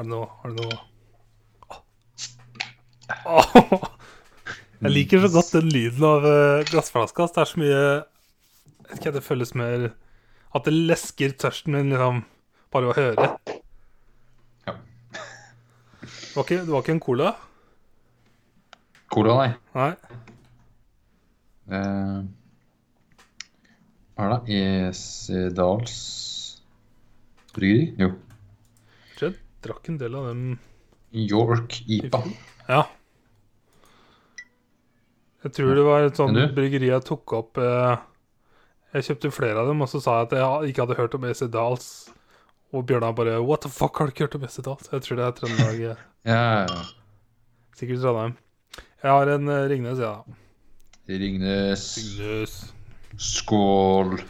Har 0.00 0.06
du 0.06 0.12
noe 0.14 0.28
Har 0.40 0.48
du 0.48 0.54
noe. 0.56 0.76
Jeg 4.80 4.92
liker 4.94 5.20
så 5.20 5.28
godt 5.34 5.50
den 5.52 5.66
lyden 5.68 6.04
av 6.08 6.24
uh, 6.24 6.62
glassflaska. 6.70 7.26
Det 7.28 7.42
er 7.42 7.48
så 7.50 7.60
mye 7.60 7.74
Jeg 7.74 8.04
vet 8.86 8.94
ikke, 8.96 9.12
Det 9.18 9.22
føles 9.26 9.52
mer 9.60 9.84
At 10.56 10.64
det 10.64 10.72
lesker 10.72 11.34
tørsten 11.36 11.76
min 11.76 11.92
liksom 11.92 12.22
bare 12.72 12.88
å 12.88 12.94
høre. 12.96 13.26
Ja. 14.64 14.72
Det 16.00 16.32
var 16.32 16.46
ikke, 16.46 16.62
det 16.62 16.70
var 16.70 16.84
ikke 16.86 16.94
en 16.94 17.02
cola? 17.02 17.34
Cola, 19.10 19.36
nei. 19.42 19.50
Nei. 19.74 19.90
Eh, 21.76 22.18
Hva 24.14 24.30
er 24.30 24.32
det? 24.32 24.62
Esedals 24.62 26.00
bryggeri? 27.52 27.90
Jo. 28.00 28.14
Jeg 29.60 29.68
jeg 29.68 29.74
drakk 29.74 29.88
en 29.92 29.98
del 30.00 30.14
av 30.16 30.26
dem 30.30 30.58
York 31.12 31.82
IPA. 31.86 32.20
Ja. 32.68 32.86
Jeg 35.44 35.52
tror 35.52 35.74
det 35.76 35.84
var 35.84 36.04
et 36.06 36.16
sånt 36.16 36.38
bryggeri 36.56 36.88
jeg 36.88 37.04
tok 37.04 37.32
opp 37.32 37.58
eh, 37.60 37.96
Jeg 38.94 39.04
kjøpte 39.04 39.30
flere 39.32 39.60
av 39.60 39.68
dem, 39.68 39.80
og 39.84 39.88
så 39.88 40.00
sa 40.00 40.18
jeg 40.20 40.30
at 40.30 40.32
jeg 40.38 40.72
ikke 40.72 40.84
hadde 40.86 40.96
hørt 40.96 41.14
om 41.14 41.24
AC 41.28 41.42
Dahls. 41.52 42.10
Og 42.72 42.86
Bjørnar 42.86 43.12
bare 43.16 43.36
What 43.44 43.62
the 43.62 43.68
fuck, 43.68 43.98
har 43.98 44.06
du 44.08 44.12
ikke 44.14 44.24
hørt 44.28 44.34
om 44.38 44.44
AC 44.48 44.56
Dahls? 44.64 44.88
Jeg 44.92 45.02
tror 45.02 45.16
det 45.20 45.24
er 45.26 45.36
Trøndelag. 45.36 45.80
eh, 45.90 45.96
Ja. 46.30 46.66
Sikkert 47.76 48.00
Trondheim. 48.00 48.36
Jeg 49.02 49.10
har 49.10 49.26
en 49.36 49.48
eh, 49.48 49.68
Ringnes, 49.68 49.98
ja. 50.00 50.22
Ringnes. 51.08 51.84
Ringnes. 51.98 52.72
Skål. 53.20 54.20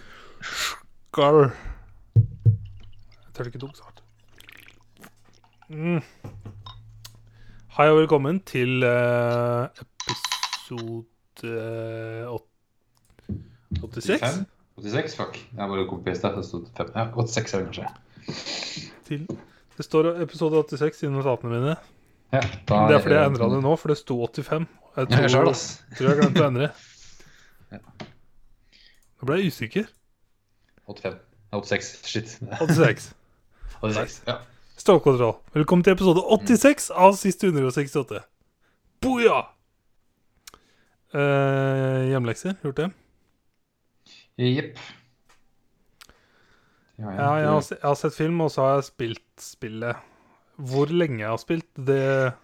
Skål. 0.42 1.50
Jeg 2.16 3.34
tør 3.34 3.50
ikke 3.50 3.62
dukke 3.62 3.78
hardt. 3.82 3.89
Mm. 5.70 6.00
Hei 7.76 7.86
og 7.92 8.00
velkommen 8.00 8.40
til 8.48 8.82
uh, 8.82 9.68
episode 9.78 11.06
uh, 11.46 12.32
åt- 12.34 12.48
86. 13.78 14.40
86, 14.80 15.14
fuck. 15.16 15.38
Jeg 15.38 15.68
bare 15.70 15.86
kopiert 15.88 16.24
at 16.24 16.36
Det 16.40 16.44
stod 16.48 16.66
85. 16.74 16.96
Ja, 16.96 17.04
86 17.14 17.54
er 17.54 17.58
det 17.58 17.68
kanskje. 17.68 17.86
Til, 19.06 19.26
det 19.76 19.84
står 19.86 20.10
episode 20.24 20.64
86 20.74 21.02
i 21.06 21.12
notatene 21.14 21.52
mine. 21.54 21.76
Ja, 22.32 22.40
da 22.68 22.82
Det 22.88 22.96
er 22.96 23.02
fordi 23.04 23.14
jeg 23.14 23.30
endra 23.30 23.50
det 23.54 23.62
nå, 23.62 23.76
for 23.78 23.88
det 23.94 23.98
sto 24.02 24.18
85. 24.26 24.66
Jeg 24.96 25.08
tror, 25.08 25.22
jeg 25.22 25.30
selv, 25.30 25.96
tror 25.98 26.08
jeg 26.10 26.20
glemte 26.20 26.42
å 26.42 26.50
endre. 26.50 26.70
Ja. 27.70 27.82
Nå 29.20 29.26
ble 29.30 29.38
jeg 29.38 29.52
usikker. 29.54 29.90
85. 30.90 31.20
86. 31.54 31.92
Shit. 32.10 32.38
86. 32.58 33.12
86. 33.82 34.22
Ja. 34.26 34.40
Stålkontroll. 34.80 35.34
Velkommen 35.54 35.84
til 35.84 35.92
episode 35.92 36.22
86 36.24 36.86
av 36.96 37.16
siste 37.18 37.50
168. 37.50 38.20
Boja! 39.04 39.40
Eh, 41.12 42.06
hjemlekser, 42.12 42.54
gjort 42.64 42.78
det? 42.80 42.86
Jepp. 44.40 44.78
Ja, 47.00 47.10
Ja, 47.16 47.28
jeg 47.40 47.48
har, 47.48 47.60
se- 47.64 47.76
jeg 47.80 47.88
har 47.88 47.94
sett 47.96 48.14
film, 48.16 48.40
og 48.44 48.50
så 48.52 48.62
har 48.64 48.74
jeg 48.78 48.88
spilt 48.90 49.40
spillet. 49.44 49.96
Hvor 50.60 50.86
lenge 50.92 51.22
jeg 51.24 51.28
har 51.32 51.40
spilt, 51.40 51.68
det 51.76 52.34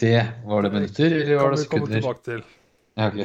Det 0.00 0.14
var 0.44 0.62
det 0.62 0.72
minutter, 0.72 1.04
eller 1.12 1.36
var 1.36 1.50
kan 1.50 1.56
det 1.56 1.60
vi 1.60 1.68
komme 1.68 1.86
sekunder? 1.86 2.00
tilbake 2.00 2.22
til. 2.24 2.44
Ja, 2.96 3.06
ok. 3.08 3.16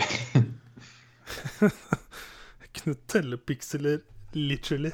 Jeg 1.62 2.70
kunne 2.82 2.96
telle 3.08 3.38
piksler 3.38 4.02
literally. 4.34 4.92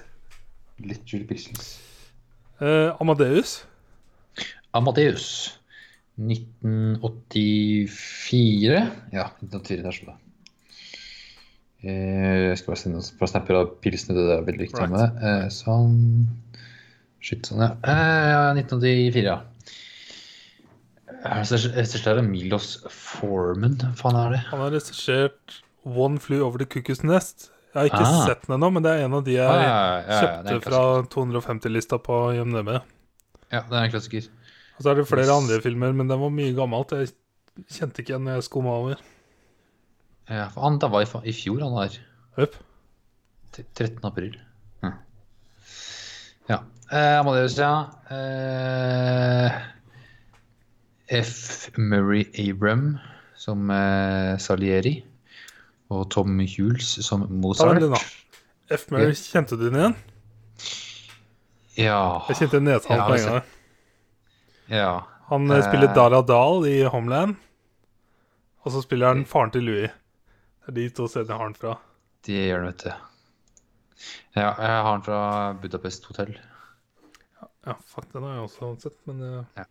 Literally 0.80 1.26
pixels. 1.28 1.76
Eh, 2.62 2.92
Amadeus. 3.02 3.66
Amadeus. 4.74 5.60
1984. 6.18 8.88
Ja, 9.14 9.26
1984, 9.42 9.84
der 9.84 9.92
står 9.92 10.06
det. 10.12 10.18
Eh, 11.84 12.50
Jeg 12.50 12.58
skal 12.58 12.72
bare 12.74 12.80
sende 12.82 12.98
oss 13.04 13.12
på 13.14 13.28
snapper 13.30 13.54
av 13.60 13.66
pilsene, 13.84 14.16
det 14.18 14.24
er 14.40 14.48
veldig 14.48 14.64
viktig 14.66 14.82
right. 14.82 14.96
med. 14.96 15.08
Eh, 15.22 15.48
Sånn. 15.54 16.26
Shit, 17.22 17.46
sånn, 17.50 17.62
ja. 17.62 17.70
Eh, 17.86 18.28
ja, 18.32 18.42
1984, 18.58 19.24
ja. 19.28 19.38
Regissør 21.28 22.18
er 22.22 22.26
Milos 22.26 22.68
Forman, 22.94 23.76
hva 23.82 23.90
faen 24.00 24.18
er 24.22 24.30
det? 24.36 24.42
Han 24.52 24.62
har 24.64 24.72
regissert 24.76 25.46
One 25.88 26.18
Flew 26.22 26.42
Over 26.46 26.58
the 26.62 26.68
Cuckoo's 26.70 27.04
Nest. 27.06 27.38
Jeg 27.78 27.84
har 27.84 27.90
ikke 27.92 28.08
Ah. 28.10 28.26
sett 28.26 28.48
den 28.48 28.56
ennå, 28.58 28.72
men 28.74 28.82
det 28.84 28.92
er 28.96 29.04
en 29.06 29.14
av 29.14 29.24
de 29.28 29.34
jeg 29.36 29.46
Ah, 29.46 29.62
ja, 29.62 30.02
ja, 30.02 30.22
kjøpte 30.42 30.64
fra 30.66 30.80
250-lista 31.14 32.00
på 32.02 32.16
IMDb. 32.34 32.72
Ja, 33.54 33.62
det 33.70 33.78
er 33.78 33.84
en 33.86 33.92
klassiker. 33.94 34.26
Og 34.78 34.82
så 34.84 34.90
er 34.92 34.96
det 34.98 35.08
flere 35.08 35.28
Yes. 35.28 35.36
andre 35.38 35.62
filmer, 35.62 35.94
men 35.94 36.08
den 36.10 36.20
var 36.20 36.30
mye 36.34 36.56
gammelt. 36.58 36.90
Jeg 36.98 37.14
kjente 37.70 38.02
ikke 38.02 38.16
igjen 38.16 38.24
når 38.26 38.40
jeg 38.40 38.44
skumma 38.50 38.74
over. 38.82 38.98
Ja, 40.30 40.48
for 40.50 40.62
han, 40.66 40.80
det 40.82 40.90
var 40.92 41.02
i, 41.06 41.30
i 41.30 41.34
fjor 41.38 41.62
han 41.62 41.78
der. 41.78 42.00
Høp. 42.38 42.56
13. 43.76 44.00
april. 44.06 44.36
Hm. 44.84 44.94
Ja. 46.50 46.60
Eh, 46.92 47.20
Amadeus, 47.20 47.56
ja. 47.58 47.88
Eh, 48.10 49.52
F. 51.22 51.70
Murray 51.78 52.26
Abram 52.50 52.98
som 53.36 53.70
eh, 53.72 54.38
Salieri. 54.38 55.04
Og 55.94 56.10
Tom 56.12 56.40
Hules 56.40 56.90
som 57.06 57.24
Mozart. 57.42 57.80
den. 57.80 57.94
F. 58.76 58.88
Murray, 58.92 59.14
kjente 59.16 59.56
du 59.58 59.70
den 59.70 59.78
igjen? 59.80 59.96
Ja. 61.78 62.26
Jeg 62.28 62.40
kjente 62.42 62.60
nedtall 62.64 63.00
på 63.06 63.14
det 63.14 63.22
en 63.22 63.30
gang. 63.38 63.44
ja. 64.74 64.90
Han 65.30 65.50
eh, 65.52 65.58
Eh. 65.60 65.64
spiller 65.68 65.94
Dara 65.96 66.22
Dahl 66.24 66.66
i 66.68 66.82
Homeland. 66.88 67.36
Og 68.66 68.72
så 68.72 68.82
spiller 68.84 69.08
han 69.14 69.26
faren 69.26 69.52
til 69.52 69.64
Louis. 69.64 69.90
Det 70.68 70.74
er 70.74 70.76
de 70.76 70.90
to 70.90 71.08
stedene 71.08 71.32
jeg 71.32 71.38
har 71.40 71.46
han 71.48 71.56
fra. 71.56 71.78
Det 72.28 72.34
gjør 72.48 72.58
han, 72.64 72.68
vet 72.72 72.84
du. 72.84 72.92
Ja, 74.36 74.50
jeg 74.60 74.82
har 74.84 74.92
den 74.98 75.04
fra 75.08 75.20
Budapest 75.62 76.06
hotell. 76.10 76.34
Ja, 77.68 77.74
fuck, 77.86 78.08
den 78.14 78.24
har 78.24 78.34
jeg 78.38 78.44
også 78.48 78.74
sett, 78.82 78.98
men 79.08 79.22
uh... 79.24 79.44
Ja. 79.58 79.64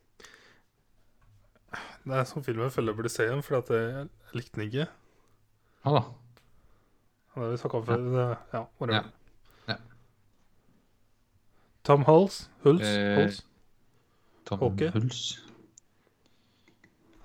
Det 2.07 2.15
er 2.21 2.25
sånn 2.29 2.45
film 2.47 2.61
jeg 2.63 2.73
føler 2.73 2.93
jeg 2.93 2.97
burde 3.01 3.13
se 3.13 3.25
igjen, 3.27 3.43
for 3.45 3.59
jeg 3.61 4.09
likte 4.37 4.57
den 4.61 4.69
ikke. 4.71 4.87
Ja 5.87 5.93
da. 5.93 6.05
Det 7.35 7.41
har 7.41 7.51
vi 7.51 7.57
snakka 7.61 7.79
om 7.79 7.85
før. 7.87 8.07
Ja. 8.19 8.31
Ja, 8.53 8.61
whatever. 8.81 9.11
Ja. 9.67 9.75
Ja. 9.75 9.75
Tom 11.87 12.03
Hulse? 12.09 12.49
Hulse? 12.65 12.89
Eh, 12.91 13.19
Hulse? 13.21 13.43
Tom 14.49 14.59
Håke? 14.65 14.89
Hulls. 14.95 15.21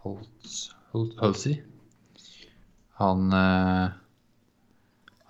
Hulls. 0.03 0.59
Hulls. 0.91 1.15
Hulsey. 1.23 1.55
Han 3.01 3.33
eh, 3.33 3.97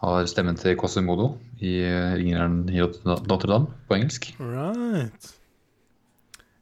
har 0.04 0.28
stemmen 0.28 0.60
til 0.60 0.76
Quasimodo 0.80 1.30
i 1.64 1.78
eh, 1.88 2.18
Ringeren 2.20 2.66
i 2.68 2.84
Notre-Dame 2.84 3.72
på 3.88 3.96
engelsk. 3.96 4.34
Right. 4.44 5.32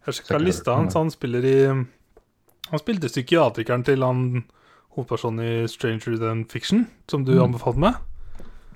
Jeg 0.06 0.20
sjekka 0.20 0.42
lista 0.44 0.78
hans. 0.78 0.94
Han 0.94 1.10
spiller 1.10 1.50
i 1.50 1.58
Han 2.70 2.82
spilte 2.86 3.10
psykiatrikeren 3.10 3.82
til 3.90 4.06
han 4.06 4.44
hovedpersonen 4.96 5.40
i 5.46 5.68
Stranger 5.68 6.18
Than 6.18 6.46
Fiction, 6.50 6.88
som 7.08 7.24
du 7.26 7.34
Mm. 7.36 7.44
anbefalte 7.54 7.80
meg. 7.80 7.96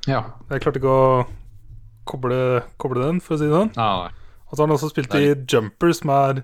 Ja. 0.07 0.21
Jeg 0.49 0.61
klarte 0.61 0.79
ikke 0.81 0.93
å 0.93 1.27
koble, 2.05 2.63
koble 2.77 3.01
den, 3.05 3.19
for 3.19 3.35
å 3.35 3.39
si 3.39 3.45
det 3.47 3.53
sånn. 3.55 3.71
Ah, 3.77 4.09
Og 4.51 4.57
så 4.57 4.61
har 4.63 4.67
han 4.67 4.75
også 4.77 4.89
spilt 4.91 5.15
i 5.15 5.33
Jumper, 5.49 5.93
som 5.93 6.09
er 6.11 6.43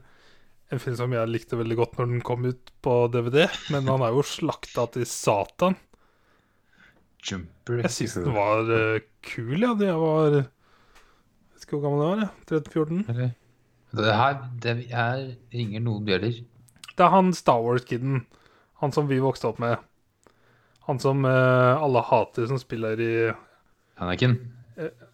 en 0.72 0.80
film 0.80 0.96
som 0.96 1.12
jeg 1.12 1.28
likte 1.30 1.58
veldig 1.58 1.76
godt 1.78 1.98
når 1.98 2.08
den 2.08 2.22
kom 2.22 2.46
ut 2.46 2.72
på 2.82 3.12
DVD. 3.12 3.48
Men 3.70 3.86
han 3.88 4.02
er 4.02 4.10
jo 4.16 4.22
slakta 4.24 4.88
til 4.92 5.06
satan. 5.06 5.76
Jumper 7.24 7.82
Jeg 7.84 7.92
syns 7.92 8.14
den 8.24 8.34
var 8.34 8.64
uh, 8.70 9.00
kul, 9.22 9.60
ja. 9.60 9.74
Jeg 9.76 9.98
var 10.00 10.30
Jeg 10.40 10.46
vet 11.54 11.66
ikke 11.66 11.78
hvor 11.78 11.84
gammel 11.86 12.02
jeg 12.02 12.10
var. 12.10 12.22
jeg. 12.24 12.64
13-14. 12.64 13.36
Det 14.00 14.14
her 14.16 14.36
det 14.62 14.76
er, 14.94 15.24
ringer 15.54 15.82
noen 15.84 16.06
bjeller. 16.06 16.40
Det 16.96 17.04
er 17.06 17.10
han 17.14 17.34
Star 17.34 17.60
Wars-kiden. 17.66 18.24
Han 18.80 18.92
som 18.96 19.08
vi 19.10 19.20
vokste 19.20 19.48
opp 19.52 19.60
med. 19.60 19.78
Han 20.88 21.00
som 21.00 21.26
eh, 21.26 21.84
alle 21.84 22.02
hater, 22.02 22.48
som 22.48 22.60
spiller 22.62 23.00
i 23.04 23.14
Anakin. 24.00 24.38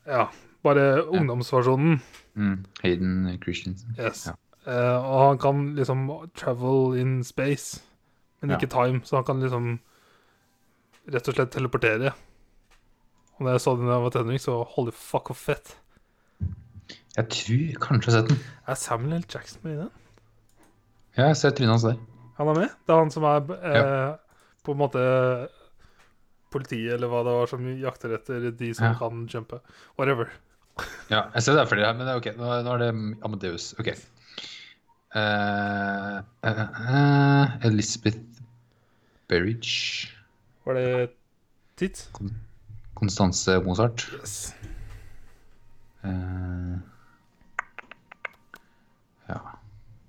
Ja, 0.05 0.27
bare 0.63 1.01
ungdomsversjonen. 1.09 1.99
Mm. 2.37 2.65
Hayden 2.83 3.39
Christiansen. 3.43 3.95
Yes. 3.99 4.27
Ja. 4.29 4.35
Eh, 4.65 4.97
og 5.05 5.19
han 5.27 5.37
kan 5.41 5.63
liksom 5.77 6.05
travel 6.37 6.97
in 7.01 7.23
space, 7.23 7.81
men 8.41 8.51
Ja. 8.53 8.57
ikke 8.59 8.69
time. 8.69 9.01
Så 9.03 9.15
han 9.17 9.25
kan 9.25 9.41
liksom 9.41 9.79
rett 11.11 11.27
og 11.27 11.35
slett 11.35 11.51
teleportere. 11.53 12.13
Og 13.37 13.45
da 13.45 13.51
jeg 13.57 13.61
så 13.65 13.75
den 13.75 13.87
da 13.89 13.97
jeg 13.97 14.03
var 14.05 14.09
tenåring, 14.15 14.39
så 14.39 14.63
holy 14.75 14.91
fuck 14.95 15.29
og 15.29 15.35
fett. 15.35 15.75
Jeg 17.17 17.29
tror 17.29 17.79
kanskje 17.81 18.11
jeg 18.11 18.15
har 18.15 18.21
sett 18.21 18.29
den. 18.29 18.39
Er 18.67 18.75
Samuel 18.75 19.13
L. 19.17 19.25
Jackson 19.33 19.59
med 19.63 19.73
i 19.73 19.77
den? 19.81 19.89
Ja, 21.17 21.27
jeg 21.27 21.37
ser 21.37 21.49
trynet 21.55 21.71
hans 21.71 21.83
der. 21.83 21.95
Han 22.37 22.49
er 22.51 22.57
med? 22.59 22.73
Det 22.85 22.93
er 22.95 22.99
han 23.03 23.11
som 23.13 23.23
er 23.29 23.53
eh, 23.55 24.15
på 24.65 24.73
en 24.75 24.79
måte 24.81 25.03
politiet, 26.51 26.93
eller 26.95 27.11
hva 27.11 27.21
det 27.27 27.35
var, 27.35 27.49
som 27.51 27.63
jakter 27.79 28.15
etter 28.17 28.49
de 28.55 28.73
som 28.75 28.89
Ja. 28.91 28.95
kan 28.99 29.25
jumpe. 29.31 29.61
Whatever. 29.99 30.31
Ja, 31.13 31.29
jeg 31.35 31.43
ser 31.45 31.55
det 31.55 31.61
er 31.61 31.69
flere 31.71 31.85
her, 31.87 31.93
men 31.95 32.07
det 32.07 32.13
er 32.13 32.19
ok. 32.19 32.27
Nå, 32.35 32.47
nå 32.65 32.71
er 32.73 32.81
det 32.81 32.89
Amadeus. 33.23 33.69
Ok. 33.79 33.93
Uh, 35.15 36.17
uh, 36.43 36.63
uh, 36.75 37.53
Elizabeth 37.63 38.19
Berridge. 39.31 40.09
Var 40.65 40.75
det 40.75 40.89
titt? 41.79 42.01
Konstanse 42.99 43.55
Mozart. 43.63 44.03
Yes. 44.19 44.35
Eh, 46.05 46.75
ja 49.31 49.39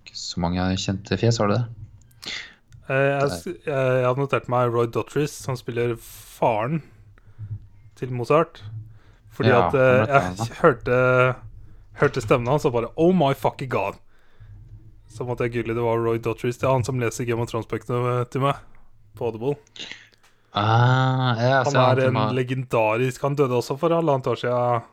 Ikke 0.03 0.19
så 0.19 0.43
mange 0.43 0.67
kjente 0.83 1.17
fjes, 1.21 1.39
var 1.41 1.49
det 1.53 1.61
det? 1.61 1.86
Eh, 2.89 3.09
jeg, 3.11 3.31
jeg, 3.47 3.59
jeg 3.67 4.07
har 4.07 4.19
notert 4.19 4.49
meg 4.53 4.71
Roy 4.75 4.87
Dottris, 4.93 5.35
som 5.43 5.59
spiller 5.59 5.97
faren 6.01 6.83
til 7.99 8.13
Mozart. 8.15 8.63
Fordi 9.37 9.53
Ja, 9.53 9.67
at 9.67 9.75
eh, 9.77 10.17
jeg 10.39 10.59
hørte, 10.63 10.99
hørte 12.01 12.23
stemmen 12.25 12.49
hans 12.49 12.65
og 12.69 12.77
bare 12.77 12.93
Oh 12.97 13.13
my 13.17 13.35
fucking 13.37 13.71
god. 13.73 13.99
Så 15.13 15.25
måtte 15.25 15.47
jeg 15.47 15.57
google 15.57 15.77
det 15.77 15.85
var 15.85 16.01
Roy 16.05 16.19
Dottris. 16.23 16.59
Det 16.61 16.69
er 16.69 16.75
han 16.77 16.85
som 16.87 17.01
leser 17.01 17.29
Game 17.29 17.43
of 17.43 17.51
Thrones-bøkene 17.51 18.27
til 18.33 18.45
meg 18.45 18.61
på 19.17 19.29
Audible. 19.31 19.57
Ah, 20.57 21.37
ja, 21.37 21.57
Han 21.67 21.77
er 21.77 22.07
en 22.07 22.19
legendarisk 22.33 23.21
Han 23.27 23.35
døde 23.37 23.59
også 23.59 23.77
for 23.77 23.93
halvannet 23.93 24.29
år 24.33 24.41
siden. 24.41 24.87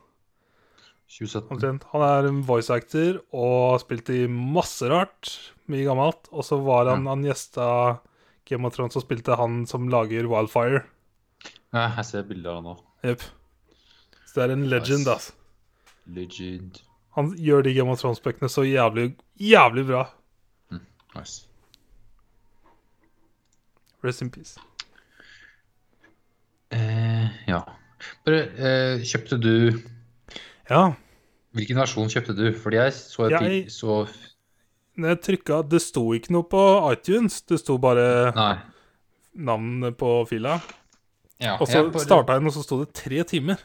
2017. 1.14 1.80
Han 1.92 2.04
er 2.04 2.28
en 2.28 2.42
voice 2.44 2.72
actor 2.72 3.20
og 3.32 3.54
har 3.74 3.82
spilt 3.84 4.10
i 4.12 4.24
masse 4.28 4.88
rart. 4.90 5.30
Mye 5.72 5.84
gammelt. 5.86 6.28
Og 6.32 6.44
så 6.44 6.58
var 6.64 6.90
han, 6.92 7.06
han 7.08 7.22
gjesta 7.24 8.00
Game 8.44 8.66
of 8.68 8.74
Thrones 8.76 8.96
og 8.96 9.04
spilte 9.06 9.36
han 9.40 9.62
som 9.66 9.88
lager 9.88 10.26
Wildfire. 10.28 10.82
Ja, 11.74 11.88
jeg 11.96 12.04
ser 12.10 12.26
bilder 12.28 12.50
av 12.50 12.60
han 12.60 12.68
nå. 12.68 12.74
Jepp. 13.04 13.22
Så 14.28 14.34
det 14.40 14.44
er 14.48 14.52
en 14.56 14.66
legend, 14.70 15.08
ass. 15.08 15.30
Legend. 16.06 16.82
Han 17.16 17.32
gjør 17.38 17.62
de 17.64 17.72
Game 17.76 17.90
of 17.94 18.00
Thrones-bøkene 18.02 18.50
så 18.50 18.64
jævlig, 18.66 19.14
jævlig 19.40 19.86
bra. 19.88 20.04
Nice. 21.14 21.46
Rest 24.04 24.22
in 24.22 24.30
peace. 24.34 24.58
Eh, 26.74 27.28
ja. 27.48 27.62
Bare, 28.26 28.40
eh, 28.58 29.04
kjøpte 29.06 29.38
du 29.40 29.80
Ja, 30.68 30.92
Hvilken 31.54 31.78
versjon 31.78 32.10
kjøpte 32.10 32.34
du? 32.36 32.48
Fordi 32.58 32.76
jeg 32.80 32.92
så, 32.98 33.28
Jeg- 33.30 33.70
så 33.70 34.08
når 34.96 35.08
jeg 35.14 35.20
trykka 35.26 35.62
Det 35.68 35.80
sto 35.82 36.02
ikke 36.14 36.30
noe 36.34 36.46
på 36.48 36.62
iTunes. 36.92 37.40
Det 37.48 37.58
sto 37.60 37.76
bare 37.82 38.32
Nei. 38.36 38.54
navnet 39.34 39.96
på 39.98 40.12
fila. 40.30 40.60
Ja, 41.42 41.56
Og 41.60 41.66
så 41.68 41.90
bare- 41.90 42.04
starta 42.04 42.32
jeg 42.36 42.40
den, 42.44 42.46
og 42.48 42.54
så 42.54 42.62
sto 42.62 42.78
det 42.84 42.92
tre 42.94 43.22
timer. 43.24 43.58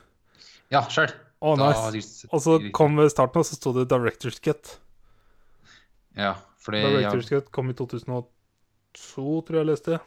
Ja, 0.72 0.82
sjøl. 0.90 1.12
Oh, 1.42 1.56
nice. 1.56 2.28
Og 2.34 2.42
så 2.42 2.58
kom 2.74 2.98
ved 2.98 3.10
starten, 3.14 3.40
og 3.40 3.46
så 3.46 3.56
sto 3.56 3.72
det 3.74 3.88
Director's 3.88 4.42
Cut. 4.44 4.78
Ja, 6.18 6.34
fordi 6.60 6.82
Director's 6.84 7.30
Cut 7.30 7.52
kom 7.56 7.70
i 7.70 7.74
2002, 7.74 8.26
tror 9.46 9.48
jeg 9.56 9.62
jeg 9.62 9.70
leste. 9.70 10.00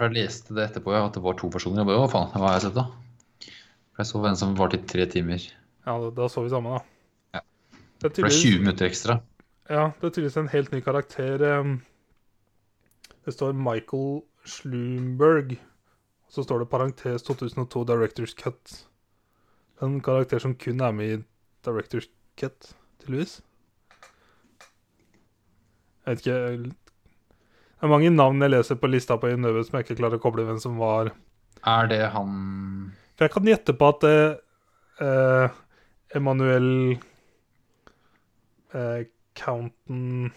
jeg 0.00 0.14
leste 0.16 0.54
det 0.56 0.70
etterpå, 0.70 0.94
ja, 0.94 1.04
at 1.06 1.12
det 1.12 1.22
var 1.22 1.34
to 1.36 1.50
personer. 1.50 1.82
Jeg 1.82 1.86
bare, 1.90 2.06
Å, 2.06 2.10
faen, 2.10 2.30
hva 2.32 2.46
har 2.48 2.58
jeg 2.58 2.62
sett, 2.70 2.74
da? 2.78 2.86
For 3.92 4.04
jeg 4.04 4.06
så 4.06 4.22
en 4.30 4.36
som 4.40 4.54
varte 4.56 4.78
i 4.78 4.86
tre 4.86 5.04
timer. 5.06 5.42
Ja, 5.86 5.98
da, 6.10 6.28
så 6.32 6.42
vi 6.46 6.48
sammen, 6.48 6.78
da. 6.78 6.82
Ja. 7.34 7.40
Det 8.00 8.14
ble 8.14 8.24
det 8.24 8.32
er 8.32 8.38
20 8.40 8.60
minutter 8.64 8.88
ekstra. 8.88 9.20
Ja, 9.70 9.84
det 10.00 10.08
er 10.08 10.12
tydeligvis 10.12 10.38
en 10.40 10.50
helt 10.52 10.72
ny 10.74 10.80
karakter. 10.82 11.44
Det 13.24 13.34
står 13.34 13.54
Michael 13.54 14.22
Schlumberg. 14.44 15.56
Og 16.26 16.34
så 16.34 16.42
står 16.46 16.62
det 16.62 16.70
parentes 16.70 17.22
2002 17.26 17.84
Director's 17.88 18.34
Cut. 18.38 18.86
En 19.82 20.00
karakter 20.04 20.38
som 20.42 20.54
kun 20.54 20.80
er 20.80 20.92
med 20.92 21.12
i 21.14 21.22
Director's 21.66 22.08
Cut, 22.38 22.74
tydeligvis. 23.00 23.40
Jeg 26.06 26.16
vet 26.16 26.26
ikke 26.26 26.36
Det 26.70 27.86
er 27.86 27.92
mange 27.92 28.10
navn 28.10 28.42
jeg 28.42 28.50
leser 28.50 28.78
på 28.80 28.88
lista 28.88 29.16
på 29.20 29.28
Innøve 29.30 29.62
som 29.64 29.76
jeg 29.76 29.86
ikke 29.86 29.98
klarer 30.00 30.18
å 30.18 30.22
koble 30.22 30.46
hvem 30.48 30.58
som 30.60 30.78
var 30.80 31.12
Er 31.68 31.90
det 31.90 32.00
han 32.14 32.32
For 33.14 33.26
jeg 33.26 33.34
kan 33.34 33.50
gjette 33.50 33.74
på 33.76 33.90
at 33.92 34.00
det 34.06 34.20
eh, 35.04 35.58
Emanuel 36.16 36.70
eh, 38.74 39.04
Counten 39.38 40.32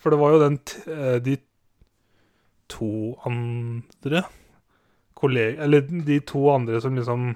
For 0.00 0.12
det 0.12 0.20
var 0.20 0.34
jo 0.34 0.42
den 0.42 0.58
eh, 0.86 1.18
de 1.24 1.38
to 2.72 3.16
andre 3.28 4.24
kolleg... 5.18 5.58
Eller 5.60 5.84
de 5.86 6.18
to 6.26 6.46
andre 6.52 6.80
som 6.80 6.96
liksom 6.96 7.32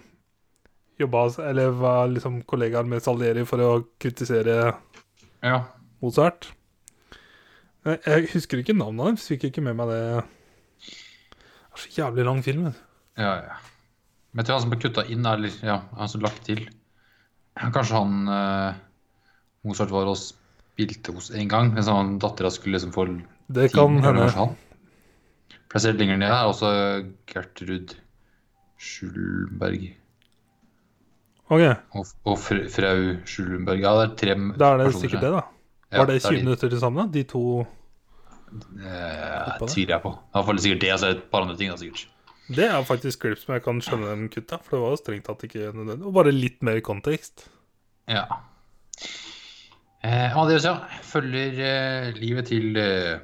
jobba 0.99 1.27
Eller 1.45 1.75
var 1.77 2.09
liksom 2.09 2.41
kollegaer 2.49 2.89
med 2.89 3.05
Salieri 3.05 3.45
for 3.49 3.63
å 3.63 3.73
kritisere 4.01 4.75
Ja. 5.45 5.59
Mozart. 6.03 6.51
Jeg, 7.87 8.27
husker 8.33 8.61
ikke 8.61 8.75
navnet 8.77 9.07
hans, 9.07 9.29
fikk 9.31 9.47
ikke 9.49 9.63
med 9.65 9.79
meg 9.79 9.89
det. 9.89 10.01
Det 10.83 11.79
er 11.79 11.83
så 11.83 11.93
jævlig 11.95 12.25
lang 12.27 12.43
film. 12.45 12.67
Ja, 13.17 13.31
ja. 13.47 13.59
Men 14.33 14.43
jeg 14.43 14.49
tror 14.49 14.59
han 14.59 14.65
som 14.65 14.73
ble 14.73 14.81
kutta 14.83 15.05
inn, 15.09 15.25
eller 15.25 15.55
ja, 15.65 15.79
han 15.97 16.11
som 16.13 16.25
lagt 16.25 16.43
til 16.49 16.67
Kanskje 17.57 17.97
han 17.97 18.29
eh, 18.29 18.81
Mozart 19.67 19.91
var 19.93 20.09
og 20.11 20.17
spilte 20.21 21.13
hos 21.17 21.31
en 21.35 21.49
gang, 21.51 21.73
mens 21.75 21.89
han 21.91 22.17
dattera 22.23 22.51
skulle 22.55 22.77
liksom 22.79 22.93
få 22.95 23.07
Det 23.53 23.71
kan 23.75 23.99
hende. 24.03 24.31
ser 25.83 25.93
lenger 25.99 26.17
ned 26.17 26.31
her, 26.33 26.47
også 26.49 26.71
Gertrud 27.29 27.97
Schulberg 28.79 29.95
Ok, 31.47 31.63
og, 31.95 32.07
og 32.27 32.39
frau 32.43 33.03
Schulberg. 33.29 33.79
Ja, 33.85 33.93
det 34.01 34.07
er 34.11 34.15
tre 34.19 34.35
da 34.59 34.73
er 34.75 34.81
det 34.83 34.95
sikkert 34.99 35.23
det, 35.23 35.31
da. 35.37 35.43
Ja, 35.93 36.01
Var 36.01 36.09
det 36.11 36.17
er 36.17 36.25
20 36.25 36.37
de. 36.37 36.43
minutter 36.43 36.73
til 36.73 36.81
sammen? 36.83 37.13
De 37.15 37.23
to 37.23 37.43
Eh, 38.47 39.59
det? 39.61 39.69
tviler 39.73 39.95
jeg 39.97 40.03
på. 40.03 40.11
I 40.15 40.33
hvert 40.37 40.47
fall 40.47 40.59
sikkert 40.63 40.81
det, 40.81 40.91
altså 40.95 41.09
et 41.11 41.23
par 41.31 41.43
andre 41.43 41.57
ting, 41.59 41.71
da, 41.71 41.77
sikkert. 41.77 42.07
Det 42.57 42.65
er 42.71 42.85
faktisk 42.87 43.21
klipp 43.25 43.39
som 43.43 43.55
jeg 43.57 43.63
kan 43.65 43.81
skjønne 43.83 44.11
dem 44.13 44.29
kutta, 44.31 44.59
for 44.63 44.77
det 44.77 44.83
var 44.85 44.93
jo 44.95 45.01
strengt 45.01 45.25
tatt 45.27 45.43
ikke 45.49 45.73
nødvendig. 45.75 46.07
Og 46.07 46.15
bare 46.15 46.33
litt 46.35 46.63
mer 46.67 46.79
kontekst. 46.87 47.49
Ja. 48.09 48.23
Eh, 50.07 50.37
Amadeus, 50.37 50.67
ja. 50.67 50.77
Følger 51.03 51.57
eh, 51.67 52.13
livet 52.15 52.51
til 52.53 52.77
eh, 52.79 53.19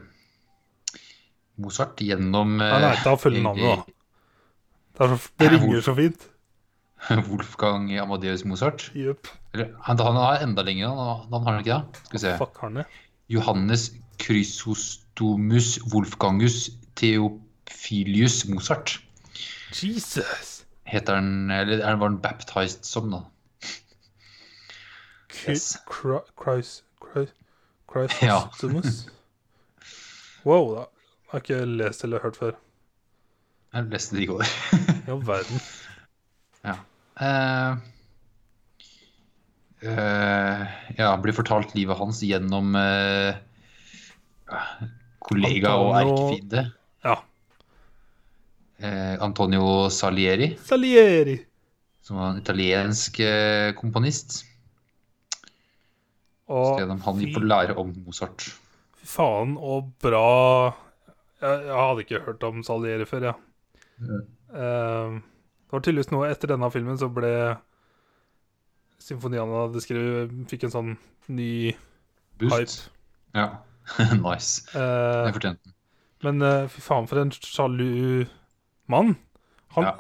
Mozart 1.63 2.01
gjennom 2.03 2.57
eh, 2.59 2.77
Nei, 2.83 2.95
da 3.05 3.13
følger 3.21 3.45
navnet, 3.45 3.85
da. 3.85 3.99
Det, 4.93 5.07
er 5.07 5.13
så, 5.13 5.33
det 5.39 5.51
ringer 5.53 5.69
Wolf, 5.69 5.85
så 5.87 5.95
fint. 5.97 6.27
Wolfgang 7.29 7.87
Amadeus 8.03 8.45
Mozart. 8.49 8.89
Yep. 8.99 9.31
Eller, 9.55 9.71
han, 9.87 10.01
han 10.03 10.19
har 10.19 10.43
enda 10.43 10.65
lenger, 10.67 10.91
han, 10.91 11.27
han 11.31 11.47
har 11.47 11.53
han 11.53 11.63
ikke 11.63 11.79
det? 11.79 12.03
Skal 12.07 12.19
vi 12.19 12.25
se. 12.25 12.35
Fuck, 12.41 12.59
han 12.65 12.81
det? 12.81 12.87
Johannes 13.33 13.89
Chrysostomus 14.23 15.77
Wolfgangus 15.93 16.71
Theophilius 16.99 18.43
Mozart. 18.51 18.99
Jesus! 19.73 20.51
Heter 20.85 21.17
han 21.17 21.51
Eller 21.51 21.81
er 21.81 21.97
var 21.97 22.11
han 22.11 22.19
baptized 22.21 22.85
som, 22.85 23.09
da? 23.15 23.23
Yes. 25.49 25.79
Ja. 28.23 28.39
Chrysostomus? 28.53 29.07
Wow, 30.45 30.75
da 30.75 30.85
har 31.33 31.43
ikke 31.43 31.59
lest 31.67 32.05
eller 32.05 32.23
hørt 32.23 32.37
før. 32.41 32.55
Det 33.73 33.79
er 33.81 33.87
det 33.87 33.93
beste 33.95 34.17
de 34.19 34.27
går. 34.29 34.43
I 35.07 35.11
all 35.13 35.23
verden. 35.27 35.61
Ja. 36.65 36.75
Uh, 37.23 37.79
uh, 39.87 40.63
ja, 40.99 41.11
blir 41.23 41.37
fortalt 41.37 41.75
livet 41.77 41.99
hans 42.01 42.21
gjennom 42.25 42.75
uh, 42.77 43.37
kollega 45.25 45.75
og 45.79 45.95
Antonio- 45.97 46.13
erkefiende. 46.13 46.65
Ja. 47.07 47.19
Antonio 49.23 49.89
Salieri, 49.95 50.57
Salieri! 50.59 51.37
som 52.03 52.17
var 52.19 52.33
en 52.33 52.41
italiensk 52.41 53.21
komponist. 53.79 54.41
Og 56.53 56.75
Skrev 56.77 56.91
om 56.93 57.03
han 57.07 57.21
får 57.35 57.45
lære 57.49 57.77
om 57.81 57.91
Mozart. 58.05 58.47
Fy 59.01 59.09
faen, 59.17 59.57
og 59.59 59.89
bra 60.05 60.27
Jeg, 61.43 61.65
jeg 61.67 61.75
hadde 61.81 62.05
ikke 62.05 62.21
hørt 62.27 62.45
om 62.47 62.61
Salieri 62.67 63.07
før, 63.09 63.29
jeg. 63.31 63.37
Uh, 64.53 65.19
det 65.19 65.73
var 65.77 65.83
tydeligvis 65.87 66.11
noe 66.13 66.29
etter 66.31 66.51
denne 66.53 66.69
filmen 66.75 66.99
så 67.01 67.09
ble 67.13 67.33
Symfoniene 69.03 69.63
hadde 69.65 69.83
skrevet 69.83 70.33
Fikk 70.51 70.67
en 70.69 70.75
sånn 70.75 70.91
ny 71.33 71.73
Boost. 72.43 72.55
hype. 72.55 73.39
Ja. 73.39 73.49
nice. 74.27 74.63
Uh, 74.75 75.27
Det 75.27 75.35
fortjente 75.39 75.67
den. 75.67 75.75
men 76.23 76.43
uh, 76.47 76.69
fy 76.71 76.83
faen, 76.85 77.09
for 77.11 77.19
en 77.23 77.33
sjalu 77.35 78.27
mann. 78.93 79.17
Han, 79.77 79.89
Ja. 79.89 79.95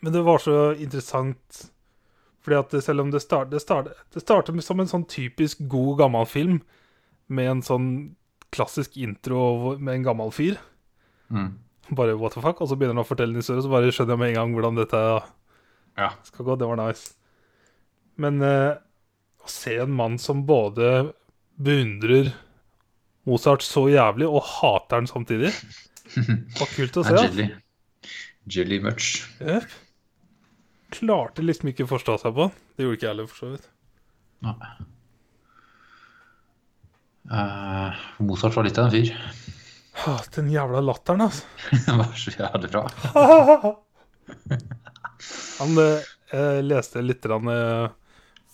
Men 0.00 0.14
det 0.14 0.22
var 0.26 0.38
så 0.42 0.56
interessant 0.78 1.64
Fordi 2.48 2.56
at 2.64 2.72
selv 2.84 3.04
om 3.04 3.10
det 3.12 3.20
starter 3.20 3.52
det, 3.52 3.60
start, 3.60 3.90
det 4.14 4.22
starter 4.24 4.56
som 4.64 4.80
en 4.80 4.88
sånn 4.88 5.04
typisk 5.04 5.60
god, 5.68 5.98
gammel 6.00 6.24
film 6.26 6.62
med 7.28 7.50
en 7.50 7.60
sånn 7.62 7.88
klassisk 8.56 8.94
intro 8.96 9.74
med 9.76 9.98
en 9.98 10.06
gammel 10.06 10.30
fyr. 10.32 10.56
Mm. 11.28 11.50
Bare 11.92 12.14
what 12.16 12.32
the 12.32 12.40
fuck? 12.40 12.62
Og 12.64 12.70
så 12.70 12.76
begynner 12.80 12.96
han 12.96 13.04
å 13.04 13.08
fortelle 13.08 13.36
en 13.36 13.42
historie, 13.42 13.60
så 13.64 13.68
bare 13.68 13.92
skjønner 13.92 14.16
jeg 14.16 14.22
med 14.22 14.30
en 14.32 14.38
gang 14.40 14.54
hvordan 14.56 14.78
dette 14.80 15.02
Ja. 15.98 16.08
skal 16.24 16.46
gå. 16.48 16.56
Det 16.56 16.68
var 16.70 16.80
nice. 16.80 17.12
Men 18.16 18.40
eh, 18.42 18.78
å 19.44 19.48
se 19.52 19.76
en 19.82 19.92
mann 19.92 20.16
som 20.18 20.46
både 20.48 21.12
beundrer 21.60 22.32
Mozart 23.28 23.60
så 23.66 23.82
jævlig, 23.92 24.24
og 24.24 24.40
hater 24.40 25.02
han 25.02 25.06
samtidig. 25.10 25.50
Det 26.16 26.56
var 26.56 26.70
kult 26.72 26.96
å 26.96 27.04
se. 27.10 27.18
Jelly. 27.26 27.50
Jelly 28.48 28.78
much. 28.80 29.18
Jep. 29.44 29.68
Klarte 30.94 31.44
liksom 31.44 31.72
ikke 31.72 31.84
å 31.84 31.90
forstå 31.90 32.16
seg 32.22 32.36
på. 32.36 32.48
Det 32.76 32.86
gjorde 32.86 32.98
ikke 32.98 33.06
jeg 33.06 33.12
heller, 33.12 33.28
for 33.30 33.42
så 33.42 33.50
vidt. 33.52 33.68
Nei. 34.46 34.70
Uh, 37.28 37.98
Mozart 38.24 38.56
var 38.56 38.64
litt 38.64 38.78
av 38.80 38.88
en 38.88 38.94
fyr. 38.94 39.12
Ah, 40.06 40.22
Den 40.34 40.48
jævla 40.52 40.80
latteren, 40.84 41.26
altså. 41.26 41.44
den 41.86 42.00
var 42.00 42.14
så 42.16 42.32
jævlig 42.32 42.70
bra. 42.72 42.84
Han 45.58 45.80
eh, 45.82 46.60
leste 46.62 47.02
litt 47.02 47.26
rann, 47.26 47.48
eh, 47.50 47.88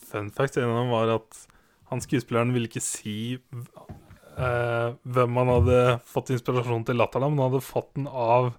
fun 0.08 0.30
fact. 0.32 0.56
En 0.56 0.70
av 0.70 0.78
dem 0.80 0.92
var 0.94 1.12
at 1.18 1.42
han 1.90 2.00
skuespilleren 2.02 2.54
ville 2.54 2.70
ikke 2.70 2.82
si 2.82 3.16
eh, 3.36 4.88
hvem 5.04 5.40
han 5.40 5.50
hadde 5.52 5.80
fått 6.08 6.32
inspirasjon 6.34 6.86
til 6.88 6.98
latteren 6.98 7.28
av, 7.28 7.34
men 7.34 7.42
han 7.44 7.52
hadde 7.52 7.66
fått 7.66 7.92
den 7.98 8.08
av 8.08 8.54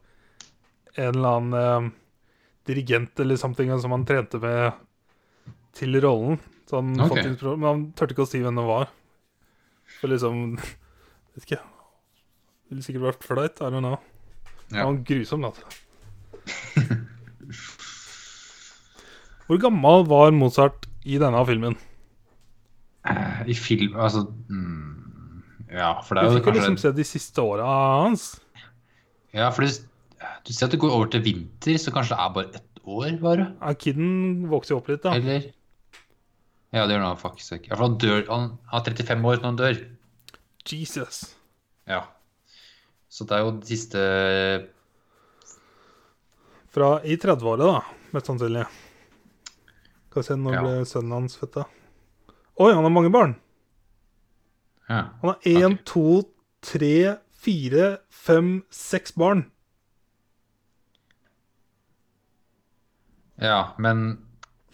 en 0.96 1.10
eller 1.10 1.39
annen 1.39 1.58
eh, 1.60 1.89
dirigent 2.65 3.19
eller 3.19 3.38
something 3.39 3.72
som 3.81 3.93
han 3.93 4.05
trente 4.07 4.39
med 4.41 4.74
til 5.75 6.00
rollen. 6.01 6.39
Så 6.65 6.79
han 6.81 6.95
okay. 6.98 7.10
fant 7.10 7.29
inspirasjon, 7.29 7.60
Men 7.62 7.69
han 7.69 7.81
turte 7.93 8.15
ikke 8.15 8.25
å 8.25 8.29
si 8.29 8.41
hvem 8.41 8.57
det 8.57 8.65
var. 8.65 8.91
For 10.00 10.12
liksom 10.12 10.36
Vet 11.36 11.43
ikke. 11.45 11.62
Det 12.65 12.74
ville 12.74 12.86
sikkert 12.86 13.10
vært 13.12 13.25
flaut. 13.27 13.60
I 13.62 13.69
don't 13.69 13.84
know. 13.84 14.00
Ja. 14.72 14.86
Han 14.86 14.95
var 14.95 15.03
grusom, 15.05 15.45
da. 15.45 15.51
Hvor 19.45 19.60
gammel 19.62 20.07
var 20.10 20.31
Mozart 20.34 20.88
i 21.05 21.19
denne 21.22 21.41
filmen? 21.45 21.75
Eh, 23.05 23.41
I 23.53 23.55
film 23.57 23.93
Altså 24.01 24.24
mm, 24.25 25.43
Ja, 25.69 26.01
for 26.01 26.17
Du 26.17 26.22
det 26.22 26.24
er 26.24 26.31
jo 26.31 26.38
fikk 26.39 26.48
jo 26.50 26.55
liksom 26.57 26.77
se 26.81 26.91
de 26.98 27.05
siste 27.05 27.41
åra 27.43 27.67
hans. 28.01 28.24
Ja, 29.36 29.51
for 29.53 29.62
det, 29.65 29.86
du 30.46 30.51
sier 30.53 30.67
at 30.67 30.74
det 30.75 30.79
går 30.82 30.94
over 30.96 31.10
til 31.13 31.24
vinter, 31.25 31.77
så 31.82 31.91
kanskje 31.96 32.15
det 32.15 32.24
er 32.25 32.34
bare 32.36 32.60
ett 32.60 32.82
år, 32.86 33.20
bare? 33.22 33.46
Ja, 33.62 33.74
Kiden 33.74 34.48
vokser 34.51 34.75
jo 34.75 34.79
opp 34.82 34.89
litt, 34.91 35.01
da. 35.03 35.13
Eller? 35.17 35.48
Ja, 36.75 36.84
det 36.86 36.96
gjør 36.98 37.05
han 37.08 37.17
faktisk 37.22 37.55
ikke. 37.60 37.77
Han 37.79 37.98
dør 38.01 38.25
Han 38.29 38.48
er 38.74 38.84
35 38.89 39.25
år 39.32 39.38
når 39.41 39.46
han 39.51 39.60
dør. 39.62 39.77
Jesus. 40.70 41.36
Ja. 41.88 42.01
Så 43.10 43.24
det 43.29 43.38
er 43.38 43.44
jo 43.46 43.51
det 43.62 43.70
siste 43.70 44.01
Fra 46.75 46.89
i 47.08 47.15
30-åra, 47.22 47.70
da, 47.70 47.82
mest 48.15 48.27
sannsynlig. 48.27 48.65
Skal 50.10 50.22
vi 50.22 50.27
se, 50.27 50.36
når 50.39 50.53
Ja. 50.58 50.62
ble 50.65 50.86
sønnen 50.89 51.12
hans 51.15 51.38
født, 51.39 51.53
da? 51.62 51.63
Oi, 52.60 52.74
han 52.74 52.84
har 52.84 52.91
mange 52.91 53.12
barn! 53.12 53.36
Ja. 54.89 55.01
Han 55.22 55.32
har 55.32 55.39
én, 55.46 55.77
to, 55.88 56.24
tre, 56.62 57.17
fire, 57.34 58.00
fem, 58.10 58.63
seks 58.72 59.12
barn. 59.15 59.46
Ja 63.41 63.75
men 63.77 64.05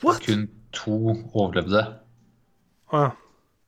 What?! 0.02 0.24
kun 0.26 0.48
to 0.76 0.98
overlevde 1.34 1.84
Å 2.92 3.04
ja. 3.06 3.12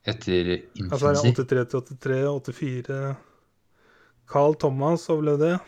etter 0.06 0.56
Altså 0.90 1.12
er 1.12 1.20
det 1.20 1.36
83 1.44 1.66
til 1.72 1.86
83, 1.98 2.18
84 2.58 3.00
Carl 4.34 4.56
Thomas 4.56 5.10
overlevde. 5.12 5.60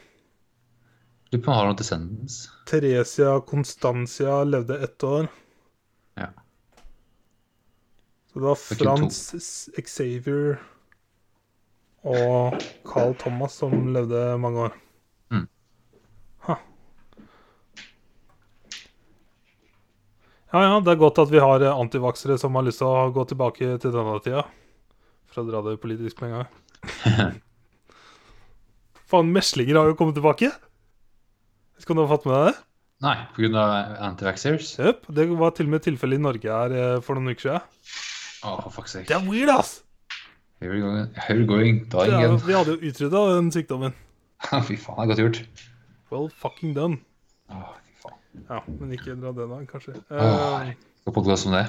Lurer 1.31 1.43
på 1.43 1.51
om 1.51 1.53
han 1.53 1.59
har 1.59 1.67
noen 1.69 1.79
descendants. 1.79 2.37
Theresia 2.69 3.33
Constancia 3.45 4.43
levde 4.47 4.77
ett 4.83 5.03
år. 5.03 5.27
Ja. 6.15 6.29
Så 8.31 8.39
det 8.39 8.45
var. 8.45 8.55
Frans 8.55 9.19
Xavier 9.75 10.55
og 12.05 12.55
Carl 12.85 13.15
Thomas 13.19 13.57
som 13.57 13.93
levde 13.93 14.23
mange 14.37 14.67
år. 14.69 14.77
Mm. 15.33 15.47
Ha. 16.47 16.57
Ja 20.53 20.61
ja, 20.61 20.75
det 20.83 20.93
er 20.93 21.01
godt 21.01 21.19
at 21.23 21.31
vi 21.33 21.41
har 21.41 21.63
eh, 21.63 21.79
antivaksere 21.81 22.37
som 22.41 22.55
har 22.57 22.65
lyst 22.67 22.81
til 22.83 22.89
å 22.89 23.09
gå 23.15 23.25
tilbake 23.31 23.77
til 23.81 23.95
denne 23.95 24.19
tida. 24.23 24.45
For 25.31 25.41
å 25.41 25.49
dra 25.49 25.63
det 25.65 25.79
politisk 25.81 26.21
med 26.21 26.31
en 26.31 26.37
gang. 26.37 27.39
Faen, 29.09 29.33
meslinger 29.33 29.79
har 29.79 29.89
jo 29.89 29.97
kommet 29.97 30.17
tilbake! 30.17 30.51
Vet 31.75 31.83
ikke 31.83 31.95
om 31.95 31.99
du 31.99 32.05
har 32.05 32.13
fått 32.13 32.27
med 32.29 32.35
deg 32.37 32.47
det? 32.51 32.55
Nei, 33.05 33.15
pga. 33.35 33.63
antivaxers? 34.07 34.69
Jepp. 34.79 35.09
det 35.11 35.25
var 35.35 35.51
til 35.57 35.67
og 35.67 35.75
med 35.75 35.83
tilfellet 35.83 36.21
i 36.21 36.23
Norge 36.23 36.59
her 36.59 36.75
eh, 36.77 36.99
for 37.03 37.17
noen 37.19 37.35
uker 37.35 37.49
siden. 37.49 37.65
Oh, 38.45 38.59
for 38.61 38.71
fuck's 38.77 38.93
sake. 38.95 39.09
Det 39.09 39.17
er 39.17 39.25
weird, 39.25 39.51
ass! 39.51 39.81
Here 40.61 40.71
we 40.71 40.79
you 40.79 40.91
here 41.27 41.39
we 41.39 41.45
going 41.45 41.81
dying 41.91 42.13
again. 42.15 42.37
vi 42.45 42.53
hadde 42.55 42.77
jo 42.77 42.89
utrydda 42.89 43.23
den 43.35 43.49
sykdommen. 43.51 43.97
Fy 44.69 44.77
faen, 44.79 45.01
det 45.01 45.03
er 45.03 45.09
godt 45.11 45.23
gjort. 45.23 45.65
Well 46.13 46.29
fucking 46.29 46.75
done. 46.77 47.01
Oh. 47.51 47.73
Ja, 48.49 48.59
men 48.67 48.91
ikke 48.95 49.15
dra 49.19 49.31
det, 49.35 49.47
da, 49.51 49.59
kanskje. 49.69 49.95
Åh. 50.09 50.67
Eh, 50.69 50.73
Skal 51.01 51.15
podkast 51.15 51.47
om 51.49 51.55
det? 51.55 51.63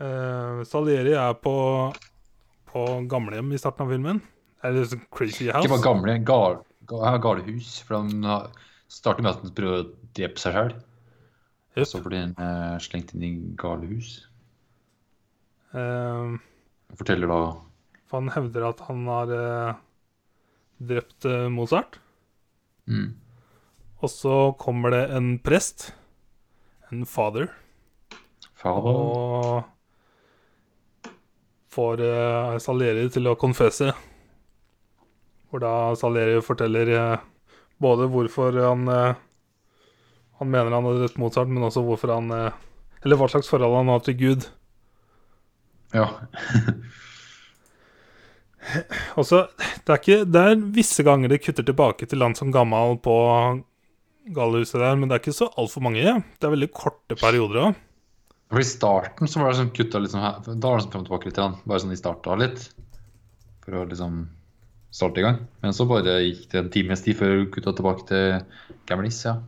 uh, 0.00 0.62
Salieri 0.70 1.14
er 1.18 1.34
på, 1.42 1.54
på 2.72 2.84
gamlehjem 3.10 3.52
i 3.54 3.60
starten 3.60 3.86
av 3.86 3.94
filmen. 3.94 4.22
Eller 4.62 4.86
sånn 4.90 5.02
Crazy 5.14 5.48
House. 5.50 5.64
Ikke 5.64 5.74
bare 5.76 5.86
gamle, 5.86 6.18
gal, 6.26 6.60
gal, 6.90 7.18
galehus. 7.22 7.80
For 7.86 8.00
han 8.00 8.26
starter 8.92 9.24
med 9.24 9.34
at 9.34 9.42
han 9.42 9.56
prøver 9.56 9.82
å 9.82 9.90
drepe 10.18 10.42
seg 10.42 10.58
sjøl. 10.58 10.76
Yep. 11.72 11.88
Så 11.88 12.02
blir 12.04 12.26
han 12.26 12.36
uh, 12.36 12.76
slengt 12.84 13.14
inn 13.16 13.24
i 13.26 13.34
galehus. 13.58 14.20
Eh, 15.72 16.32
Han 16.92 16.98
forteller 17.00 17.30
da 17.32 17.42
for 18.12 18.20
han 18.20 18.28
hevder 18.28 18.66
at 18.68 18.80
han 18.90 19.06
har 19.08 19.30
uh, 19.32 19.76
drept 20.84 21.24
eh, 21.24 21.46
Mozart. 21.48 21.96
Mm, 22.88 23.10
Og 24.02 24.10
så 24.10 24.36
kommer 24.58 24.90
det 24.94 25.02
en 25.16 25.34
prest, 25.38 25.92
en 26.90 27.06
father, 27.06 27.48
Fader. 28.54 28.94
og 28.94 29.64
får 31.72 32.02
uh, 32.04 32.58
Salieri 32.60 33.08
til 33.12 33.28
å 33.30 33.36
konfesse. 33.38 33.92
Hvor 35.50 35.62
da 35.62 35.74
Salieri 35.98 36.40
forteller 36.44 36.90
uh, 36.96 37.24
både 37.82 38.08
hvorfor 38.12 38.56
han 38.62 38.88
uh, 38.88 39.14
Han 40.40 40.50
mener 40.50 40.74
han 40.74 40.86
har 40.88 41.00
rett 41.04 41.18
Mozart, 41.20 41.48
men 41.48 41.62
også 41.62 41.84
hvorfor 41.86 42.10
han 42.10 42.30
eh, 42.34 42.54
Eller 43.04 43.18
hva 43.20 43.28
slags 43.30 43.46
forhold 43.46 43.76
han 43.76 43.90
har 43.92 44.00
til 44.02 44.16
Gud. 44.18 44.46
Ja. 45.94 46.08
Også, 49.20 49.46
det, 49.58 49.88
er 49.90 49.98
ikke, 49.98 50.18
det 50.28 50.42
er 50.42 50.66
visse 50.74 51.04
ganger 51.06 51.32
det 51.32 51.42
kutter 51.44 51.66
tilbake 51.66 52.08
til 52.08 52.22
land 52.22 52.38
som 52.38 52.52
gammel 52.54 52.98
på 53.02 53.16
gallehuset 54.32 54.78
der, 54.78 54.98
men 54.98 55.10
det 55.10 55.16
er 55.16 55.24
ikke 55.24 55.34
så 55.34 55.50
altfor 55.58 55.82
mange. 55.84 56.04
Det 56.38 56.46
er 56.46 56.54
veldig 56.54 56.70
korte 56.74 57.18
perioder 57.18 57.64
òg. 57.66 57.80
For 58.52 58.60
I 58.60 58.68
starten 58.68 59.30
så 59.30 59.40
var 59.40 59.50
det 59.50 59.62
sånn 59.62 59.72
kutta 59.74 60.00
litt 60.02 60.12
sånn 60.12 60.24
her. 60.24 60.38
Da 60.44 60.68
var 60.68 60.78
det 60.78 60.84
sånn 60.84 60.92
frem 60.92 61.04
og 61.04 61.08
tilbake 61.08 61.30
litt. 61.30 61.38
igjen. 61.40 61.58
Bare 61.64 61.82
sånn 61.82 61.94
de 61.94 61.98
starta 61.98 62.36
litt. 62.38 62.66
For 63.64 63.78
å 63.78 63.86
liksom 63.88 64.18
starte 64.92 65.22
i 65.22 65.24
gang. 65.24 65.38
Men 65.64 65.72
så 65.76 65.86
bare 65.88 66.18
gikk 66.20 66.44
det 66.52 66.60
en 66.60 66.68
times 66.74 67.04
tid 67.06 67.16
før 67.16 67.46
kutta 67.54 67.72
tilbake 67.78 68.04
til 68.10 68.76
Gamlis, 68.90 69.22
ja. 69.24 69.38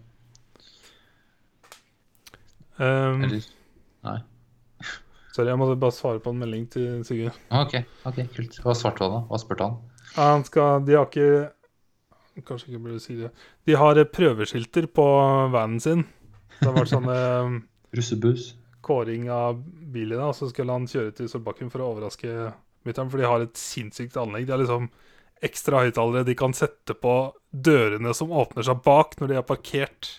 Um, 2.80 3.22
Eller. 3.22 3.44
Sorry, 5.34 5.50
jeg 5.50 5.60
måtte 5.60 5.80
bare 5.82 5.96
svare 5.96 6.22
på 6.22 6.32
en 6.32 6.40
melding 6.40 6.64
til 6.72 7.02
Sigurd. 7.06 7.36
Ah, 7.50 7.66
OK, 7.66 7.76
ok, 8.08 8.22
kult. 8.36 8.58
Hva 8.64 8.74
svarte 8.78 9.04
han 9.04 9.16
da? 9.16 9.20
Hva 9.30 9.40
spurte 9.42 9.68
han? 9.68 9.78
Han 10.14 10.44
skal 10.46 10.84
De 10.86 10.94
har 10.94 11.08
ikke 11.10 11.50
Kanskje 12.46 12.72
ikke 12.72 12.82
burde 12.82 12.98
si 13.02 13.14
det. 13.14 13.28
De 13.66 13.76
har 13.78 13.98
prøveskilter 14.10 14.88
på 14.90 15.04
vanen 15.54 15.78
sin. 15.82 16.00
Det 16.58 16.66
har 16.66 16.74
vært 16.74 16.90
sånne 16.90 17.14
eh, 17.30 17.58
Russebuss? 17.94 18.52
kåring 18.84 19.30
av 19.32 19.62
bilene, 19.94 20.26
og 20.28 20.34
så 20.36 20.50
skulle 20.50 20.74
han 20.74 20.88
kjøre 20.90 21.14
til 21.16 21.28
Solbakken 21.30 21.70
for 21.72 21.80
å 21.80 21.92
overraske 21.94 22.32
mutter'n, 22.84 23.08
for 23.08 23.22
de 23.22 23.28
har 23.30 23.44
et 23.44 23.56
sinnssykt 23.56 24.18
anlegg. 24.20 24.44
Det 24.48 24.56
er 24.56 24.60
liksom 24.64 24.90
ekstra 25.44 25.84
høyttalere 25.84 26.26
de 26.28 26.34
kan 26.36 26.52
sette 26.56 26.96
på 26.98 27.14
dørene 27.48 28.12
som 28.16 28.34
åpner 28.34 28.66
seg 28.66 28.82
bak 28.84 29.16
når 29.20 29.30
de 29.32 29.38
er 29.40 29.46
parkert. 29.48 30.10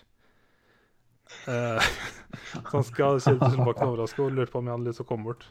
Eh, 1.52 1.92
så 2.56 2.72
han 2.78 2.84
skal 2.88 3.20
kjøre 3.20 3.40
til 3.42 3.54
Solbakken 3.56 3.86
og 3.86 3.94
overraske, 3.94 4.24
og 4.26 4.32
lurte 4.36 4.52
på 4.54 4.60
om 4.62 4.68
jeg 4.70 4.76
hadde 4.78 4.88
lyst 4.90 5.00
til 5.02 5.06
å 5.06 5.10
komme 5.10 5.28
bort. 5.30 5.46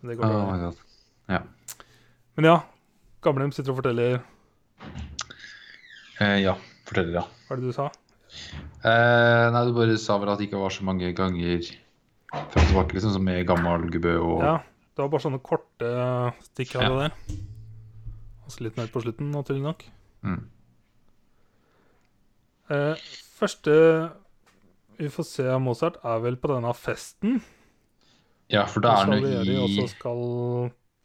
Men 0.00 0.10
det 0.12 0.16
går 0.18 0.32
bra. 0.32 0.68
Oh. 0.70 0.84
Ja. 1.30 1.40
Men 2.36 2.48
ja, 2.48 2.58
Gamlehjem 3.20 3.52
sitter 3.52 3.74
og 3.74 3.80
forteller 3.82 4.20
Eh, 6.20 6.38
ja, 6.42 6.54
forteller, 6.88 7.20
ja. 7.20 7.24
Hva 7.48 7.56
er 7.56 7.60
det 7.60 7.70
du 7.70 7.76
sa? 7.76 7.86
Eh, 8.84 9.46
nei, 9.52 9.62
du 9.68 9.72
bare 9.76 9.96
sa 10.00 10.16
vel 10.20 10.30
at 10.32 10.40
det 10.40 10.48
ikke 10.48 10.60
var 10.60 10.72
så 10.72 10.84
mange 10.84 11.10
ganger 11.16 11.62
fram 12.30 12.46
og 12.46 12.66
tilbake, 12.68 12.94
liksom, 12.96 13.14
som 13.16 13.24
med 13.26 13.46
gammel 13.48 13.88
gubbe 13.92 14.12
og 14.20 14.42
Ja, 14.44 14.54
det 14.96 15.02
var 15.02 15.08
bare 15.12 15.24
sånne 15.24 15.40
korte 15.44 15.88
stikk 16.46 16.76
her 16.76 16.84
Ja. 16.86 17.08
der. 17.08 17.36
Og 18.44 18.52
så 18.54 18.64
litt 18.64 18.76
mer 18.76 18.86
på 18.92 19.02
slutten, 19.02 19.32
naturlig 19.32 19.62
nok. 19.64 19.84
Mm. 20.22 20.40
Eh, 22.70 22.94
første 23.40 23.74
vi 25.00 25.08
får 25.12 25.26
se 25.26 25.46
Mozart, 25.62 25.98
er 26.04 26.20
vel 26.24 26.36
på 26.40 26.50
denne 26.52 26.72
festen. 26.76 27.40
Ja, 28.50 28.64
for 28.68 28.82
da 28.84 28.96
er 28.98 29.10
han 29.12 29.22
jo 29.22 29.42
i 29.46 29.56
Og 29.62 29.68
så 29.76 29.86
skal 29.92 30.22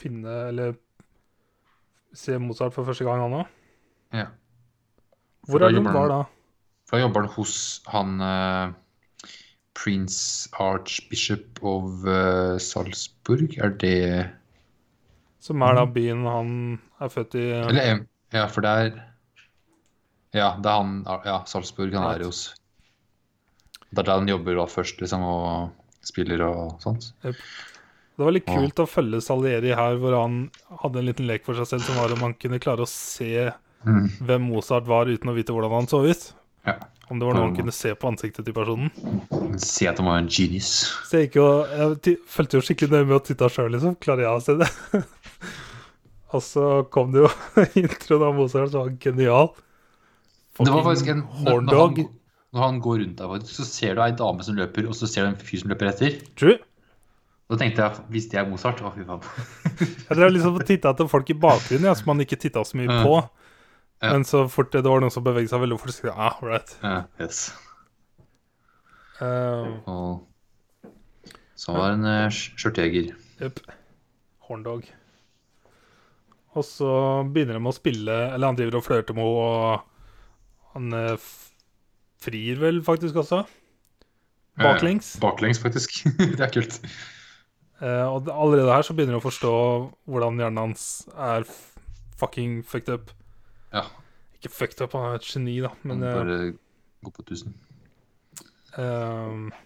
finne 0.02 0.32
Eller 0.50 0.74
se 2.16 2.38
Mozart 2.42 2.74
for 2.74 2.88
første 2.88 3.06
gang, 3.08 3.22
han 3.22 3.38
òg. 3.44 3.46
ja. 4.16 4.26
Hvor 5.46 5.62
er 5.62 5.76
jobber 5.76 5.94
var 5.94 6.10
da? 6.10 6.24
For 6.90 6.98
da 6.98 7.04
jobber 7.04 7.26
han 7.28 7.34
hos 7.36 7.56
han 7.94 8.16
uh, 8.22 8.74
Prince 9.78 10.50
Archbishop 10.58 11.62
of 11.62 12.06
uh, 12.08 12.58
Salzburg. 12.58 13.58
Er 13.62 13.70
det 13.70 14.32
Som 15.40 15.62
er 15.62 15.76
da 15.78 15.86
byen 15.86 16.26
han 16.26 16.80
er 17.00 17.12
født 17.14 17.36
i. 17.36 17.46
Eller 17.62 18.06
Ja, 18.34 18.48
for 18.48 18.66
det 18.66 18.70
er 18.70 18.90
Ja, 20.34 20.56
det 20.58 20.66
er 20.72 20.82
han 20.82 20.96
Ja, 21.26 21.44
Salzburg 21.46 21.94
han 21.94 22.10
er 22.16 22.26
hos. 22.26 22.56
Det 23.96 24.06
da 24.06 24.18
han 24.20 24.28
jobber 24.30 24.56
da 24.60 24.66
først, 24.70 25.00
liksom, 25.02 25.24
og 25.24 25.72
spiller 26.06 26.42
og 26.48 26.82
sånt. 26.84 27.12
Det 27.24 28.24
var 28.24 28.32
litt 28.36 28.46
kult 28.48 28.80
å 28.80 28.88
følge 28.88 29.20
Salieri 29.24 29.74
her, 29.76 29.98
hvor 30.00 30.14
han 30.20 30.50
hadde 30.84 31.00
en 31.02 31.08
liten 31.10 31.28
lek 31.28 31.44
for 31.48 31.58
seg 31.58 31.68
selv 31.68 31.84
som 31.88 31.98
var 32.00 32.14
om 32.16 32.22
han 32.24 32.36
kunne 32.40 32.60
klare 32.64 32.86
å 32.86 32.90
se 32.90 33.52
Mm. 33.86 34.08
hvem 34.26 34.42
Mozart 34.50 34.88
var 34.90 35.06
uten 35.06 35.30
å 35.30 35.36
vite 35.36 35.54
hvordan 35.54 35.70
han 35.76 35.86
så 35.88 36.00
ut. 36.10 36.24
Ja. 36.66 36.74
Om 37.12 37.20
det 37.20 37.26
var 37.28 37.36
noe 37.36 37.44
han 37.44 37.52
Mm. 37.54 37.58
kunne 37.60 37.72
se 37.76 37.92
på 37.94 38.08
ansiktet 38.10 38.44
til 38.46 38.54
personen. 38.56 38.90
Si 39.62 39.86
at 39.86 40.00
han 40.00 40.08
var 40.08 40.18
en 40.18 40.28
genius. 40.28 40.90
Så 41.06 41.20
jeg 41.22 41.34
jo 41.36 41.46
Jeg 42.02 42.18
fulgte 42.26 42.58
jo 42.58 42.62
skikkelig 42.66 42.90
nøye 42.90 43.06
med 43.08 43.20
å 43.22 43.24
titte 43.24 43.46
sjøl, 43.48 43.70
liksom. 43.76 43.96
Klarer 44.02 44.26
jeg 44.26 44.34
å 44.34 44.42
se 44.42 44.56
det? 44.58 44.70
og 46.34 46.42
så 46.42 46.90
kom 46.90 47.12
det 47.14 47.22
jo 47.26 47.30
introen 47.84 48.24
av 48.26 48.34
Mozart, 48.36 48.72
som 48.72 48.82
var 48.88 48.96
genial. 49.00 49.54
Det 50.58 50.72
var 50.72 50.84
faktisk 50.88 51.12
en 51.12 51.22
horndog. 51.22 51.66
når, 51.66 51.74
når, 51.74 51.96
han, 51.96 52.10
når 52.56 52.64
han 52.64 52.78
går 52.84 53.02
rundt 53.04 53.20
der, 53.20 53.44
så 53.52 53.66
ser 53.68 53.98
du 53.98 54.02
ei 54.06 54.14
dame 54.16 54.46
som 54.48 54.56
løper, 54.56 54.88
og 54.88 54.96
så 54.96 55.10
ser 55.12 55.26
du 55.28 55.34
en 55.34 55.42
fyr 55.44 55.60
som 55.62 55.72
løper 55.74 55.90
etter. 55.92 56.16
True. 56.40 56.56
Da 57.52 57.58
tenkte 57.62 57.84
jeg, 57.84 58.06
hvis 58.16 58.26
det 58.32 58.40
er 58.42 58.48
Mozart 58.50 58.80
Å, 58.82 58.90
fy 58.96 59.04
faen. 59.06 59.22
Jeg 60.08 60.18
drev 60.18 60.32
liksom 60.34 60.56
og 60.58 60.64
titta 60.66 60.96
etter 60.96 61.10
folk 61.12 61.28
i 61.30 61.36
bakgrunnen, 61.38 61.86
ja, 61.92 61.94
som 62.00 62.08
man 62.10 62.24
ikke 62.24 62.40
titta 62.42 62.64
så 62.66 62.80
mye 62.80 62.88
Ja. 62.90 63.04
på. 63.06 63.20
Ja. 64.02 64.10
Men 64.16 64.26
så 64.28 64.42
fort 64.52 64.72
det 64.74 64.82
var 64.88 65.04
noen 65.04 65.14
som 65.14 65.24
beveget 65.24 65.52
seg 65.54 65.62
veldig 65.62 65.78
fort, 65.80 65.94
så 65.96 66.08
jeg, 66.10 66.16
ah, 66.18 66.40
right. 66.44 66.74
Ja, 66.82 66.96
yes. 67.22 67.44
Uh, 69.22 69.78
Og 69.88 70.98
så 71.56 71.72
var 71.78 71.94
det 71.94 72.02
en 72.12 72.34
skjørtejeger. 72.36 73.14
Jepp. 73.40 73.62
Horndog. 74.50 74.90
Og 76.56 76.64
så 76.68 76.90
begynner 77.36 77.58
de 77.60 77.68
å 77.68 77.74
spille 77.76 78.14
Eller 78.32 78.48
han 78.48 78.56
driver 78.60 78.78
og 78.80 78.86
flørter 78.86 79.16
med 79.18 79.26
henne, 79.26 79.40
og 79.40 80.76
han 80.76 80.94
eh, 81.00 81.26
frir 82.26 82.62
vel 82.62 82.82
faktisk 82.86 83.22
også. 83.22 83.44
Baklengs. 84.60 85.16
Eh, 85.16 85.22
baklengs, 85.24 85.60
faktisk. 85.62 86.04
det 86.38 86.42
er 86.42 86.54
kult. 86.54 86.80
Eh, 87.84 88.06
og 88.08 88.30
allerede 88.32 88.72
her 88.72 88.86
så 88.88 88.96
begynner 88.96 89.18
du 89.18 89.22
å 89.22 89.28
forstå 89.28 89.54
hvordan 90.08 90.40
hjernen 90.40 90.62
hans 90.62 91.06
er 91.14 91.48
fucking 92.20 92.62
fucked 92.68 92.92
up. 92.94 93.12
Ja. 93.76 93.88
Ikke 94.38 94.54
fucked 94.54 94.82
up, 94.84 94.96
han 94.96 95.12
er 95.12 95.20
et 95.20 95.28
geni, 95.28 95.60
da, 95.64 95.74
men 95.84 96.04
Han 96.04 96.08
eh, 96.08 96.18
bare 96.20 96.40
går 97.06 97.16
på 97.18 97.28
tusen. 97.28 97.56
Eh, 98.80 99.64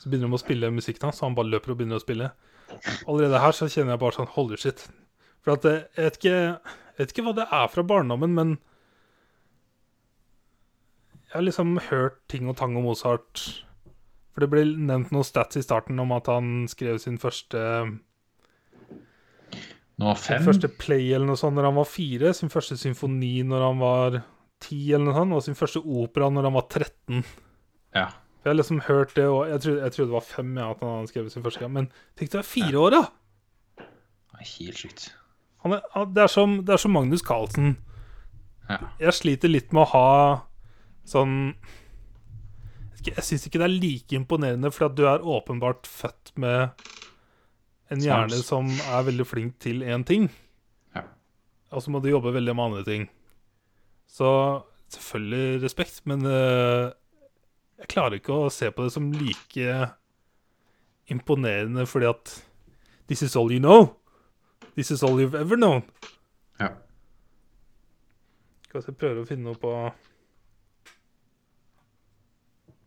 så 0.00 0.08
begynner 0.08 0.30
de 0.30 0.38
å 0.38 0.42
spille 0.42 0.72
musikken 0.74 1.08
hans, 1.08 1.20
så 1.20 1.28
han 1.28 1.38
bare 1.38 1.52
løper 1.52 1.74
og 1.74 1.80
begynner 1.80 2.00
å 2.00 2.04
spille. 2.04 2.32
Allerede 3.06 3.42
her 3.42 3.54
så 3.54 3.68
kjenner 3.70 3.94
jeg 3.94 4.02
bare 4.02 4.16
sånn 4.18 4.34
Holy 4.34 4.58
shit. 4.60 4.86
For 5.44 5.54
at 5.54 5.66
eh, 5.68 5.84
jeg 5.96 6.08
vet 6.08 6.18
ikke, 6.20 6.36
jeg 6.40 7.04
vet 7.04 7.14
ikke 7.14 7.26
hva 7.28 7.36
det 7.38 7.46
er 7.60 7.70
fra 7.70 7.86
barndommen, 7.86 8.34
men 8.36 8.56
Jeg 11.30 11.36
har 11.38 11.44
liksom 11.46 11.76
hørt 11.90 12.16
ting 12.28 12.48
og 12.50 12.56
tang 12.58 12.74
om 12.76 12.82
Mozart. 12.88 13.42
For 14.34 14.42
det 14.44 14.48
ble 14.50 14.64
nevnt 14.78 15.12
noen 15.14 15.26
stats 15.26 15.58
i 15.58 15.62
starten 15.62 15.98
om 16.02 16.10
at 16.16 16.26
han 16.30 16.66
skrev 16.70 16.98
sin 17.02 17.18
første 17.22 17.60
Nå 20.00 20.14
Sin 20.16 20.38
fem. 20.38 20.46
første 20.46 20.70
play 20.80 21.10
eller 21.12 21.28
noe 21.28 21.36
sånt 21.38 21.54
når 21.58 21.66
han 21.68 21.76
var 21.76 21.88
fire, 21.90 22.30
sin 22.34 22.48
første 22.52 22.76
symfoni 22.80 23.42
når 23.44 23.64
han 23.66 23.80
var 23.82 24.16
ti, 24.62 24.78
eller 24.94 25.10
noe 25.10 25.16
sånt, 25.18 25.36
og 25.36 25.42
sin 25.44 25.58
første 25.58 25.82
opera 25.84 26.30
når 26.32 26.48
han 26.48 26.56
var 26.56 26.66
13. 26.72 27.24
Ja. 27.96 28.06
For 28.40 28.48
Jeg 28.48 28.50
har 28.54 28.58
liksom 28.62 28.80
hørt 28.86 29.14
det, 29.18 29.26
og 29.28 29.42
jeg 29.50 29.60
trodde, 29.60 29.82
jeg 29.84 29.92
trodde 29.92 30.08
det 30.08 30.16
var 30.16 30.24
fem, 30.24 30.54
ja, 30.56 30.70
at 30.72 30.80
han 30.80 30.94
hadde 30.96 31.10
skrevet 31.12 31.32
sin 31.34 31.44
første 31.44 31.60
gang. 31.60 31.72
Men 31.76 31.90
tenk 32.16 32.30
deg 32.32 32.44
fire 32.48 32.80
år, 32.80 32.90
da! 32.96 33.02
Det 33.76 34.40
er 34.40 34.52
helt 34.56 34.78
er, 35.76 35.82
han- 35.92 36.14
det, 36.14 36.22
er 36.24 36.32
som, 36.32 36.56
det 36.64 36.72
er 36.72 36.80
som 36.80 36.92
Magnus 36.96 37.20
Carlsen. 37.22 37.74
Ja. 38.70 38.78
Jeg 39.02 39.12
sliter 39.12 39.48
litt 39.52 39.72
med 39.76 39.82
å 39.84 39.90
ha 39.92 40.06
sånn 41.10 41.36
Jeg, 43.00 43.22
syns 43.24 43.46
ikke 43.48 43.60
det 43.62 43.66
er 43.66 43.76
like 43.80 44.16
imponerende, 44.16 44.70
for 44.74 44.92
du 44.92 45.06
er 45.08 45.24
åpenbart 45.24 45.88
født 45.88 46.34
med 46.40 46.86
en 47.90 48.02
hjerne 48.04 48.42
som 48.44 48.68
er 48.92 49.06
veldig 49.08 49.24
flink 49.26 49.56
til 49.62 49.80
én 49.82 50.04
ting. 50.06 50.28
Ja. 50.94 51.06
Og 51.72 51.82
så 51.82 51.90
må 51.90 52.02
du 52.02 52.10
jobbe 52.10 52.34
veldig 52.36 52.54
med 52.54 52.66
andre 52.68 52.84
ting. 52.86 53.06
Så 54.06 54.28
selvfølgelig 54.92 55.62
respekt, 55.64 56.02
men 56.04 56.26
uh, 56.26 56.92
jeg 57.80 57.90
klarer 57.90 58.18
ikke 58.20 58.36
å 58.36 58.52
se 58.52 58.68
på 58.70 58.84
det 58.84 58.92
som 58.94 59.08
like 59.16 59.80
imponerende 61.10 61.86
fordi 61.88 62.10
at 62.10 62.36
This 63.10 63.24
is 63.26 63.34
all 63.34 63.50
you 63.50 63.58
know. 63.58 63.96
This 64.76 64.92
is 64.92 65.02
all 65.02 65.18
you've 65.18 65.34
ever 65.34 65.56
known. 65.56 65.82
Ja. 66.60 66.68
Skal 68.68 68.80
vi 68.80 68.84
se, 68.84 68.92
prøve 68.94 69.24
å 69.24 69.26
finne 69.26 69.48
noe 69.48 69.58
på 69.58 69.72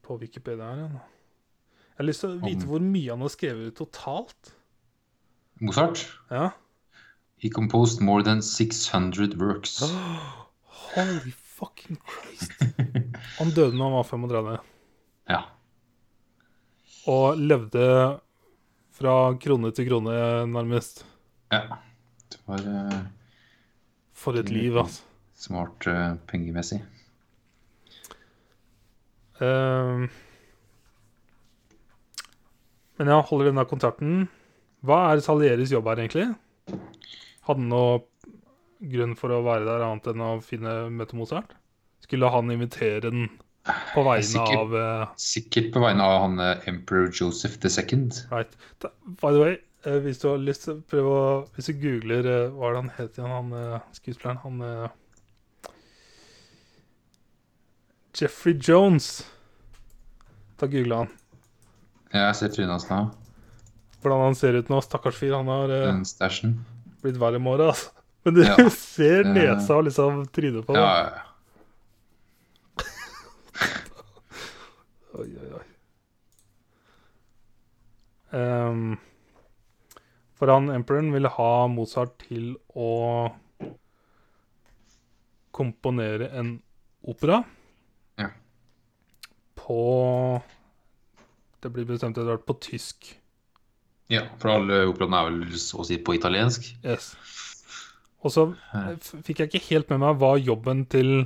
På 0.03 0.17
Wikipedia 0.19 0.65
her 0.67 0.81
igjen. 0.81 0.97
Jeg 1.93 2.01
har 2.01 2.07
lyst 2.09 2.23
til 2.25 2.33
å 2.33 2.41
vite 2.43 2.67
hvor 2.67 2.81
mye 2.83 3.11
han 3.13 3.21
har 3.23 3.31
skrevet 3.31 3.75
totalt. 3.77 4.53
Mozart. 5.61 6.01
Ja. 6.33 6.49
He 7.43 7.49
composed 7.53 8.01
more 8.01 8.23
than 8.25 8.41
600 8.41 9.35
works. 9.39 9.77
Holy 10.93 11.31
fucking 11.31 11.99
Christ. 12.09 12.51
Han 13.39 13.51
døde 13.55 13.77
når 13.77 13.85
han 13.89 13.95
var 13.99 14.07
35, 14.09 14.57
Ja. 15.31 15.41
og 17.07 17.37
levde 17.39 17.85
fra 18.93 19.13
krone 19.41 19.71
til 19.75 19.87
krone, 19.89 20.13
nærmest. 20.51 21.05
ja. 21.51 21.77
Det 22.33 22.39
var 22.49 22.63
uh, 22.65 22.99
For 24.17 24.33
et 24.39 24.49
liv, 24.49 24.73
altså. 24.77 25.03
smart 25.37 25.85
uh, 25.87 26.15
pengemessig. 26.27 26.79
Ehm. 29.41 30.07
men 32.99 33.09
ja, 33.09 33.19
holder 33.25 33.49
denne 33.49 33.65
kontakten. 33.69 34.27
Hva 34.85 34.99
er 35.11 35.23
Salieris 35.23 35.71
jobb 35.73 35.87
her, 35.89 36.03
egentlig? 36.03 36.27
Hadde 37.47 37.63
han 37.63 37.71
noe 37.71 38.03
grunn 38.93 39.15
for 39.19 39.33
å 39.33 39.41
være 39.45 39.65
der, 39.65 39.85
annet 39.85 40.09
enn 40.11 40.23
å 40.23 40.33
finne 40.43 40.75
Mette 40.93 41.17
Mozart? 41.17 41.55
Skulle 42.03 42.29
han 42.29 42.51
invitere 42.51 42.99
den 43.05 43.29
på 43.93 44.03
vegne 44.03 44.27
Sikkert. 44.27 44.57
av 44.59 44.73
uh, 44.75 45.13
Sikkert 45.19 45.69
på 45.73 45.83
vegne 45.83 46.03
av 46.03 46.17
han 46.25 46.41
eh, 46.43 46.65
Emperor 46.67 47.07
Joseph 47.07 47.55
II. 47.63 48.09
Right. 48.27 48.57
Da, 48.83 48.91
by 49.21 49.31
the 49.31 49.39
way, 49.39 49.55
eh, 49.87 50.01
hvis 50.03 50.19
du 50.19 50.27
har 50.33 50.43
lyst 50.43 50.67
til 50.67 50.75
å 50.75 50.81
prøve 50.91 51.13
å 51.13 51.29
Hvis 51.55 51.71
du 51.71 51.79
googler 51.79 52.27
Hva 52.51 52.67
er 52.67 52.75
det 52.75 52.81
han 52.81 52.91
het 52.97 53.21
igjen, 53.21 53.31
han 53.31 53.79
skuespilleren? 53.95 54.41
Han 54.43 54.59
eh, 54.67 54.91
Jeffrey 58.13 58.53
Jones. 58.61 59.25
Ta 60.59 60.67
googla 60.69 60.97
han. 61.03 61.09
Jeg 62.13 62.35
ser 62.37 62.49
trynet 62.53 62.69
hans 62.75 62.85
nå. 62.91 62.99
Hvordan 64.03 64.21
han 64.27 64.35
ser 64.37 64.53
ut 64.59 64.69
nå. 64.69 64.77
Stakkars 64.85 65.17
fyr. 65.17 65.33
Han 65.37 65.47
har 65.49 65.69
eh, 65.73 66.01
blitt 67.03 67.17
verre 67.21 67.39
med 67.41 67.51
året, 67.55 67.67
altså. 67.73 67.89
Men 68.23 68.31
du 68.37 68.41
Ja. 68.45 68.55
ser 68.77 69.23
nesa 69.27 69.71
og 69.79 69.83
liksom 69.89 70.11
trynet 70.31 70.65
på 70.67 70.71
Ja, 70.77 70.89
ja, 71.01 71.07
ja. 71.17 71.23
Oi, 75.19 75.27
oi, 75.27 75.49
oi. 75.57 75.65
Um, 78.33 78.95
for 80.39 80.47
han 80.49 80.71
emperoren 80.73 81.11
ville 81.13 81.29
ha 81.29 81.51
Mozart 81.69 82.15
til 82.23 82.55
å 82.73 82.87
komponere 85.53 86.31
en 86.39 86.55
opera 87.05 87.43
Ja. 87.43 87.49
På 89.63 89.81
Det 91.63 91.71
blir 91.71 91.87
bestemt 91.87 92.17
etter 92.17 92.33
hvert 92.33 92.47
på 92.47 92.57
tysk. 92.59 93.13
ja, 94.11 94.25
for 94.37 94.51
alle 94.51 94.83
operaene 94.89 95.19
er 95.21 95.29
vel 95.29 95.59
så 95.61 95.79
å 95.79 95.85
si 95.87 95.97
på 95.97 96.17
italiensk. 96.17 96.67
Yes. 96.83 97.13
Og 98.23 98.31
så 98.31 98.43
eh, 98.75 98.91
fikk 99.23 99.39
jeg 99.39 99.49
ikke 99.49 99.69
helt 99.69 99.89
med 99.93 100.03
meg 100.03 100.19
hva 100.19 100.35
jobben 100.39 100.83
til 100.91 101.25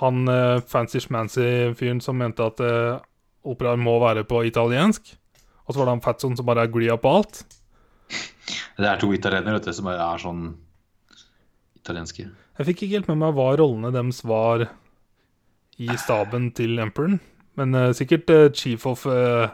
han 0.00 0.26
eh, 0.30 0.58
fancy 0.66 1.02
schmancy-fyren 1.02 2.02
som 2.02 2.18
mente 2.18 2.44
at 2.46 2.60
uh, 2.62 3.00
operaer 3.42 3.80
må 3.80 3.96
være 4.02 4.26
på 4.28 4.44
italiensk. 4.46 5.14
Og 5.66 5.74
så 5.74 5.80
var 5.80 5.88
det 5.88 5.96
han 5.96 6.04
Fatson 6.04 6.36
som 6.38 6.46
bare 6.46 6.66
agreea 6.66 6.96
på 6.98 7.14
alt. 7.20 7.42
Det 8.80 8.88
er 8.88 8.98
to 8.98 9.10
italienere 9.14 9.58
vet 9.58 9.68
du, 9.70 9.74
som 9.76 9.90
er 9.92 10.22
sånn 10.22 10.44
italienske. 11.78 12.26
Jeg 12.58 12.68
fikk 12.68 12.84
ikke 12.84 12.98
helt 12.98 13.10
med 13.12 13.20
meg 13.22 13.36
hva 13.36 13.52
rollene 13.60 13.92
deres 13.94 14.22
var 14.26 14.66
i 15.80 15.88
staben 16.00 16.50
til 16.56 16.80
Emperoren. 16.82 17.20
Men 17.60 17.76
uh, 17.76 17.90
sikkert 17.96 18.30
uh, 18.32 18.46
chief 18.56 18.86
of 18.88 19.04
uh, 19.06 19.50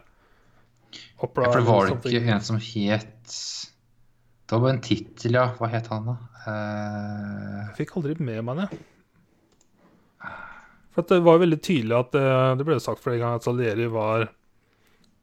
Opera 1.19 1.49
Ja, 1.49 1.53
for 1.53 1.59
det 1.61 1.67
var 1.67 1.89
det 1.91 2.13
ikke 2.15 2.35
en 2.37 2.45
som 2.45 2.59
het 2.63 3.33
Det 4.47 4.55
var 4.55 4.63
bare 4.63 4.75
en 4.77 4.85
tittel, 4.85 5.35
ja. 5.35 5.47
Hva 5.59 5.71
het 5.73 5.89
han, 5.91 6.07
da? 6.13 6.17
Jeg 6.47 7.73
fikk 7.81 7.97
aldri 7.99 8.15
med 8.23 8.45
meg 8.47 8.61
det. 8.61 8.69
For 10.95 11.09
det 11.11 11.19
var 11.27 11.41
veldig 11.43 11.59
tydelig 11.67 11.97
at 11.99 12.15
Det 12.15 12.67
ble 12.69 12.77
sagt 12.81 13.03
flere 13.03 13.19
ganger 13.19 13.41
at 13.41 13.49
Salieri 13.49 13.89
var 13.91 14.29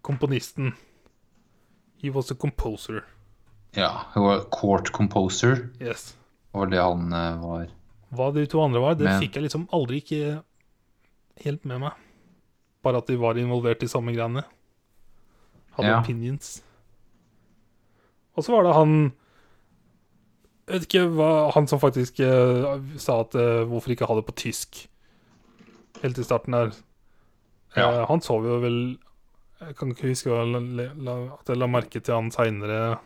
komponisten. 0.03 0.73
He 2.03 2.11
was 2.11 2.33
a 2.33 2.35
composer. 2.35 3.05
ja, 3.79 4.03
He 4.13 4.19
was 4.19 4.43
Court 4.51 4.91
Composer. 4.91 5.69
Yes. 5.79 6.17
var 6.51 6.67
det 6.67 6.81
han 6.83 7.07
var. 7.41 7.69
Hva 8.13 8.27
de 8.35 8.43
to 8.45 8.59
andre 8.61 8.83
var, 8.83 8.99
det 8.99 9.07
Men- 9.07 9.21
fikk 9.23 9.39
jeg 9.39 9.47
liksom 9.47 9.69
aldri 9.71 10.03
ikke 10.03 10.43
helt 11.47 11.63
med 11.65 11.79
meg. 11.87 11.93
Bare 12.83 12.99
at 12.99 13.07
de 13.07 13.17
var 13.19 13.39
involvert 13.39 13.83
i 13.83 13.89
samme 13.91 14.13
greiene. 14.15 14.43
Hadde 15.77 15.89
Ja. 15.89 15.99
opinions. 16.01 16.61
Og 18.35 18.43
så 18.43 18.51
var 18.55 18.63
det 18.63 18.73
han 18.73 19.13
Jeg 20.65 20.73
vet 20.79 20.85
ikke 20.87 21.07
hva 21.11 21.51
Han 21.53 21.67
som 21.67 21.79
faktisk 21.81 22.19
uh, 22.23 22.79
sa 22.97 23.19
at 23.21 23.35
uh, 23.35 23.63
hvorfor 23.67 23.91
ikke 23.93 24.07
ha 24.07 24.15
det 24.15 24.25
på 24.25 24.35
tysk 24.35 24.87
helt 26.01 26.17
i 26.17 26.23
starten 26.23 26.53
der. 26.55 26.71
Ja. 27.75 27.89
Uh, 28.01 28.05
han 28.09 28.21
sov 28.21 28.45
jo 28.47 28.59
vel 28.63 28.97
Jeg 29.61 29.75
kan 29.79 29.91
ikke 29.91 30.07
huske 30.11 30.29
la, 30.29 30.59
la, 30.95 31.17
at 31.39 31.49
jeg 31.51 31.57
la 31.59 31.67
merke 31.67 31.99
til 31.99 32.15
han 32.15 32.31
seinere. 32.31 32.97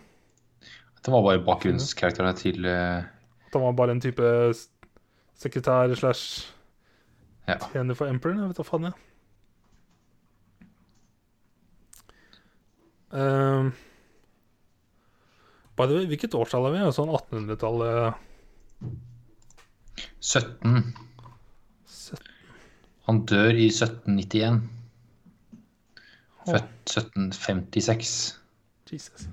Det 1.04 1.14
var 1.14 1.24
bare 1.24 1.44
bakgrunnskarakterene 1.46 2.34
til 2.36 2.66
eh, 2.66 3.04
At 3.48 3.54
han 3.54 3.62
var 3.62 3.76
bare 3.78 3.94
en 3.94 4.02
type 4.02 4.26
sekretær 5.38 5.94
slash 5.96 6.48
tjener 7.72 7.96
for 7.96 8.10
Emperor. 8.10 8.36
Jeg 8.42 8.50
vet 8.50 8.58
da 8.58 8.66
faen, 8.68 8.88
jeg. 8.90 8.94
Um, 13.12 13.74
by 15.78 15.86
the 15.88 15.96
way, 15.96 16.08
hvilket 16.10 16.36
årstall 16.36 16.68
er 16.68 16.76
vi? 16.76 16.86
Sånn 16.96 17.12
1800-tallet 17.14 18.24
17. 20.20 20.94
Han 23.08 23.22
dør 23.26 23.56
i 23.56 23.70
1791. 23.72 24.60
Født 26.48 26.92
1756. 26.92 28.12
Jesus. 28.92 29.28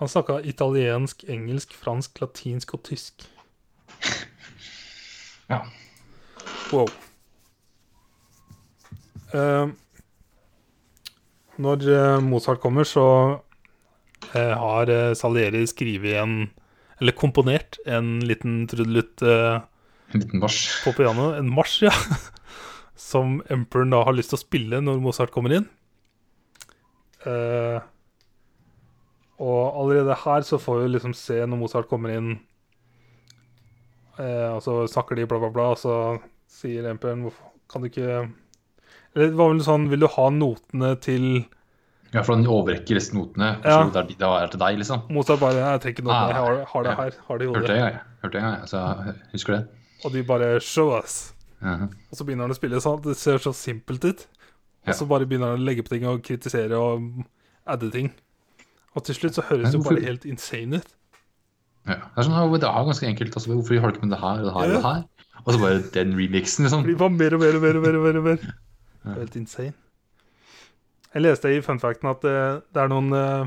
Han 0.00 0.10
snakka 0.10 0.40
italiensk, 0.42 1.22
engelsk, 1.30 1.74
fransk, 1.74 2.20
latinsk 2.20 2.74
og 2.74 2.82
tysk. 2.90 3.28
Ja. 5.44 5.58
Wow. 6.72 6.88
Um, 9.34 9.74
når 11.62 11.86
eh, 11.90 12.20
Mozart 12.24 12.60
kommer, 12.62 12.86
så 12.88 13.04
eh, 14.34 14.54
har 14.58 14.90
eh, 14.90 15.14
Salieri 15.18 15.64
skrevet 15.70 16.20
en 16.22 16.36
Eller 17.00 17.12
komponert 17.18 17.78
en 17.86 18.20
liten 18.22 18.66
trudelutt 18.70 19.22
En 19.22 20.20
liten 20.20 20.40
marsj. 20.40 20.84
på 20.84 20.92
piano. 20.94 21.32
En 21.34 21.50
marsj, 21.50 21.88
ja. 21.88 21.94
Som 23.10 23.42
Emperor 23.50 23.90
da 23.90 24.04
har 24.06 24.14
lyst 24.14 24.30
til 24.30 24.38
å 24.38 24.44
spille 24.44 24.80
når 24.80 25.02
Mozart 25.02 25.32
kommer 25.34 25.56
inn. 25.56 25.66
Og 29.42 29.62
allerede 29.80 30.14
her 30.22 30.44
så 30.46 30.60
får 30.60 30.84
vi 30.84 30.92
liksom 30.92 31.14
se 31.18 31.40
når 31.42 31.58
Mozart 31.58 31.88
kommer 31.88 32.12
inn 32.12 32.34
Og 34.20 34.60
så 34.62 34.74
snakker 34.92 35.16
de 35.16 35.24
bla, 35.26 35.40
bla, 35.40 35.50
bla, 35.50 35.70
og 35.72 35.80
så 35.80 35.96
sier 36.46 36.86
Emperor 36.86 37.32
kan 37.72 37.82
du 37.82 37.88
ikke 37.88 38.28
det 39.14 39.28
var 39.38 39.50
vel 39.52 39.60
sånn 39.64 39.88
Vil 39.90 40.00
du 40.02 40.08
ha 40.10 40.24
notene 40.34 40.94
til 41.04 41.26
Ja, 42.14 42.22
for 42.22 42.34
han 42.36 42.44
overrekker 42.46 42.94
resten 42.98 43.18
notene. 43.18 43.52
Ja. 43.64 43.80
Det 43.90 44.00
er, 44.00 44.10
det 44.18 44.28
er 44.28 44.50
til 44.52 44.60
deg, 44.62 44.76
liksom. 44.82 45.04
Mozart 45.14 45.40
bare 45.42 45.58
Jeg 45.58 45.80
trenger 45.82 45.96
ikke 45.96 46.06
notene, 46.06 46.34
jeg 46.34 46.42
har, 46.44 46.60
har 46.72 46.84
det 46.88 46.96
her. 47.00 47.16
Har 47.28 47.38
det 47.40 47.46
i 47.46 47.52
Hørte 47.52 47.60
hodet. 47.64 47.78
jeg, 47.78 47.94
jeg. 47.94 48.02
Hørte 48.24 48.42
jeg, 48.42 48.50
jeg. 48.60 48.68
Så 48.70 48.82
jeg 49.08 49.14
husker 49.32 49.56
det. 49.56 49.62
Og 50.04 50.12
de 50.14 50.22
bare 50.28 50.50
Show 50.62 50.92
us. 50.98 51.16
Mhm. 51.64 51.88
Og 52.10 52.18
så 52.18 52.24
begynner 52.28 52.44
han 52.48 52.54
å 52.54 52.58
spille 52.58 52.80
sånn. 52.84 53.00
Det 53.02 53.16
ser 53.18 53.38
så 53.42 53.54
simpelt 53.56 54.04
ut. 54.04 54.26
Og 54.86 54.94
så 54.98 55.06
bare 55.08 55.26
begynner 55.26 55.54
han 55.54 55.62
å 55.62 55.64
legge 55.64 55.82
på 55.86 55.94
ting 55.94 56.04
og 56.10 56.20
kritisere 56.26 56.76
og 56.76 57.24
adde 57.66 57.88
ting. 57.94 58.10
Og 58.94 59.02
til 59.06 59.16
slutt 59.16 59.34
så 59.38 59.42
høres 59.48 59.72
det 59.72 59.80
bare 59.82 60.02
helt 60.04 60.26
insane 60.28 60.78
ut. 60.82 60.90
Ja. 61.88 61.96
Det 62.14 62.20
er 62.20 62.26
sånn, 62.28 62.36
«Å, 62.38 62.58
det 62.60 62.68
er 62.68 62.84
ganske 62.86 63.08
enkelt. 63.08 63.34
Altså, 63.36 63.50
hvorfor 63.52 63.80
har 63.80 63.90
du 63.90 63.98
ikke 63.98 64.06
med 64.06 64.14
det 64.14 64.20
her 64.22 64.38
og 64.40 64.46
det 64.46 64.52
her 64.54 64.68
og 64.68 64.76
det 64.76 64.84
her? 64.84 65.00
Og 65.44 65.48
så 65.52 65.58
bare 65.60 65.80
den 65.96 66.14
remixen, 66.16 66.64
Det 66.64 66.70
liksom. 66.70 66.84
blir 66.86 66.96
bare 67.00 67.12
mer 67.12 67.34
og 67.36 67.40
mer. 67.42 67.56
og 67.58 67.64
mer, 67.64 67.76
og 67.80 67.82
mer, 68.06 68.20
og 68.20 68.24
mer. 68.28 68.46
Det 69.04 69.12
er 69.12 69.18
helt 69.20 69.36
insane. 69.36 69.74
Jeg 71.14 71.22
leste 71.22 71.50
i 71.54 71.60
funfacten 71.62 72.08
at 72.10 72.24
det, 72.24 72.36
det 72.74 72.80
er 72.82 72.88
noen 72.90 73.12
eh, 73.14 73.46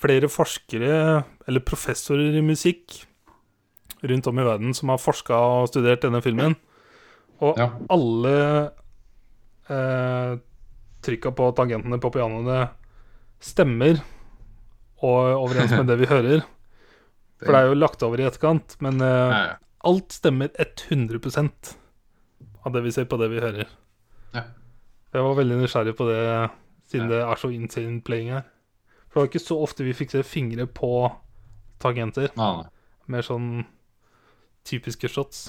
flere 0.00 0.28
forskere, 0.32 1.24
eller 1.46 1.62
professorer 1.64 2.34
i 2.36 2.42
musikk, 2.44 3.02
rundt 4.06 4.26
om 4.28 4.38
i 4.40 4.44
verden 4.46 4.74
som 4.76 4.90
har 4.92 4.98
forska 5.00 5.36
og 5.60 5.68
studert 5.70 6.02
denne 6.04 6.20
filmen. 6.24 6.56
Og 7.40 7.58
Ja. 7.60 7.68
alle 7.92 8.34
eh, 9.70 10.36
trykka 11.06 11.30
på 11.36 11.50
tangentene 11.56 11.98
på 12.02 12.10
pianoene 12.14 12.66
stemmer 13.42 14.00
og 15.04 15.42
overens 15.44 15.70
med 15.76 15.86
det 15.92 15.98
vi 16.02 16.10
hører. 16.10 16.44
For 17.42 17.52
det 17.52 17.60
er 17.60 17.68
jo 17.70 17.76
lagt 17.78 18.02
over 18.06 18.20
i 18.22 18.26
etterkant, 18.26 18.78
men 18.80 19.00
eh, 19.04 19.32
Ja, 19.32 19.40
ja. 19.52 19.56
alt 19.84 20.14
stemmer 20.16 20.48
100% 20.56 21.74
av 22.66 22.72
det 22.74 22.82
vi 22.86 22.94
ser 22.96 23.04
på 23.10 23.18
det 23.20 23.28
vi 23.30 23.42
hører. 23.44 23.68
Ja. 24.34 24.46
Jeg 25.16 25.24
var 25.24 25.38
veldig 25.38 25.56
nysgjerrig 25.62 25.94
på 25.96 26.04
det, 26.10 26.50
siden 26.92 27.08
det 27.08 27.22
er 27.24 27.38
så 27.40 27.48
insane 27.48 28.02
playing 28.04 28.34
her. 28.34 28.42
For 29.08 29.16
det 29.16 29.22
var 29.22 29.30
ikke 29.30 29.40
så 29.46 29.56
ofte 29.64 29.84
vi 29.86 29.94
fikk 29.96 30.10
se 30.12 30.20
fingre 30.28 30.66
på 30.68 30.90
tangenter. 31.80 32.28
Nei. 32.36 32.66
Mer 33.08 33.24
sånn 33.24 33.64
typiske 34.68 35.08
shots. 35.08 35.46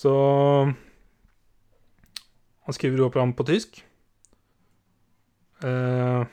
Så 0.00 0.14
Han 2.66 2.74
skriver 2.74 3.06
operaen 3.06 3.34
på 3.34 3.46
tysk. 3.46 3.80
Uh, 5.62 6.26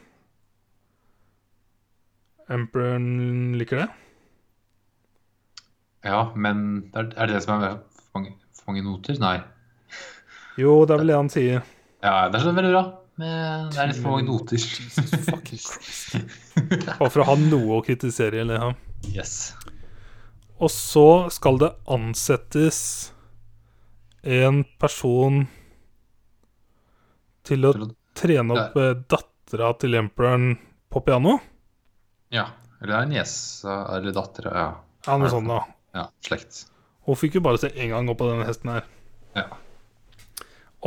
Emperoren 2.49 3.57
liker 3.59 3.83
det. 3.83 3.87
Ja, 6.07 6.31
men 6.35 6.91
er, 6.95 7.09
det 7.09 7.33
det 7.33 7.41
som 7.43 7.61
er 7.61 7.79
mange, 8.67 8.83
noter? 8.85 9.17
Nei. 9.21 9.37
Jo, 10.57 10.79
det 10.85 10.95
er 10.95 11.01
vel 11.03 11.11
det 11.11 11.17
han 11.19 11.29
sier. 11.33 11.61
Ja, 12.03 12.15
det 12.29 12.39
er 12.39 12.43
så 12.47 12.53
veldig 12.55 12.71
bra. 12.73 12.83
Men 13.17 13.69
det 13.73 13.79
er 13.81 13.87
litt 13.89 14.01
for 14.01 14.13
mange 14.13 14.27
noter. 14.27 14.61
Bare 16.99 17.09
for 17.13 17.23
å 17.23 17.27
ha 17.31 17.35
noe 17.41 17.77
å 17.79 17.83
kritisere 17.85 18.41
eller 18.43 18.61
ha. 18.61 18.69
Yes. 19.13 19.53
Og 20.57 20.69
så 20.73 21.05
skal 21.33 21.59
det 21.61 21.71
ansettes 21.93 22.79
en 24.27 24.63
person 24.81 25.43
til 27.47 27.65
å 27.69 27.73
Til 27.77 27.85
å- 27.87 27.91
trene 28.17 28.55
opp 28.57 28.77
eh, 28.81 28.93
dattera 29.13 29.71
til 29.79 29.93
emperoren 29.99 30.55
på 30.89 31.03
piano. 31.05 31.37
Ja. 32.33 32.47
Eller 32.81 32.93
det 32.93 32.97
er 33.03 33.11
niesa 33.11 33.75
eller 33.95 34.13
dattera. 34.13 34.51
Ja. 34.57 34.67
Ja, 35.07 35.17
noe 35.21 35.29
sånt 35.31 35.47
da. 35.49 35.59
ja. 35.95 36.07
Slekt. 36.25 36.65
Hun 37.07 37.15
fikk 37.15 37.37
jo 37.39 37.43
bare 37.45 37.59
se 37.61 37.69
én 37.71 37.89
gang 37.93 38.09
opp 38.11 38.19
på 38.19 38.27
denne 38.29 38.45
hesten 38.47 38.69
her. 38.73 38.87
Ja. 39.37 39.45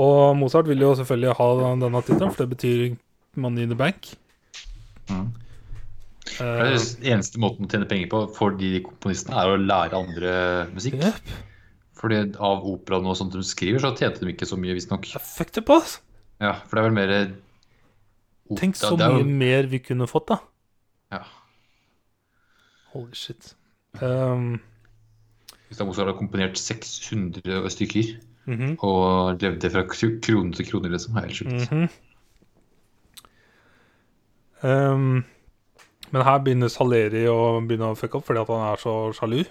Og 0.00 0.36
Mozart 0.38 0.68
vil 0.68 0.82
jo 0.84 0.92
selvfølgelig 0.98 1.34
ha 1.38 1.46
denne 1.80 2.02
tittelen, 2.06 2.32
for 2.34 2.44
det 2.44 2.50
betyr 2.56 2.96
money 3.40 3.64
in 3.64 3.72
the 3.72 3.78
bank. 3.78 4.10
Mm. 5.08 5.30
Eh, 6.30 6.36
Det 6.36 6.46
er 6.46 6.76
den 6.76 7.12
eneste 7.14 7.40
måten 7.42 7.66
å 7.66 7.70
tjene 7.72 7.88
penger 7.90 8.10
på 8.12 8.20
for 8.36 8.50
de 8.60 8.80
komponistene, 8.84 9.34
er 9.40 9.54
å 9.54 9.58
lære 9.58 9.96
andre 9.98 10.34
musikk. 10.74 11.00
Yep. 11.00 11.32
Fordi 12.00 12.20
av 12.38 12.62
operaen 12.64 13.08
og 13.10 13.16
sånt 13.18 13.32
de 13.34 13.42
skriver, 13.44 13.80
så 13.82 13.90
tjente 13.96 14.20
de 14.24 14.32
ikke 14.32 14.46
så 14.48 14.56
mye, 14.60 14.76
visstnok. 14.76 15.08
Det 15.10 15.20
fucked 15.24 15.58
up, 15.64 15.70
ass. 15.80 15.98
Ja, 16.40 16.54
for 16.66 16.76
det 16.76 16.84
er 16.84 16.88
vel 16.88 16.96
mer 16.96 17.14
Tenk 18.56 18.74
så 18.74 18.96
det 18.98 19.04
er 19.06 19.12
jo- 19.18 19.24
mye 19.24 19.38
mer 19.38 19.66
vi 19.70 19.78
kunne 19.78 20.06
fått, 20.10 20.26
da. 20.26 20.38
Ja. 21.12 21.24
Holy 22.92 23.14
shit. 23.14 23.54
Um, 24.00 24.60
Mozart 25.78 26.06
har 26.06 26.18
komponert 26.18 26.58
600 26.58 27.70
stykker 27.70 28.14
mhm. 28.50 28.76
og 28.78 29.40
levde 29.42 29.70
fra 29.70 29.84
kr- 29.86 30.18
krone 30.22 30.52
til 30.52 30.66
krone, 30.66 30.90
liksom, 30.90 31.16
helt 31.16 31.36
sjukt. 31.36 31.70
Mm 31.70 31.88
-hmm. 34.62 34.88
um, 34.92 35.24
men 36.10 36.22
her 36.26 36.38
begynner 36.38 36.68
Saleri 36.68 37.26
å 37.30 37.60
begynne 37.60 37.92
å 37.92 37.98
fucke 37.98 38.18
opp 38.18 38.26
fordi 38.26 38.40
at 38.40 38.48
han 38.48 38.72
er 38.72 38.76
så 38.82 38.94
sjalu. 39.12 39.44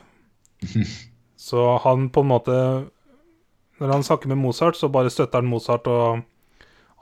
så 1.48 1.78
han 1.84 2.10
på 2.10 2.22
en 2.22 2.28
måte 2.28 2.86
Når 3.80 3.92
han 3.94 4.04
snakker 4.04 4.28
med 4.28 4.38
Mozart, 4.38 4.76
så 4.76 4.90
bare 4.90 5.10
støtter 5.10 5.40
han 5.40 5.48
Mozart, 5.48 5.88
og 5.88 6.20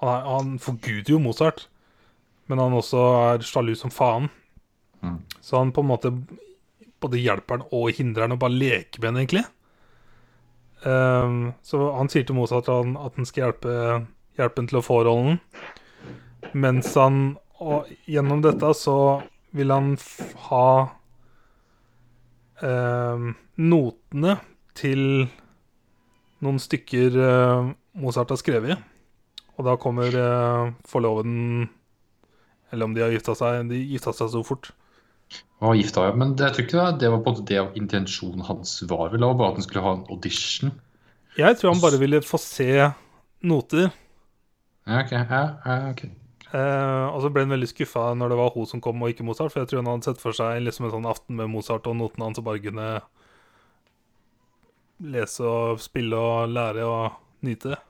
han, 0.01 0.21
han 0.27 0.59
forguder 0.59 1.09
jo 1.09 1.19
Mozart. 1.19 1.69
Men 2.47 2.59
han 2.59 2.73
også 2.73 2.97
er 2.97 3.41
sjalu 3.41 3.73
som 3.75 3.91
faen. 3.91 4.29
Mm. 5.01 5.17
Så 5.41 5.57
han 5.57 5.71
på 5.71 5.81
en 5.81 5.87
måte 5.87 6.11
både 7.03 7.21
hjelper 7.21 7.59
han 7.59 7.69
og 7.75 7.93
hindrer 7.97 8.27
han 8.27 8.35
å 8.35 8.41
bare 8.41 8.57
leke 8.57 9.01
med 9.01 9.11
han, 9.11 9.21
egentlig. 9.21 9.45
Um, 10.83 11.53
så 11.65 11.89
han 11.97 12.09
sier 12.11 12.27
til 12.27 12.37
Mozart 12.37 12.67
at 12.69 12.83
han, 12.83 12.93
at 13.01 13.17
han 13.17 13.27
skal 13.27 13.47
hjelpe, 13.47 13.73
hjelpe 14.37 14.61
han 14.61 14.69
til 14.69 14.79
å 14.79 14.85
få 14.85 15.01
rollen. 15.07 15.39
Mens 16.53 16.93
han 16.95 17.37
Og 17.57 17.87
gjennom 18.05 18.43
dette 18.45 18.69
så 18.77 19.23
vil 19.57 19.73
han 19.73 19.95
ha 20.45 20.67
um, 22.61 23.31
notene 23.57 24.35
til 24.77 25.01
noen 26.45 26.61
stykker 26.61 27.17
uh, 27.17 27.71
Mozart 27.97 28.29
har 28.29 28.37
skrevet. 28.37 28.85
Og 29.57 29.65
da 29.65 29.73
kommer 29.81 30.13
uh, 30.13 30.69
forloveden 30.85 31.65
Eller 32.69 32.85
om 32.85 32.93
de 32.93 33.01
har 33.01 33.09
gifta 33.09 33.33
seg 33.33 33.71
De 33.71 33.79
gifta 33.79 34.13
seg 34.13 34.29
så 34.29 34.43
fort. 34.45 34.69
Var 35.59 35.77
gifta, 35.79 36.05
ja. 36.05 36.13
Men 36.13 36.35
det, 36.37 36.45
jeg 36.45 36.55
tror 36.55 36.65
ikke 36.65 36.77
det, 36.77 36.99
det 37.01 37.09
var 37.13 37.23
på 37.23 37.31
en 37.31 37.37
måte 37.39 37.47
det 37.49 37.79
intensjonen 37.79 38.45
hans 38.45 38.75
var. 38.89 39.09
vel, 39.13 39.25
bare 39.25 39.49
at 39.53 39.57
han 39.57 39.65
skulle 39.65 39.85
ha 39.85 39.95
en 39.97 40.05
audition. 40.13 40.75
Jeg 41.37 41.57
tror 41.57 41.73
han 41.73 41.81
bare 41.81 41.99
ville 42.01 42.21
få 42.25 42.37
se 42.41 42.69
noter. 43.45 43.89
Ja, 44.87 45.01
ok. 45.01 45.11
Ja, 45.17 45.43
ja, 45.65 45.77
okay. 45.89 46.13
Eh, 46.47 47.05
og 47.11 47.19
så 47.23 47.31
ble 47.33 47.43
han 47.43 47.51
veldig 47.51 47.67
skuffa 47.67 48.05
når 48.15 48.31
det 48.31 48.37
var 48.39 48.53
hun 48.55 48.69
som 48.69 48.81
kom, 48.83 49.01
og 49.01 49.11
ikke 49.11 49.25
Mozart. 49.27 49.51
For 49.53 49.63
jeg 49.63 49.71
tror 49.71 49.81
han 49.81 49.91
hadde 49.95 50.11
sett 50.11 50.21
for 50.21 50.37
seg 50.37 50.61
liksom 50.63 50.87
en 50.87 50.95
sånn 50.95 51.09
aften 51.09 51.39
med 51.39 51.51
Mozart 51.51 51.89
og 51.89 51.97
notene 51.99 52.29
hans, 52.29 52.39
og 52.39 52.47
bare 52.47 52.63
kunne 52.63 52.87
lese 55.13 55.45
og 55.45 55.81
spille 55.81 56.17
og 56.17 56.53
lære 56.53 56.85
og 56.87 57.17
nyte 57.45 57.73
det. 57.73 57.81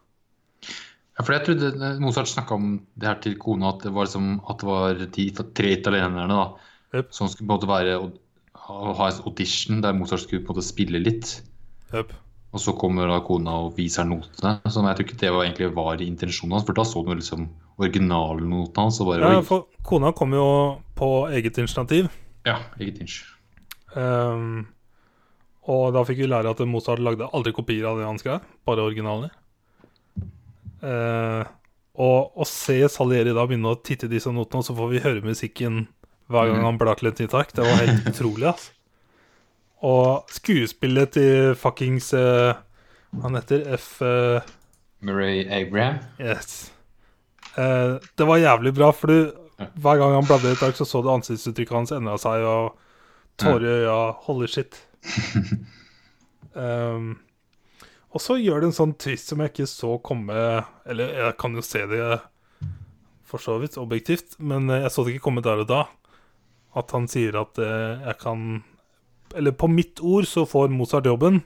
Ja, 1.17 1.23
for 1.23 1.33
jeg 1.33 1.45
trodde 1.47 1.91
Mozart 2.03 2.29
snakka 2.29 2.57
om 2.57 2.73
det 2.95 3.07
her 3.09 3.21
til 3.23 3.37
kona, 3.41 3.71
at 3.73 3.85
det 3.85 3.93
var, 3.93 4.09
liksom, 4.09 4.33
at 4.47 4.59
det 4.61 4.67
var 4.69 5.05
de 5.15 5.27
tre 5.57 5.71
italienerne 5.73 6.33
da, 6.33 6.66
Jep. 6.95 7.11
som 7.11 7.27
skulle 7.27 7.47
på 7.47 7.51
en 7.51 7.57
måte 7.57 7.69
være 7.69 7.97
å 7.99 8.93
ha 8.97 9.09
en 9.09 9.25
audition 9.27 9.81
der 9.83 9.95
Mozart 9.95 10.23
skulle 10.23 10.43
på 10.43 10.53
en 10.53 10.57
måte 10.57 10.67
spille 10.67 11.01
litt. 11.01 11.37
Yep. 11.93 12.13
Og 12.55 12.63
så 12.63 12.73
kommer 12.79 13.09
da 13.11 13.19
kona 13.25 13.57
og 13.65 13.75
viser 13.77 14.07
notene. 14.07 14.57
Så 14.65 14.81
jeg 14.81 14.97
tror 14.97 15.05
ikke 15.05 15.19
det 15.19 15.31
var, 15.35 15.43
egentlig 15.45 15.67
var 15.75 16.03
intensjonen 16.03 16.55
hans, 16.55 16.65
for 16.67 16.77
da 16.77 16.85
så 16.87 17.03
du 17.03 17.11
liksom 17.13 17.49
originalnotene 17.77 18.85
hans. 18.87 19.01
bare, 19.03 19.33
Ja, 19.35 19.43
for 19.45 19.67
kona 19.83 20.13
kom 20.15 20.33
jo 20.33 20.47
på 20.95 21.27
eget 21.29 21.59
initiativ. 21.59 22.07
Ja, 22.47 22.61
eget 22.79 23.01
inch. 23.03 23.19
Um, 23.95 24.67
og 25.67 25.91
da 25.93 26.03
fikk 26.07 26.23
vi 26.23 26.31
lære 26.31 26.55
at 26.55 26.63
Mozart 26.69 27.03
lagde 27.03 27.27
aldri 27.35 27.51
kopier 27.55 27.89
av 27.89 27.99
det 27.99 28.07
han 28.07 28.19
skrev, 28.21 28.47
bare 28.65 28.87
originaler. 28.87 29.35
Uh, 30.81 31.43
og 31.97 32.37
å 32.37 32.45
se 32.45 32.79
Salieri 32.93 33.33
da 33.33 33.45
begynne 33.49 33.73
å 33.73 33.79
titte 33.81 34.05
i 34.07 34.11
disse 34.11 34.31
notene, 34.31 34.61
og 34.61 34.67
så 34.67 34.75
får 34.77 34.91
vi 34.91 35.03
høre 35.03 35.25
musikken 35.25 35.87
hver 36.27 36.47
gang 36.49 36.57
Mhm. 36.59 36.65
han 36.65 36.77
blar 36.81 36.95
til 36.99 37.07
et 37.11 37.19
nytt 37.19 37.33
ark, 37.33 37.53
det 37.55 37.63
var 37.65 37.81
helt 37.85 38.07
utrolig, 38.11 38.47
altså. 38.51 38.71
Og 39.87 40.25
skuespillet 40.33 41.11
til 41.13 41.53
fuckings 41.55 42.13
uh, 42.17 42.53
Han 43.21 43.35
heter 43.37 43.61
F... 43.77 44.01
Uh, 44.01 44.41
Murray 45.05 45.45
Abraham. 45.45 45.99
Yes. 46.19 46.71
Uh, 47.57 47.99
det 48.17 48.25
var 48.27 48.37
jævlig 48.41 48.73
bra, 48.75 48.89
for 48.91 49.07
du, 49.07 49.31
hver 49.77 49.97
gang 50.01 50.15
han 50.17 50.25
bladde 50.25 50.49
i 50.49 50.55
et 50.57 50.63
ark, 50.65 50.75
så 50.75 50.85
så 50.85 51.01
du 51.05 51.11
ansiktsuttrykket 51.13 51.77
hans 51.77 51.91
endra 51.93 52.17
seg, 52.17 52.41
og 52.41 52.75
tårer 53.37 53.61
i 53.69 53.75
øya. 53.85 53.99
Holy 54.25 54.47
shit. 54.49 54.79
um, 56.57 57.19
og 58.13 58.21
så 58.23 58.37
gjør 58.41 58.63
det 58.63 58.71
en 58.71 58.77
sånn 58.79 58.95
twist 58.99 59.29
som 59.29 59.41
jeg 59.43 59.51
ikke 59.53 59.67
så 59.69 59.97
komme 60.03 60.33
Eller 60.89 61.11
jeg 61.19 61.35
kan 61.39 61.53
jo 61.55 61.61
se 61.65 61.83
det 61.89 62.01
for 63.27 63.43
så 63.43 63.57
vidt 63.59 63.75
objektivt, 63.77 64.37
men 64.39 64.69
jeg 64.71 64.89
så 64.93 65.03
det 65.03 65.13
ikke 65.17 65.25
komme 65.27 65.41
der 65.43 65.59
og 65.59 65.67
da. 65.67 65.81
At 66.77 66.93
han 66.95 67.07
sier 67.09 67.35
at 67.39 67.59
uh, 67.61 68.03
jeg 68.05 68.17
kan 68.21 68.43
Eller 69.35 69.55
på 69.57 69.69
mitt 69.71 69.99
ord 69.99 70.27
så 70.29 70.45
får 70.47 70.69
Mozart 70.71 71.05
jobben, 71.09 71.41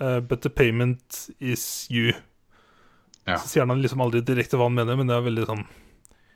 uh, 0.00 0.20
but 0.20 0.42
the 0.42 0.50
payment 0.50 1.28
is 1.38 1.86
you. 1.90 2.14
Ja. 3.26 3.38
Så 3.38 3.52
sier 3.52 3.66
han 3.66 3.82
liksom 3.82 4.02
aldri 4.02 4.24
direkte 4.26 4.58
hva 4.58 4.66
han 4.66 4.74
mener, 4.74 4.98
men 4.98 5.10
det 5.10 5.14
er 5.16 5.26
veldig 5.28 5.46
sånn 5.46 5.64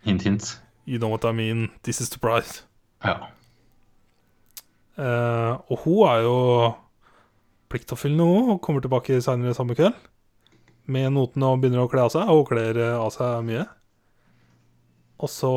Hint, 0.05 0.23
hint. 0.23 0.51
You 0.85 1.01
know 1.01 1.09
what 1.09 1.25
I 1.25 1.33
mean, 1.33 1.71
this 1.83 2.01
is 2.01 2.11
the 2.13 2.21
price. 2.21 2.63
Ja. 3.03 3.31
Uh, 4.95 5.57
og 5.73 5.81
hun 5.87 6.03
er 6.11 6.19
jo 6.27 6.35
pliktoppfyllende, 7.73 8.27
hun, 8.29 8.51
og 8.55 8.61
kommer 8.63 8.85
tilbake 8.85 9.17
senere 9.25 9.57
samme 9.57 9.75
kveld. 9.79 9.97
Med 10.85 11.09
notene 11.17 11.49
og 11.49 11.63
begynner 11.63 11.87
å 11.87 11.91
kle 11.91 12.05
av 12.05 12.13
seg, 12.13 12.29
og 12.29 12.45
hun 12.45 12.51
kler 12.53 12.83
av 12.93 13.09
seg 13.17 13.41
mye. 13.49 13.65
Og 15.25 15.33
så 15.33 15.55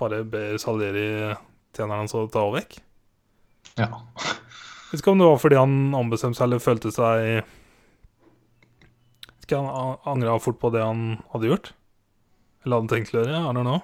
bare 0.00 0.22
ber 0.28 0.58
Salieri 0.62 1.08
tjeneren 1.76 2.04
hans 2.04 2.16
å 2.16 2.26
ta 2.32 2.44
henne 2.46 2.60
vekk. 2.60 2.78
ja. 3.80 3.90
Vet 4.88 5.02
ikke 5.02 5.12
om 5.12 5.20
det 5.20 5.28
var 5.28 5.40
fordi 5.42 5.56
han 5.58 5.72
ombestemte 5.96 6.38
seg 6.38 6.46
eller 6.46 6.62
følte 6.64 6.90
seg 6.94 7.42
ikke, 9.44 9.58
Han 9.60 9.98
angra 10.08 10.38
fort 10.40 10.58
på 10.60 10.70
det 10.72 10.80
han 10.84 11.18
hadde 11.32 11.50
gjort. 11.50 11.70
Eller 12.64 12.80
hadde 12.80 12.92
tenkt 12.92 13.12
å 13.14 13.20
gjøre. 13.20 13.36
I 13.36 13.52
don't 13.56 13.64
know. 13.64 13.82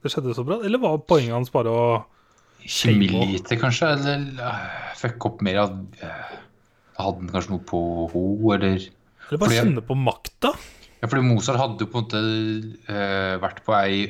Det 0.00 0.12
skjedde 0.12 0.36
så 0.36 0.44
bra. 0.48 0.60
Eller 0.64 0.80
var 0.80 1.00
poenget 1.04 1.36
hans 1.36 1.52
bare 1.52 1.72
å 1.72 1.84
Kjemilite, 2.60 3.56
kanskje? 3.60 3.88
Eller 3.96 4.24
uh, 4.36 4.64
fucke 5.00 5.30
opp 5.30 5.44
mer 5.44 5.62
av 5.62 5.76
uh, 6.02 6.32
Hadde 7.00 7.22
han 7.22 7.30
kanskje 7.32 7.54
noe 7.54 7.64
på 7.68 7.80
henne, 8.12 8.56
eller 8.58 8.82
Eller 9.30 9.40
bare 9.40 9.56
kjenne 9.56 9.84
på 9.84 9.96
makta? 9.96 10.52
Ja, 11.00 11.08
fordi 11.08 11.22
Mozart 11.24 11.60
hadde 11.60 11.84
jo 11.84 11.88
på 11.90 12.02
en 12.02 12.06
måte 12.06 12.20
eh, 12.92 13.34
vært 13.40 13.62
på 13.64 13.74
ei 13.78 14.00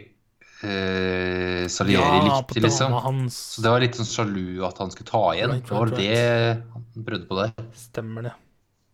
uh, 0.65 1.67
Salieri 1.71 2.21
likte, 2.27 2.63
liksom. 2.65 2.97
hans. 3.07 3.39
Så 3.55 3.65
det 3.65 3.73
var 3.73 3.85
litt 3.85 3.99
sånn 3.99 4.11
sjalu 4.11 4.65
at 4.67 4.81
han 4.83 4.91
skulle 4.91 5.11
ta 5.11 5.23
igjen. 5.37 5.55
Right, 5.55 5.69
det 5.69 5.77
var 5.77 5.93
right, 5.93 6.01
det 6.01 6.73
han 6.75 7.07
prøvde 7.07 7.29
på 7.31 7.39
der. 7.39 7.53
Stemmer 7.79 8.27
det. 8.27 8.35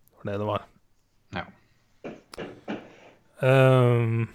Det 0.06 0.18
var 0.20 0.28
det 0.28 0.38
det 0.42 0.48
var. 0.50 0.66
Ja. 1.36 1.46
Um, 3.40 4.26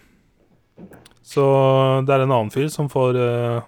så 1.26 1.44
det 2.06 2.16
er 2.16 2.26
en 2.26 2.34
annen 2.34 2.54
fyr 2.54 2.68
som 2.74 2.90
får 2.92 3.18
uh, 3.18 3.62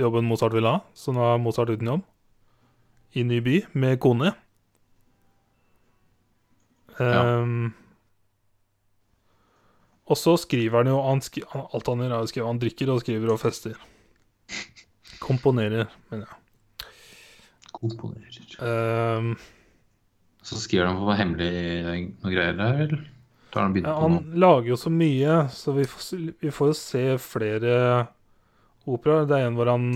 jobben 0.00 0.26
Mozart 0.26 0.54
vil 0.56 0.68
ha. 0.68 0.80
Så 0.98 1.14
nå 1.14 1.22
er 1.22 1.40
Mozart 1.42 1.70
uten 1.70 1.94
jobb. 1.94 2.02
I 3.14 3.22
ny 3.22 3.38
by 3.46 3.60
med 3.78 4.00
kone. 4.02 4.34
Ehm, 6.98 7.72
Og 10.04 10.18
så 10.20 10.34
skriver 10.40 10.82
han 10.82 10.90
jo 10.92 11.00
han 11.00 11.22
skri, 11.24 11.42
Alt 11.54 11.88
han 11.88 12.02
gjør, 12.04 12.12
er 12.12 12.24
å 12.26 12.28
skrive. 12.28 12.48
Han 12.50 12.60
drikker 12.60 12.92
og 12.92 13.00
skriver 13.04 13.32
og 13.32 13.40
fester. 13.40 13.76
Komponerer, 15.22 15.88
mener 16.10 16.26
jeg. 16.28 16.90
Komponerer. 17.74 18.56
Um, 18.60 19.34
Så 20.44 20.60
skriver 20.60 20.90
han 20.90 20.98
på 21.00 21.06
noe 21.06 21.16
hemmelig 21.16 21.52
noe 22.20 22.32
greier 22.34 22.58
der, 22.58 22.82
eller? 22.84 23.04
Ja, 23.54 23.68
på 23.70 23.94
han 24.02 24.18
lager 24.34 24.72
jo 24.72 24.76
så 24.76 24.90
mye, 24.90 25.44
så 25.54 25.72
vi 25.76 25.84
får, 25.86 26.22
vi 26.42 26.50
får 26.52 26.72
jo 26.72 26.76
se 26.76 27.04
flere 27.22 27.76
operaer. 28.90 29.28
Det 29.30 29.38
er 29.38 29.46
en 29.46 29.56
hvor 29.56 29.70
han 29.70 29.86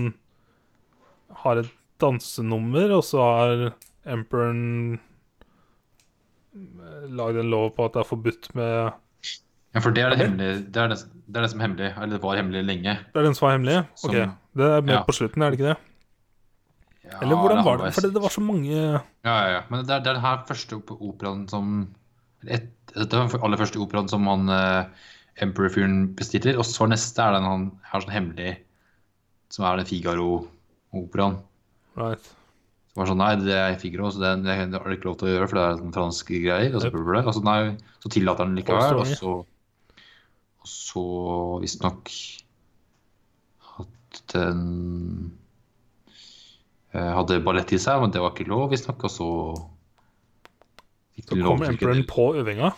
har 1.43 1.59
et 1.61 1.71
dansenummer, 1.99 2.95
og 2.95 3.03
så 3.03 3.19
har 3.25 3.65
emperoren 4.09 4.95
eh, 6.55 7.05
lagd 7.19 7.41
en 7.43 7.51
lov 7.51 7.73
på 7.75 7.85
at 7.85 7.97
det 7.97 8.01
er 8.01 8.09
forbudt 8.09 8.49
med 8.57 8.95
Ja, 9.75 9.79
for 9.85 9.93
det 9.93 10.01
er 10.03 10.09
det 10.09 10.17
hemmelige. 10.23 10.53
Det 10.73 10.81
er 10.81 10.87
det, 10.89 10.97
det 11.29 11.37
er 11.37 11.45
det 11.45 11.49
som 11.51 11.59
er 11.61 11.67
hemmelig. 11.67 11.89
Eller 11.97 12.15
det 12.17 12.23
var 12.23 12.39
hemmelig 12.39 12.63
lenge. 12.65 12.93
Det 13.13 13.19
er 13.21 13.27
den 13.27 13.35
som 13.37 13.45
var 13.47 13.53
hemmelig? 13.57 13.77
Som- 13.95 14.09
Ok, 14.09 14.31
Det 14.57 14.65
er 14.65 14.81
med 14.81 14.95
ja. 14.95 15.03
på 15.05 15.13
slutten, 15.13 15.43
er 15.45 15.51
det 15.51 15.59
ikke 15.59 15.69
det? 15.69 15.77
Ja, 17.09 17.17
Eller 17.21 17.35
hvordan 17.37 17.63
var 17.65 17.77
det? 17.77 17.93
Fordi 17.93 18.07
For 18.07 18.13
det, 18.13 18.21
var 18.21 18.29
så 18.33 18.41
mange 18.41 18.69
Ja, 18.73 19.01
ja, 19.25 19.51
ja. 19.53 19.61
Men 19.69 19.85
det 19.85 19.89
er, 19.93 19.99
det 19.99 20.07
er 20.11 20.13
den 20.17 20.21
her 20.25 20.43
første 20.47 20.75
op- 20.77 20.97
operaen 21.01 21.47
som 21.49 21.69
et, 22.47 22.67
Dette 22.95 23.13
er 23.17 23.27
den 23.29 23.41
aller 23.45 23.57
første 23.57 23.77
operaen 23.81 24.09
som 24.09 24.25
han 24.27 24.49
uh, 24.49 24.85
Emperor-fyren 25.41 26.15
bestiller. 26.17 26.57
Og 26.57 26.65
så 26.65 26.87
neste 26.89 27.21
er 27.21 27.33
den 27.37 27.43
han 27.45 27.71
har 27.91 28.01
sånn 28.01 28.11
hemmelig, 28.13 28.57
som 29.53 29.65
er 29.65 29.77
den 29.77 29.85
Figaro-operaen. 29.89 31.37
Right. 31.95 32.25
Som 32.89 33.03
var 33.03 33.09
sånn 33.11 33.21
Nei, 33.21 33.35
det 33.45 33.53
er 33.53 33.77
Figaro, 33.79 34.09
så 34.09 34.19
det, 34.23 34.43
det 34.43 34.57
har 34.73 34.89
du 34.89 34.95
ikke 34.97 35.05
lov 35.11 35.17
til 35.21 35.29
å 35.29 35.33
gjøre, 35.35 35.47
for 35.51 35.59
det 35.59 35.65
er 35.67 35.77
sånn 35.83 35.93
franske 35.93 36.41
greier. 36.43 36.73
Og 36.75 36.81
så, 36.81 36.89
Yep. 36.89 37.25
og 37.29 37.33
så, 37.37 37.43
nei, 37.45 37.77
så 38.01 38.09
tillater 38.09 38.45
han 38.49 38.55
likevel. 38.57 38.99
Og 39.03 39.07
så, 39.13 39.35
så 40.69 41.03
visstnok 41.63 42.11
hatt 43.75 44.21
den 44.33 44.61
eh, 46.93 47.11
hadde 47.17 47.39
ballett 47.45 47.73
i 47.75 47.79
seg, 47.81 48.01
men 48.03 48.13
det 48.13 48.21
var 48.23 48.33
ikke 48.35 48.47
lov, 48.49 48.69
visstnok. 48.73 49.03
Og 49.09 49.13
så 49.13 49.29
fikk 51.17 51.29
Så 51.33 51.39
kom 51.43 51.63
til 51.63 51.73
emperoren 51.73 52.05
på 52.09 52.29
øvinga, 52.41 52.71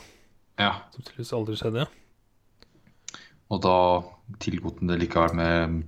Ja, 0.59 0.73
som 0.93 1.01
tydeligvis 1.05 1.33
aldri 1.37 1.55
skjedde. 1.59 1.87
og 3.51 3.61
da 3.63 3.75
tillot 4.39 4.79
han 4.79 4.87
det 4.91 4.99
likevel 5.01 5.33
med 5.35 5.81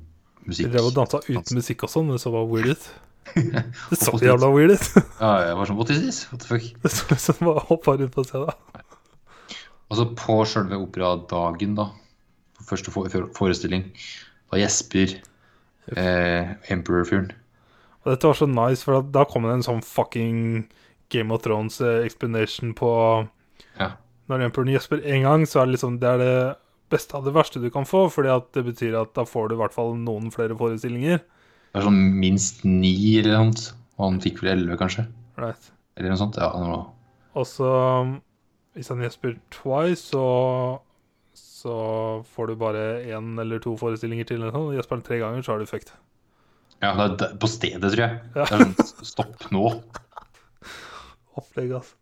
De 0.43 0.49
musikk. 0.51 0.71
drev 0.73 0.89
og 0.89 0.95
dansa 0.97 1.19
uten 1.29 1.55
musikk 1.59 1.83
og 1.87 1.89
sånn, 1.93 2.09
det 2.11 2.19
så 2.21 2.31
var 2.33 2.47
weird 2.49 2.73
ut. 2.75 2.87
Det 3.33 3.97
så 4.01 4.11
jævla 4.19 4.49
weird 4.51 4.73
ut. 4.75 4.87
Ja, 5.21 5.29
jeg 5.47 5.55
var 5.55 5.69
sånn 5.69 5.77
What 5.79 5.89
is 5.93 6.01
this? 6.03 6.17
What 6.31 6.41
the 6.43 6.59
fuck? 6.59 7.17
Som 7.23 7.39
bare 7.47 7.63
hoppa 7.69 7.95
rundt 7.95 8.11
på 8.15 8.25
scenen. 8.27 8.51
Og 9.93 9.99
så 9.99 10.07
på 10.17 10.39
selve 10.49 10.79
operadagen, 10.81 11.75
da, 11.77 11.85
på 12.57 12.65
første 12.71 12.89
for 12.93 13.09
for- 13.13 13.29
forestilling, 13.37 13.91
da 14.49 14.57
gjesper 14.57 15.19
eh, 15.93 16.55
Emperor-fyren. 16.73 17.29
Og 18.03 18.09
dette 18.15 18.27
var 18.27 18.35
så 18.39 18.47
nice, 18.49 18.83
for 18.83 19.01
da- 19.03 19.25
kom 19.29 19.43
det 19.45 19.53
en 19.59 19.65
sånn 19.67 19.83
fucking 19.85 20.65
Game 21.13 21.31
of 21.35 21.43
Thrones 21.45 21.79
eh, 21.81 22.01
explanation 22.07 22.73
på 22.73 22.89
Ja. 23.79 23.91
Når 24.29 24.45
Emperor 24.47 24.65
gjesper 24.71 25.01
én 25.03 25.23
gang, 25.27 25.43
så 25.45 25.61
er 25.61 25.65
det 25.67 25.75
liksom 25.77 25.99
Det 25.99 26.09
er 26.09 26.17
det 26.17 26.55
beste 26.89 27.13
av 27.17 27.25
det 27.25 27.33
verste 27.33 27.59
du 27.61 27.69
kan 27.69 27.85
få, 27.85 28.05
fordi 28.09 28.29
at 28.33 28.51
det 28.53 28.63
betyr 28.65 28.95
at 29.01 29.13
da 29.13 29.23
får 29.25 29.49
du 29.49 29.55
i 29.55 29.57
hvert 29.61 29.73
fall 29.73 29.95
noen 29.97 30.31
flere 30.31 30.55
forestillinger. 30.55 31.19
Det 31.73 31.81
er 31.81 31.87
sånn 31.87 32.19
minst 32.19 32.63
ni 32.65 32.93
eller 33.19 33.33
noe 33.37 33.51
sånt. 33.51 33.73
Og 33.97 34.05
han 34.11 34.19
fikk 34.21 34.41
vel 34.43 34.51
elleve, 34.57 34.77
kanskje? 34.77 35.07
Right. 35.37 35.71
Eller 35.97 36.09
noe 36.13 36.17
sånt. 36.21 36.37
Ja. 36.37 36.49
Og 37.35 37.45
så 37.49 37.69
Hvis 38.73 38.89
han 38.89 39.01
gjesper 39.03 39.37
twice, 39.53 40.01
så 40.13 40.23
Så 41.33 41.73
får 42.35 42.47
du 42.47 42.55
bare 42.59 42.81
én 43.07 43.39
eller 43.41 43.59
to 43.63 43.75
forestillinger 43.79 44.27
til. 44.27 44.41
Gjesper 44.75 44.97
han 44.97 45.03
tre 45.05 45.17
ganger, 45.21 45.41
så 45.41 45.53
har 45.53 45.59
du 45.63 45.65
fucked. 45.69 45.93
ja 46.83 46.91
det 47.07 47.29
er 47.29 47.37
på 47.39 47.47
stedet, 47.47 47.91
tror 47.93 48.01
jeg. 48.03 48.19
Ja. 48.35 48.45
Sånn 48.49 48.73
stopp 49.07 49.45
nå. 49.55 49.61
Opplegg, 51.39 51.71
altså. 51.79 51.95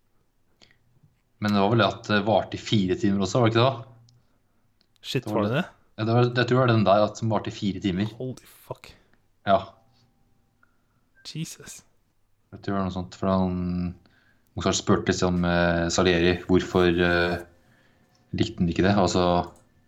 Men 1.42 1.54
det 1.54 1.62
var 1.62 1.70
vel 1.72 1.82
det 1.84 1.88
at 1.88 2.10
det 2.10 2.20
varte 2.28 2.58
i 2.58 2.62
fire 2.62 2.96
timer 3.00 3.24
også, 3.26 3.40
var 3.42 3.50
det 3.50 3.54
ikke 3.54 3.62
det? 3.62 3.70
da? 3.70 3.86
Shit, 5.02 5.24
Det 5.24 5.32
var 5.32 5.40
var 5.42 5.48
det 5.48 5.56
det? 5.60 5.64
Ja, 5.98 6.04
det 6.06 6.14
var, 6.18 6.24
jeg 6.26 6.36
tror 6.50 6.58
det 6.58 6.60
var 6.64 6.72
den 6.74 6.84
der 6.86 7.06
at 7.06 7.18
som 7.22 7.30
varte 7.32 7.50
i 7.50 7.56
fire 7.56 7.80
timer. 7.82 8.12
Holy 8.18 8.50
fuck. 8.68 8.92
Ja, 9.48 9.60
Jesus. 11.26 11.84
jeg 12.52 12.60
tror 12.62 12.74
det 12.74 12.78
var 12.80 12.88
noe 12.90 12.94
sånt. 12.98 13.16
For 13.18 13.30
han 13.32 13.96
Mozart 14.58 14.80
spurte 14.80 15.14
liksom 15.14 15.46
eh, 15.48 15.88
Salieri 15.94 16.36
hvorfor 16.48 16.90
eh, 16.92 17.36
likte 18.36 18.64
han 18.64 18.72
ikke 18.72 18.86
det. 18.86 18.96
Altså, 19.00 19.26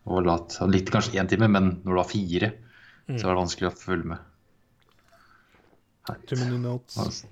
han 0.08 0.74
likte 0.74 0.94
kanskje 0.94 1.20
én 1.20 1.30
time, 1.32 1.50
men 1.52 1.78
når 1.84 1.90
det 1.90 2.00
var 2.00 2.12
fire, 2.12 2.52
så 3.08 3.28
var 3.28 3.34
det 3.34 3.42
vanskelig 3.42 3.70
å 3.70 3.76
følge 3.78 4.14
med. 4.14 4.30
Too 6.28 6.40
many 6.40 6.60
notes. 6.60 6.98
Altså, 7.00 7.28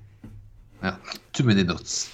Ja. 0.82 0.96
Too 1.32 1.46
many 1.46 1.64
notes. 1.68 2.10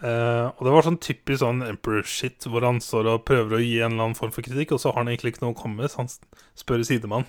Uh, 0.00 0.48
og 0.56 0.64
det 0.64 0.72
var 0.72 0.86
sånn 0.86 1.00
typisk 1.02 1.42
sånn 1.42 1.60
Emperor-shit, 1.64 2.46
hvor 2.48 2.64
han 2.64 2.78
står 2.80 3.08
og 3.12 3.24
prøver 3.28 3.58
å 3.58 3.60
gi 3.60 3.82
en 3.82 3.92
eller 3.92 4.06
annen 4.06 4.16
form 4.16 4.32
for 4.32 4.46
kritikk, 4.46 4.72
og 4.72 4.80
så 4.80 4.92
har 4.92 5.02
han 5.02 5.10
egentlig 5.12 5.34
ikke 5.34 5.44
noe 5.44 5.52
å 5.52 5.58
komme 5.60 5.82
med, 5.82 5.92
så 5.92 6.02
han 6.02 6.10
spør 6.56 6.84
sidemann. 6.88 7.26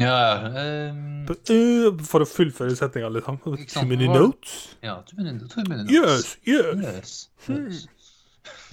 Ja, 0.00 0.88
um, 0.90 1.26
But, 1.28 1.50
uh, 1.50 1.98
For 2.08 2.20
å 2.24 2.26
fullføre 2.28 2.74
setninga 2.78 3.08
litt. 3.12 3.24
Too 3.72 3.84
many 3.86 4.08
notes? 4.08 4.76
ja 4.82 5.02
too 5.06 5.16
many, 5.20 5.38
too 5.48 5.64
many 5.68 5.82
notes. 5.84 5.92
Yes, 5.92 6.36
yes. 6.46 7.28
Yes. 7.48 7.48
yes. 7.48 7.88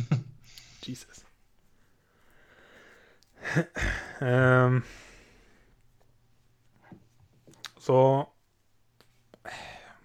Jesus. 0.87 1.25
um, 4.21 4.83
så 7.79 8.27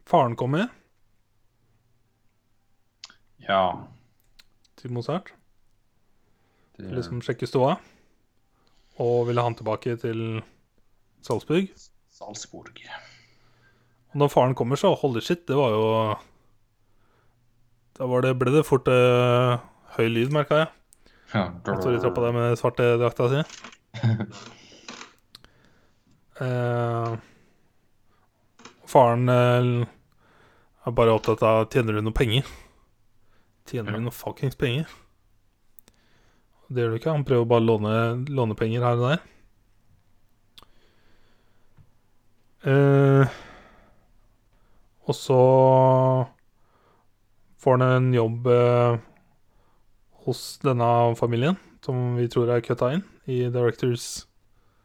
Faren 0.07 0.37
kommer 0.37 0.67
Ja. 3.39 3.79
til 4.77 4.93
Mozart, 4.93 5.35
Det, 6.79 6.91
liksom 6.95 7.21
sjekke 7.23 7.47
ståa, 7.47 7.77
og 8.99 9.27
ville 9.29 9.43
han 9.43 9.55
tilbake 9.55 9.97
til 10.01 10.43
Salzburg. 11.25 11.71
Salzburg. 12.15 12.81
Og 14.13 14.21
når 14.23 14.31
faren 14.33 14.55
kommer, 14.59 14.77
så 14.79 14.93
holy 15.01 15.23
shit, 15.25 15.47
det 15.49 15.57
var 15.59 15.73
jo 15.75 15.85
Da 17.99 18.07
var 18.11 18.23
det, 18.27 18.35
ble 18.39 18.53
det 18.55 18.65
fort 18.67 18.89
uh, 18.91 19.57
høy 19.97 20.09
lyd, 20.11 20.33
merka 20.35 20.61
jeg. 20.65 20.69
Ja. 21.35 21.45
Han 21.67 21.81
står 21.81 21.97
i 21.97 22.03
trappa 22.03 22.23
der 22.27 22.35
med 22.37 22.59
svarte 22.61 22.89
drakta 23.01 23.29
si. 23.31 23.41
uh, 26.43 27.15
faren 28.95 29.29
uh, 29.31 29.87
er 30.85 30.95
bare 30.99 31.15
opptatt 31.17 31.43
av 31.47 31.65
tjener 31.73 31.97
du 31.99 32.03
noe 32.05 32.15
penger. 32.15 32.45
Tjener 33.71 33.95
du 33.95 33.99
Ja. 33.99 34.05
noe 34.09 34.15
fuckings 34.15 34.59
penger? 34.61 34.91
Det 36.69 36.83
gjør 36.83 36.91
du 36.95 36.99
ikke. 36.99 37.13
Han 37.15 37.25
prøver 37.29 37.47
bare 37.49 37.63
å 37.63 37.69
låne, 37.71 37.95
låne 38.29 38.57
penger 38.59 38.83
her 38.85 38.99
og 39.01 39.09
der. 39.11 39.23
Eh, 42.65 43.41
og 45.05 45.17
så 45.17 45.41
får 47.61 47.77
han 47.77 47.89
en 47.89 48.13
jobb 48.17 48.47
eh, 48.53 49.01
hos 50.25 50.45
denne 50.65 50.93
familien, 51.21 51.59
som 51.85 52.15
vi 52.17 52.29
tror 52.33 52.53
er 52.55 52.65
kutta 52.65 52.95
inn 52.97 53.05
i 53.29 53.45
Directors 53.53 54.25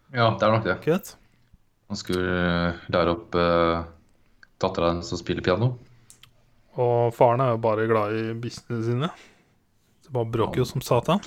ja, 0.10 0.26
det 0.34 0.46
er 0.46 0.54
nok 0.56 0.65
det. 0.65 0.76
Cut. 0.82 1.13
Han 1.89 1.98
skulle 2.00 2.30
eh, 2.34 2.80
lære 2.94 3.13
opp 3.13 3.36
eh, 3.38 3.82
dattera 4.62 4.94
hennes 4.94 5.12
å 5.13 5.20
spille 5.20 5.44
piano. 5.46 5.76
Og 6.80 7.13
faren 7.13 7.44
er 7.44 7.54
jo 7.54 7.62
bare 7.62 7.86
glad 7.89 8.15
i 8.18 8.24
bikkjene 8.42 8.80
sine. 8.86 9.10
Det 10.06 10.13
bare 10.15 10.32
bråker 10.34 10.63
jo 10.63 10.65
som 10.70 10.82
satan. 10.86 11.22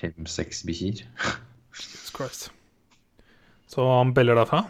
Fem-seks 0.00 0.64
bikkjer. 0.66 1.04
Jesus 1.78 2.10
Christ. 2.14 2.50
Så 3.70 3.86
han 3.86 4.14
beller 4.16 4.38
derfra. 4.38 4.64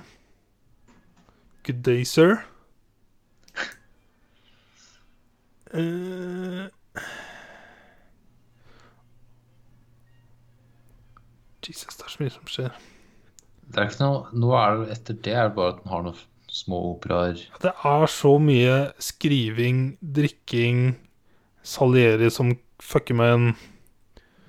Good 1.66 1.82
day, 1.82 2.04
sir. 2.04 2.44
Uh, 5.74 6.70
Jesus, 11.66 11.96
det 11.98 12.04
er 12.06 12.12
så 12.12 12.22
mye 12.22 12.32
som 12.32 12.46
skjer. 12.48 12.76
Det 13.66 13.80
er 13.82 13.88
ikke 13.90 14.04
noe 14.04 14.38
Nå 14.38 14.52
er 14.54 14.76
det 14.78 14.94
etter 14.94 15.16
det 15.26 15.34
er 15.34 15.48
det 15.48 15.56
bare 15.56 15.74
at 15.74 15.80
den 15.82 15.90
har 15.90 16.04
noen 16.06 16.20
små 16.54 16.78
operaer. 16.92 17.40
Det 17.60 17.72
er 17.74 18.06
så 18.14 18.36
mye 18.40 18.76
skriving, 19.02 19.80
drikking, 20.00 20.84
Salieri 21.66 22.30
som 22.30 22.54
fucker 22.78 23.18
med 23.18 23.34
en 23.34 23.48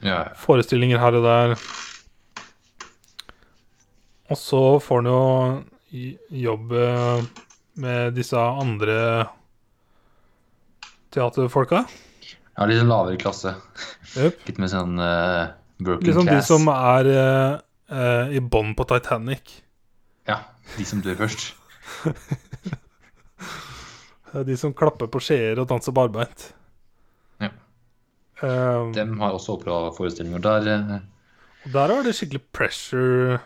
Ja, 0.05 0.27
forestillinger 0.37 1.01
her 1.01 1.17
og 1.17 1.25
der. 1.25 1.55
Og 4.29 4.37
så 4.37 4.61
får 4.83 5.01
han 5.01 5.09
jo 5.09 5.21
jobb 6.33 6.73
med 7.77 8.15
disse 8.17 8.37
andre 8.37 8.97
teaterfolka. 11.13 11.83
ja 12.57 12.65
litt 12.67 12.79
sånn 12.81 12.91
lavere 12.91 13.19
klasse. 13.21 13.53
Yep. 14.15 14.47
Litt 14.49 14.59
mer 14.61 14.71
sånn 14.71 14.97
uh, 14.99 15.53
broken 15.77 16.07
Liksom 16.09 16.25
de 16.25 16.35
class. 16.35 16.49
som 16.49 16.67
er 16.73 17.09
uh, 17.13 18.33
i 18.33 18.41
bånn 18.41 18.73
på 18.77 18.87
Titanic. 18.89 19.59
Ja, 20.27 20.41
de 20.75 20.87
som 20.87 21.03
dør 21.05 21.19
først. 21.25 21.53
De 24.47 24.57
som 24.59 24.73
klapper 24.75 25.07
på 25.09 25.21
skjeer 25.23 25.57
og 25.57 25.69
danser 25.69 25.93
barbeint. 25.95 26.49
Ja. 27.41 27.47
Um, 28.43 28.91
Dem 28.93 29.15
har 29.23 29.37
også 29.37 29.55
operaforestillinger. 29.55 30.43
Der 30.43 30.67
Uh, 30.67 30.99
der 31.73 31.91
er 31.91 32.03
det 32.05 32.13
skikkelig 32.15 32.43
pressure 32.55 33.39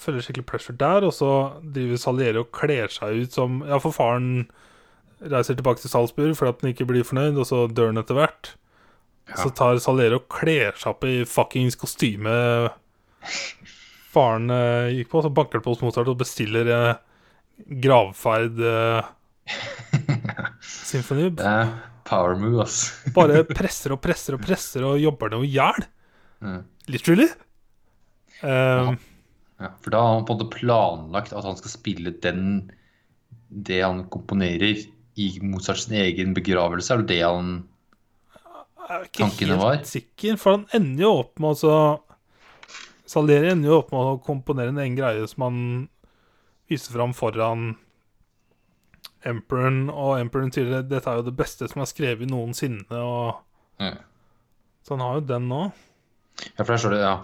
Føler 0.00 0.24
skikkelig 0.24 0.46
pressure 0.50 0.76
der, 0.76 1.06
og 1.08 1.14
så 1.16 1.30
driver 1.62 2.00
Salieri 2.00 2.42
og 2.42 2.52
kler 2.54 2.92
seg 2.92 3.24
ut 3.24 3.36
som 3.36 3.62
Ja, 3.66 3.80
for 3.82 3.96
faren 3.96 4.46
reiser 5.24 5.56
tilbake 5.56 5.80
til 5.80 5.90
Salzburg 5.90 6.34
fordi 6.36 6.52
at 6.52 6.62
han 6.62 6.74
ikke 6.74 6.88
blir 6.88 7.06
fornøyd, 7.08 7.38
og 7.40 7.48
så 7.48 7.64
dør 7.72 7.94
han 7.94 8.02
etter 8.02 8.18
hvert. 8.18 8.52
Ja. 9.30 9.38
Så 9.40 9.50
tar 9.56 9.80
Salieri 9.82 10.18
og 10.20 10.28
kler 10.32 10.76
seg 10.76 10.92
opp 10.92 11.06
i 11.08 11.22
fuckings 11.26 11.78
kostyme 11.80 12.36
faren 14.16 14.50
eh, 14.52 14.94
gikk 14.96 15.10
på, 15.12 15.22
så 15.24 15.32
banker 15.32 15.60
det 15.60 15.66
på 15.66 15.74
hos 15.74 15.82
Mozart 15.84 16.10
og 16.10 16.20
bestiller 16.20 16.70
eh, 16.72 17.00
gravferd 17.84 18.62
eh, 18.62 19.10
symfoni. 20.90 21.30
Det 21.36 21.50
er 21.50 21.74
power 22.08 22.38
move, 22.40 22.62
ass. 22.64 22.94
Bare 23.16 23.44
presser 23.50 23.96
og 23.96 24.00
presser 24.04 24.38
og 24.38 24.44
presser 24.46 24.86
og 24.88 25.00
jobber 25.02 25.34
noe 25.34 25.46
i 25.46 25.52
hjel. 25.56 25.84
Mm. 26.44 26.62
Literally. 26.92 27.28
Um, 28.42 28.48
Ja, 28.48 28.96
for 29.80 29.90
da 29.94 30.00
har 30.02 30.14
han 30.18 30.26
på 30.28 30.34
en 30.34 30.40
måte 30.40 30.52
planlagt 30.58 31.32
at 31.32 31.46
han 31.46 31.56
skal 31.56 31.72
spille 31.72 32.12
den 32.24 32.70
det 33.48 33.78
han 33.80 34.02
komponerer 34.12 34.82
i 35.16 35.26
Mozarts 35.40 35.86
egen 35.88 36.34
begravelse. 36.36 36.92
Er 36.92 37.04
det 37.04 37.14
det 37.14 37.22
han 37.24 37.54
Jeg 38.86 38.98
er 38.98 39.06
ikke 39.06 39.28
helt 39.46 39.62
var. 39.62 39.78
sikker, 39.88 40.36
for 40.36 40.58
han 40.58 40.66
ender 40.76 41.06
jo 41.06 41.12
opp 41.22 41.40
med 41.42 41.64
å 41.64 41.78
Salieri 43.06 43.52
ender 43.52 43.70
jo 43.70 43.78
opp 43.80 43.92
med 43.94 44.02
å 44.02 44.18
komponere 44.22 44.72
en 44.74 44.80
egen 44.82 44.96
greie 44.98 45.26
som 45.30 45.46
han 45.46 45.58
viser 46.68 46.92
fram 46.92 47.14
foran 47.14 47.76
Emperoren, 49.26 49.86
og 49.90 50.18
Emperoren 50.20 50.52
sier 50.54 50.72
at 50.80 50.88
dette 50.90 51.10
er 51.10 51.20
jo 51.20 51.26
det 51.26 51.36
beste 51.38 51.66
som 51.70 51.82
er 51.82 51.88
skrevet 51.90 52.30
noensinne, 52.30 52.98
og 52.98 53.42
Ja, 53.82 53.94
så 54.86 54.94
han 54.94 55.02
har 55.02 55.16
jo 55.18 55.24
den 55.26 55.48
nå. 55.50 55.62
Ja, 56.56 56.62
for 56.62 56.74
der 56.74 56.82
står 56.82 56.94
det, 56.94 57.00
ja. 57.02 57.14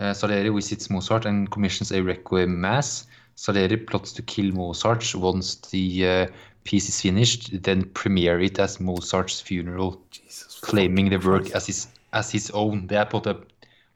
Eh, 0.00 0.12
Salieri 0.14 0.50
visits 0.50 0.88
Mozart 0.90 1.26
and 1.26 1.48
commissions 1.50 1.90
a 1.92 2.00
requiem 2.02 2.60
mass. 2.60 3.06
Salieri 3.34 3.76
plots 3.76 4.12
to 4.12 4.22
kill 4.22 4.52
Mozart 4.54 5.14
once 5.14 5.56
the 5.70 6.06
uh, 6.06 6.26
piece 6.64 6.88
is 6.88 7.00
finished, 7.00 7.62
then 7.62 7.84
premiere 7.94 8.40
it 8.40 8.58
as 8.58 8.80
Mozarts 8.80 9.40
funeral, 9.40 10.00
Jesus 10.10 10.60
claiming 10.60 11.10
the 11.10 11.18
work 11.18 11.50
as 11.54 11.66
his, 11.66 11.88
as 12.12 12.30
his 12.32 12.50
own. 12.50 12.86
Det 12.86 12.96
er 12.98 13.04
på 13.10 13.16
en 13.18 13.22
måte 13.22 13.34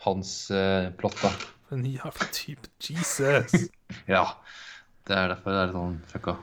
hans 0.07 0.51
uh, 0.51 0.91
plott, 0.99 1.19
da. 1.23 1.31
En 1.73 1.85
jævla 1.87 2.29
type. 2.33 2.69
Jesus. 2.83 3.69
Ja. 4.09 4.25
Det 5.09 5.17
er 5.17 5.29
derfor 5.33 5.51
det 5.51 5.59
er 5.59 5.67
litt 5.67 5.75
sånn 5.77 5.97
fucka. 6.13 6.35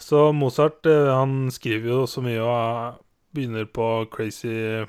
Så 0.00 0.20
Mozart 0.32 0.86
han 0.88 1.50
skriver 1.52 1.90
jo 1.92 1.98
så 2.08 2.22
mye 2.24 2.40
og 2.40 2.54
er- 2.56 2.96
begynner 3.36 3.66
på 3.68 4.06
crazy 4.10 4.84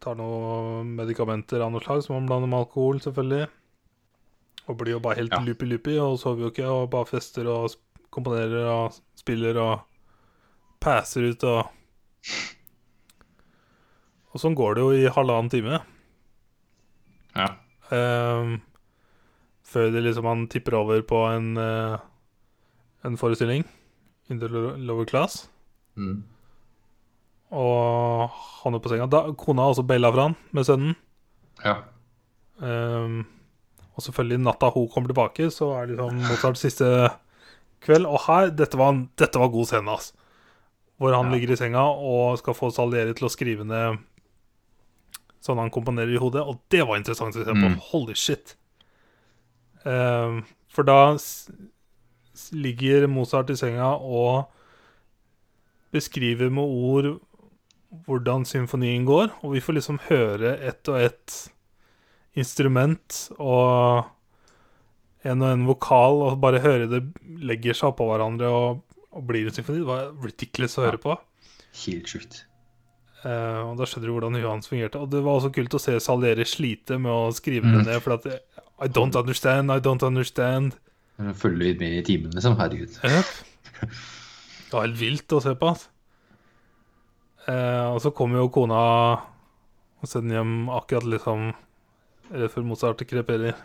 Tar 0.00 0.14
noen 0.18 0.90
medikamenter 0.98 1.62
av 1.64 1.70
noe 1.72 1.80
slag, 1.80 2.02
som 2.04 2.16
man 2.18 2.26
blander 2.28 2.48
med 2.52 2.58
alkohol, 2.66 2.98
selvfølgelig. 3.00 3.46
Og 4.68 4.76
blir 4.78 4.92
jo 4.92 5.00
bare 5.00 5.16
helt 5.16 5.32
Ja. 5.32 5.38
loopy-loopy 5.40 5.94
og 5.98 6.18
sover 6.20 6.44
jo 6.44 6.50
ikke 6.52 6.66
og 6.68 6.90
bare 6.92 7.08
fester 7.08 7.46
og 7.48 7.70
komponerer 8.12 8.66
og 8.68 8.92
spiller 9.16 9.56
og 9.56 9.80
passer 10.80 11.30
ut 11.30 11.44
og 11.44 11.66
Og 14.32 14.38
sånn 14.40 14.54
går 14.54 14.74
det 14.76 14.82
jo 14.84 14.90
i 14.94 15.08
halvannen 15.10 15.50
time. 15.50 15.80
Ja. 17.34 17.48
Um, 17.90 18.60
før 19.66 19.90
det 19.90 20.04
liksom 20.04 20.24
han 20.28 20.44
tipper 20.52 20.76
over 20.78 21.02
på 21.02 21.24
en 21.34 21.56
uh, 21.58 21.98
En 23.02 23.16
forestilling. 23.16 23.64
In 24.28 24.38
the 24.38 24.46
lo- 24.46 24.76
lower 24.76 25.04
class. 25.08 25.48
Mm. 25.96 26.22
Og 27.50 28.30
han 28.62 28.74
er 28.76 28.82
på 28.84 28.90
senga. 28.92 29.08
Da, 29.10 29.24
kona 29.38 29.64
har 29.66 29.74
også 29.74 29.86
baila 29.86 30.10
fra 30.14 30.28
han 30.28 30.36
med 30.54 30.66
sønnen. 30.68 30.92
Ja. 31.64 31.76
Um, 32.60 33.24
og 33.96 34.04
selvfølgelig 34.04 34.38
natta 34.44 34.68
hun 34.74 34.88
kommer 34.92 35.10
tilbake, 35.10 35.48
så 35.52 35.72
er 35.80 35.88
det 35.90 35.96
liksom 35.96 36.20
Mozarts 36.28 36.62
siste 36.62 36.86
kveld. 37.84 38.06
Og 38.06 38.20
her, 38.28 38.50
dette 38.54 38.78
var, 38.78 38.94
dette 39.18 39.40
var 39.40 39.50
god 39.52 39.66
scene, 39.66 39.90
altså. 39.90 40.14
Hvor 41.00 41.14
han 41.16 41.30
Ja. 41.30 41.32
ligger 41.32 41.52
i 41.54 41.56
senga 41.56 41.80
og 41.96 42.38
skal 42.38 42.54
få 42.54 42.68
Salieri 42.72 43.14
til 43.16 43.26
å 43.26 43.32
skrive 43.32 43.64
ned 43.64 43.98
sånn 45.40 45.56
han 45.56 45.70
komponerer 45.72 46.12
i 46.12 46.20
hodet. 46.20 46.42
Og 46.44 46.60
det 46.68 46.82
var 46.86 46.98
interessant 47.00 47.34
å 47.34 47.40
se 47.40 47.48
på. 47.50 47.56
Mm. 47.56 47.78
Holy 47.90 48.14
shit. 48.14 48.54
Um, 49.84 50.44
for 50.68 50.84
da 50.84 51.16
ligger 52.52 53.06
Mozart 53.08 53.50
i 53.50 53.56
senga 53.56 53.94
og 53.96 54.44
beskriver 55.92 56.50
med 56.52 56.62
ord 56.64 57.08
hvordan 58.06 58.44
symfonien 58.46 59.04
går, 59.08 59.32
og 59.42 59.54
vi 59.56 59.62
får 59.64 59.76
liksom 59.80 59.98
høre 60.08 60.54
ett 60.62 60.88
og 60.88 61.00
ett 61.00 61.38
instrument 62.38 63.16
og 63.38 64.06
en 65.26 65.42
og 65.42 65.50
en 65.52 65.66
vokal, 65.68 66.22
og 66.28 66.38
bare 66.40 66.62
høre 66.64 66.86
det 66.88 67.00
legger 67.44 67.76
seg 67.76 67.90
oppå 67.90 68.06
hverandre 68.08 68.48
og, 68.48 68.84
og 69.12 69.26
blir 69.28 69.48
en 69.50 69.56
symfoni. 69.56 69.82
Det 69.82 69.88
var 69.90 70.12
ridiculous 70.24 70.78
å 70.78 70.86
høre 70.86 71.00
på. 71.02 71.16
Helt 71.84 72.08
sjukt. 72.08 72.44
Uh, 73.20 73.68
og 73.68 73.74
da 73.76 73.84
skjønner 73.84 74.08
du 74.08 74.14
hvordan 74.14 74.38
huet 74.38 74.48
hans 74.48 74.70
fungerte. 74.70 75.02
Og 75.02 75.10
det 75.12 75.20
var 75.26 75.36
også 75.36 75.50
kult 75.52 75.74
å 75.76 75.82
se 75.82 75.98
Salieri 76.00 76.46
slite 76.48 76.96
med 76.96 77.12
å 77.12 77.28
skrive 77.36 77.66
Mm. 77.68 77.74
det 77.76 77.82
ned, 77.90 78.00
for 78.06 78.16
at 78.16 78.24
I 78.80 78.88
don't 78.88 79.12
understand, 79.18 79.68
I 79.70 79.82
don't 79.84 80.06
understand. 80.06 80.78
Følger 81.36 81.66
litt 81.66 81.80
med 81.82 81.98
i 81.98 82.02
timen, 82.06 82.32
liksom. 82.32 82.56
Herregud. 82.56 82.96
Yep. 83.04 83.34
Det 84.70 84.72
var 84.72 84.86
helt 84.86 84.96
vilt 85.02 85.34
å 85.36 85.42
se 85.44 85.52
på. 85.52 85.68
Altså. 85.74 85.89
Eh, 87.50 87.86
og 87.90 87.98
så 88.04 88.12
kommer 88.14 88.42
jo 88.42 88.52
kona 88.54 88.80
og 90.00 90.08
sender 90.08 90.38
hjem 90.38 90.70
akkurat 90.72 91.08
liksom 91.10 91.50
rett 92.30 92.54
før 92.54 92.66
Mozart 92.68 93.02
kreperer. 93.10 93.58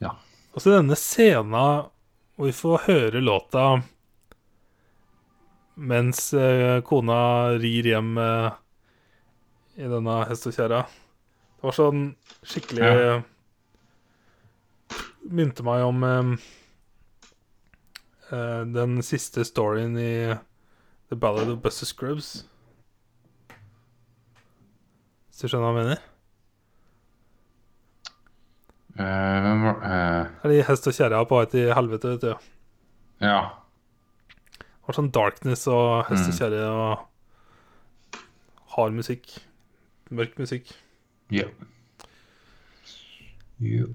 Ja. 0.00 0.16
Og 0.54 0.62
så 0.62 0.72
denne 0.74 0.96
scenen 0.98 1.54
hvor 1.54 2.48
vi 2.48 2.56
får 2.56 2.86
høre 2.86 3.20
låta 3.20 3.64
mens 5.80 6.32
eh, 6.34 6.80
kona 6.84 7.20
rir 7.60 7.86
hjem 7.88 8.16
eh, 8.20 8.50
i 9.80 9.88
denne 9.88 10.16
hest 10.28 10.48
og 10.50 10.56
kjerra. 10.56 10.80
Det 11.60 11.68
var 11.68 11.76
sånn 11.76 12.06
skikkelig 12.42 12.88
Ja. 12.88 13.20
Minte 15.30 15.62
meg 15.62 15.84
om 15.84 16.04
eh, 16.04 16.30
eh, 18.32 18.62
den 18.72 19.00
siste 19.06 19.44
storyen 19.46 19.96
i 20.00 20.12
The 21.10 21.16
Ballad 21.18 21.48
of 21.50 21.60
Buster 21.62 21.86
Scrubs. 21.88 22.44
Hvis 25.30 25.40
du 25.42 25.48
skjønner 25.50 25.66
hva 25.66 25.80
jeg 25.80 25.88
mener? 25.88 26.02
Eh, 29.00 29.36
hvem 29.44 29.64
var 29.64 29.76
uh... 29.80 30.28
Det 30.42 30.50
er 30.50 30.54
de 30.54 30.62
hest 30.68 30.86
og 30.90 30.94
kjerra 30.96 31.22
på 31.26 31.38
vei 31.40 31.46
til 31.50 31.70
helvete, 31.74 32.12
vet 32.14 32.26
du. 32.26 32.50
Ja. 33.24 33.40
Det 34.60 34.86
var 34.90 34.98
sånn 34.98 35.10
darkness 35.14 35.66
og 35.70 36.04
hest 36.10 36.26
og 36.28 36.34
Mm. 36.34 36.38
kjerre 36.38 36.62
og 36.68 38.26
hard 38.76 38.94
musikk. 38.98 39.30
Mørk 40.10 40.38
musikk. 40.38 40.70
Ja. 41.30 41.46
Yeah. 41.46 41.50
Yeah. 43.60 43.90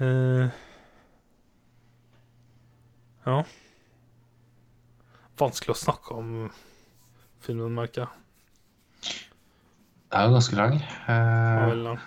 Uh... 0.00 0.50
ja. 3.26 3.38
Vanskelig 5.36 5.74
å 5.74 5.78
snakke 5.78 6.16
om 6.16 6.30
filmen, 7.44 7.74
merker 7.76 8.06
jeg. 8.06 9.14
Det 10.06 10.20
er 10.20 10.28
jo 10.28 10.36
ganske 10.36 10.56
lang. 10.56 10.78
Eh, 10.80 11.66
veldig 11.66 11.84
lang. 11.90 12.00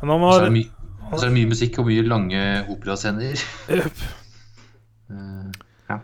Men 0.00 0.20
han 0.20 0.52
my- 0.52 0.70
og 1.10 1.18
så 1.18 1.26
er 1.26 1.30
det 1.30 1.36
mye 1.36 1.50
musikk 1.50 1.78
og 1.80 1.88
mye 1.88 2.04
lange 2.06 2.40
operascener. 2.72 3.42
Yep. 3.70 4.00
Uh, 5.12 5.50
ja. 5.90 5.98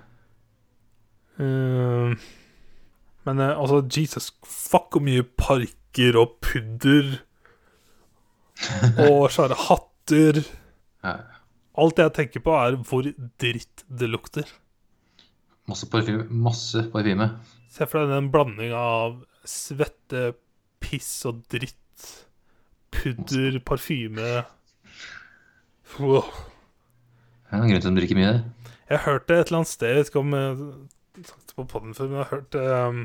Uh, 1.41 2.13
men 3.27 3.41
uh, 3.41 3.55
altså, 3.55 3.81
Jesus 3.97 4.31
fuck 4.45 4.93
hvor 4.95 5.05
mye 5.05 5.25
parker 5.25 6.19
og 6.21 6.37
pudder 6.45 7.15
og 9.07 9.29
svære 9.35 9.57
hatter. 9.67 10.43
Alt 11.81 12.03
jeg 12.03 12.17
tenker 12.17 12.45
på, 12.45 12.55
er 12.55 12.77
hvor 12.85 13.09
dritt 13.41 13.87
det 13.89 14.11
lukter. 14.13 14.45
Masse 15.71 15.89
parfyme. 15.91 16.27
Masse 16.31 16.85
parfyme. 16.93 17.29
Se 17.71 17.87
for 17.87 18.03
deg 18.03 18.15
den 18.17 18.31
blandinga 18.35 18.79
av 18.79 19.21
svette, 19.47 20.33
piss 20.83 21.13
og 21.31 21.45
dritt. 21.53 21.77
Pudder, 22.91 23.61
parfyme 23.65 24.43
Wow. 25.99 26.27
Det 27.51 27.57
er 27.57 27.63
en 27.63 27.71
grunn 27.71 27.83
til 27.83 27.89
at 27.89 27.95
de 27.95 27.99
drikker 27.99 28.19
mye. 28.19 28.35
Jeg 28.91 29.03
hørte 29.07 29.37
et 29.37 29.49
eller 29.49 29.61
annet 29.61 29.71
sted, 29.71 29.91
jeg 29.91 29.99
vet 29.99 30.11
ikke 30.11 30.23
om 30.23 30.37
jeg 30.37 31.27
sagt 31.27 31.55
på 31.57 31.67
poden 31.71 31.97
før, 31.97 32.11
men 32.11 32.21
jeg 32.21 32.27
har 32.27 32.35
hørt 32.37 32.59
um, 32.61 33.01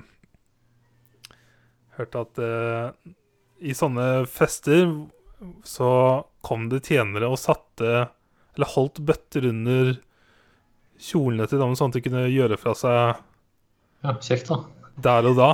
Hørt 1.96 2.18
at 2.20 2.42
uh, 2.44 3.14
i 3.64 3.74
sånne 3.78 4.08
fester 4.28 4.90
så 5.66 5.90
kom 6.46 6.68
det 6.72 6.84
tjenere 6.90 7.30
og 7.32 7.40
satte 7.40 7.90
Eller 8.56 8.72
holdt 8.74 9.02
bøtter 9.08 9.48
under 9.50 9.96
kjolene 11.02 11.48
til 11.50 11.62
damene, 11.62 11.78
sånn 11.80 11.94
at 11.94 11.98
de 11.98 12.04
kunne 12.06 12.26
gjøre 12.32 12.58
fra 12.62 12.76
seg 12.78 13.24
Ja, 14.06 14.14
Kjekt, 14.22 14.52
da. 14.52 14.62
der 15.02 15.30
og 15.32 15.40
da. 15.40 15.50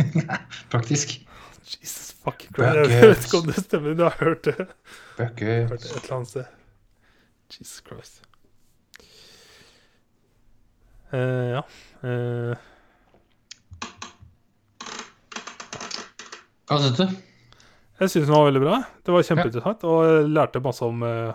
Praktisk. 0.72 1.18
Jesus 1.70 2.16
fuck 2.24 2.46
Christ. 2.48 2.90
Jeg 2.90 3.12
vet 3.12 3.26
ikke 3.28 3.40
om 3.42 3.50
det 3.50 3.62
stemmer, 3.62 3.92
men 3.92 4.02
jeg 4.02 4.08
har 4.08 4.24
hørt 4.24 4.48
det. 4.48 4.66
Hørt 5.18 5.38
det 5.38 5.52
et 5.60 5.84
eller 5.86 6.16
annet 6.16 6.32
sted. 6.32 6.56
Jesus 7.50 7.82
Christ. 7.86 8.22
Uh, 11.10 11.58
ja. 11.58 11.62
Uh. 12.06 12.54
Hva 16.70 16.78
syns 16.78 17.00
du? 17.00 17.08
jeg 18.00 18.12
syns 18.12 18.28
den 18.28 18.32
var 18.32 18.46
veldig 18.46 18.62
bra. 18.62 18.76
Det 19.04 19.12
var 19.12 19.26
kjempeinteressant, 19.26 19.82
og 19.90 20.04
jeg 20.06 20.28
lærte 20.30 20.62
masse 20.64 20.86
om, 20.86 21.02
uh, 21.02 21.34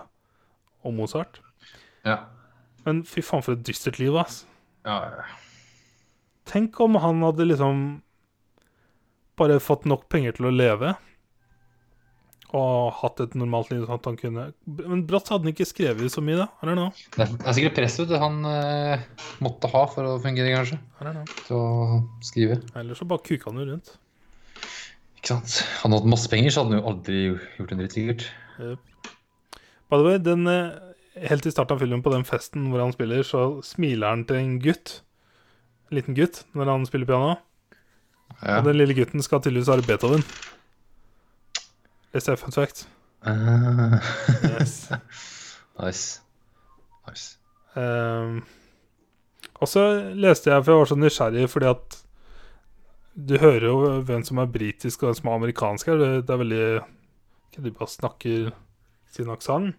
om 0.88 0.96
Mozart. 0.98 1.42
Ja. 2.08 2.24
Men 2.86 3.02
fy 3.10 3.24
faen, 3.26 3.44
for 3.46 3.58
et 3.58 3.66
dystert 3.66 4.00
liv, 4.02 4.16
ass. 4.22 4.44
ja. 4.86 5.02
ja. 5.18 5.26
Tenk 6.46 6.78
om 6.80 6.94
han 7.02 7.24
hadde 7.26 7.48
liksom 7.50 7.80
bare 9.40 9.58
fått 9.60 9.88
nok 9.90 10.04
penger 10.14 10.36
til 10.38 10.46
å 10.46 10.54
leve. 10.54 10.92
Og 12.56 12.94
hatt 13.02 13.20
et 13.24 13.34
normalt 13.36 13.72
liv 13.72 13.82
sånn 13.84 13.98
at 13.98 14.06
han 14.08 14.18
kunne 14.20 14.44
Men 14.78 15.02
brått 15.10 15.32
hadde 15.32 15.48
han 15.48 15.52
ikke 15.52 15.66
skrevet 15.68 16.14
så 16.14 16.22
mye, 16.24 16.38
da. 16.40 16.46
I 16.62 16.70
don't 16.70 16.78
know. 16.78 16.92
Det 17.16 17.26
er, 17.26 17.34
er 17.42 17.58
sikkert 17.58 17.78
press 17.80 17.98
vet 18.00 18.12
du, 18.14 18.16
han 18.22 18.38
eh, 18.48 19.04
måtte 19.44 19.72
ha 19.74 19.82
for 19.92 20.08
å 20.08 20.16
fungere, 20.24 20.54
kanskje. 20.54 20.78
I 21.02 21.08
don't 21.08 21.18
know. 21.18 21.36
Til 21.50 21.58
å 21.58 22.00
skrive. 22.24 22.62
Eller 22.78 23.00
så 23.02 23.10
bare 23.10 23.26
kuka 23.26 23.50
han 23.50 23.60
jo 23.64 23.68
rundt. 23.74 23.96
Ikke 25.18 25.34
sant? 25.34 25.58
Hadde 25.82 25.90
han 25.90 25.98
hatt 25.98 26.12
masse 26.14 26.32
penger, 26.32 26.54
så 26.54 26.64
hadde 26.64 26.78
han 26.78 26.84
jo 26.84 26.92
aldri 26.94 27.22
gjort 27.58 27.74
en 27.74 27.82
dritt, 27.82 27.98
sikkert. 27.98 28.28
By 29.90 29.98
the 29.98 30.06
way, 30.06 30.22
den, 30.22 30.46
eh, 30.48 30.95
helt 31.16 31.46
i 31.46 31.52
starten 31.52 31.76
av 31.76 31.80
filmen, 31.84 32.04
på 32.04 32.12
den 32.14 32.26
festen 32.28 32.70
hvor 32.72 32.84
han 32.84 32.94
spiller, 32.96 33.24
så 33.24 33.62
smiler 33.64 34.12
han 34.12 34.26
til 34.28 34.42
en 34.42 34.58
gutt. 34.64 35.00
En 35.90 36.00
liten 36.00 36.18
gutt, 36.18 36.44
når 36.58 36.72
han 36.72 36.86
spiller 36.90 37.10
piano. 37.10 37.36
Ja. 38.42 38.60
Og 38.60 38.68
den 38.68 38.80
lille 38.80 38.96
gutten 38.98 39.24
skal 39.24 39.42
tydeligvis 39.42 39.70
være 39.72 39.86
Beethoven. 39.88 40.26
Leste 42.16 42.34
jeg 42.34 42.42
fun 42.42 42.56
fact. 42.56 42.88
Uh, 43.26 43.98
Yes. 44.44 44.90
nice. 45.82 46.22
Nice. 47.08 47.38
Um, 47.76 48.44
og 49.62 49.68
så 49.68 49.86
leste 50.16 50.52
jeg, 50.52 50.64
for 50.66 50.72
jeg 50.72 50.80
var 50.80 50.92
så 50.92 51.00
nysgjerrig, 51.00 51.48
fordi 51.50 51.70
at 51.72 52.02
du 53.16 53.38
hører 53.40 53.66
jo 53.70 53.78
hvem 54.04 54.24
som 54.28 54.40
er 54.44 54.52
britisk 54.52 55.04
og 55.04 55.10
hvem 55.10 55.18
som 55.20 55.30
er 55.30 55.40
amerikansk 55.40 55.88
her. 55.88 56.00
Det, 56.02 56.12
det 56.28 56.34
er 56.34 56.42
veldig 56.44 56.66
ikke 56.76 57.64
De 57.64 57.72
bare 57.72 57.88
snakker 57.88 58.50
sin 59.16 59.32
aksent. 59.32 59.76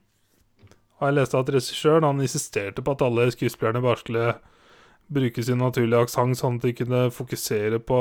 Og 0.97 1.09
jeg 1.09 1.17
leste 1.19 1.39
at 1.39 1.51
regissøren 1.53 2.07
han 2.07 2.23
insisterte 2.25 2.83
på 2.85 2.95
at 2.97 3.03
alle 3.05 3.29
skuespillerne 3.35 3.83
bare 3.85 4.01
skulle 4.01 4.27
bruke 5.13 5.43
sin 5.45 5.61
naturlige 5.61 6.01
aksent, 6.07 6.39
sånn 6.41 6.57
at 6.59 6.65
de 6.67 6.73
kunne 6.75 7.03
fokusere 7.15 7.79
på 7.85 8.01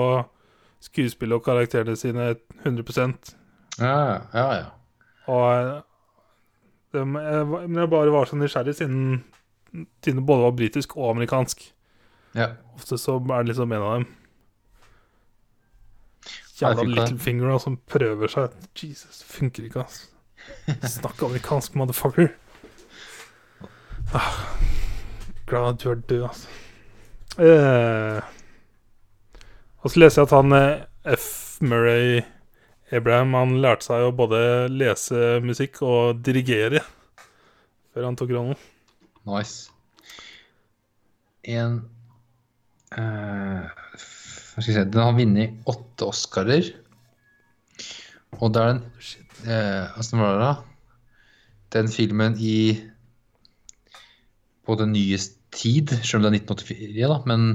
skuespillet 0.86 1.38
og 1.38 1.44
karakterene 1.46 1.96
sine 2.00 2.32
100% 2.64 3.34
Ja, 3.82 4.22
ja, 4.34 4.46
ja. 4.56 4.66
Og 5.28 5.46
eh, 5.52 5.82
det, 6.96 7.02
jeg, 7.04 7.48
men 7.52 7.80
jeg 7.82 7.92
bare 7.92 8.14
var 8.14 8.30
så 8.30 8.38
nysgjerrig, 8.40 8.76
siden, 8.78 9.24
siden 10.04 10.22
det 10.22 10.26
både 10.26 10.46
var 10.46 10.56
britisk 10.56 10.96
og 10.98 11.10
amerikansk. 11.16 11.66
ja. 12.36 12.54
Ofte 12.76 12.98
så 13.00 13.18
er 13.20 13.44
det 13.44 13.54
liksom 13.54 13.72
en 13.72 13.82
av 13.82 13.94
dem. 13.96 14.06
Jævla. 16.60 16.84
Littlefinger 16.84 17.58
som 17.60 17.78
prøver 17.88 18.32
seg. 18.32 18.56
Jesus, 18.80 19.22
funker 19.28 19.68
ikke, 19.68 19.84
ass. 19.84 20.10
Snakk 20.98 21.24
amerikansk, 21.24 21.76
motherfucker. 21.80 22.34
Ah, 24.16 24.36
glad 25.46 25.74
at 25.74 25.82
du 25.84 25.90
er 25.92 25.96
død, 26.08 26.22
altså. 26.24 26.48
Eh, 27.36 28.22
og 29.84 29.92
så 29.92 30.00
leser 30.00 30.22
jeg 30.22 30.30
at 30.30 30.36
han 30.38 30.56
eh, 30.56 31.18
F. 31.18 31.58
Murray 31.60 32.22
Abraham 32.96 33.34
han 33.36 33.58
lærte 33.64 33.90
seg 33.90 34.06
å 34.06 34.14
både 34.16 34.40
lese 34.72 35.42
musikk 35.44 35.82
og 35.84 36.22
dirigere 36.24 36.80
før 37.92 38.08
han 38.08 38.16
tok 38.20 38.32
rollen. 38.36 38.60
Nice. 39.28 39.72
En 41.44 41.82
uh, 42.96 43.68
Hva 43.68 44.64
skal 44.64 44.72
jeg 44.72 44.78
si 44.80 44.88
Den 44.96 45.04
har 45.04 45.16
vunnet 45.18 45.70
åtte 45.72 46.08
Oscarer. 46.08 46.72
Og 48.40 48.52
det 48.56 48.64
er 48.64 48.74
den 48.74 48.84
uh, 48.88 49.52
eh, 49.56 50.00
Åssen 50.00 50.24
var 50.24 50.36
det, 50.36 50.48
da? 50.48 50.54
Den 51.76 51.92
filmen 51.92 52.40
i 52.40 52.58
På 54.66 54.76
den 54.80 54.94
nyeste 54.96 55.38
tid, 55.56 55.92
selv 56.04 56.26
om 56.26 56.26
det 56.26 56.32
er 56.34 56.40
1984, 56.50 57.10
da, 57.12 57.18
men 57.30 57.46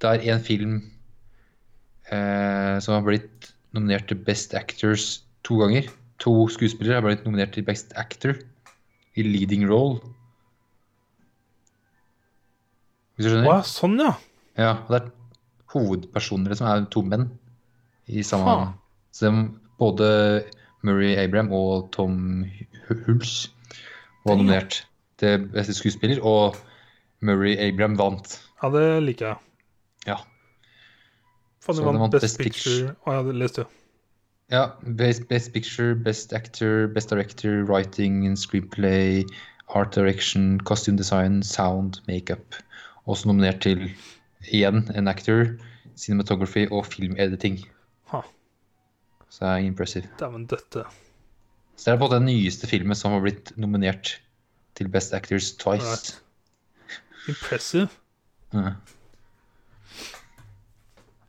det 0.00 0.10
er 0.10 0.26
en 0.34 0.44
film 0.44 0.74
eh, 2.12 2.76
som 2.84 2.94
har 2.98 3.06
blitt 3.06 3.50
nominert 3.74 4.06
til 4.10 4.20
Best 4.26 4.54
Actors 4.58 5.22
to 5.46 5.56
ganger. 5.62 5.88
To 6.20 6.34
skuespillere 6.52 7.00
har 7.00 7.06
blitt 7.06 7.24
nominert 7.26 7.54
til 7.56 7.64
Best 7.66 7.94
Actor 7.98 8.36
i 9.16 9.24
leading 9.24 9.64
role. 9.70 9.98
Hvis 13.16 13.26
du 13.26 13.32
skjønner? 13.32 13.48
Wow, 13.50 13.64
sånn, 13.68 13.96
ja. 14.00 14.12
Ja, 14.60 14.70
og 14.84 14.92
det 14.92 15.00
er 15.00 15.10
hovedpersoner 15.74 16.56
som 16.58 16.68
er 16.70 16.86
to 16.92 17.02
menn 17.06 17.28
i 18.10 18.24
samme 18.26 18.50
Ha. 18.50 18.68
Så 19.14 19.28
de, 19.30 19.42
både 19.80 20.06
Murray 20.86 21.16
Abraham 21.20 21.50
og 21.56 21.90
Tom 21.94 22.44
Hu- 22.88 23.20
var 24.24 24.36
nominert 24.36 24.82
til 25.20 25.46
beste 25.52 25.76
skuespiller, 25.76 26.22
og 26.24 26.56
Murray 27.20 27.56
Abraham 27.60 27.98
vant. 28.00 28.38
Ja, 28.62 28.70
det 28.72 28.86
liker 29.04 29.26
jeg. 29.26 29.36
Ja. 30.08 30.16
Faen, 31.60 31.76
du 31.76 31.84
vant 31.84 32.00
vant 32.00 32.16
Best 32.16 32.24
Best 32.24 32.40
Picture. 32.40 32.94
Å 33.04 33.18
ja, 33.18 33.26
det 33.26 33.36
leste 33.36 33.64
du. 33.64 33.76
Ja, 34.50 34.64
best, 34.82 35.28
best 35.28 35.52
Picture, 35.54 35.94
Best 35.94 36.32
Actor, 36.32 36.88
Best 36.88 37.12
Director, 37.12 37.62
Writing 37.68 38.26
and 38.26 38.38
Screenplay, 38.38 39.22
Art 39.68 39.94
Direction, 39.94 40.58
Costume 40.66 40.96
Design, 40.98 41.42
Sound, 41.42 42.00
Makeup. 42.08 42.56
Også 43.06 43.28
nominert 43.30 43.60
til 43.62 43.84
igjen 44.50 44.88
en 44.96 45.08
actor, 45.08 45.52
cinematography 45.94 46.66
og 46.70 46.88
filmediting. 46.90 47.60
Ha. 48.10 48.24
Så 49.28 49.44
det 49.44 49.52
er 49.52 49.68
impressive. 49.68 50.10
Dæven 50.18 50.48
døtte. 50.50 50.82
Så 51.76 51.92
det 51.92 51.94
er 51.94 52.02
på 52.02 52.10
den 52.12 52.26
nyeste 52.26 52.66
filmen 52.66 52.98
som 52.98 53.14
har 53.14 53.22
blitt 53.22 53.54
nominert 53.56 54.16
til 54.78 54.88
Best 54.88 55.14
Actors 55.14 55.52
twice. 55.60 55.84
Right. 55.84 56.22
Impressive. 57.28 57.88
Ja. 58.52 58.74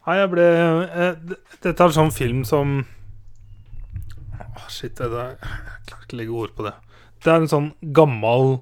Nei, 0.01 0.15
jeg 0.17 0.29
ble 0.31 0.45
eh, 0.47 1.35
Dette 1.61 1.75
er 1.75 1.91
en 1.91 1.93
sånn 1.93 2.13
film 2.15 2.41
som 2.47 2.79
oh, 2.81 4.67
Shit, 4.73 4.95
det 4.97 5.11
der, 5.13 5.35
jeg 5.37 5.85
klarer 5.91 6.07
ikke 6.07 6.15
å 6.15 6.19
legge 6.21 6.39
ord 6.41 6.55
på 6.57 6.65
det. 6.65 6.73
Det 7.21 7.29
er 7.29 7.43
en 7.43 7.51
sånn 7.51 7.69
gammel, 7.93 8.55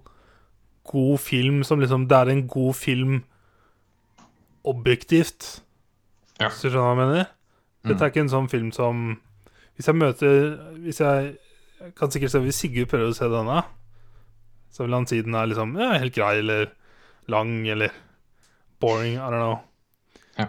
god 0.89 1.23
film 1.23 1.61
som 1.63 1.79
liksom 1.79 2.09
Det 2.11 2.19
er 2.19 2.33
en 2.33 2.45
god 2.51 2.75
film 2.75 3.21
objektivt. 4.67 5.61
Ja. 6.41 6.49
Hvis 6.49 6.65
du 6.65 6.67
skjønner 6.67 6.83
hva 6.83 6.91
jeg 6.91 7.01
mener? 7.05 7.29
Dette 7.87 8.03
er 8.03 8.11
ikke 8.11 8.25
en 8.25 8.31
sånn 8.31 8.49
film 8.51 8.73
som 8.75 9.03
Hvis 9.77 9.87
jeg 9.87 9.95
møter 9.95 10.33
Hvis 10.83 10.99
jeg, 10.99 11.35
jeg 11.79 11.93
kan 11.95 12.11
sikkert 12.11 12.33
se 12.33 12.41
Hvis 12.43 12.59
Sigurd 12.59 12.89
prøver 12.91 13.13
å 13.13 13.15
se 13.15 13.29
denne, 13.31 13.61
så 14.69 14.85
vil 14.85 14.95
han 14.97 15.07
si 15.09 15.21
den 15.25 15.35
er 15.37 15.49
liksom 15.49 15.75
ja, 15.79 15.93
helt 15.99 16.15
grei, 16.15 16.37
eller 16.41 16.69
lang, 17.29 17.67
eller 17.67 17.93
boring. 18.79 19.17
I 19.17 19.29
don't 19.31 19.41
know. 19.41 19.57
Ja. 20.37 20.47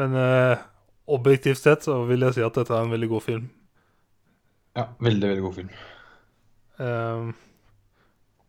Men 0.00 0.14
eh, 0.14 0.64
objektivt 1.06 1.60
sett 1.62 1.86
så 1.86 2.02
vil 2.08 2.26
jeg 2.26 2.38
si 2.38 2.44
at 2.44 2.56
dette 2.58 2.74
er 2.74 2.86
en 2.86 2.94
veldig 2.94 3.10
god 3.12 3.24
film. 3.26 3.50
ja, 4.76 4.88
veldig, 4.98 5.28
veldig 5.28 5.44
god 5.44 5.54
film. 5.54 5.70
Ehm, 6.78 7.30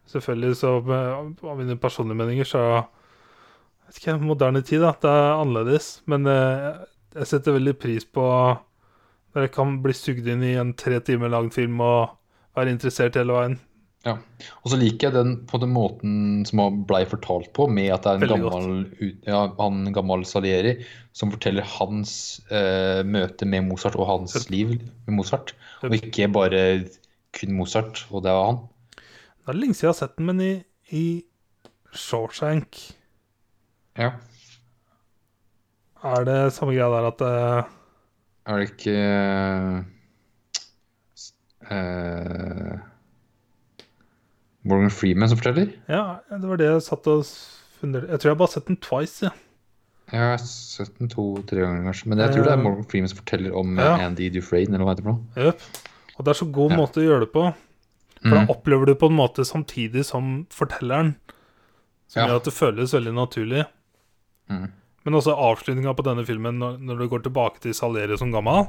selvfølgelig 0.05 0.57
så 0.59 0.75
eh, 0.77 1.47
Av 1.49 1.57
mine 1.57 1.77
personlige 1.81 2.17
meninger 2.17 2.45
så 2.45 2.63
vet 3.87 3.97
ikke, 3.97 4.19
moderne 4.21 4.61
tid, 4.61 4.83
da. 4.85 4.93
Det 5.01 5.09
er 5.09 5.39
annerledes. 5.39 5.91
Men 6.05 6.27
eh, 6.29 6.83
jeg 7.15 7.31
setter 7.31 7.57
veldig 7.57 7.77
pris 7.79 8.05
på 8.05 8.25
når 9.29 9.45
jeg 9.45 9.53
kan 9.53 9.75
bli 9.83 9.93
sugd 9.93 10.27
inn 10.29 10.43
i 10.45 10.55
en 10.57 10.73
tre 10.77 10.99
timer 11.05 11.29
lang 11.29 11.51
film 11.53 11.81
og 11.85 12.15
være 12.57 12.73
interessert 12.73 13.17
hele 13.19 13.35
veien. 13.35 13.59
Ja. 14.07 14.13
Og 14.63 14.71
så 14.71 14.77
liker 14.79 15.09
jeg 15.09 15.15
den 15.17 15.31
på 15.49 15.59
den 15.59 15.73
måten 15.75 16.45
som 16.47 16.61
han 16.63 16.77
blei 16.87 17.01
fortalt 17.09 17.49
på, 17.57 17.65
med 17.67 17.89
at 17.91 18.05
det 18.05 18.11
er 18.11 18.15
en 18.15 18.23
Veldig 18.23 18.37
gammel, 18.45 19.17
ja, 19.27 19.41
han 19.59 19.81
gammel 19.95 20.23
Salieri 20.27 20.77
som 21.11 21.33
forteller 21.33 21.67
hans 21.67 22.13
eh, 22.47 23.01
møte 23.03 23.43
med 23.49 23.65
Mozart 23.67 23.97
og 23.99 24.07
hans 24.07 24.37
Yep. 24.39 24.49
liv 24.55 24.71
med 25.07 25.17
Mozart, 25.17 25.51
og 25.83 25.95
ikke 25.97 26.29
bare 26.31 26.61
kun 27.35 27.51
Mozart, 27.57 28.05
og 28.09 28.23
det 28.23 28.31
var 28.31 28.45
han. 28.53 28.61
Det 28.95 29.51
er 29.51 29.59
lenge 29.59 29.75
siden 29.75 29.89
jeg 29.89 29.93
har 29.95 29.99
sett 29.99 30.15
den, 30.17 30.29
men 30.31 30.41
i, 30.45 30.53
i 30.95 31.05
Shawshank 31.91 32.79
Ja. 33.99 34.13
er 36.07 36.23
det 36.23 36.39
samme 36.55 36.71
greia 36.77 36.87
der 36.95 37.09
at 37.11 37.21
eh, 37.27 37.75
Er 38.47 38.57
det 38.61 38.69
ikke 38.71 38.95
eh, 41.69 42.88
Morgan 44.67 44.91
Freeman 44.91 45.29
som 45.31 45.37
forteller? 45.39 45.71
Ja, 45.87 46.19
det 46.29 46.47
var 46.49 46.57
det 46.59 46.65
jeg 46.67 46.81
satt 46.83 47.07
og 47.07 47.21
funderte 47.79 48.09
Jeg 48.11 48.19
tror 48.19 48.31
jeg 48.33 48.37
bare 48.41 48.47
har 48.49 48.53
sett 48.57 48.67
den 48.67 48.77
twice, 48.83 49.21
ja. 49.23 49.31
Jeg 50.09 50.19
har 50.25 50.37
sett 50.41 50.95
den 50.97 51.07
to-tre 51.11 51.61
ganger, 51.61 51.83
kanskje. 51.85 52.07
Men 52.09 52.17
jeg 52.23 52.33
tror 52.33 52.43
det 52.47 52.51
er 52.55 52.61
Morgan 52.63 52.87
Freeman 52.89 53.11
som 53.11 53.19
forteller 53.21 53.53
om 53.55 53.77
eh, 53.79 53.85
Ja. 53.85 53.95
Andy 54.07 54.29
Dufresne, 54.33 54.73
eller 54.75 54.85
hva 54.87 54.95
heter 54.95 55.05
det 55.05 55.07
for 55.07 55.15
noe. 55.15 55.45
Yep. 55.45 55.61
Og 56.17 56.25
det 56.25 56.31
er 56.33 56.39
så 56.39 56.47
god 56.51 56.71
Ja. 56.73 56.77
måte 56.81 56.99
å 56.99 57.05
gjøre 57.05 57.19
det 57.27 57.31
på. 57.35 57.43
For 58.19 58.35
da 58.35 58.41
Mm. 58.41 58.49
opplever 58.51 58.85
du 58.89 58.95
på 58.95 59.07
en 59.07 59.15
måte 59.15 59.45
samtidig 59.47 60.03
som 60.03 60.45
fortelleren. 60.51 61.15
Som 62.09 62.27
gjør 62.27 62.35
at 62.41 62.43
det 62.43 62.53
føles 62.53 62.91
veldig 62.91 63.13
naturlig. 63.15 63.65
Mm. 64.49 64.71
Men 65.05 65.13
også 65.13 65.31
avslutninga 65.37 65.93
på 65.95 66.03
denne 66.03 66.25
filmen, 66.25 66.57
når, 66.59 66.79
når 66.81 66.97
du 66.97 67.07
går 67.07 67.23
tilbake 67.23 67.61
til 67.61 67.71
Salieri 67.73 68.17
som 68.17 68.31
gammel, 68.33 68.65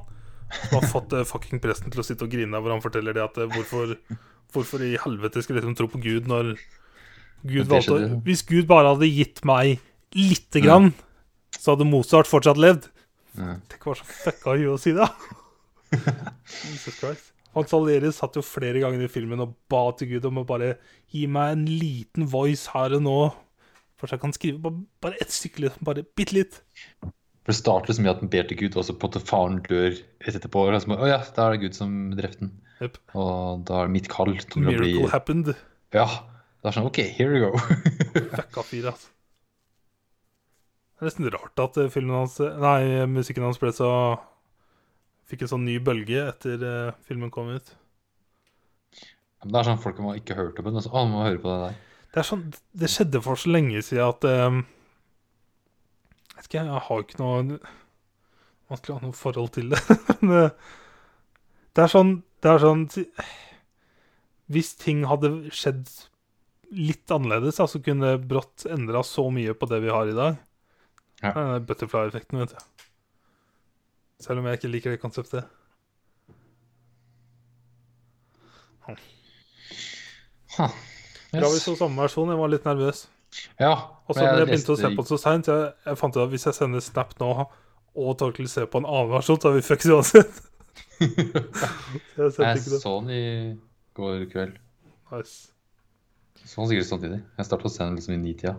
som 0.69 0.79
har 0.79 0.87
fått 0.87 1.13
uh, 1.17 1.25
fucking 1.25 1.59
presten 1.59 1.91
til 1.91 2.01
å 2.01 2.05
sitte 2.07 2.23
og 2.23 2.31
grine 2.31 2.61
hvor 2.61 2.71
han 2.71 2.81
forteller 2.85 3.13
det 3.17 3.23
at 3.25 3.39
eh, 3.39 3.47
hvorfor, 3.51 3.97
hvorfor 4.55 4.83
i 4.85 4.97
helvete 5.01 5.43
skal 5.43 5.57
jeg 5.57 5.63
liksom 5.63 5.77
tro 5.79 5.89
på 5.91 6.03
Gud 6.03 6.29
når 6.31 6.55
Gud 7.47 7.71
valgte 7.71 7.97
å. 7.97 8.21
Hvis 8.27 8.45
Gud 8.49 8.69
bare 8.71 8.93
hadde 8.93 9.09
gitt 9.09 9.43
meg 9.49 9.81
lite 10.17 10.63
grann, 10.65 10.93
så 11.57 11.75
hadde 11.75 11.89
Mozart 11.89 12.29
fortsatt 12.31 12.61
levd. 12.61 12.89
Mm. 13.39 13.61
Tenk 13.71 13.87
hva 13.87 13.97
så 13.99 14.07
fucka 14.07 14.57
huet 14.59 14.73
å 14.75 14.81
si 14.81 14.95
det. 14.97 15.07
Jesus 16.67 16.97
Christ. 16.99 17.31
Hans 17.57 17.73
Aleris 17.75 18.21
satt 18.21 18.37
jo 18.39 18.43
flere 18.47 18.83
ganger 18.83 19.03
i 19.03 19.11
filmen 19.11 19.43
og 19.43 19.57
ba 19.71 19.89
til 19.99 20.13
Gud 20.13 20.29
om 20.29 20.43
å 20.43 20.47
bare 20.47 20.77
gi 21.11 21.25
meg 21.31 21.57
en 21.57 21.65
liten 21.67 22.29
voice 22.31 22.71
her 22.75 22.95
og 22.99 23.03
nå. 23.07 23.21
For 23.99 24.07
så 24.07 24.17
jeg 24.17 24.23
kan 24.23 24.35
skrive 24.37 24.63
bare, 24.63 24.85
bare 25.03 25.19
ett 25.21 25.35
stykke, 25.35 25.65
liksom. 25.67 25.87
Bare 25.89 26.07
bitte 26.17 26.37
litt. 26.37 26.61
For 27.03 27.53
det 27.53 27.59
starter 27.59 27.97
så 27.97 28.05
mye 28.05 28.15
at 28.15 28.23
han 28.23 28.31
ber 28.33 28.47
til 28.49 28.61
Gud, 28.63 28.79
og 28.79 28.87
så 28.87 28.95
på 28.95 29.09
en 29.09 29.11
måte 29.11 29.25
faren 29.27 29.59
dør 29.67 29.91
rett 29.91 30.39
etterpå. 30.39 30.63
Og 30.69 30.79
så 30.79 30.93
må, 30.93 31.01
Å 31.03 31.11
ja, 31.11 31.19
da 31.37 31.49
er 31.49 31.57
det 31.57 31.65
Gud 31.67 31.77
som 31.77 31.97
drepte 32.15 32.47
den. 32.47 32.55
Yep. 32.81 32.99
Og 33.21 33.65
da 33.69 33.85
er 33.85 33.93
mitt 33.93 34.09
kall 34.11 34.33
til 34.41 34.63
å 34.63 34.73
bli 34.73 34.77
Miracle 34.77 35.13
happened. 35.13 35.53
Ja. 35.97 36.09
Det 36.61 36.69
er 36.69 36.77
sånn 36.77 36.89
OK, 36.91 37.01
here 37.17 37.33
we 37.33 37.41
go. 37.41 37.57
Fucka 38.37 38.65
fyr, 38.69 38.91
altså. 38.93 39.13
Det 41.01 41.07
er 41.07 41.09
nesten 41.09 41.31
rart 41.33 41.63
at 41.65 41.79
eh, 41.81 41.89
filmen 41.89 42.19
hans 42.19 42.35
Nei, 42.41 43.07
musikken 43.09 43.47
hans 43.47 43.61
ble 43.61 43.71
så 43.73 43.89
Fikk 45.31 45.47
en 45.47 45.53
sånn 45.55 45.65
ny 45.65 45.79
bølge 45.81 46.25
etter 46.27 46.61
uh, 46.67 46.97
filmen 47.07 47.31
kom 47.31 47.53
ut. 47.55 47.69
det 49.47 49.59
er 49.61 49.69
sånn 49.69 49.79
folk 49.81 50.01
har 50.03 50.19
ikke 50.19 50.35
hørt 50.35 50.59
om 50.59 50.67
den. 50.67 50.81
og 50.81 50.83
så, 50.85 50.91
Å, 50.91 51.05
må 51.07 51.23
høre 51.23 51.39
på 51.39 51.53
det 51.53 51.59
der. 51.63 51.77
Det 52.11 52.25
sånn 52.27 52.43
Det 52.75 52.91
skjedde 52.91 53.23
for 53.23 53.39
så 53.39 53.53
lenge 53.55 53.81
siden 53.87 54.11
at 54.11 54.27
um, 54.27 54.65
Jeg 56.33 56.41
vet 56.41 56.49
ikke, 56.49 56.65
jeg 56.67 56.83
har 56.89 57.05
ikke 57.07 57.21
noe 57.23 57.61
Vanskelig 58.71 58.93
å 58.93 58.99
ha 58.99 59.05
noe 59.07 59.19
forhold 59.19 59.55
til 59.55 59.71
det. 59.73 59.81
Men 60.27 60.35
eh, 60.45 60.75
det 61.75 61.83
er 61.83 61.91
sånn 61.91 62.13
Det 62.41 62.49
er 62.49 62.63
sånn 62.63 62.87
Hvis 64.51 64.73
ting 64.81 65.05
hadde 65.09 65.33
skjedd 65.55 65.89
litt 66.71 67.11
annerledes, 67.11 67.59
så 67.59 67.67
så 67.67 67.81
kunne 67.83 68.15
det 68.15 68.29
brått 68.31 68.65
endra 68.71 69.03
så 69.07 69.27
mye 69.35 69.55
på 69.59 69.67
det 69.71 69.81
vi 69.83 69.91
har 69.91 70.11
i 70.11 70.15
dag. 70.15 70.37
Ja. 71.21 71.33
Er 71.35 71.65
Butterfly-effekten, 71.67 72.39
vet 72.39 72.55
du. 72.55 72.85
Selv 74.23 74.41
om 74.41 74.47
jeg 74.47 74.61
ikke 74.61 74.71
liker 74.71 74.95
det 74.95 75.01
konseptet. 75.03 75.49
Ha. 80.57 80.69
Ja, 81.31 81.47
vi 81.47 81.59
så 81.63 81.75
samme 81.79 82.03
versjon. 82.03 82.31
Jeg 82.31 82.41
var 82.41 82.53
litt 82.53 82.67
nervøs. 82.69 83.05
Ja. 83.61 83.75
Og 84.07 84.15
så 84.15 84.23
men 84.23 84.41
jeg 84.41 84.49
begynte 84.51 84.75
å 84.75 84.79
se 84.79 84.91
på 84.95 85.05
det 85.05 85.11
så 85.13 85.19
seint, 85.23 85.51
jeg, 85.51 85.73
jeg 85.87 85.99
fant 86.01 86.17
ut 86.17 86.23
at 86.25 86.33
hvis 86.33 86.47
jeg 86.49 86.57
sender 86.57 86.83
Snap 86.83 87.15
nå, 87.23 87.31
og 88.01 88.15
Torkel 88.19 88.49
ser 88.51 88.67
på 88.71 88.81
en 88.83 88.89
annen 88.89 89.13
versjon, 89.13 89.39
så 89.39 89.51
har 89.51 89.59
vi 89.59 89.67
fucks 89.67 89.91
uansett. 89.91 90.41
jeg 92.21 92.31
Jeg 92.39 92.63
så 92.83 92.95
den 93.01 93.11
i 93.15 93.25
går 93.97 94.27
kveld. 94.33 94.57
Nice. 95.11 95.51
Så 96.45 96.63
den 96.63 96.71
sikkert 96.71 96.89
samtidig. 96.89 97.21
Jeg 97.39 97.49
starta 97.49 97.69
å 97.69 97.73
se 97.73 97.83
den 97.85 97.99
liksom 97.99 98.17
i 98.17 98.21
nitida. 98.23 98.57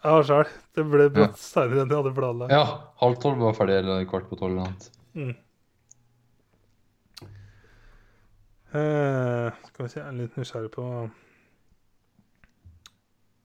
Ja, 0.00 0.16
sjæl. 0.24 0.48
Det 0.76 0.84
ble 0.88 1.10
brått 1.12 1.38
seinere 1.40 1.84
enn 1.84 1.92
jeg 1.92 2.00
hadde 2.00 2.16
planlagt. 2.16 2.54
Ja, 2.54 2.64
halv 3.02 3.18
tolv 3.22 3.42
var 3.44 3.56
ferdig, 3.58 3.82
eller 3.82 4.06
kvart 4.08 4.30
på 4.30 4.38
tolv 4.40 4.56
eller 4.56 4.70
annet. 4.70 4.86
Mm. 5.18 5.34
Eh, 8.70 9.58
skal 9.66 9.84
vi 9.84 9.90
se, 9.90 9.98
jeg 9.98 10.06
er 10.06 10.16
litt 10.16 10.38
nysgjerrig 10.38 10.70
på 10.76 10.86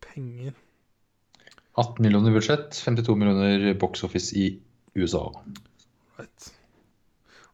penger. 0.06 0.54
18 1.76 2.06
millioner 2.06 2.36
budsjett, 2.38 2.78
52 2.78 3.18
millioner 3.20 3.74
box 3.82 4.06
office 4.08 4.32
i 4.38 4.48
USA. 4.96 5.26
Right. 6.20 6.55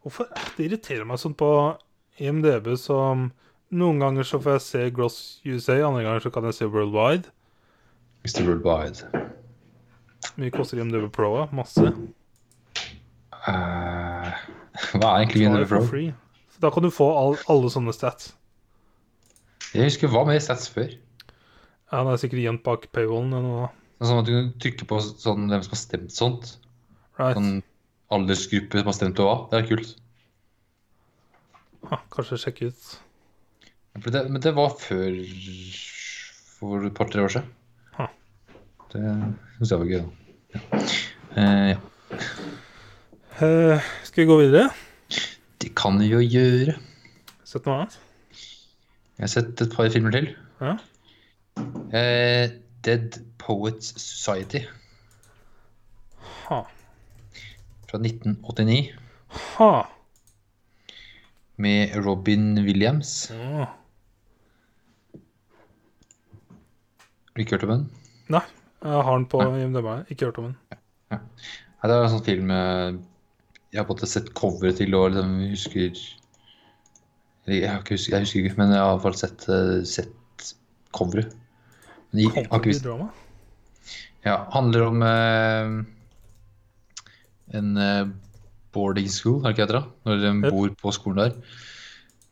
Hvorfor 0.01 0.29
Det 0.57 0.65
irriterer 0.65 1.05
meg 1.05 1.19
sånn 1.21 1.35
på 1.37 1.49
IMDb 2.21 2.73
som 2.79 3.29
Noen 3.71 4.01
ganger 4.03 4.27
så 4.27 4.39
får 4.41 4.57
jeg 4.57 4.63
se 4.65 4.81
Gross 4.97 5.17
USA, 5.47 5.77
andre 5.87 6.03
ganger 6.03 6.25
så 6.25 6.31
kan 6.35 6.43
jeg 6.49 6.57
se 6.57 6.65
Worldwide. 6.67 7.29
Mr. 8.25 8.43
Worldwide. 8.43 9.21
Mye 10.41 10.51
koster 10.51 10.81
IMDb 10.81 11.07
Pro? 11.15 11.29
Masse. 11.55 11.93
Uh, 13.47 14.27
hva 14.91 15.13
er 15.13 15.21
egentlig 15.21 15.45
IMDb 15.45 15.63
er 15.63 15.69
Pro? 15.71 15.81
free. 15.87 16.11
Da 16.61 16.69
kan 16.73 16.83
du 16.83 16.91
få 16.93 17.07
all, 17.15 17.39
alle 17.49 17.71
sånne 17.73 17.95
stats. 17.95 18.33
Jeg 19.71 19.87
husker 19.87 20.11
hva 20.11 20.25
med 20.27 20.43
stats 20.43 20.67
før. 20.69 20.91
Ja, 21.91 22.03
Det 22.03 22.11
er 22.11 22.21
sikkert 22.25 22.43
gjemt 22.43 22.63
bak 22.67 22.89
paywallen 22.91 23.31
eller 23.31 23.47
noe. 23.47 23.71
Sånn 24.03 24.19
at 24.19 24.27
du 24.27 24.33
kan 24.35 24.51
trykke 24.59 24.87
på 24.89 24.99
sånn, 25.05 25.47
hvem 25.47 25.63
som 25.63 25.73
har 25.77 25.79
stemt 25.79 26.13
sånt. 26.15 26.55
Right. 27.19 27.37
Sånn 27.39 27.61
aldersgruppe 28.11 28.81
som 28.81 28.89
har 28.89 28.97
stemt 28.97 29.17
på 29.19 29.25
hva. 29.27 29.37
Det 29.51 29.59
er 29.59 29.69
kult. 29.69 29.95
Ja, 31.89 31.99
kanskje 32.13 32.39
sjekke 32.41 32.69
ut. 32.71 32.89
Det, 34.05 34.21
men 34.31 34.39
det 34.43 34.53
var 34.55 34.71
før 34.79 35.17
For 36.61 36.85
et 36.87 36.95
par-tre 36.95 37.25
år 37.25 37.33
siden. 37.33 37.49
Ha. 37.97 38.07
Det 38.93 39.01
syns 39.57 39.73
jeg 39.73 39.81
var 39.81 39.89
gøy, 39.89 40.03
da. 40.03 40.07
Ja. 40.53 40.61
Eh, 41.41 41.69
ja. 41.71 41.79
Eh, 43.41 43.91
skal 44.05 44.21
vi 44.21 44.29
gå 44.29 44.37
videre? 44.43 44.69
Det 45.61 45.73
kan 45.75 45.99
vi 45.99 46.11
jo 46.11 46.21
gjøre. 46.21 46.75
Sett 47.47 47.65
noe 47.67 47.81
annet? 47.81 47.97
Jeg 49.17 49.25
har 49.25 49.31
sett 49.33 49.63
et 49.63 49.73
par 49.73 49.89
filmer 49.93 50.13
til. 50.15 50.29
Ja. 50.61 50.75
Eh, 51.97 52.53
Dead 52.85 53.17
Poets 53.41 53.91
Society 54.01 54.63
Ha. 56.47 56.61
Fra 57.91 57.99
1989 57.99 58.91
Ha. 59.57 59.71
med 61.61 61.95
Robin 62.05 62.55
Williams. 62.65 63.29
Ja. 63.31 63.67
Har 67.31 67.35
du 67.35 67.43
ikke 67.43 67.55
hørt 67.55 67.67
om 67.67 67.73
den? 67.75 67.85
Nei, 68.33 68.41
jeg 68.81 69.03
har 69.07 69.17
den 69.19 69.27
på 69.31 69.43
IMDb. 69.43 69.87
Ikke 70.11 70.31
hørt 70.31 70.39
om 70.41 70.49
den. 70.49 70.57
Nei, 71.11 71.19
det 71.83 71.93
er 71.95 72.03
en 72.05 72.11
sånn 72.15 72.25
film 72.25 72.51
eh, 72.55 72.97
jeg 73.71 73.79
har 73.79 73.87
måte 73.87 74.09
sett 74.09 74.33
coveret 74.35 74.81
til 74.81 74.95
og 74.97 75.13
liksom 75.13 75.37
husker 75.53 75.85
jeg, 75.85 76.01
ikke 77.47 77.95
husker, 77.95 78.13
jeg 78.17 78.25
husker 78.25 78.43
ikke, 78.43 78.57
men 78.59 78.73
jeg 78.75 78.83
har 78.83 78.91
i 78.91 78.97
hvert 78.97 79.05
fall 79.07 79.19
sett, 79.21 79.47
eh, 79.49 79.79
sett 79.87 80.51
coveret. 80.95 81.31
Men 82.11 82.23
jeg 82.25 82.45
ikke 82.45 82.67
visst 82.67 82.85
drama. 82.85 83.07
Ja, 84.27 84.35
handler 84.53 84.89
om 84.89 85.01
eh, 85.07 85.71
en 87.57 87.77
eh, 87.77 88.07
boarding 88.75 89.09
school, 89.11 89.41
har 89.43 89.55
ikke 89.55 89.67
det? 89.71 89.83
Når 90.07 90.23
de 90.23 90.31
bor 90.47 90.73
på 90.79 90.93
skolen 90.95 91.21
der. 91.21 91.37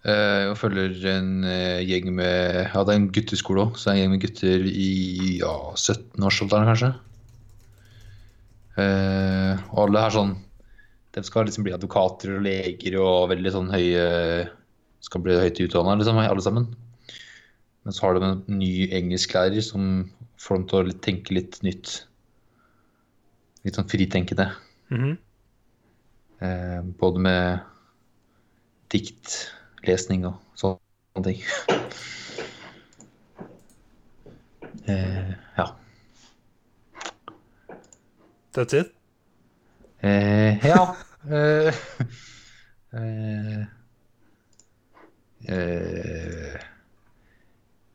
Eh, 0.07 0.45
og 0.47 0.57
følger 0.59 0.95
en 1.11 1.43
eh, 1.43 1.81
gjeng 1.83 2.13
med 2.15 2.69
Ja, 2.69 2.83
det 2.87 2.93
er 2.93 2.99
en 3.01 3.09
gutteskole 3.11 3.65
òg, 3.67 3.75
så 3.75 3.89
det 3.89 3.91
er 3.91 3.97
en 3.97 4.01
gjeng 4.03 4.13
med 4.13 4.23
gutter 4.23 4.67
i 4.71 4.91
ja, 5.41 5.55
17-årsalderen, 5.75 6.69
kanskje. 6.71 6.93
Og 8.79 9.79
alle 9.83 9.99
er 9.99 10.13
sånn 10.13 10.29
De 11.11 11.19
skal 11.27 11.43
liksom 11.49 11.65
bli 11.65 11.73
advokater 11.75 12.37
og 12.37 12.45
leger 12.45 12.95
og 13.01 13.25
veldig 13.27 13.51
sånn 13.51 13.67
høye 13.73 14.05
Skal 15.03 15.23
bli 15.25 15.35
høyt 15.35 15.59
utdanna, 15.65 15.97
liksom, 15.99 16.21
alle 16.21 16.45
sammen. 16.45 16.69
Men 17.83 17.95
så 17.95 18.05
har 18.05 18.15
de 18.15 18.29
en 18.29 18.39
ny 18.61 18.87
engelsklærer 18.95 19.59
som 19.65 20.07
får 20.39 20.61
dem 20.61 20.65
til 20.69 20.79
å 20.93 20.97
tenke 21.03 21.35
litt 21.35 21.59
nytt. 21.65 21.91
Litt 23.67 23.75
sånn 23.75 23.91
fritenkende. 23.91 24.47
Mhm. 24.89 25.17
Eh, 26.41 26.81
både 26.99 27.19
med 27.19 27.59
dikt, 28.91 29.53
lesning 29.85 30.25
og 30.25 30.33
sånne 30.57 31.23
ting. 31.23 31.43
eh, 34.89 35.33
ja. 35.57 35.65
That's 38.55 38.73
it? 38.73 38.91
Eh, 40.01 40.65
ja. 40.65 40.95
eh, 41.29 41.73
eh, 42.97 43.65
eh, 45.45 46.59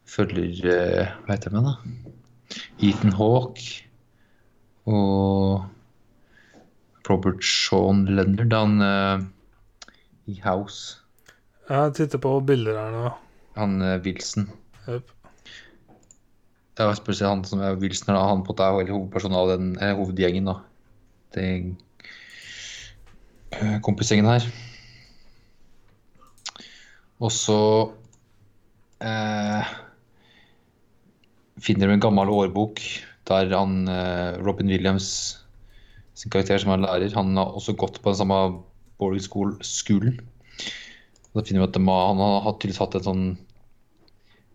følger 0.07 1.11
Hva 1.25 1.33
heter 1.35 1.51
den, 1.51 1.65
da? 1.65 1.75
Ethan 2.79 3.13
Hawke 3.19 3.83
og 4.85 5.65
Robert 7.09 7.43
Sean 7.45 8.05
Leonard, 8.09 8.53
han 8.53 8.81
uh, 8.81 9.25
i 10.31 10.39
House. 10.45 11.01
Jeg 11.69 11.95
titter 11.97 12.21
på 12.21 12.39
bilder 12.47 12.79
her 12.79 12.95
nå. 12.95 13.11
Han 13.59 13.77
uh, 13.83 13.99
Wilson. 14.05 14.49
Yep. 14.89 15.11
Det 16.75 16.87
var 16.89 16.97
spesielt 16.99 17.31
han 17.31 17.45
som 17.47 17.63
er 17.63 17.79
Wilson, 17.79 18.11
er 18.11 18.19
da, 18.19 18.27
han 18.33 18.45
på 18.47 18.57
er 18.59 18.91
hovedpersonen 18.91 19.39
av 19.39 19.51
den 19.53 19.69
eh, 19.79 19.95
hovedgjengen. 19.95 20.51
da. 20.51 20.57
Den 21.37 21.77
uh, 23.55 23.79
kompisgjengen 23.85 24.27
her. 24.27 24.49
Og 27.23 27.31
så 27.33 27.61
uh, 29.05 29.75
finner 31.63 31.89
de 31.89 31.97
en 31.97 32.03
gammel 32.03 32.33
årbok 32.33 32.83
der 33.25 33.49
han 33.57 33.89
eh, 33.89 34.37
Robin 34.45 34.69
Williams 34.69 35.07
sin 36.15 36.33
karakter 36.33 36.61
som 36.63 36.73
er 36.75 36.85
lærer, 36.85 37.15
han 37.17 37.35
har 37.39 37.57
også 37.59 37.75
gått 37.79 38.01
på 38.03 38.13
den 38.13 38.21
samme 38.21 38.39
boarding 39.03 39.25
school 39.25 39.57
skolen. 39.67 40.21
Da 41.35 41.43
finner 41.43 41.65
vi 41.65 41.71
at 41.73 41.81
må, 41.83 41.95
han 42.13 42.23
har 42.23 42.55
tydeligvis 42.55 42.83
hatt 42.83 42.95
en 43.01 43.07
sånn 43.09 43.25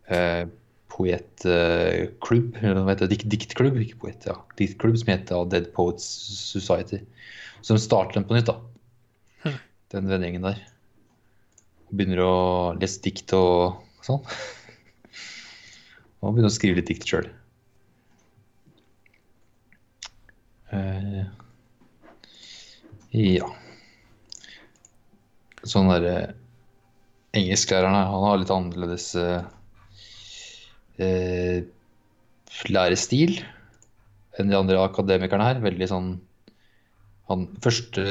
eh, 0.07 0.45
poetklubb, 0.93 2.59
eller 2.61 2.81
hva 2.83 2.93
heter 2.93 3.07
det, 3.07 3.17
dikt, 3.17 3.27
diktklubb, 3.33 3.79
ikke 3.83 3.99
poet, 4.05 4.27
ja, 4.27 4.37
diktklubb 4.59 4.95
som 5.01 5.11
heter 5.11 5.49
Dead 5.51 5.67
Poets 5.75 6.07
Society. 6.53 7.01
Så 7.59 7.75
de 7.75 7.83
starter 7.83 8.19
den 8.19 8.27
på 8.29 8.37
nytt, 8.37 8.49
da. 8.49 9.53
Den 9.91 10.07
vennegjengen 10.07 10.45
der. 10.45 10.61
Begynner 11.89 12.21
å 12.23 12.33
lese 12.77 13.01
dikt 13.03 13.33
og 13.35 13.81
sånn. 14.05 14.23
Og 16.19 16.33
begynner 16.35 16.51
å 16.51 16.53
skrive 16.53 16.79
litt 16.79 16.89
dikt 16.91 17.07
sjøl. 17.07 17.29
Eh, 20.75 21.23
ja. 23.15 23.49
Sånn 25.67 25.89
derre 25.91 26.35
Engelsklæreren 27.37 27.93
her, 27.93 28.07
han 28.09 28.25
har 28.25 28.39
litt 28.41 28.51
annerledes 28.53 29.11
eh, 29.19 29.43
eh, 30.97 31.59
lærestil 32.73 33.35
enn 34.39 34.49
de 34.49 34.57
andre 34.57 34.79
akademikerne 34.81 35.45
her. 35.45 35.61
Veldig 35.61 35.89
sånn 35.91 36.09
Han 37.29 37.45
første 37.61 38.03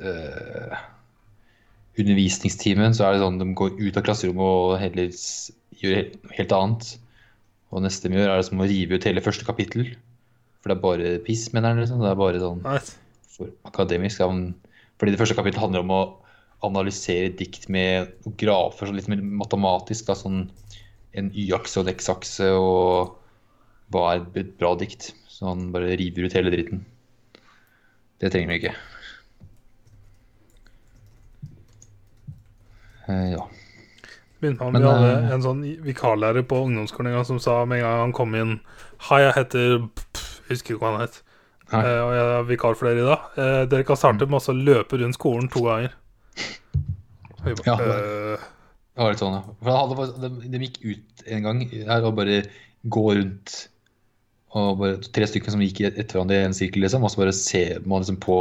eh, 0.00 0.78
undervisningstimen 2.00 2.96
så 2.96 3.04
er 3.04 3.16
det 3.16 3.24
sånn 3.26 3.40
de 3.42 3.50
går 3.58 3.76
ut 3.76 3.98
av 4.00 4.06
klasserommet 4.06 4.54
og 4.62 4.78
heller 4.80 5.12
gjør 5.82 5.98
helt, 6.38 6.56
annet. 6.56 6.94
Og 7.72 7.84
neste 7.84 8.08
de 8.08 8.16
gjør, 8.16 8.32
er 8.32 8.40
det 8.40 8.48
som 8.48 8.64
å 8.64 8.68
rive 8.70 8.96
ut 8.96 9.08
hele 9.08 9.24
første 9.24 9.44
kapittel. 9.44 9.92
For 10.62 10.72
det 10.72 10.78
er 10.78 10.84
bare 10.86 11.12
piss, 11.26 11.50
mener 11.52 11.74
han. 11.74 11.84
Liksom. 11.84 12.00
Det 12.00 12.08
er 12.08 12.20
bare 12.22 12.40
sånn 12.40 12.64
Nice. 12.64 13.01
For 13.42 13.70
akademisk. 13.70 14.22
Fordi 14.98 15.14
det 15.14 15.20
første 15.20 15.36
kapittelet 15.38 15.64
handler 15.64 15.84
om 15.84 15.94
å 15.94 16.02
analysere 16.62 17.32
dikt 17.34 17.66
med 17.72 18.12
grafer, 18.38 18.86
sånn 18.86 18.98
litt 18.98 19.10
mer 19.10 19.22
matematisk. 19.42 20.06
Da, 20.08 20.16
sånn 20.18 20.46
en 21.18 21.32
Y-akse 21.34 21.80
og 21.80 21.88
en 21.88 21.94
X-akse 21.96 22.48
og 22.56 23.18
hva 23.92 24.06
er 24.14 24.24
et 24.40 24.54
bra 24.60 24.72
dikt. 24.78 25.10
Så 25.28 25.50
han 25.50 25.70
bare 25.74 25.96
river 25.98 26.28
ut 26.28 26.36
hele 26.38 26.52
dritten. 26.54 26.84
Det 28.22 28.30
trenger 28.30 28.52
vi 28.52 28.60
ikke. 28.60 28.74
Eh, 33.10 33.32
ja. 33.34 33.48
Begynte 34.40 34.64
med 34.64 34.72
Men, 34.72 34.82
Vi 34.82 34.88
hadde 34.88 35.10
eh, 35.16 35.34
en 35.34 35.44
sånn 35.44 35.64
vikarlærer 35.86 36.46
på 36.46 36.62
ungdomsskolen 36.68 37.26
som 37.26 37.40
sa 37.42 37.64
med 37.66 37.82
en 37.82 37.86
gang 37.86 38.00
han 38.06 38.14
kom 38.16 38.34
inn 38.38 38.56
Hei, 39.08 39.24
jeg 39.24 39.34
heter 39.40 39.76
pff, 39.90 40.30
Jeg 40.46 40.56
husker 40.56 40.74
ikke 40.74 40.84
hva 40.84 40.92
han 40.94 41.04
het. 41.04 41.18
Eh, 41.72 42.00
og 42.04 42.12
jeg 42.12 42.24
er 42.36 42.46
vikar 42.50 42.74
for 42.76 42.88
dere 42.90 43.00
i 43.00 43.06
dag. 43.08 43.28
Eh, 43.40 43.64
dere 43.72 43.84
kan 43.88 43.96
starte 43.96 44.26
med 44.28 44.40
å 44.44 44.54
løpe 44.56 44.98
rundt 45.00 45.16
skolen 45.16 45.48
to 45.52 45.62
ganger. 45.64 45.94
Ja, 47.66 47.76
det- 47.76 47.86
eh, 47.88 48.44
var 48.96 49.10
litt 49.14 49.22
sånn, 49.22 49.34
ja. 49.38 49.42
For 49.96 50.06
de, 50.20 50.30
de 50.52 50.58
gikk 50.66 50.78
ut 50.84 51.22
en 51.26 51.42
gang 51.42 51.62
her 51.70 52.04
og 52.04 52.16
bare 52.16 52.42
gå 52.86 53.04
rundt 53.16 53.68
og 54.54 54.78
bare 54.82 54.98
Tre 55.00 55.24
stykker 55.24 55.50
som 55.54 55.62
gikk 55.64 55.80
etter 55.80 56.12
hverandre 56.12 56.42
i 56.42 56.44
en 56.44 56.52
sirkel, 56.52 56.82
liksom, 56.84 57.02
og 57.02 57.10
så 57.10 57.22
bare 57.22 57.32
ser 57.32 57.80
man 57.88 58.02
liksom 58.02 58.18
på 58.20 58.36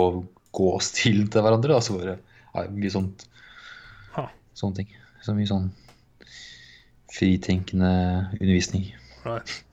gåstilen 0.53 1.29
til 1.31 1.41
hverandre. 1.45 1.77
Og 1.77 1.81
så 1.85 1.95
bare 1.97 2.17
ja, 2.53 2.65
Mye 2.67 2.91
sånt. 2.91 3.27
Ha. 4.17 4.25
Sånne 4.53 4.75
ting. 4.81 4.89
Så 5.23 5.31
mye 5.37 5.47
sånn 5.47 5.71
fritenkende 7.11 7.91
undervisning. 8.41 8.91
right. 9.25 9.63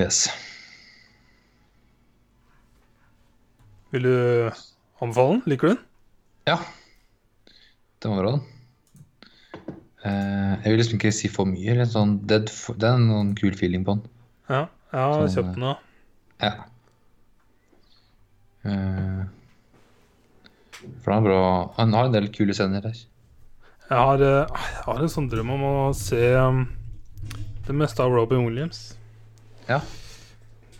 Yes. 0.00 0.26
Vil 3.92 4.06
du 4.06 4.14
anbefale 5.02 5.34
den? 5.36 5.42
Liker 5.52 5.68
du 5.68 5.74
den? 5.74 5.82
Ja. 6.48 6.58
Den 8.02 8.14
var 8.16 8.22
bra, 8.22 8.30
den. 8.32 8.46
Eh, 10.02 10.54
jeg 10.64 10.72
vil 10.72 10.80
liksom 10.80 10.98
ikke 10.98 11.12
si 11.14 11.28
for 11.30 11.46
mye. 11.46 11.74
Eller 11.74 11.86
sånn 11.90 12.16
dead, 12.26 12.48
f- 12.50 12.72
det 12.80 12.88
er 12.88 12.98
noen 13.02 13.34
kul 13.38 13.52
feeling 13.58 13.84
på 13.86 13.98
den. 13.98 14.08
Ja, 14.48 14.62
jeg 14.92 15.00
har 15.02 15.20
Sånn, 15.20 15.34
kjøpt 15.36 15.54
den 15.58 15.68
òg. 15.70 15.84
Ja. 16.42 16.52
Eh, 18.66 19.22
for 21.02 21.10
den 21.12 21.18
er 21.18 21.24
bra 21.26 21.38
Han 21.76 21.92
har 21.94 22.06
en 22.08 22.14
del 22.14 22.28
kule 22.34 22.54
scener 22.54 22.82
der. 22.82 22.96
Jeg 23.90 23.98
har, 23.98 24.22
eh, 24.22 24.46
jeg 24.48 24.84
har 24.88 25.02
en 25.04 25.12
sånn 25.12 25.28
drøm 25.30 25.50
om 25.54 25.62
å 25.68 25.76
se 25.94 26.20
um, 26.38 26.64
det 27.66 27.74
meste 27.76 28.02
av 28.02 28.10
Robin 28.14 28.46
Williams. 28.46 28.94
Ja. 29.68 29.80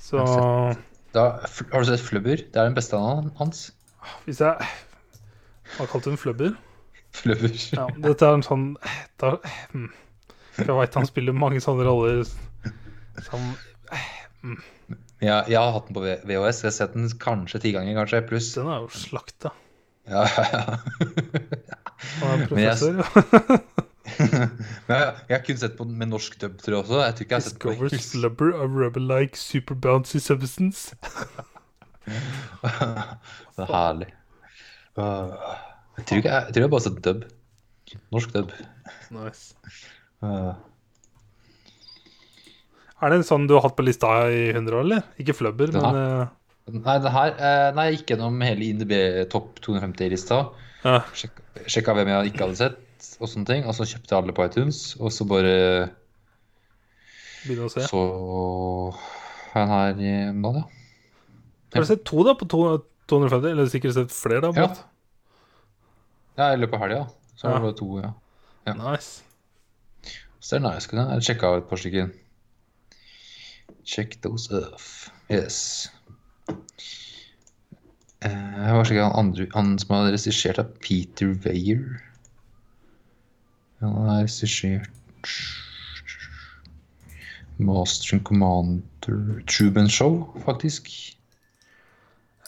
Så 0.03 0.18
har 0.18 0.76
Da, 1.14 1.24
har 1.72 1.85
du 1.85 1.87
sett 1.87 2.01
Flubber? 2.01 2.37
Det 2.37 2.57
er 2.57 2.68
den 2.70 2.76
beste 2.76 2.97
av 2.97 3.28
hans. 3.39 3.70
hvis 4.26 4.41
jeg 4.41 4.68
Hva 5.76 5.87
kalte 5.87 6.09
du 6.09 6.12
den 6.12 6.20
flubber? 6.20 6.55
Flubber. 7.12 7.53
Ja, 7.76 7.87
dette 8.03 8.26
er 8.26 8.39
en 8.39 8.45
sånn 8.45 8.66
da, 9.20 9.37
hmm. 9.72 9.91
Jeg 10.59 10.76
veit 10.76 10.97
han 10.99 11.09
spiller 11.09 11.37
mange 11.37 11.61
sånne 11.64 11.85
roller 11.87 12.24
som 13.24 13.53
Ja, 15.22 15.43
jeg 15.47 15.57
har 15.57 15.70
hatt 15.76 15.89
den 15.89 15.97
på 15.97 16.03
VHS. 16.03 16.62
Jeg 16.64 16.68
har 16.68 16.76
sett 16.76 16.97
den 16.97 17.09
kanskje 17.22 17.61
ti 17.62 17.72
ganger, 17.76 17.95
kanskje, 18.01 18.24
pluss. 18.28 18.51
Den 18.57 18.68
er 18.72 18.83
jo 18.83 18.91
slakta. 18.97 19.53
Ja, 20.11 20.24
ja, 20.26 20.47
ja. 20.51 21.78
Han 22.18 22.43
er 22.43 22.49
professor. 22.51 22.99
Jeg, 22.99 23.61
jeg 24.88 25.34
har 25.36 25.42
kun 25.46 25.60
sett 25.60 25.76
på 25.78 25.86
den 25.88 25.98
med 26.00 26.12
norsk 26.12 26.38
dub, 26.40 26.58
tror 26.62 26.76
jeg 26.76 26.84
også. 26.84 26.98
Jeg 27.02 27.16
tror 27.18 27.26
ikke 27.26 27.34
jeg 27.34 27.42
har 27.42 27.48
sett 27.48 27.60
på 27.62 27.70
den 27.72 27.78
engelsk. 27.78 28.08
slubber, 28.10 28.52
a 28.54 28.66
rubber-like 28.68 29.40
super 29.40 29.74
bouncy 29.74 30.22
substance. 30.22 30.96
Det 33.56 33.62
er 33.62 33.70
herlig. 33.70 34.10
Uh, 34.98 35.32
jeg 35.98 36.06
tror 36.08 36.20
ikke 36.20 36.34
jeg, 36.34 36.52
tror 36.54 36.64
jeg 36.64 36.72
bare 36.72 36.80
har 36.80 36.86
sett 36.88 37.00
dub. 37.06 37.24
Norsk 38.14 38.34
dub. 38.34 38.52
Nice. 39.12 39.54
Uh, 40.22 40.54
Er 43.02 43.10
det 43.12 43.18
en 43.20 43.26
sånn 43.26 43.48
du 43.50 43.56
har 43.56 43.66
hatt 43.66 43.76
på 43.78 43.84
lista 43.84 44.12
i 44.30 44.50
100 44.52 44.78
år, 44.78 44.86
eller? 44.86 45.06
Ikke 45.22 45.36
flubber, 45.36 45.72
men 45.74 45.98
uh... 45.98 46.30
Nei, 46.70 46.94
det 47.02 47.10
her 47.10 47.32
eh, 47.42 47.68
Nei, 47.74 47.88
jeg 47.88 47.96
gikk 47.96 48.12
gjennom 48.12 48.36
hele 48.46 48.68
INDB 48.68 48.92
topp 49.32 49.58
250-lista. 49.64 50.36
ja. 50.86 51.00
Sjekka 51.66 51.94
hvem 51.98 52.10
jeg 52.12 52.30
ikke 52.30 52.46
hadde 52.46 52.58
sett, 52.60 52.76
og 53.20 53.28
sånne 53.30 53.48
ting. 53.48 53.64
Og 53.66 53.74
så 53.76 53.86
kjøpte 53.88 54.12
jeg 54.14 54.18
alle 54.22 54.34
på 54.36 54.44
iTunes. 54.46 54.80
Og 55.00 55.12
så 55.14 55.26
bare 55.28 55.55
Begynne 57.42 57.66
å 57.66 57.72
se. 57.72 57.82
Så 57.90 58.03
er 59.59 59.66
her 59.72 59.98
i 59.98 60.12
bad 60.44 60.61
ja. 60.61 60.64
Har 61.74 61.82
du 61.84 61.88
sett 61.88 62.05
to 62.09 62.22
da 62.26 62.34
på 62.38 62.46
250? 62.53 63.48
Eller 63.50 63.70
sikkert 63.72 63.96
sett 63.96 64.12
flere, 64.14 64.40
da? 64.44 64.53
Ja. 64.57 64.68
Ja. 66.38 66.50
I 66.55 66.61
løpet 66.61 66.76
av 66.78 66.84
helga. 66.86 67.03
Så 67.36 67.48
Ja. 67.48 67.59
var 67.59 67.70
det 67.72 67.78
to, 67.80 67.88
ja. 68.00 68.12
Ja. 68.66 68.74
Nice. 68.78 69.22
Så 70.40 70.57
det 70.59 70.62
er 70.62 70.68
nice. 70.74 70.86
kunne 70.88 71.09
Jeg 71.14 71.22
sjekka 71.26 71.57
et 71.59 71.68
par 71.68 71.76
stykker. 71.80 72.12
Check 73.84 74.20
those 74.22 74.50
off. 74.53 75.11
Yes. 75.30 75.88
Eh, 78.22 78.30
Jeg 78.30 78.74
var 78.76 78.84
sjekka 78.86 79.09
han 79.09 79.18
andre 79.18 79.46
Han 79.55 79.78
som 79.78 79.96
har 79.96 80.12
regissert, 80.12 80.59
av 80.59 80.70
Peter 80.80 81.32
Weyer. 81.44 82.00
Han 83.83 83.97
er 84.07 84.20
regissert 84.22 84.91
Master 87.59 88.16
and 88.16 88.24
Commander 88.26 89.43
Truben 89.51 89.91
Show, 89.91 90.22
faktisk. 90.47 90.89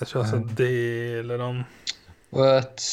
Jeg 0.00 0.08
tror 0.08 0.20
jeg 0.20 0.30
har 0.30 0.30
sett 0.38 0.54
deler 0.58 1.42
av 1.42 1.52
den. 1.54 1.64
What? 2.34 2.86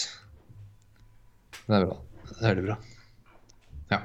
Det 1.66 1.78
er 1.78 1.86
bra. 1.86 1.98
Det 2.32 2.42
er 2.42 2.48
veldig 2.50 2.66
bra. 2.68 2.78
Ja. 3.94 4.02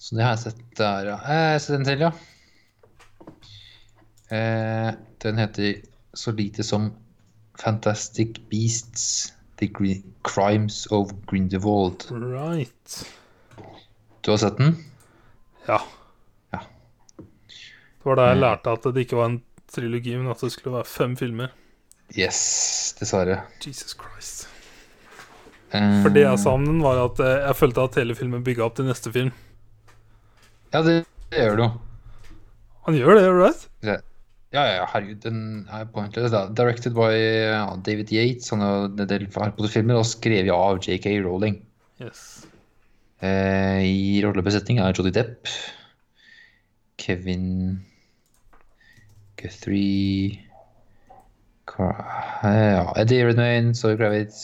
Så 0.00 0.16
det 0.18 0.24
har 0.26 0.34
jeg 0.34 0.42
sett 0.46 0.64
der, 0.80 1.12
ja. 1.12 1.18
Eh, 1.20 1.44
Jeg 1.44 1.52
har 1.54 1.62
sett 1.64 1.78
en 1.78 1.88
til, 1.88 2.04
ja. 2.04 2.12
Eh, 4.30 4.90
den 5.24 5.40
heter 5.40 5.80
så 6.16 6.32
lite 6.36 6.64
som 6.66 6.90
Fantastic 7.60 8.40
Beasts 8.50 9.32
The 9.60 9.66
Green 9.68 10.02
Crimes 10.24 10.86
of 10.90 11.10
Grindelwald. 11.26 12.06
Right. 12.10 12.96
Du 14.24 14.30
har 14.32 14.38
sett 14.38 14.56
den? 14.58 14.76
Ja. 15.68 15.80
Ja. 16.52 16.60
Det 17.18 18.04
var 18.08 18.16
da 18.16 18.22
jeg 18.30 18.36
Mm. 18.36 18.40
lærte 18.44 18.70
at 18.72 18.82
det 18.94 19.06
ikke 19.06 19.16
var 19.16 19.26
en 19.30 19.42
trilogi, 19.72 20.16
men 20.16 20.30
at 20.30 20.40
det 20.40 20.52
skulle 20.52 20.74
være 20.76 20.84
fem 20.88 21.16
filmer. 21.16 21.48
Yes, 22.18 22.94
dessverre. 22.98 23.42
Jesus 23.66 23.94
Christ. 23.94 24.48
Eh, 25.72 26.02
For 26.02 26.08
det 26.10 26.24
jeg 26.24 26.38
sa 26.42 26.50
om 26.56 26.64
den, 26.66 26.80
var 26.82 27.04
at 27.04 27.20
eh, 27.20 27.46
jeg 27.46 27.56
følte 27.56 27.80
at 27.84 27.94
hele 28.00 28.14
filmen 28.18 28.42
bygga 28.44 28.64
opp 28.64 28.74
til 28.76 28.84
neste 28.88 29.12
film. 29.12 29.30
Ja, 30.72 30.82
det, 30.82 31.04
det 31.30 31.38
gjør 31.44 31.56
det 31.56 31.64
jo. 31.64 31.70
Han 32.86 32.94
gjør 32.98 33.14
det, 33.14 33.28
right? 33.30 33.68
Ja, 34.50 34.64
ja, 34.66 34.86
herregud, 34.90 35.20
den 35.22 35.42
er 35.70 35.84
pointless. 35.94 36.34
Directed 36.58 36.96
by 36.96 37.10
ja, 37.14 37.66
David 37.86 38.10
Yates, 38.10 38.50
han 38.50 38.64
har 38.64 38.88
en 38.88 38.96
del 38.98 39.28
Potter-filmer, 39.30 40.00
og 40.00 40.08
skrevet 40.10 40.50
av 40.50 40.80
JK 40.82 41.06
Rowling. 41.22 41.60
Yes. 42.02 42.48
Eh, 43.22 43.84
I 43.86 44.24
rollebesetning 44.24 44.80
er 44.82 44.96
Jodie 44.96 45.14
Depp, 45.14 45.46
Kevin 46.98 47.78
Guthrie 49.40 50.40
eh, 51.78 52.72
ja, 52.74 52.92
Eddie 52.96 53.24
Redmayne, 53.28 53.74
Zoe 53.74 53.96
Kravitz 53.96 54.40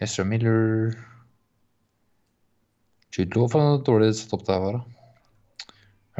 Ezra 0.00 0.24
Miller 0.24 0.96
Jude 3.12 3.36
Law 3.36 3.52
noe 3.54 3.82
dårlig 3.84 4.14
satt 4.16 4.34
opp 4.36 4.46
der, 4.48 4.66
da. 4.74 4.99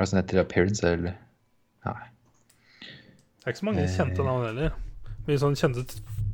Er 0.00 0.06
det 0.06 0.08
sånn 0.14 0.40
appearance, 0.40 0.80
eller? 0.88 1.16
Nei. 1.84 2.06
Det 2.80 3.44
er 3.44 3.52
ikke 3.52 3.60
så 3.60 3.66
mange 3.68 3.82
Eh. 3.84 3.90
kjente 3.92 4.24
navn 4.24 4.46
heller. 4.46 4.72
Mye 5.26 5.36
sånn 5.42 5.56
kjente 5.60 5.84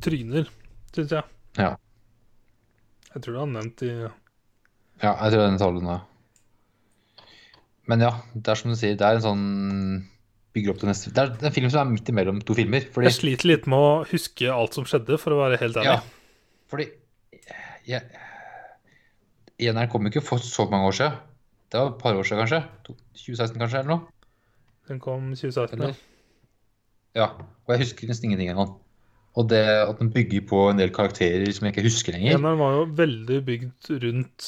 tryner, 0.03 0.47
syns 0.95 1.11
jeg. 1.11 1.23
Ja. 1.57 1.73
Jeg 3.13 3.21
tror 3.23 3.33
du 3.33 3.39
har 3.39 3.47
nevnt 3.51 3.75
de 3.81 3.89
Ja, 5.03 5.11
jeg 5.23 5.33
tror 5.33 5.43
den 5.49 5.57
talen 5.59 5.85
da. 5.85 5.97
Men 7.87 7.99
ja, 8.03 8.11
det 8.35 8.47
er 8.51 8.55
som 8.55 8.71
du 8.71 8.75
sier, 8.77 8.95
det 8.97 9.01
er 9.05 9.15
en 9.19 9.21
sånn 9.21 10.07
bygger 10.53 10.71
opp 10.73 10.79
til 10.81 10.89
neste 10.89 11.11
Det 11.13 11.17
er 11.21 11.29
det 11.35 11.43
er 11.43 11.47
en 11.51 11.53
film 11.53 11.69
som 11.69 11.87
er 11.87 11.91
midt 11.91 12.09
imellom 12.11 12.41
to 12.43 12.53
filmer. 12.57 12.81
Fordi, 12.91 13.05
Jeg 13.11 13.19
sliter 13.19 13.47
litt 13.51 13.67
med 13.67 13.77
å 13.79 14.05
huske 14.09 14.47
alt 14.51 14.73
som 14.73 14.85
skjedde, 14.85 15.19
for 15.19 15.31
å 15.35 15.41
være 15.43 15.59
helt 15.59 15.75
ærlig. 15.75 15.85
ja, 15.85 16.01
fordi 16.71 16.91
jeg, 17.87 18.01
Eneren 19.59 19.89
kom 19.89 20.03
jo 20.05 20.09
ikke 20.11 20.23
for 20.23 20.37
så 20.39 20.69
mange 20.69 20.85
år 20.87 20.93
siden. 20.93 21.17
Det 21.71 21.79
var 21.79 21.89
et 21.91 22.01
par 22.01 22.15
år 22.15 22.23
siden, 22.23 22.43
kanskje. 22.45 22.61
2016, 23.17 23.59
kanskje, 23.59 23.79
eller 23.79 23.91
noe. 23.95 24.13
Den 24.87 25.01
kom 25.03 25.33
2016. 25.35 25.75
Eller? 25.75 25.95
Ja. 25.95 26.07
Ja. 27.17 27.31
Og 27.65 27.73
jeg 27.73 27.83
husker 27.83 28.09
nesten 28.09 28.29
ingenting 28.29 28.53
engang. 28.53 28.75
Og 29.37 29.49
det 29.51 29.61
at 29.61 29.99
den 29.99 30.09
bygger 30.13 30.45
på 30.49 30.63
en 30.71 30.79
del 30.79 30.93
karakterer 30.93 31.45
som 31.53 31.67
jeg 31.67 31.75
ikke 31.75 31.85
husker 31.89 32.15
lenger. 32.15 32.37
Den 32.37 32.59
var 32.61 32.77
jo 32.79 32.87
veldig 32.97 33.39
bygd 33.45 33.91
rundt 34.03 34.47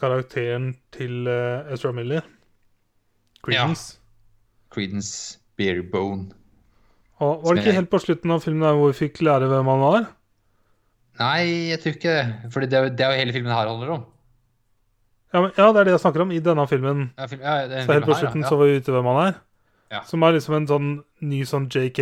karakteren 0.00 0.72
til 0.96 1.28
uh, 1.28 1.72
Ezra 1.72 1.92
Miller. 1.92 2.24
Credence. 3.44 3.98
Creedence 4.70 5.38
Bearbone. 5.56 6.30
Og 7.20 7.44
var 7.44 7.54
det 7.54 7.66
ikke 7.66 7.76
helt 7.76 7.92
på 7.92 8.00
slutten 8.00 8.32
av 8.32 8.40
filmen 8.40 8.64
der 8.64 8.78
hvor 8.78 8.90
vi 8.90 8.98
fikk 9.02 9.20
lære 9.26 9.50
hvem 9.50 9.68
han 9.68 9.82
var? 9.84 10.06
Nei, 11.20 11.68
jeg 11.68 11.82
tror 11.82 11.96
ikke 11.98 12.14
det. 12.16 12.26
Jo, 12.48 12.62
det 12.96 13.04
er 13.04 13.12
jo 13.12 13.18
hele 13.18 13.34
filmen 13.36 13.52
her 13.52 13.68
handler 13.68 13.92
om. 13.98 14.06
Ja, 15.30 15.40
men, 15.44 15.52
ja, 15.54 15.68
det 15.70 15.80
er 15.80 15.86
det 15.86 15.92
jeg 15.94 16.02
snakker 16.02 16.24
om 16.24 16.32
i 16.34 16.40
denne 16.42 16.64
filmen. 16.66 17.04
Ja, 17.18 17.26
film, 17.30 17.42
ja, 17.44 17.54
det 17.70 17.76
er 17.78 17.86
Så 17.86 17.94
helt 17.94 18.08
på 18.08 18.16
slutten 18.18 18.46
så 18.46 18.56
var 18.58 18.70
vi 18.70 18.80
ute 18.80 18.94
hvem 18.94 19.08
han 19.12 19.20
er. 19.28 19.36
Ja. 19.90 20.00
Som 20.06 20.22
er 20.26 20.34
liksom 20.34 20.56
en 20.58 20.66
sånn 20.70 20.88
ny 21.26 21.40
sånn 21.46 21.68
JK 21.70 22.00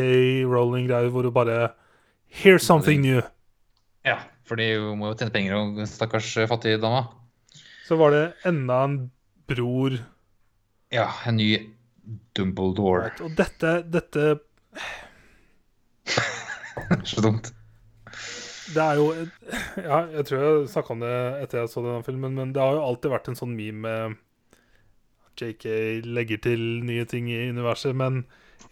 Rowling-greie 0.48 1.12
hvor 1.12 1.24
du 1.24 1.32
bare 1.32 1.72
Here's 2.28 2.64
something 2.64 3.00
new. 3.04 3.22
Ja, 4.04 4.18
for 4.48 4.60
de 4.60 4.66
må 4.96 5.10
jo 5.10 5.16
tjene 5.16 5.32
penger, 5.32 5.56
og 5.56 5.80
stakkars 5.88 6.28
eh, 6.36 6.48
fattige 6.48 6.80
dama. 6.80 7.06
Så 7.88 7.96
var 8.00 8.12
det 8.12 8.24
enda 8.48 8.82
en 8.84 8.98
bror 9.48 9.96
Ja, 10.92 11.08
en 11.28 11.40
ny 11.40 11.50
Dumbledore. 12.36 13.12
Og 13.24 13.32
dette, 13.36 13.78
dette 13.88 14.38
Så 17.08 17.24
dumt. 17.24 17.52
Det 18.74 18.82
er 18.84 18.98
jo 19.00 19.04
Ja, 19.80 19.98
jeg 20.12 20.24
tror 20.28 20.42
jeg 20.44 20.68
snakka 20.72 20.92
om 20.94 21.00
det 21.04 21.12
etter 21.42 21.62
jeg 21.62 21.70
så 21.72 21.82
denne 21.84 22.04
filmen, 22.06 22.34
men 22.36 22.52
det 22.52 22.60
har 22.62 22.74
jo 22.76 22.82
alltid 22.84 23.10
vært 23.14 23.28
en 23.32 23.38
sånn 23.38 23.54
meme 23.56 23.80
med 23.84 24.16
JK 25.38 25.64
legger 26.04 26.40
til 26.42 26.62
nye 26.84 27.04
ting 27.06 27.28
i 27.30 27.44
universet, 27.52 27.94
men 27.94 28.24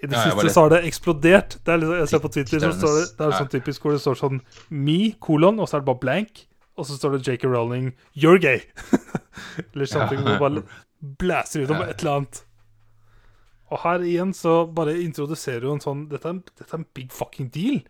i 0.02 0.08
det 0.10 0.16
Ja, 0.18 0.24
siste 0.32 0.50
så 0.52 0.64
har 0.66 0.72
det 0.74 0.80
eksplodert. 0.88 1.54
Det 1.64 1.72
er 1.72 1.78
liksom, 1.78 1.98
jeg 2.00 2.08
ser 2.10 2.22
på 2.24 2.30
Twitter, 2.34 2.58
så 2.64 2.72
står 2.74 2.96
det, 2.98 3.04
det 3.20 3.26
er 3.28 3.36
sånn 3.38 3.52
typisk 3.52 3.84
hvor 3.86 3.94
det 3.94 4.00
står 4.02 4.18
sånn 4.18 4.40
me, 4.74 4.96
kolon, 5.22 5.60
og 5.62 5.68
så 5.70 5.78
er 5.78 5.84
det 5.84 5.88
bare 5.92 6.02
blank, 6.02 6.42
og 6.76 6.88
så 6.88 6.98
står 6.98 7.14
det 7.16 7.22
JK 7.30 7.46
Rowling, 7.48 7.92
you're 8.18 8.40
gay. 8.42 8.60
eller 9.72 9.86
something, 9.88 10.20
hvor 10.26 10.34
det 10.34 10.42
bare 10.42 10.66
blæser 11.22 11.62
ut 11.64 11.70
om 11.70 11.80
Ja. 11.84 11.88
et 11.94 12.02
eller 12.02 12.18
annet. 12.18 12.42
Og 13.70 13.80
her 13.86 14.04
igjen 14.10 14.34
så 14.34 14.58
bare 14.74 14.98
introduserer 15.02 15.70
en 15.72 15.80
sånn 15.82 16.04
Dette 16.10 16.28
er 16.30 16.42
dette 16.50 16.68
er 16.70 16.78
en 16.82 16.86
big 16.94 17.10
fucking 17.14 17.48
deal. 17.54 17.80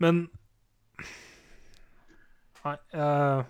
Men 0.00 0.26
Nei, 2.64 2.76
jeg, 2.92 3.44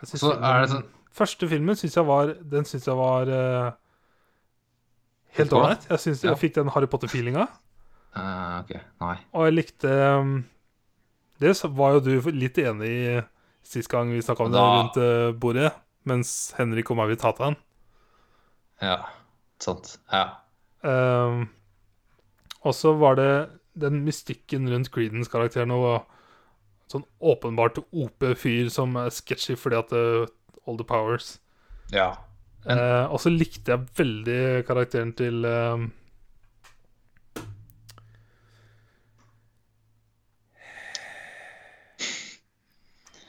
jeg 0.00 0.08
synes 0.10 0.22
Så 0.22 0.32
er 0.36 0.62
det 0.62 0.70
sånn 0.72 0.86
Første 1.16 1.48
filmen 1.48 1.78
syns 1.78 1.96
jeg 1.96 2.08
var 2.08 2.32
Den 2.54 2.68
syns 2.68 2.88
jeg 2.88 2.96
var 2.98 3.30
uh, 3.32 3.70
helt 5.36 5.52
ålreit. 5.56 5.86
Jeg 5.90 6.02
synes 6.02 6.24
Ja. 6.24 6.30
jeg 6.32 6.40
fikk 6.42 6.54
den 6.58 6.68
Harry 6.72 6.88
Potter-feelinga. 6.88 7.46
Uh, 8.16 8.58
OK. 8.62 8.74
Nei. 9.00 9.16
Og 9.32 9.48
jeg 9.48 9.56
likte 9.56 9.94
um, 10.20 10.34
Det 11.40 11.52
var 11.76 11.96
jo 11.96 12.04
du 12.04 12.30
litt 12.32 12.60
enig 12.60 12.92
i 12.92 13.22
sist 13.66 13.90
gang 13.90 14.12
vi 14.14 14.22
snakka 14.22 14.46
om 14.46 14.52
det 14.54 14.60
rundt 14.62 14.96
eh, 15.02 15.32
bordet, 15.34 15.72
mens 16.06 16.52
Henrik 16.54 16.86
og 16.94 17.00
meg 17.00 17.08
vil 17.10 17.18
ta 17.18 17.32
til 17.34 17.48
han. 17.48 17.56
Ja. 18.78 19.00
Sant. 19.58 19.96
Ja. 20.12 20.36
Um, 20.86 21.48
og 22.62 22.76
så 22.78 22.92
var 22.94 23.18
det 23.18 23.30
den 23.74 24.04
mystikken 24.06 24.70
rundt 24.70 24.92
Creedence-karakteren 24.94 25.74
og 25.74 26.06
sånn 26.92 27.04
åpenbart 27.20 27.78
OP-fyr 27.92 28.68
som 28.70 28.96
er 29.00 29.10
sketchy 29.10 29.56
fordi 29.58 29.76
at 29.80 29.92
uh, 29.92 30.26
all 30.66 30.76
the 30.78 30.84
powers. 30.86 31.38
Ja. 31.92 32.12
Men- 32.66 32.78
Eh, 32.82 33.06
og 33.14 33.20
så 33.22 33.30
likte 33.30 33.70
jeg 33.70 33.86
veldig 33.94 34.64
karakteren 34.66 35.12
til 35.14 35.44
um, 35.46 35.84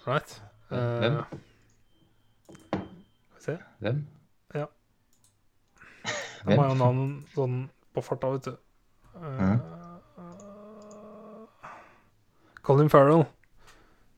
Right. 0.05 0.41
Eh, 0.71 0.77
Hvem? 0.77 1.23
Skal 2.69 3.35
vi 3.35 3.41
se. 3.43 3.57
Hvem? 3.79 4.07
Ja. 4.55 4.65
Hvem? 6.43 6.57
Han 6.57 6.59
har 6.59 6.69
jo 6.69 6.75
navn 6.79 7.25
sånn 7.35 7.57
på 7.95 8.03
farta, 8.05 8.29
vet 8.35 8.47
du. 8.47 8.53
Eh, 9.17 9.57
Colin 12.67 12.89
Farrell. 12.91 13.25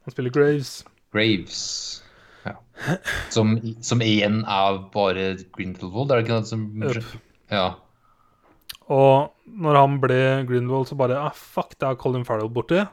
Han 0.06 0.14
spiller 0.16 0.34
Graves. 0.34 0.86
Graves. 1.14 1.60
Ja. 2.46 2.56
Som, 3.34 3.58
som 3.84 4.02
igjen 4.06 4.42
er 4.48 4.78
bare 4.94 5.34
Grindelwald, 5.58 6.12
er 6.12 6.20
det 6.22 6.26
ikke 6.28 6.38
noe 6.40 6.48
som 6.48 6.64
Yep. 6.80 7.10
Ja. 7.52 7.66
Og 8.90 9.34
når 9.60 9.78
han 9.78 9.98
ble 10.02 10.20
Grindelwald, 10.50 10.88
så 10.90 10.96
bare 10.98 11.18
ah, 11.20 11.34
Fuck, 11.36 11.76
det 11.78 11.88
er 11.90 11.98
Colin 12.00 12.26
Farrell 12.26 12.50
borte. 12.54 12.88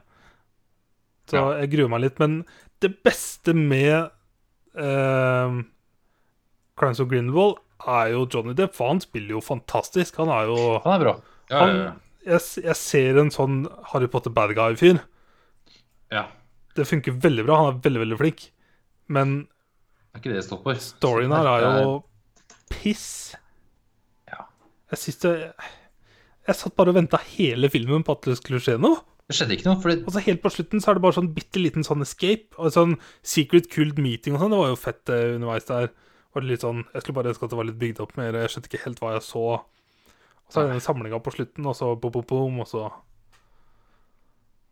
Så 1.31 1.37
Ja. 1.39 1.47
jeg 1.63 1.71
gruer 1.73 1.89
meg 1.93 2.03
litt. 2.05 2.19
Men 2.23 2.41
det 2.85 2.93
beste 3.07 3.55
med 3.57 4.11
eh, 4.77 5.57
Crimes 6.77 7.01
of 7.01 7.09
Grindelwald 7.09 7.57
er 7.87 8.11
jo 8.13 8.27
Johnny 8.33 8.55
Depp, 8.57 8.75
for 8.77 8.89
han 8.93 9.01
spiller 9.05 9.37
jo 9.37 9.41
fantastisk. 9.45 10.17
Han 10.21 10.29
er 10.33 10.51
jo 10.51 10.59
Han 10.85 10.93
er 10.99 11.05
bra. 11.05 11.15
Ja, 11.51 11.59
han, 11.63 11.77
jeg, 12.27 12.41
jeg 12.65 12.77
ser 12.81 13.21
en 13.23 13.31
sånn 13.31 13.61
Harry 13.93 14.09
Potter 14.11 14.33
bad 14.35 14.53
guy-fyr. 14.59 14.99
ja. 16.13 16.27
Det 16.77 16.87
funker 16.89 17.17
veldig 17.25 17.45
bra. 17.47 17.59
Han 17.63 17.75
er 17.75 17.83
veldig, 17.85 18.03
veldig 18.05 18.19
flink. 18.21 18.47
Men 19.13 19.37
er 20.17 20.23
ikke 20.23 20.33
det 20.33 20.41
det 20.41 20.47
står 20.47 20.63
for. 20.65 20.79
storyen 20.81 21.35
her 21.37 21.51
er 21.51 21.67
jo 21.83 21.91
piss. 22.73 23.09
Ja. 24.31 24.47
Jeg 24.93 25.03
syns 25.03 25.21
det 25.23 25.35
Jeg 26.47 26.57
satt 26.57 26.77
bare 26.79 26.93
og 26.93 26.99
venta 26.99 27.21
hele 27.37 27.71
filmen 27.71 28.05
på 28.07 28.17
at 28.17 28.27
det 28.29 28.39
skulle 28.41 28.63
skje 28.63 28.79
noe. 28.81 29.03
Det 29.27 29.35
skjedde 29.35 29.57
ikke 29.57 29.67
noe, 29.67 29.81
fordi 29.83 30.05
Og 30.07 30.13
så 30.15 30.23
helt 30.23 30.43
på 30.43 30.53
slutten 30.55 30.83
så 30.83 30.93
er 30.93 30.99
det 30.99 31.03
bare 31.03 31.17
sånn 31.17 31.33
bitte 31.35 31.59
liten 31.59 31.87
sånn 31.87 32.05
escape. 32.05 32.55
Og 32.57 32.75
sånn 32.75 32.97
secret 33.27 33.69
cooled 33.73 33.99
meeting 33.99 34.37
og 34.37 34.45
sånn. 34.45 34.55
Det 34.55 34.61
var 34.63 34.71
jo 34.71 34.79
fett 34.79 35.13
eh, 35.13 35.33
underveis 35.35 35.67
der. 35.69 35.91
Var 36.37 36.45
det 36.45 36.53
litt 36.53 36.63
sånn, 36.63 36.85
Jeg 36.93 37.03
skulle 37.03 37.19
bare 37.19 37.33
ønske 37.33 37.49
at 37.49 37.53
det 37.53 37.59
var 37.59 37.69
litt 37.69 37.81
bygd 37.81 38.03
opp 38.05 38.15
mer. 38.21 38.39
Jeg 38.39 38.53
skjønte 38.53 38.71
ikke 38.71 38.85
helt 38.85 39.03
hva 39.03 39.17
jeg 39.17 39.25
så. 39.27 39.45
Og 40.47 40.55
så 40.55 40.61
er 40.61 40.69
det 40.69 40.77
den 40.77 40.85
samlinga 40.85 41.19
på 41.25 41.33
slutten, 41.35 41.67
og 41.67 41.75
så 41.75 41.91
bom, 41.99 42.13
bom, 42.15 42.27
bom, 42.29 42.61
og 42.63 42.69
så 42.71 42.85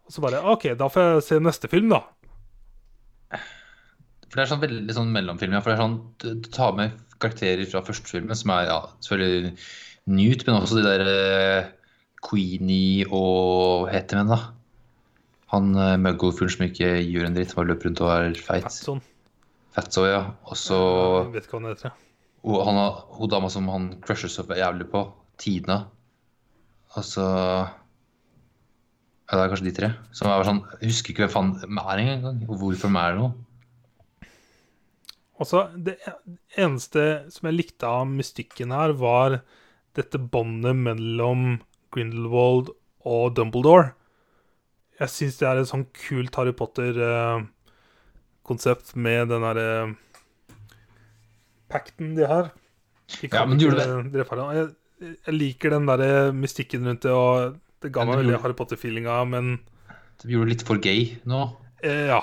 Og 0.05 0.13
så 0.13 0.25
bare 0.25 0.43
OK, 0.53 0.69
da 0.79 0.89
får 0.93 1.07
jeg 1.07 1.25
se 1.29 1.41
neste 1.43 1.71
film, 1.73 1.95
da. 1.95 2.03
For 4.35 4.41
det 4.41 4.45
er 4.45 4.51
sånn 4.51 4.65
veldig 4.65 4.95
sånn 4.97 5.15
mellomfilm. 5.15 5.55
Ja, 5.55 5.63
for 5.63 5.71
det 5.71 5.77
er 5.77 5.85
sånn, 5.85 5.97
du, 6.21 6.49
tar 6.53 6.75
med 6.77 6.99
karakterer 7.23 7.65
fra 7.71 7.85
første 7.87 8.11
filmen, 8.11 8.35
som 8.37 8.51
er 8.57 8.67
ja, 8.67 8.81
selvfølgelig 9.07 9.55
Newt, 10.11 10.43
men 10.45 10.59
også 10.59 10.81
de 10.81 10.85
der 10.85 11.05
eh, 11.09 11.69
Queenie 12.25 13.07
og 13.15 13.87
heter 13.93 14.21
men, 14.21 14.33
da? 14.35 14.41
Han 15.55 15.71
uh, 15.79 15.95
muggle-fyren 16.01 16.51
som 16.51 16.65
ikke 16.67 16.91
gjør 17.07 17.29
en 17.29 17.37
dritt, 17.37 17.55
bare 17.55 17.71
løper 17.71 17.89
rundt 17.89 18.03
og 18.03 18.11
er 18.11 18.35
feit. 18.35 18.67
Fatson. 18.67 19.01
Fatso, 19.75 20.05
ja. 20.09 20.21
Og 20.49 20.59
så 20.59 20.79
vet 21.31 21.47
ikke 21.47 21.57
hva 21.57 21.63
han 21.63 21.71
heter. 21.73 21.95
og 22.45 22.61
han 22.67 22.81
har, 22.81 23.01
hun 23.17 23.31
dama 23.31 23.51
som 23.55 23.71
han 23.71 23.89
crusher 24.05 24.33
så 24.33 24.45
jævlig 24.51 24.89
på, 24.91 25.05
Tina. 25.39 25.85
Og 26.95 27.07
så 27.07 27.27
Ja, 29.25 29.39
det 29.39 29.45
er 29.45 29.51
kanskje 29.55 29.71
de 29.71 29.77
tre. 29.79 29.89
Som 30.13 30.29
er 30.29 30.45
sånn 30.45 30.65
Jeg 30.81 30.91
husker 30.91 31.11
ikke 31.15 31.25
hvem 31.27 31.33
faen 31.33 31.79
er 31.81 31.97
engang, 32.03 32.39
hvorfor 32.49 32.91
er 32.91 32.97
er 33.01 33.15
noe. 33.19 33.31
Også, 35.41 35.59
Det 35.83 35.97
eneste 36.57 37.31
som 37.33 37.47
jeg 37.49 37.57
likte 37.59 37.87
av 37.89 38.07
mystikken 38.07 38.71
her, 38.71 38.93
var 38.93 39.41
dette 39.95 40.19
båndet 40.19 40.77
mellom 40.77 41.61
Grindelwald 41.95 42.69
og 43.05 43.35
Dumbledore. 43.37 43.93
Jeg 45.01 45.09
syns 45.11 45.39
det 45.41 45.49
er 45.49 45.57
et 45.59 45.69
sånn 45.71 45.87
kult 45.91 46.37
Harry 46.39 46.53
Potter-konsept 46.55 48.95
med 48.95 49.29
den 49.33 49.43
derre 49.43 49.97
pakten 51.73 52.15
de 52.15 52.25
har. 52.31 52.45
De 53.21 53.29
Ja, 53.33 53.45
men 53.47 53.59
du 53.59 53.65
gjorde 53.67 53.83
det. 53.83 53.89
Jeg, 54.23 54.69
jeg 55.27 55.35
liker 55.35 55.71
den 55.75 55.87
derre 55.91 56.33
mystikken 56.33 56.87
rundt 56.87 57.03
det, 57.03 57.11
og 57.11 57.59
det 57.85 57.93
ga 57.95 58.05
meg 58.09 58.23
veldig 58.23 58.41
Harry 58.43 58.57
Potter-feelinga, 58.59 59.19
men 59.29 59.55
De 60.23 60.31
gjorde 60.33 60.49
det 60.49 60.55
litt 60.57 60.67
for 60.69 60.81
gay 60.83 61.07
nå. 61.29 61.43
eh, 61.85 62.07
ja. 62.13 62.21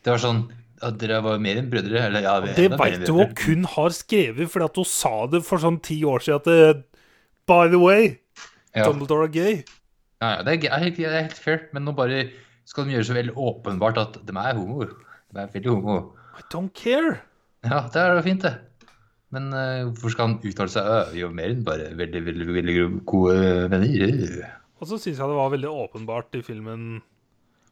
Det 0.00 0.14
var 0.14 0.22
sånn 0.22 0.42
at 0.80 0.96
dere 0.96 1.18
var 1.20 1.40
mer 1.42 1.58
enn 1.60 1.68
brødre. 1.68 2.06
Eller, 2.08 2.24
ja, 2.24 2.38
vi 2.40 2.54
Det 2.56 2.70
veit 2.80 3.02
du 3.04 3.12
hun 3.18 3.34
kun 3.36 3.66
har 3.68 3.92
skrevet 3.92 4.48
fordi 4.48 4.64
at 4.70 4.78
hun 4.80 4.88
sa 4.88 5.12
det 5.28 5.42
for 5.44 5.60
sånn 5.60 5.76
ti 5.84 5.98
år 6.08 6.24
siden 6.24 6.40
at 6.40 6.48
det, 6.48 6.84
By 7.50 7.66
the 7.68 7.80
way, 7.82 8.16
Ja. 8.72 8.86
Dumbledore 8.86 9.26
er 9.26 9.32
gay. 9.34 9.54
Ja, 10.22 10.36
ja, 10.36 10.42
det 10.46 10.52
er, 10.64 10.90
det 10.94 11.04
er 11.08 11.22
helt 11.24 11.38
fair, 11.40 11.64
men 11.74 11.84
nå 11.84 11.92
bare 11.96 12.28
skal 12.68 12.86
de 12.86 12.92
gjøre 12.94 13.08
så 13.08 13.16
veldig 13.16 13.34
åpenbart 13.34 13.98
at 13.98 14.18
de 14.24 14.34
er 14.38 14.54
homo. 14.54 14.86
De 14.86 15.40
er 15.42 15.48
veldig 15.50 15.72
homo. 15.74 15.96
I 16.38 16.44
don't 16.54 16.70
care. 16.76 17.16
Ja, 17.66 17.82
det 17.92 17.98
er 18.00 18.14
jo 18.14 18.22
fint, 18.22 18.44
det. 18.46 18.54
Men 19.34 19.50
uh, 19.54 19.90
hvorfor 19.90 20.14
skal 20.14 20.28
han 20.28 20.38
uttale 20.46 20.70
seg? 20.72 20.86
Vi 21.12 21.20
er 21.20 21.24
jo 21.26 21.32
mer 21.34 21.50
enn 21.52 21.64
bare 21.66 21.90
veldig, 21.98 22.22
veldig, 22.28 22.46
veldig 22.56 22.76
gode 23.10 23.36
venner. 23.72 24.46
Og 24.80 24.88
så 24.88 24.96
syns 24.96 25.20
jeg 25.20 25.28
det 25.28 25.36
var 25.36 25.52
veldig 25.52 25.70
åpenbart 25.84 26.36
i 26.38 26.42
filmen 26.44 27.02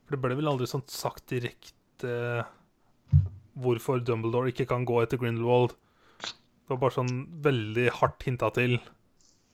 For 0.05 0.17
det 0.17 0.23
ble 0.25 0.37
vel 0.39 0.51
aldri 0.53 0.69
sånn 0.69 0.85
sagt 0.93 1.27
direkte 1.33 2.45
hvorfor 3.59 4.03
Dumbledore 4.05 4.53
ikke 4.53 4.69
kan 4.71 4.85
gå 4.87 5.01
etter 5.03 5.19
Grindelwald. 5.19 5.73
Det 6.23 6.71
var 6.71 6.79
bare 6.85 6.95
sånn 6.95 7.11
veldig 7.43 7.89
hardt 7.97 8.23
hinta 8.29 8.53
til. 8.55 8.77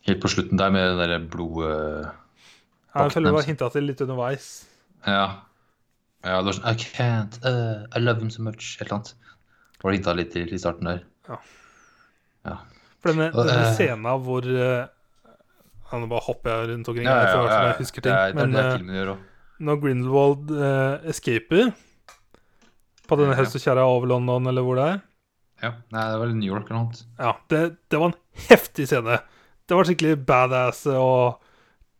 Helt 0.04 0.20
på 0.20 0.28
slutten 0.28 0.60
der 0.60 0.74
med 0.74 0.84
den 0.90 1.00
derre 1.00 1.20
blod... 1.32 1.62
Ja, 1.64 3.06
Jeg 3.06 3.14
føler 3.14 3.30
det 3.30 3.38
var 3.38 3.48
hinta 3.48 3.70
til 3.72 3.88
litt 3.88 4.02
underveis. 4.04 4.48
Ja. 5.06 5.24
ja, 6.26 6.36
det 6.36 6.50
var 6.50 6.58
sånn 6.58 6.68
I 6.68 6.74
can't, 6.82 7.38
uh, 7.46 7.86
I 7.96 8.02
love 8.02 8.20
him 8.20 8.30
so 8.34 8.44
much. 8.44 8.74
Et 8.76 8.84
eller 8.84 8.98
annet. 8.98 9.14
Var 9.80 9.88
det 9.88 9.98
hinta 9.98 10.16
litt 10.18 10.30
til 10.36 10.52
i 10.52 10.60
starten 10.60 10.90
der. 10.90 11.00
Ja. 11.30 12.58
For 13.00 13.12
denne, 13.12 13.30
denne 13.32 13.56
uh, 13.64 13.72
scenen 13.76 14.20
hvor 14.26 14.46
uh, 14.48 14.84
Nå 15.92 16.08
bare 16.10 16.24
hopper 16.26 16.50
jeg 16.50 16.72
rundt 16.72 16.88
omkring, 16.90 17.06
Ja, 17.06 17.20
ja, 17.22 17.42
ja, 17.44 17.58
jeg 17.68 17.78
husker 17.82 18.02
ting. 18.02 18.14
Det 18.14 18.20
er, 18.20 18.32
det 18.34 18.42
er 18.42 18.48
men 18.48 18.90
eh, 18.90 18.98
gjør 18.98 19.10
når 19.64 19.80
Grindelwald 19.82 20.52
eh, 20.58 21.10
escaper 21.12 21.72
på 23.04 23.18
denne 23.20 23.36
hest 23.38 23.56
og 23.60 23.80
over 23.84 24.08
London, 24.10 24.48
eller 24.50 24.64
hvor 24.66 24.80
det 24.80 24.86
er 24.88 25.00
Ja. 25.62 25.70
Nei, 25.94 26.04
det 26.10 26.18
var 26.18 26.26
vel 26.26 26.36
New 26.36 26.50
York 26.50 26.68
eller 26.68 26.80
noe. 26.80 26.88
annet. 26.88 27.04
Ja, 27.20 27.32
det, 27.52 27.60
det 27.92 28.00
var 28.00 28.10
en 28.10 28.48
heftig 28.50 28.88
scene. 28.90 29.20
Det 29.64 29.76
var 29.78 29.88
skikkelig 29.88 30.16
badass 30.26 30.82
og 30.90 31.38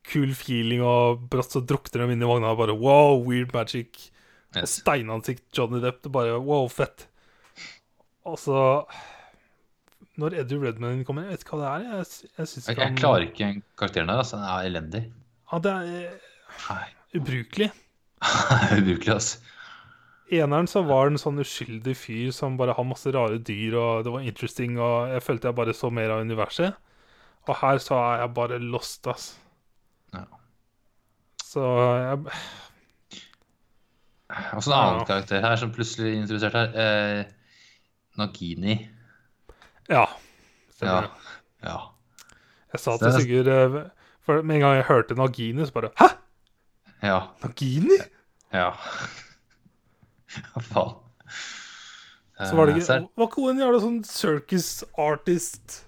kul 0.05 0.35
feeling, 0.37 0.83
og 0.85 1.23
brått 1.33 1.55
så 1.55 1.63
drukner 1.65 2.05
de 2.05 2.17
inn 2.17 2.25
i 2.25 2.29
vogna 2.29 2.53
og 2.53 2.61
bare 2.61 2.77
wow, 2.77 3.23
weird 3.25 3.55
magic. 3.55 4.11
Og 4.55 4.69
steinansikt 4.69 5.47
Johnny 5.57 5.81
Depp. 5.83 6.03
Det 6.05 6.13
bare 6.13 6.37
wow, 6.43 6.67
fett. 6.69 7.07
Og 8.29 8.37
så 8.41 8.59
Når 10.21 10.37
Eddie 10.41 10.61
Redman 10.63 11.01
kommer, 11.05 11.25
jeg 11.27 11.33
vet 11.35 11.45
ikke 11.45 11.57
hva 11.59 11.63
det 11.65 11.71
er. 11.89 11.97
Jeg, 11.97 12.07
jeg 12.39 12.47
Jeg, 12.69 12.77
jeg 12.79 12.97
klarer 13.01 13.25
ikke 13.27 13.49
karakteren 13.81 14.09
der. 14.13 14.21
altså. 14.23 14.37
Den 14.37 14.45
er 14.53 14.69
elendig. 14.69 15.01
Ja, 15.53 15.59
det 15.59 15.73
er 15.73 16.13
Nei. 16.69 16.85
ubrukelig. 17.19 17.71
Ubrukelig, 18.79 19.11
altså. 19.13 19.39
eneren 20.33 20.67
så 20.71 20.81
var 20.87 21.11
en 21.11 21.19
sånn 21.21 21.39
uskyldig 21.43 21.93
fyr 21.99 22.31
som 22.33 22.55
bare 22.57 22.73
har 22.79 22.87
masse 22.89 23.11
rare 23.13 23.37
dyr, 23.45 23.75
og 23.77 24.05
det 24.07 24.13
var 24.15 24.25
interesting, 24.25 24.79
og 24.81 25.11
jeg 25.13 25.23
følte 25.27 25.51
jeg 25.51 25.59
bare 25.59 25.75
så 25.77 25.91
mer 25.93 26.15
av 26.15 26.23
universet. 26.25 26.79
Og 27.49 27.59
her 27.61 27.79
så 27.83 27.99
er 28.01 28.23
jeg 28.23 28.33
bare 28.39 28.59
lost, 28.63 29.07
ass. 29.11 29.27
Ja. 30.15 30.25
Så 31.45 31.61
jeg 32.01 32.25
Og 34.55 34.63
så 34.65 34.71
en 34.73 34.79
annen 34.79 35.01
Ja. 35.03 35.05
karakter 35.07 35.41
her 35.45 35.57
som 35.61 35.71
plutselig 35.75 36.15
er 36.15 36.23
introdusert 36.23 36.55
her. 36.57 36.73
Eh, 36.75 37.25
Nagini. 38.19 38.79
Ja. 39.89 40.05
Ja. 40.05 40.07
Stemmer. 40.75 41.03
det. 41.03 41.69
ja. 41.69 41.79
Jeg 42.75 42.83
sa 42.83 42.97
til 42.99 43.15
Sigurd 43.15 43.49
eh, 43.53 43.79
For 44.27 44.43
med 44.43 44.59
en 44.59 44.65
gang 44.65 44.77
jeg 44.81 44.87
hørte 44.89 45.17
Nagini, 45.19 45.67
så 45.67 45.77
bare 45.77 45.93
Hæ? 46.01 46.09
Ja. 47.05 47.21
Nagini? 47.45 48.01
Ja. 48.53 48.73
Hva 50.55 50.65
faen. 50.67 51.01
Så 52.35 52.57
var 52.59 52.67
det 52.67 52.75
Eh, 52.75 52.83
ikke 52.83 53.01
Var 53.15 53.29
ikke 53.29 53.43
hun 53.47 53.61
jævla 53.63 53.79
sånn 53.79 54.01
circus 54.09 54.83
artist? 54.99 55.85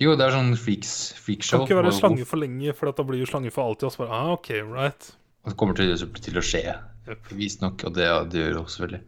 Jo, 0.00 0.14
det 0.16 0.24
er 0.24 0.32
sånn 0.32 0.54
freaks, 0.56 0.92
freakshow. 1.18 1.60
Kan 1.60 1.66
ikke 1.66 1.80
være 1.82 1.92
slange 1.92 2.24
for 2.24 2.40
lenge, 2.40 2.72
for 2.72 2.88
da 2.94 3.04
blir 3.04 3.20
jo 3.20 3.28
slange 3.28 3.50
for 3.52 3.66
alltid. 3.66 3.90
Og 3.90 3.92
så 3.92 4.04
bare, 4.04 4.14
ah, 4.14 4.30
ok, 4.38 4.52
right 4.70 5.10
det 5.48 5.56
kommer 5.58 5.76
til, 5.78 5.94
til 5.96 6.38
å 6.38 6.44
skje, 6.44 6.62
yep. 7.08 7.32
visstnok. 7.34 7.84
Og 7.88 7.96
det, 7.96 8.08
det 8.32 8.42
gjør 8.42 8.54
det 8.54 8.60
også, 8.62 8.74
selvfølgelig. 8.76 9.02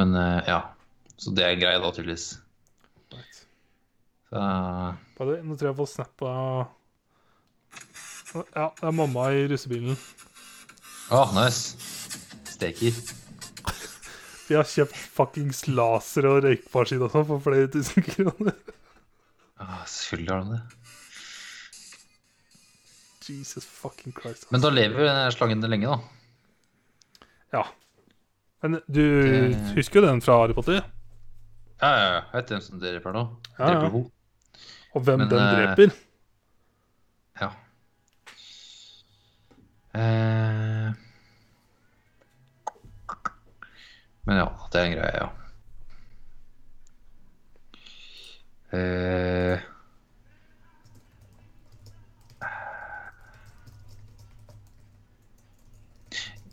Men 0.00 0.16
eh, 0.20 0.50
ja. 0.50 0.60
Så 1.20 1.30
det 1.36 1.44
er 1.46 1.60
greia, 1.60 1.78
da, 1.82 1.92
tydeligvis. 1.94 2.26
Bare, 4.34 5.36
nå 5.46 5.54
tror 5.54 5.68
jeg 5.68 5.72
jeg 5.72 5.78
får 5.78 5.90
snap 5.92 6.22
av 6.26 6.66
Ja, 8.34 8.66
det 8.80 8.86
er 8.88 8.96
mamma 8.98 9.28
i 9.36 9.44
russebilen. 9.50 9.96
Å, 11.14 11.20
nice. 11.36 11.76
Steker. 12.54 12.96
Vi 14.48 14.56
har 14.58 14.66
kjøpt 14.68 14.96
fuckings 15.16 15.62
laser 15.70 16.26
og 16.28 16.42
røykmaskin 16.44 17.04
og 17.06 17.12
sånn 17.14 17.28
for 17.30 17.40
flere 17.46 17.68
tusen 17.72 18.02
kroner. 18.04 18.56
Ah, 19.62 19.84
selvfølgelig 19.86 20.32
har 20.34 20.42
de 20.42 20.56
det. 20.56 20.62
Jesus 23.24 23.64
fucking 23.64 24.12
Christ. 24.18 24.50
Men 24.52 24.60
da 24.60 24.68
lever 24.74 25.00
jo 25.00 25.06
den 25.08 25.32
slangen 25.32 25.62
lenge, 25.72 25.94
da. 25.94 25.98
Ja. 27.54 27.62
Men 28.64 28.80
du 28.90 29.00
Det- 29.22 29.74
husker 29.78 30.00
jo 30.02 30.06
den 30.08 30.20
fra 30.20 30.36
Harry 30.42 30.52
Potter? 30.56 30.82
Ja, 31.80 31.88
ja, 31.88 32.04
ja. 32.10 32.20
Jeg 32.20 32.34
vet 32.42 32.48
hvem 32.52 32.60
som 32.66 32.78
dreper 32.82 33.12
nå. 33.16 33.22
Ja, 33.58 33.70
ja. 33.72 33.90
Og 34.94 35.02
hvem 35.02 35.18
Men, 35.18 35.30
den 35.30 35.38
eh, 35.38 35.54
dreper? 35.58 35.94
Ja. 37.40 37.50
Eh. 39.94 40.92
Men 44.24 44.36
ja, 44.36 44.48
det 44.72 44.80
er 44.80 44.84
en 44.84 44.96
greie, 44.96 45.16
ja. 45.20 45.28
Eh. 48.74 49.70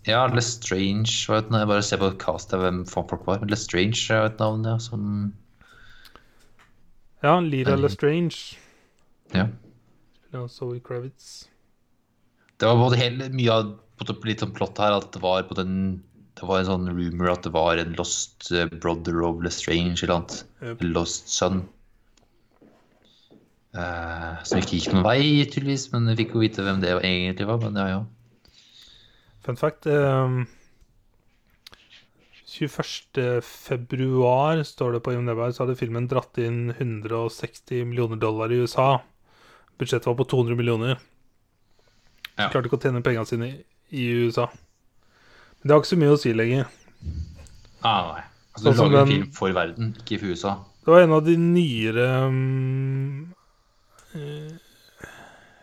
Ja, 0.08 0.26
Lestrange 0.28 1.30
var 1.30 1.44
et 1.44 1.52
navn. 1.52 1.62
Jeg 1.62 1.70
bare 1.70 1.86
ser 1.86 2.02
på 2.02 2.10
castet 2.20 2.60
hvem 2.60 2.82
folk 2.90 3.14
var. 3.28 3.46
Lestrange 3.46 4.10
er 4.10 4.32
et 4.32 4.42
navn, 4.42 4.66
ja, 4.66 4.80
som 4.82 5.30
Ja, 7.22 7.40
Lira. 7.40 7.76
Lestrange. 7.78 8.58
Ja. 9.32 9.48
Ja, 10.32 10.48
Zoe 10.48 10.80
Kravitz. 10.80 11.50
Det 12.58 12.70
var 12.70 12.80
både 12.80 12.98
hele, 12.98 13.30
mye 13.34 13.52
av 13.54 13.76
på 14.02 14.16
litt 14.26 14.42
sånn 14.42 14.54
plott 14.56 14.80
her 14.82 14.96
at 14.96 15.12
det 15.14 15.22
var 15.22 15.44
på 15.46 15.54
den 15.60 15.76
Det 16.40 16.48
var 16.50 16.62
en 16.62 16.70
sånn 16.72 16.88
rumor 16.90 17.30
at 17.30 17.44
det 17.46 17.52
var 17.54 17.78
en 17.78 17.92
lost 18.00 18.48
eh, 18.56 18.66
brother 18.82 19.20
of 19.28 19.44
Lestrange 19.46 20.00
eller 20.02 20.16
annet. 20.16 20.38
Yep. 20.64 20.84
Lost 20.96 21.30
son. 21.30 21.62
Uh, 23.76 24.40
som 24.44 24.60
ikke 24.60 24.80
gikk 24.80 24.96
noen 24.96 25.06
vei, 25.06 25.22
tydeligvis, 25.46 25.86
men 25.94 26.10
vi 26.10 26.18
fikk 26.24 26.34
jo 26.36 26.42
vite 26.42 26.66
hvem 26.66 26.82
det 26.82 26.96
egentlig 26.98 27.46
var. 27.48 27.62
Men 27.62 27.78
ja, 27.78 27.86
ja. 27.92 28.56
Fun 29.46 29.60
fact 29.60 29.88
ehm, 29.90 30.44
21. 32.62 33.42
februar, 33.42 34.64
står 34.64 34.94
det 34.94 35.04
på 35.06 35.16
IMDb, 35.16 35.40
så 35.50 35.64
hadde 35.64 35.78
filmen 35.80 36.06
dratt 36.12 36.38
inn 36.38 36.70
160 36.76 37.88
millioner 37.90 38.20
dollar 38.22 38.54
i 38.54 38.60
USA. 38.62 39.00
Budsjettet 39.82 40.06
var 40.12 40.18
på 40.20 40.28
200 40.30 40.60
millioner. 40.60 41.00
Ja. 42.38 42.52
Klarte 42.52 42.70
ikke 42.70 42.78
å 42.78 42.84
tjene 42.84 43.02
pengene 43.06 43.26
sine 43.26 43.50
i, 43.50 43.56
i 43.98 44.08
USA. 44.28 44.46
Men 44.52 45.66
det 45.66 45.74
har 45.74 45.82
ikke 45.82 45.92
så 45.94 46.02
mye 46.04 46.14
å 46.14 46.22
si 46.22 46.34
lenger. 46.38 46.70
Ah, 47.82 48.14
nei. 48.14 48.26
Altså, 48.52 48.76
Sånn 48.78 48.92
du 48.92 48.96
lager 48.96 49.02
en 49.02 49.14
film 49.16 49.30
for 49.34 49.58
verden, 49.58 49.94
ikke 50.04 50.22
for 50.22 50.36
USA. 50.36 50.56
Det 50.82 50.94
var 50.94 51.06
en 51.06 51.16
av 51.18 51.26
de 51.26 51.38
nyere 51.38 52.08
um, 52.26 53.34
uh, 54.18 54.52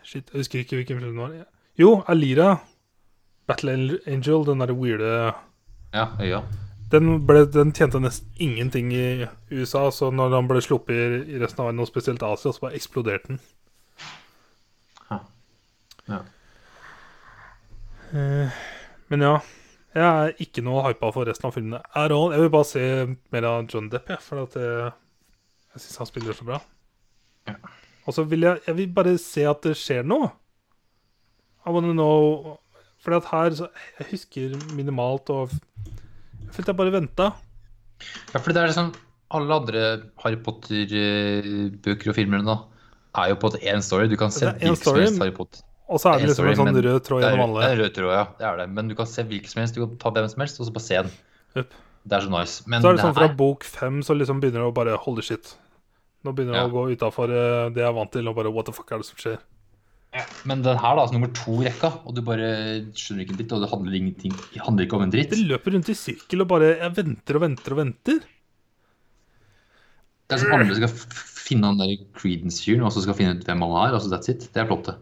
Shit, 0.07 0.31
jeg 0.31 0.39
husker 0.41 0.63
ikke 0.63 0.79
hvilken 0.79 0.99
film 0.99 1.13
det 1.13 1.19
var. 1.21 1.35
Jo, 1.79 1.99
Alira. 2.09 2.57
Battle 3.49 3.99
Angel, 4.09 4.43
den 4.45 4.61
derre 4.61 4.75
weirde 4.77 5.13
Ja, 5.93 6.09
øya. 6.19 6.43
Den, 6.91 7.11
ble, 7.27 7.43
den 7.53 7.73
tjente 7.75 8.01
nesten 8.01 8.31
ingenting 8.41 8.91
i 8.95 9.27
USA, 9.51 9.87
så 9.93 10.09
når 10.13 10.33
den 10.35 10.49
ble 10.49 10.61
sluppet 10.63 11.25
i, 11.27 11.37
resten 11.41 11.63
av 11.63 11.69
verden, 11.69 11.83
og 11.83 11.89
spesielt 11.89 12.25
Asia, 12.25 12.53
så 12.53 12.65
bare 12.65 12.79
eksploderte 12.79 13.33
den. 13.33 13.41
Ha. 15.09 15.19
Ja. 16.09 16.19
Eh, 18.13 18.61
men 19.13 19.25
ja. 19.25 19.37
Jeg 19.89 20.05
er 20.05 20.35
ikke 20.43 20.61
noe 20.61 20.83
hypa 20.85 21.09
for 21.09 21.25
resten 21.25 21.47
av 21.49 21.55
filmene. 21.55 21.79
Jeg 21.97 22.41
vil 22.43 22.51
bare 22.53 22.67
se 22.69 22.83
mer 23.33 23.47
av 23.49 23.71
John 23.73 23.87
Depp, 23.89 24.11
jeg, 24.13 24.21
for 24.21 24.43
at 24.43 24.57
jeg, 24.59 24.91
jeg 25.73 25.81
syns 25.81 26.01
han 26.03 26.09
spiller 26.11 26.37
så 26.37 26.45
bra. 26.45 26.59
Ja. 27.49 27.55
Og 28.05 28.13
så 28.13 28.25
vil 28.29 28.45
jeg, 28.45 28.61
jeg 28.67 28.77
vil 28.77 28.93
bare 28.93 29.15
se 29.21 29.47
at 29.49 29.65
det 29.65 29.73
skjer 29.77 30.05
noe. 30.05 30.29
I 31.65 31.73
wanna 31.73 31.91
know 31.93 32.57
For 33.03 33.17
at 33.17 33.25
her 33.31 33.53
så 33.53 33.67
Jeg 33.99 34.07
husker 34.11 34.53
minimalt, 34.73 35.29
og 35.29 35.49
jeg 36.45 36.53
følte 36.55 36.71
jeg 36.73 36.79
bare 36.81 36.93
venta. 36.95 37.29
Ja, 38.33 38.39
for 38.39 38.53
det 38.55 38.61
er 38.61 38.71
liksom 38.71 38.93
Alle 39.29 39.53
andre 39.59 39.81
Harry 40.23 40.37
Potter-bøker 40.41 42.09
og 42.09 42.15
filmer 42.17 42.41
nå 42.41 42.55
er 43.19 43.31
jo 43.33 43.35
på 43.41 43.49
en 43.53 43.59
én 43.75 43.83
story. 43.85 44.07
Du 44.09 44.15
kan 44.17 44.31
se 44.33 44.47
hvilken 44.47 44.77
som 44.77 44.95
helst 44.97 45.19
Harry 45.21 45.33
Potter. 45.35 45.61
Og 45.89 45.99
så 46.01 46.11
er 46.11 46.21
det 46.21 46.29
liksom 46.29 46.45
liksom 46.45 46.67
en 46.69 46.75
sånn 46.75 46.83
rød 46.85 47.03
tråd 47.05 47.21
Det 47.23 47.29
er, 47.33 47.39
det 47.41 47.67
er 47.67 47.79
rød 47.81 47.93
tråd, 47.95 48.11
ja. 48.13 48.25
Det 48.37 48.45
er 48.45 48.57
det. 48.61 48.67
Men 48.77 48.89
du 48.91 48.95
kan 48.97 49.07
se 49.09 49.23
hvilken 49.25 49.49
som 49.49 49.61
helst. 49.63 49.77
Du 49.77 49.81
kan 49.85 49.95
ta 50.01 50.11
hvem 50.13 50.27
som 50.29 50.43
helst, 50.43 50.59
og 50.61 50.67
så 50.67 50.73
bare 50.75 50.85
se 50.85 50.99
den. 51.01 51.11
Yep. 51.57 51.73
Det 52.09 52.17
er 52.17 52.25
så 52.25 52.31
nice. 52.33 52.63
Men 52.69 52.81
Så 52.81 52.89
er 52.91 52.97
det 52.97 53.03
sånn 53.05 53.15
fra 53.17 53.27
bok 53.41 53.65
fem 53.65 54.01
så 54.05 54.15
liksom 54.17 54.39
begynner 54.41 54.61
det 54.63 54.69
å 54.69 54.75
bare 54.77 54.97
Holy 55.01 55.25
shit. 55.25 55.55
Nå 56.23 56.33
begynner 56.37 56.53
det 56.57 56.61
Ja. 56.61 56.67
å 56.69 56.73
gå 56.73 56.83
utafor 56.93 57.27
det 57.73 57.81
jeg 57.81 57.89
er 57.89 57.95
vant 57.97 58.11
til, 58.13 58.27
og 58.29 58.35
bare 58.35 58.53
what 58.53 58.65
the 58.65 58.71
fuck 58.75 58.91
er 58.91 58.97
det 59.01 59.05
som 59.09 59.17
skjer? 59.17 59.39
Men 60.49 60.63
den 60.65 60.77
her, 60.79 60.95
da, 60.95 61.03
altså 61.03 61.13
nummer 61.13 61.29
to 61.37 61.59
i 61.61 61.67
rekka, 61.67 61.91
og 62.07 62.15
du 62.17 62.23
bare 62.25 62.47
skjønner 62.97 63.23
ikke 63.23 63.35
en 63.35 63.39
dritt, 63.41 63.51
og 63.53 63.61
det 63.61 63.69
handler 63.69 63.97
ingenting 63.99 64.33
Det 64.55 64.61
handler 64.65 64.87
ikke 64.87 64.97
om 64.97 65.03
en 65.05 65.11
dritt. 65.13 65.35
Det 65.35 65.49
løper 65.51 65.75
rundt 65.75 65.91
i 65.93 65.97
sirkel 65.97 66.41
og 66.41 66.49
bare 66.49 66.71
Jeg 66.79 66.95
venter 66.97 67.37
og 67.37 67.43
venter 67.43 67.75
og 67.75 67.81
venter. 67.83 68.23
Det 70.29 70.37
er 70.37 70.41
som 70.41 70.55
andre 70.55 70.77
skal 70.77 70.91
finne 71.49 71.69
han 71.69 71.77
der 71.81 71.93
Creedence-fyren, 72.17 72.85
og 72.85 72.93
så 72.93 73.03
skal 73.05 73.17
finne 73.17 73.37
ut 73.37 73.45
hvem 73.45 73.65
han 73.65 73.75
er. 73.83 73.97
Altså 73.97 74.09
that's 74.13 74.31
it. 74.33 74.49
Det 74.53 74.63
er 74.63 74.69
plottet. 74.69 74.97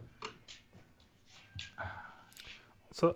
Så 2.97 3.13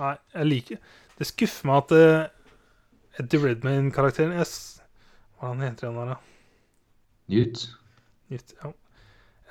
Nei, 0.00 0.14
jeg 0.32 0.48
liker 0.48 0.78
Det 1.18 1.26
skuffer 1.28 1.68
meg 1.68 1.82
at 1.82 1.92
uh, 1.92 3.20
Eddie 3.20 3.42
Redmayne-karakteren 3.44 4.32
yes. 4.40 4.54
Hva 5.36 5.50
er 5.50 5.54
han 5.54 5.64
heter 5.64 5.90
han 5.90 5.98
der, 6.00 6.14
da? 6.14 6.16
Newt. 7.32 7.66
Newt 8.32 8.54
ja. 8.56 8.72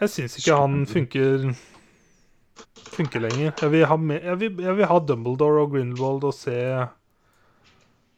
Jeg 0.02 0.14
syns 0.14 0.38
ikke 0.40 0.58
han 0.58 0.86
funker 0.90 1.50
funke 2.94 3.22
lenger. 3.22 3.52
Jeg 3.62 3.72
vil, 3.72 3.86
ha 3.86 3.96
med, 3.96 4.24
jeg, 4.24 4.40
vil, 4.40 4.62
jeg 4.66 4.78
vil, 4.78 4.88
ha 4.90 5.00
Dumbledore 5.00 5.64
og 5.64 5.74
Grindelwald 5.74 6.24
og 6.28 6.36
se 6.36 6.56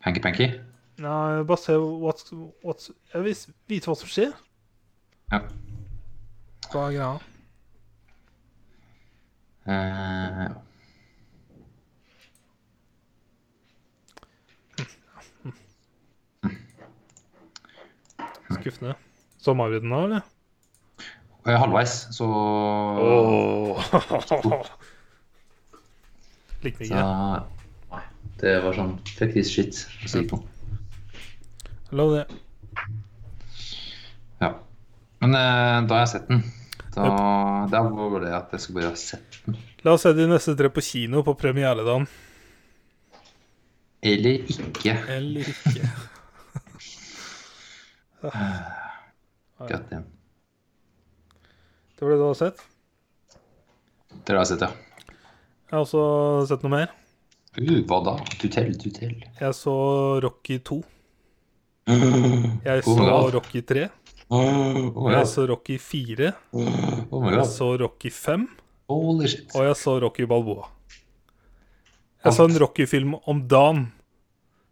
Hanky-panky? 0.05 0.47
Nei, 1.01 1.43
bare 1.47 1.57
se 1.57 1.77
what, 1.77 2.23
what, 2.65 2.89
Jeg 3.13 3.23
vil 3.25 3.37
vite 3.69 3.89
hva 3.89 3.95
som 3.97 4.09
skjer. 4.09 4.33
Ja. 5.31 5.43
Hva 6.71 6.87
er 6.87 6.97
greia? 6.97 7.13
Uh, 9.61 10.41
ja. 10.41 10.51
Skuffende. 18.51 18.95
Så 19.41 19.53
Marvin 19.57 19.89
da, 19.89 20.03
eller? 20.05 20.30
Og 21.41 21.49
jeg 21.49 21.55
er 21.57 21.61
halvveis, 21.63 21.93
så 22.13 22.25
Likte 26.61 26.85
så, 26.85 26.93
ikke. 26.93 27.05
Nei. 27.91 28.01
Det 28.41 28.53
var 28.61 28.77
sånn 28.77 28.91
fuck 29.09 29.33
this 29.33 29.49
shit. 29.49 29.79
å 30.05 30.11
si 30.11 30.21
på. 30.29 30.37
Lov 31.97 32.13
det. 32.13 32.25
Ja. 34.43 34.51
Men 35.23 35.37
eh, 35.39 35.79
da 35.89 35.97
har 35.97 36.03
jeg 36.05 36.11
sett 36.13 36.29
den. 36.29 36.45
Da, 36.91 37.07
det 37.71 37.81
var 37.95 38.21
det 38.21 38.31
at 38.35 38.53
jeg 38.53 38.61
skulle 38.63 38.81
bare 38.81 38.93
ha 38.93 38.99
sett 38.99 39.41
den. 39.47 39.57
La 39.81 39.95
oss 39.97 40.05
se 40.05 40.13
de 40.13 40.29
neste 40.29 40.53
tre 40.59 40.69
på 40.69 40.85
kino 40.85 41.25
på 41.25 41.33
premieredagen. 41.41 42.05
Eller 44.01 44.45
ikke. 44.45 44.93
Eller 45.17 45.49
ikke. 45.49 45.89
God 49.61 49.83
damn. 49.89 50.09
Det 52.01 52.07
var 52.07 52.15
det 52.15 52.17
du 52.17 52.25
har 52.25 52.33
sett? 52.33 52.61
Det 54.25 54.33
har 54.33 54.39
jeg 54.39 54.49
sett, 54.55 54.63
ja. 54.65 54.71
Jeg 55.69 55.75
har 55.75 55.83
også 55.83 56.05
sett 56.49 56.63
noe 56.65 56.71
mer. 56.73 56.93
Uh, 57.53 57.75
hva 57.85 57.99
da? 58.07 58.13
Du 58.41 58.45
tell, 58.49 58.71
du 58.73 58.87
tell. 58.89 59.19
Jeg 59.37 59.53
så 59.53 59.73
Rocky 60.25 60.57
2. 60.65 60.79
Jeg 62.65 62.81
Oh 62.81 62.97
så 62.97 63.05
oh 63.19 63.27
Rocky 63.35 63.61
3. 63.69 63.83
Oh 64.33 65.11
Jeg 65.13 65.27
så 65.29 65.45
Rocky 65.51 65.77
4. 65.77 66.31
Oh 67.13 67.27
Jeg 67.29 67.45
så 67.53 67.67
Rocky 67.83 68.09
5. 68.09 68.47
Holy 68.89 69.29
shit. 69.29 69.53
Og 69.53 69.67
jeg 69.67 69.77
så 69.83 69.93
Rocky 70.01 70.25
Balboa. 70.25 70.71
Jeg 72.25 72.33
så 72.33 72.47
en 72.49 72.57
Rocky-film 72.63 73.13
om 73.29 73.43
dagen. 73.49 73.83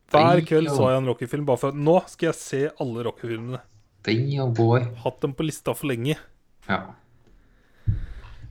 Hver 0.09 0.41
kveld 0.49 0.71
så 0.73 0.89
jeg 0.89 1.03
en 1.03 1.11
Rocky-film, 1.11 1.45
bare 1.45 1.61
for 1.61 1.75
at 1.75 1.77
nå 1.77 1.99
skal 2.09 2.31
jeg 2.31 2.39
se 2.41 2.63
alle 2.81 3.05
Rocky-filmene. 3.05 3.61
Hatt 5.05 5.21
dem 5.21 5.37
på 5.37 5.45
lista 5.45 5.77
for 5.77 5.93
lenge. 5.93 6.17
Ja. 6.65 6.81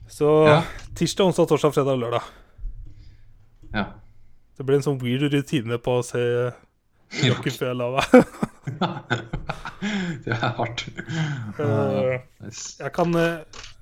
Så 0.09 0.29
Ja. 0.47 0.63
tirsdag, 0.95 1.25
onsdag, 1.29 1.47
torsdag, 1.51 1.73
fredag 1.73 1.93
og 1.93 1.99
lørdag. 2.03 2.23
Ja. 3.73 3.85
Det 4.57 4.65
blir 4.65 4.75
en 4.79 4.83
sånn 4.85 4.99
weird 5.01 5.29
rutine 5.31 5.77
på 5.79 5.99
å 5.99 6.03
se 6.03 6.51
Rocky 7.29 7.49
før 7.53 7.69
jeg 7.71 7.77
la 7.79 7.89
meg. 7.95 8.05
det 10.25 10.33
er 10.33 10.53
hardt. 10.57 10.83
Eh, 11.59 12.19
Nice. 12.43 12.77
Jeg 12.83 12.93
kan 12.93 13.15
eh, 13.15 13.39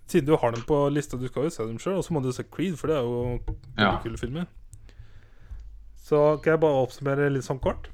Siden 0.07 0.25
du 0.29 0.37
har 0.39 0.51
dem 0.55 0.61
på 0.63 0.77
lista, 0.93 1.17
du 1.19 1.25
skal 1.27 1.43
jo 1.43 1.49
se 1.51 1.65
dem 1.67 1.79
sjøl, 1.83 1.97
og 1.99 2.05
så 2.05 2.13
må 2.15 2.21
du 2.23 2.29
se 2.31 2.45
Creed, 2.47 2.77
for 2.79 2.87
det 2.87 2.95
er 2.95 3.03
jo 3.03 3.39
Ja. 3.77 3.97
kule 4.03 4.17
filmer. 4.17 4.45
Så 5.99 6.37
kan 6.41 6.53
jeg 6.53 6.61
bare 6.61 6.85
oppsummere 6.85 7.27
litt 7.33 7.43
sånn 7.43 7.59
kort. 7.59 7.89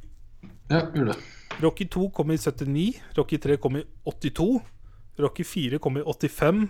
Ja, 0.70 0.84
gjør 0.94 1.10
det. 1.14 1.16
Rocky 1.64 1.86
2 1.90 2.12
kom 2.14 2.30
i 2.32 2.38
79, 2.38 3.00
Rocky 3.18 3.38
3 3.42 3.58
kom 3.58 3.78
i 3.78 3.84
82, 4.06 4.62
Rocky 5.20 5.44
4 5.44 5.80
kom 5.80 5.98
i 5.98 6.02
85, 6.06 6.70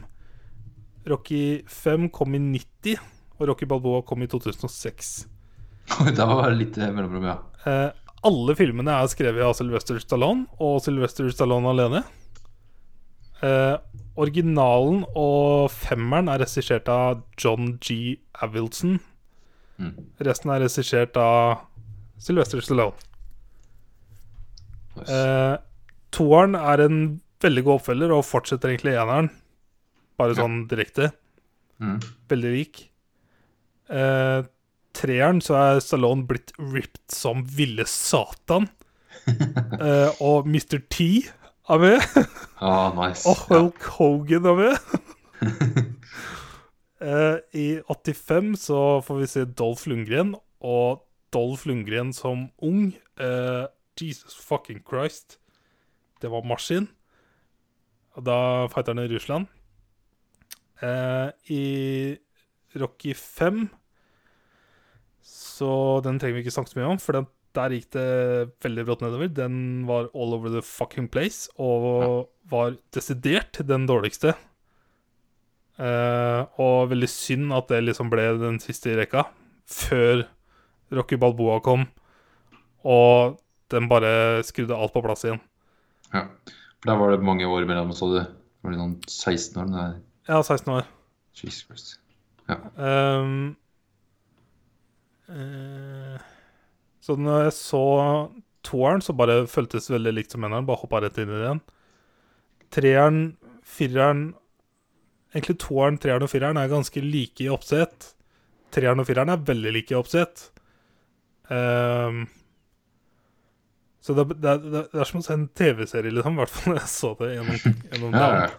Rocky 1.10 1.64
5 1.68 2.10
kom 2.16 2.36
i 2.36 2.39
90, 2.39 2.99
og 3.39 3.49
Rocky 3.49 3.68
Balboa 3.68 4.04
kom 4.08 4.24
i 4.24 4.30
2006. 4.32 5.14
da 6.18 6.28
var 6.30 6.51
det 6.51 6.60
litt 6.62 6.80
eh, 6.80 6.91
mellomrom, 6.93 7.28
ja. 7.28 7.38
Eh, 7.68 7.89
alle 8.24 8.56
filmene 8.56 8.95
er 8.95 9.10
skrevet 9.12 9.43
av 9.43 9.56
Sylvester 9.58 9.99
Stallone 9.99 10.47
og 10.64 10.78
Sylvester 10.84 11.28
Stallone 11.34 11.74
alene. 11.74 12.04
Eh, 13.43 13.76
originalen 14.16 15.04
og 15.20 15.68
femmeren 15.74 16.32
er 16.32 16.39
regissert 16.45 16.88
av 16.91 17.26
John 17.36 17.76
G. 17.84 18.16
Avildsen. 18.45 19.01
Mm. 19.82 19.91
Resten 20.24 20.54
er 20.54 20.64
regissert 20.64 21.20
av 21.20 21.66
Sylvester 22.22 22.64
Stallone. 22.64 22.95
Nice. 24.95 25.12
Eh, 25.12 25.56
toeren 26.14 26.56
er 26.56 26.86
en 26.86 26.99
veldig 27.43 27.64
god 27.66 27.82
oppfølger 27.82 28.14
og 28.16 28.24
fortsetter 28.24 28.72
egentlig 28.72 28.95
eneren. 28.95 29.34
Bare 30.24 30.38
sånn 30.39 30.63
direkte. 30.71 31.11
Mm. 31.84 31.99
Veldig 32.32 32.51
lik. 32.55 32.84
Eh, 33.91 34.45
treeren 34.95 35.41
så 35.43 35.57
er 35.59 35.82
Stallone 35.84 36.26
blitt 36.30 36.53
ripped 36.59 37.11
som 37.13 37.45
ville 37.57 37.88
satan. 37.89 38.69
Eh, 39.74 40.09
og 40.26 40.47
Mr. 40.49 40.82
T 40.91 41.05
er 41.71 41.80
med. 41.80 42.01
Ah, 42.59 42.89
nice. 42.97 43.24
Og 43.30 43.39
Hulk 43.47 43.86
Hogan 43.95 44.49
er 44.51 44.57
med. 44.59 44.76
Eh, 47.03 47.38
I 47.59 47.82
85 47.91 48.53
så 48.61 48.78
får 49.03 49.17
vi 49.19 49.26
se 49.28 49.41
Dolph 49.59 49.89
Lundgren, 49.91 50.30
og 50.63 51.01
Dolph 51.36 51.65
Lundgren 51.67 52.13
som 52.15 52.45
ung 52.63 52.93
eh, 53.19 53.65
Jesus 53.99 54.38
fucking 54.39 54.80
Christ. 54.88 55.36
Det 56.24 56.32
var 56.32 56.47
maskin. 56.47 56.88
Og 58.15 58.24
da 58.24 58.38
fighter 58.71 58.95
han 58.95 59.03
i 59.03 59.11
Russland. 59.11 59.49
Eh, 60.82 61.30
I 61.53 61.63
Rocky 62.80 63.13
5 63.13 63.67
Så 65.21 66.01
den 66.03 66.17
trenger 66.19 66.39
vi 66.39 66.43
ikke 66.43 66.55
snakke 66.55 66.74
så 66.74 66.80
mye 66.80 66.89
om, 66.95 66.99
for 66.99 67.15
den, 67.19 67.28
der 67.53 67.76
gikk 67.76 67.91
det 67.93 68.07
veldig 68.65 68.86
brått 68.88 69.03
nedover. 69.05 69.30
Den 69.30 69.86
var 69.88 70.09
all 70.17 70.34
over 70.36 70.49
the 70.51 70.63
fucking 70.65 71.07
place, 71.13 71.47
og 71.61 72.28
var 72.49 72.76
desidert 72.95 73.61
den 73.69 73.86
dårligste. 73.88 74.34
Eh, 75.78 76.41
og 76.61 76.89
veldig 76.91 77.09
synd 77.09 77.53
at 77.55 77.69
det 77.71 77.84
liksom 77.86 78.11
ble 78.13 78.26
den 78.41 78.59
siste 78.61 78.91
i 78.91 78.97
rekka, 78.99 79.24
før 79.69 80.26
Rocky 80.93 81.17
Balboa 81.21 81.59
kom, 81.65 81.88
og 82.86 83.39
den 83.74 83.88
bare 83.89 84.43
skrudde 84.45 84.76
alt 84.78 84.93
på 84.93 85.01
plass 85.05 85.24
igjen. 85.26 85.39
Ja. 86.13 86.28
For 86.84 86.91
der 86.91 86.99
var 86.99 87.13
det 87.13 87.26
mange 87.26 87.47
år 87.47 87.65
mellom, 87.69 87.93
så 87.95 88.09
du. 88.11 88.19
Var 88.63 88.74
det 88.74 88.80
noen 88.80 88.97
16 89.07 89.61
år? 89.61 89.69
Nei, 89.71 89.86
Jeg 89.88 90.01
var 90.32 90.43
16 90.43 90.74
år. 90.74 90.88
Jesus 91.34 91.65
Christ. 91.67 91.99
Ja. 92.47 92.59
Um, 92.78 93.55
uh, 95.28 96.19
så 97.03 97.15
når 97.19 97.47
jeg 97.47 97.55
så 97.57 97.84
toeren, 98.63 99.03
så 99.03 99.15
bare 99.17 99.43
føltes 99.51 99.91
veldig 99.91 100.13
likt 100.15 100.36
som 100.36 100.45
eneren. 100.45 100.67
Bare 100.67 100.79
hoppa 100.83 101.01
rett 101.04 101.20
inn 101.20 101.32
i 101.32 101.36
det 101.36 101.43
igjen. 101.47 101.66
Treeren, 102.74 103.21
fireren 103.63 104.32
Egentlig 105.33 105.55
toeren, 105.63 105.95
treeren 105.97 106.21
og 106.21 106.29
fireren 106.29 106.59
er 106.62 106.70
ganske 106.70 107.01
like 107.01 107.41
i 107.41 107.50
oppsett. 107.50 108.12
Treeren 108.70 109.01
og 109.01 109.08
fireren 109.08 109.32
er 109.33 109.41
veldig 109.41 109.71
like 109.74 109.89
i 109.89 109.97
oppsett. 109.97 110.43
Um, 111.50 112.28
så 114.04 114.13
det, 114.13 114.28
det, 114.43 114.54
det, 114.67 114.83
er 114.93 115.09
som 115.09 115.24
å 115.24 115.25
se 115.25 115.33
en 115.33 115.47
TV-serie, 115.58 116.13
liksom. 116.13 116.37
I 116.37 116.43
hvert 116.43 116.54
fall 116.54 116.78
jeg 116.78 116.91
så 116.91 117.12
det 117.17 117.32
gjennom, 117.32 117.79
gjennom 117.89 118.13
Ja, 118.20 118.29
ja. 118.43 118.51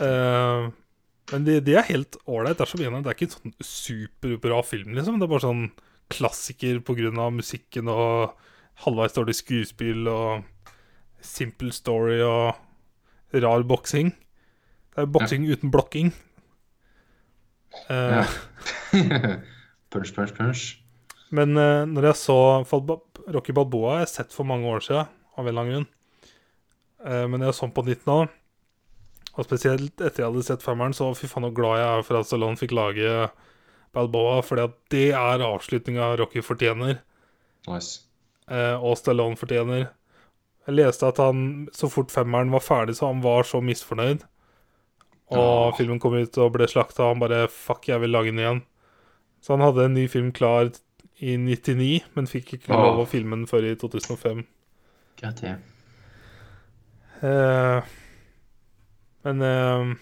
Eh, 0.00 0.70
men 1.32 1.46
de, 1.46 1.58
de 1.64 1.76
er 1.76 1.88
helt 1.88 2.16
ålreit. 2.26 2.58
Det 2.58 2.66
er 2.66 2.90
det 3.02 3.10
er 3.10 3.16
ikke 3.16 3.28
en 3.28 3.36
sånn 3.36 3.54
superbra 3.64 4.62
film, 4.66 4.94
liksom. 4.96 5.18
Det 5.20 5.26
er 5.26 5.32
bare 5.32 5.46
sånn 5.46 5.66
klassiker 6.12 6.80
pga. 6.84 7.30
musikken 7.32 7.88
og 7.88 8.34
halvveis 8.84 9.14
dårlig 9.16 9.36
skuespill 9.38 10.08
og 10.10 10.44
simple 11.22 11.72
story 11.72 12.20
og 12.20 12.58
rar 13.32 13.64
boksing. 13.64 14.12
Det 14.92 15.06
er 15.06 15.08
boksing 15.08 15.46
uten 15.48 15.72
blokking. 15.72 16.12
Uh, 17.88 18.20
Ja. 18.20 18.26
punch, 19.92 20.12
punch, 20.14 20.34
punch. 20.36 20.78
Men 21.32 21.56
uh, 21.56 21.86
når 21.88 22.10
jeg 22.10 22.20
så 22.20 22.38
Rocky 23.32 23.52
Balboa, 23.56 24.02
jeg 24.02 24.06
har 24.06 24.12
sett 24.12 24.34
for 24.34 24.44
mange 24.44 24.68
år 24.68 24.84
siden, 24.84 25.08
av 25.38 25.48
en 25.48 25.58
annen 25.58 25.72
grunn. 25.72 25.88
uh, 27.06 27.24
men 27.28 27.40
jeg 27.40 27.54
så 27.56 27.64
den 27.66 27.72
på 27.72 27.86
nytt 27.86 28.04
nå, 28.06 28.26
og 29.32 29.46
spesielt 29.46 29.94
etter 30.00 30.22
jeg 30.24 30.28
hadde 30.30 30.44
sett 30.44 30.64
femmeren, 30.64 30.92
så 30.96 31.08
fy 31.16 31.28
faen 31.30 31.46
så 31.48 31.52
glad 31.56 31.78
jeg 31.80 31.88
er 31.98 32.02
for 32.06 32.18
at 32.20 32.28
Stallone 32.28 32.60
fikk 32.60 32.74
lage 32.76 33.30
Balboa, 33.96 34.40
fordi 34.44 34.66
at 34.66 34.74
det 34.92 35.06
er 35.16 35.44
avslutninga 35.46 36.10
Rocky 36.20 36.42
fortjener, 36.44 36.98
Nice. 37.68 38.00
eh, 38.50 38.76
og 38.76 38.96
Stallone 39.00 39.36
fortjener. 39.40 39.86
Jeg 40.66 40.76
leste 40.78 41.08
at 41.08 41.18
han, 41.18 41.68
så 41.74 41.88
fort 41.90 42.12
femmeren 42.14 42.52
var 42.52 42.62
ferdig, 42.62 42.94
så 42.96 43.08
han 43.10 43.22
var 43.24 43.42
så 43.48 43.60
misfornøyd. 43.64 44.22
Og 45.32 45.72
Åh. 45.72 45.76
filmen 45.78 45.98
kom 45.98 46.14
ut 46.14 46.36
og 46.38 46.52
ble 46.54 46.68
slakta, 46.68 47.06
og 47.06 47.14
han 47.16 47.22
bare 47.24 47.48
Fuck, 47.48 47.88
jeg 47.88 48.00
vil 48.02 48.12
lage 48.12 48.30
den 48.30 48.38
igjen. 48.42 48.62
Så 49.42 49.56
han 49.56 49.64
hadde 49.64 49.88
en 49.88 49.94
ny 49.96 50.06
film 50.12 50.28
klar 50.36 50.68
i 51.22 51.36
99, 51.40 52.02
men 52.14 52.28
fikk 52.30 52.52
ikke 52.58 52.76
lov 52.76 53.00
å 53.02 53.08
filme 53.08 53.36
den 53.40 53.48
før 53.50 53.64
i 53.66 53.74
2005. 53.80 54.44
God. 55.22 55.42
Eh, 57.22 57.82
men 59.26 59.44
eh, 59.46 59.92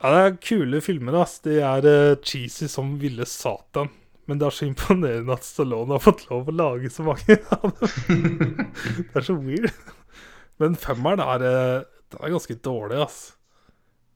Ja, 0.00 0.10
det 0.10 0.22
er 0.22 0.38
kule 0.42 0.80
filmer, 0.84 1.20
ass. 1.22 1.38
De 1.44 1.58
er 1.60 1.86
eh, 1.88 2.16
cheesy 2.24 2.68
som 2.70 2.96
ville 3.00 3.26
satan. 3.28 3.92
Men 4.24 4.40
det 4.40 4.46
er 4.48 4.56
så 4.56 4.66
imponerende 4.66 5.34
at 5.36 5.44
Stallone 5.44 5.98
har 5.98 6.00
fått 6.00 6.24
lov 6.30 6.48
å 6.48 6.56
lage 6.56 6.88
så 6.92 7.04
mange 7.04 7.36
av 7.58 7.68
dem. 7.68 8.60
det 9.10 9.20
er 9.20 9.26
så 9.26 9.36
weird. 9.36 9.68
Men 10.62 10.78
femmeren 10.80 11.20
er, 11.24 11.44
eh, 11.48 12.18
er 12.20 12.32
ganske 12.32 12.56
dårlig, 12.64 13.02
ass. 13.04 13.18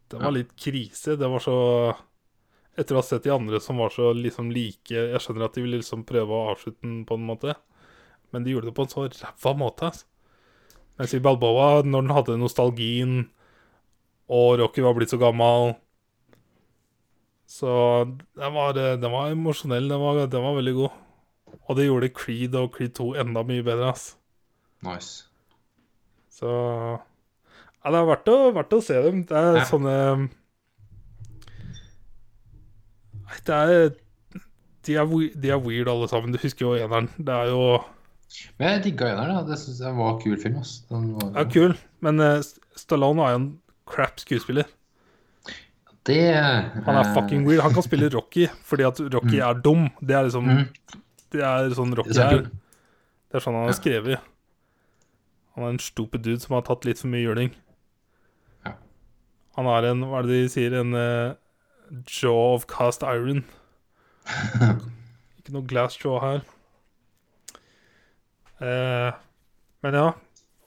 Den 0.09 0.25
var 0.25 0.33
litt 0.33 0.55
krise. 0.57 1.19
Det 1.21 1.29
var 1.29 1.43
så 1.45 1.59
Etter 2.79 2.95
å 2.95 3.01
ha 3.01 3.03
sett 3.03 3.25
de 3.27 3.33
andre 3.35 3.59
som 3.59 3.81
var 3.83 3.91
så 3.91 4.13
liksom 4.15 4.53
like 4.55 4.95
Jeg 4.95 5.19
skjønner 5.19 5.49
at 5.49 5.57
de 5.57 5.65
ville 5.65 5.81
liksom 5.81 6.05
prøve 6.07 6.31
å 6.31 6.53
avslutte 6.53 6.85
den 6.87 7.01
på 7.09 7.17
en 7.19 7.25
måte, 7.27 7.57
men 8.31 8.45
de 8.47 8.53
gjorde 8.55 8.71
det 8.71 8.75
på 8.77 8.85
en 8.87 8.93
så 8.93 9.07
ræva 9.09 9.53
måte, 9.59 9.89
ass. 9.91 10.05
Mens 10.95 11.15
i 11.15 11.21
Balboa, 11.23 11.83
når 11.83 12.07
den 12.07 12.15
hadde 12.15 12.37
nostalgien, 12.39 13.17
og 14.29 14.59
Rocky 14.61 14.83
var 14.85 14.97
blitt 14.97 15.13
så 15.13 15.19
gammel 15.21 15.75
Så 17.49 17.71
den 18.37 18.53
var, 18.55 18.77
eh, 18.77 18.97
den 19.01 19.11
var 19.13 19.31
emosjonell. 19.33 19.89
Den 19.89 20.01
var, 20.03 20.27
den 20.29 20.43
var 20.45 20.57
veldig 20.59 20.75
god. 20.77 20.99
Og 21.69 21.77
det 21.79 21.87
gjorde 21.87 22.13
Creed 22.13 22.55
og 22.61 22.75
Creed 22.75 22.93
2 22.99 23.15
enda 23.23 23.43
mye 23.43 23.65
bedre. 23.65 23.89
ass. 23.95 24.17
Nice. 24.85 25.25
Så 26.31 26.49
ja, 26.49 27.91
det 27.91 27.99
er 27.99 28.11
verdt 28.11 28.29
å, 28.29 28.37
verdt 28.55 28.77
å 28.77 28.83
se 28.85 29.01
dem. 29.03 29.25
Det 29.25 29.37
er 29.37 29.57
Ja. 29.57 29.65
sånne 29.65 30.29
det 33.47 33.55
er 33.55 33.91
de 34.87 34.95
er, 34.97 35.05
de 35.37 35.51
er 35.53 35.61
weird 35.61 35.89
alle 35.89 36.09
sammen. 36.09 36.33
Du 36.33 36.39
husker 36.41 36.65
jo 36.67 36.75
eneren. 36.77 37.09
Det 37.19 37.29
er 37.35 37.51
jo 37.53 37.83
Men 38.59 38.75
jeg 38.77 38.85
digga 38.85 39.13
eneren. 39.13 39.47
Det 39.49 39.59
syns 39.61 39.81
jeg 39.81 39.97
var 39.97 40.15
en 40.15 40.21
kul 40.23 40.37
film. 40.41 40.61
var, 40.91 41.33
ja, 41.35 41.45
kul, 41.49 41.75
men 42.01 42.21
uh, 42.21 42.43
Stallone 42.77 43.25
er 43.25 43.35
jo 43.35 43.41
en 43.41 43.49
crap 43.91 44.21
skuespiller. 44.23 44.69
Det 46.09 46.21
Han 46.87 46.97
er 46.97 47.11
fucking 47.15 47.45
weird. 47.49 47.61
Han 47.67 47.75
kan 47.77 47.85
spille 47.85 48.09
Rocky 48.17 48.47
fordi 48.65 48.87
at 48.89 49.01
Rocky 49.15 49.43
er 49.45 49.61
dum. 49.65 49.89
Det 50.01 50.17
er 50.17 50.29
liksom 50.29 50.49
Mm. 50.49 50.67
Det 51.29 51.43
er 51.45 51.69
sånn 51.77 51.93
Rocky 51.93 52.15
Det 52.17 52.25
er 52.25 52.39
er. 52.39 52.45
Det 53.29 53.37
er 53.37 53.45
sånn 53.45 53.57
han 53.59 53.67
har 53.69 53.77
skrevet. 53.77 54.29
Han 55.55 55.65
er 55.67 55.75
en 55.75 55.83
stupid 55.83 56.23
dude 56.25 56.41
som 56.41 56.55
har 56.57 56.63
tatt 56.65 56.87
litt 56.89 57.03
for 57.03 57.11
mye 57.13 57.27
juling. 57.27 57.51
Ja. 58.65 58.73
Han 59.59 59.69
har 59.69 59.85
en, 59.91 60.07
hva 60.09 60.23
er 60.23 60.29
det 60.29 60.39
de 60.39 60.53
sier, 60.55 60.77
en 60.79 60.95
uh, 60.97 61.35
jaw 62.07 62.55
of 62.55 62.65
cast 62.71 63.05
iron. 63.05 63.43
Ikke 65.37 65.53
noe 65.53 65.69
glass 65.69 65.99
jaw 66.01 66.17
her. 66.23 66.41
Uh, 68.63 69.13
men 69.85 69.99
ja, 70.01 70.07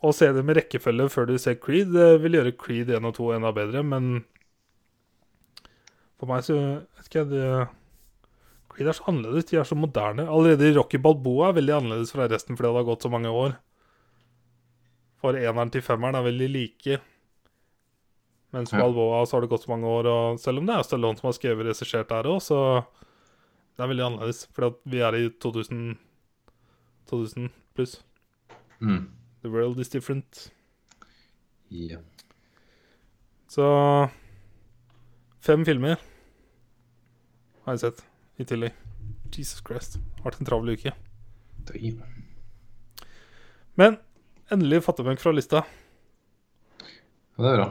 å 0.02 0.12
se 0.16 0.32
dem 0.34 0.50
i 0.50 0.56
rekkefølge 0.58 1.10
før 1.14 1.28
du 1.30 1.36
ser 1.42 1.60
Creed, 1.62 1.94
vil 2.24 2.38
gjøre 2.40 2.56
Creed 2.58 2.90
1 2.90 3.06
og 3.06 3.14
2 3.20 3.28
enda 3.36 3.52
bedre, 3.54 3.84
men 3.86 4.24
for 6.18 6.30
meg 6.30 6.44
så 6.46 6.58
vet 6.58 7.08
ikke 7.08 7.22
jeg 7.24 7.30
det 7.34 7.46
Creed 8.72 8.88
er 8.88 8.96
så 8.96 9.08
annerledes, 9.12 9.50
de 9.50 9.58
er 9.60 9.68
så 9.68 9.76
moderne. 9.76 10.24
Allerede 10.32 10.72
Rocky 10.78 10.98
Balboa 11.02 11.50
er 11.50 11.58
veldig 11.60 11.74
annerledes 11.76 12.14
fra 12.16 12.28
resten 12.32 12.56
fordi 12.56 12.70
det 12.72 12.80
har 12.80 12.88
gått 12.88 13.04
så 13.04 13.12
mange 13.12 13.32
år. 13.36 13.58
For 15.22 15.38
eneren 15.38 15.70
til 15.74 15.84
femmeren 15.86 16.16
er 16.18 16.26
veldig 16.26 16.48
like. 16.50 17.02
Mens 18.56 18.72
Ja. 18.72 18.80
Balboa 18.80 19.26
så 19.26 19.38
har 19.38 19.42
det 19.44 19.52
gått 19.52 19.66
så 19.68 19.74
mange 19.74 19.88
år, 19.88 20.08
og 20.08 20.40
selv 20.40 20.60
om 20.60 20.66
det 20.66 20.76
er 20.76 20.88
Stallone 20.88 21.20
som 21.20 21.28
har 21.28 21.36
skrevet 21.38 21.66
og 21.66 21.70
regissert 21.70 22.10
der 22.10 22.24
òg, 22.32 22.40
så 22.42 22.86
det 23.76 23.84
er 23.84 23.92
veldig 23.92 24.06
annerledes. 24.08 24.48
Fordi 24.56 24.68
at 24.72 24.80
vi 24.86 25.00
er 25.00 25.20
i 25.20 25.30
2000, 25.30 25.98
2000 27.12 27.52
pluss. 27.76 28.04
Mm. 28.80 29.12
The 29.42 29.50
world 29.50 29.80
is 29.80 29.90
different. 29.90 30.52
Ja. 31.68 31.98
Så 33.50 33.66
fem 35.42 35.66
filmer 35.66 35.98
har 37.66 37.74
jeg 37.76 37.82
sett 37.86 38.04
i 38.38 38.46
tillegg. 38.48 38.76
Jesus 39.32 39.62
Christ. 39.66 39.98
Har 40.20 40.30
Vært 40.30 40.42
en 40.42 40.50
travel 40.50 40.74
uke. 40.76 40.94
Damn. 41.70 42.04
Men 43.80 43.98
endelig 44.52 44.84
fattigbenk 44.86 45.22
fra 45.24 45.34
lista. 45.34 45.64
Ja, 47.38 47.44
det 47.44 47.52
er 47.52 47.60
bra. 47.62 47.70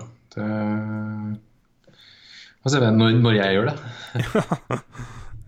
Det 2.61 2.71
ser 2.73 2.85
se 2.85 2.91
når, 2.97 3.19
når 3.23 3.37
jeg 3.39 3.57
gjør 3.57 3.71
det. 3.71 3.77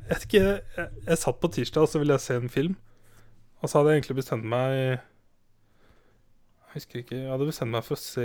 Jeg 0.03 0.19
vet 0.19 0.25
ikke, 0.27 0.41
jeg, 0.45 0.89
jeg 1.07 1.17
satt 1.17 1.39
på 1.41 1.49
tirsdag 1.55 1.87
og 1.87 1.89
så 1.89 2.01
ville 2.03 2.13
jeg 2.13 2.21
se 2.21 2.35
en 2.37 2.51
film. 2.53 2.73
Og 3.63 3.71
så 3.71 3.79
hadde 3.79 3.95
jeg 3.95 4.03
egentlig 4.03 4.17
bestemt 4.19 4.45
meg 4.45 4.99
Jeg 6.73 6.81
husker 6.81 7.03
ikke 7.03 7.17
Jeg 7.19 7.29
hadde 7.29 7.47
bestemt 7.49 7.75
meg 7.75 7.85
for 7.85 7.99
å 7.99 8.01
se 8.01 8.23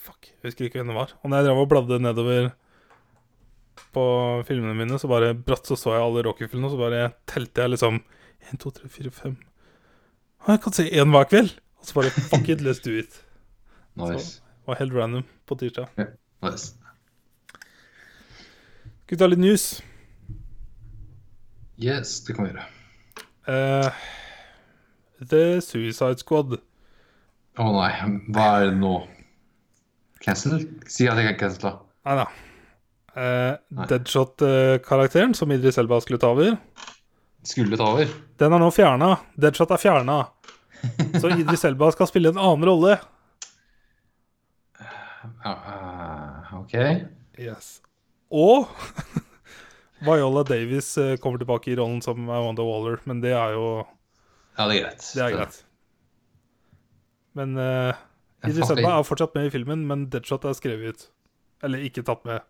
Fuck, 0.00 0.28
jeg 0.28 0.50
husker 0.50 0.66
ikke 0.66 0.80
hvem 0.80 0.90
det 0.92 0.96
var. 0.96 1.14
Og 1.20 1.28
når 1.28 1.40
jeg 1.40 1.46
drev 1.46 1.58
og 1.60 1.68
bladde 1.68 1.98
nedover 2.00 2.50
på 3.92 4.04
filmene 4.48 4.72
mine, 4.76 4.96
så 5.00 5.08
bare 5.10 5.34
bratt 5.36 5.68
så 5.68 5.76
så 5.76 5.92
jeg 5.92 6.04
alle 6.04 6.22
Rocky-filmene, 6.24 6.70
og 6.70 6.72
så 6.72 6.80
bare 6.80 7.10
telte 7.28 7.64
jeg 7.64 7.72
liksom 7.74 7.98
1, 8.00 8.60
2, 8.62 8.72
3, 8.78 8.88
4, 8.94 9.12
5 9.18 9.34
Og 10.40 10.48
jeg 10.54 10.62
kan 10.64 10.76
se 10.78 10.86
én 10.88 11.12
hver 11.12 11.28
kveld! 11.28 11.52
Og 11.80 11.88
så 11.88 11.98
bare 11.98 12.12
fuck 12.30 12.48
it, 12.48 12.64
let's 12.64 12.80
do 12.84 12.94
it. 12.96 13.20
Nice. 14.00 14.40
Det 14.40 14.72
var 14.72 14.80
helt 14.80 14.96
random 14.96 15.26
på 15.46 15.58
tirsdag. 15.60 15.92
nice. 16.44 16.72
Skal 19.04 19.16
vi 19.16 19.20
ta 19.20 19.28
litt 19.28 19.44
news? 19.44 19.68
Yes, 21.80 22.20
det 22.24 22.36
kan 22.36 22.48
vi 22.48 22.54
gjøre. 22.54 22.66
Uh, 23.48 23.92
The 25.20 25.60
Suicide 25.60 26.20
Squad. 26.24 26.60
Å 27.58 27.66
nei, 27.74 27.90
hva 28.30 28.46
er 28.60 28.70
det 28.70 28.76
nå? 28.78 28.92
Cancel? 30.22 30.60
Si 30.86 31.08
at 31.10 31.18
jeg 31.18 31.32
kan 31.32 31.38
cancele. 31.48 31.72
Nei 32.06 32.16
da. 32.20 32.26
Uh, 33.10 33.84
Deadshot-karakteren, 33.90 35.34
som 35.34 35.50
Idris 35.52 35.78
Elba 35.82 35.98
skulle 36.00 36.20
ta 36.22 36.30
over, 36.30 36.54
Skulle 37.42 37.76
ta 37.80 37.88
over. 37.94 38.08
den 38.38 38.52
er 38.52 38.60
nå 38.62 38.68
fjerna. 38.72 39.14
Deadshot 39.40 39.72
er 39.74 39.80
fjerna. 39.82 40.18
Så 41.20 41.28
Idris 41.34 41.64
Elba 41.68 41.90
skal 41.92 42.08
spille 42.08 42.30
en 42.32 42.38
annen 42.40 42.64
rolle. 42.68 42.98
Eh, 45.44 46.54
OK. 46.60 46.74
Yes. 47.40 47.80
Og 48.30 48.68
Viola 50.06 50.44
Davis 50.48 50.94
eh, 51.00 51.16
kommer 51.20 51.38
tilbake 51.42 51.72
i 51.72 51.76
rollen 51.76 52.00
som 52.04 52.28
Wanda 52.28 52.64
Waller, 52.64 53.00
men 53.08 53.20
det 53.24 53.34
er 53.36 53.56
jo 53.56 53.66
Ja, 54.56 54.68
det 54.68 54.76
er 54.78 54.84
greit. 54.84 55.04
Det 55.16 55.24
er 55.26 55.34
greit. 55.36 55.58
Men 57.38 57.56
uh, 57.58 57.96
Jeg 58.42 58.54
Idris 58.54 58.72
Elba 58.74 58.96
er 58.98 59.06
fortsatt 59.06 59.36
med 59.36 59.48
i 59.48 59.52
filmen, 59.54 59.84
men 59.88 60.08
Deadshot 60.12 60.46
er 60.48 60.56
skrevet 60.58 60.94
ut. 60.94 61.04
Eller 61.66 61.84
ikke 61.86 62.06
tatt 62.06 62.26
med. 62.28 62.46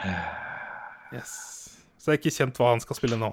Yes. 1.10 1.30
Så 1.98 2.12
det 2.12 2.12
er 2.12 2.18
ikke 2.20 2.30
kjent 2.36 2.58
hva 2.60 2.68
han 2.70 2.80
skal 2.84 2.94
spille 2.94 3.16
nå. 3.18 3.32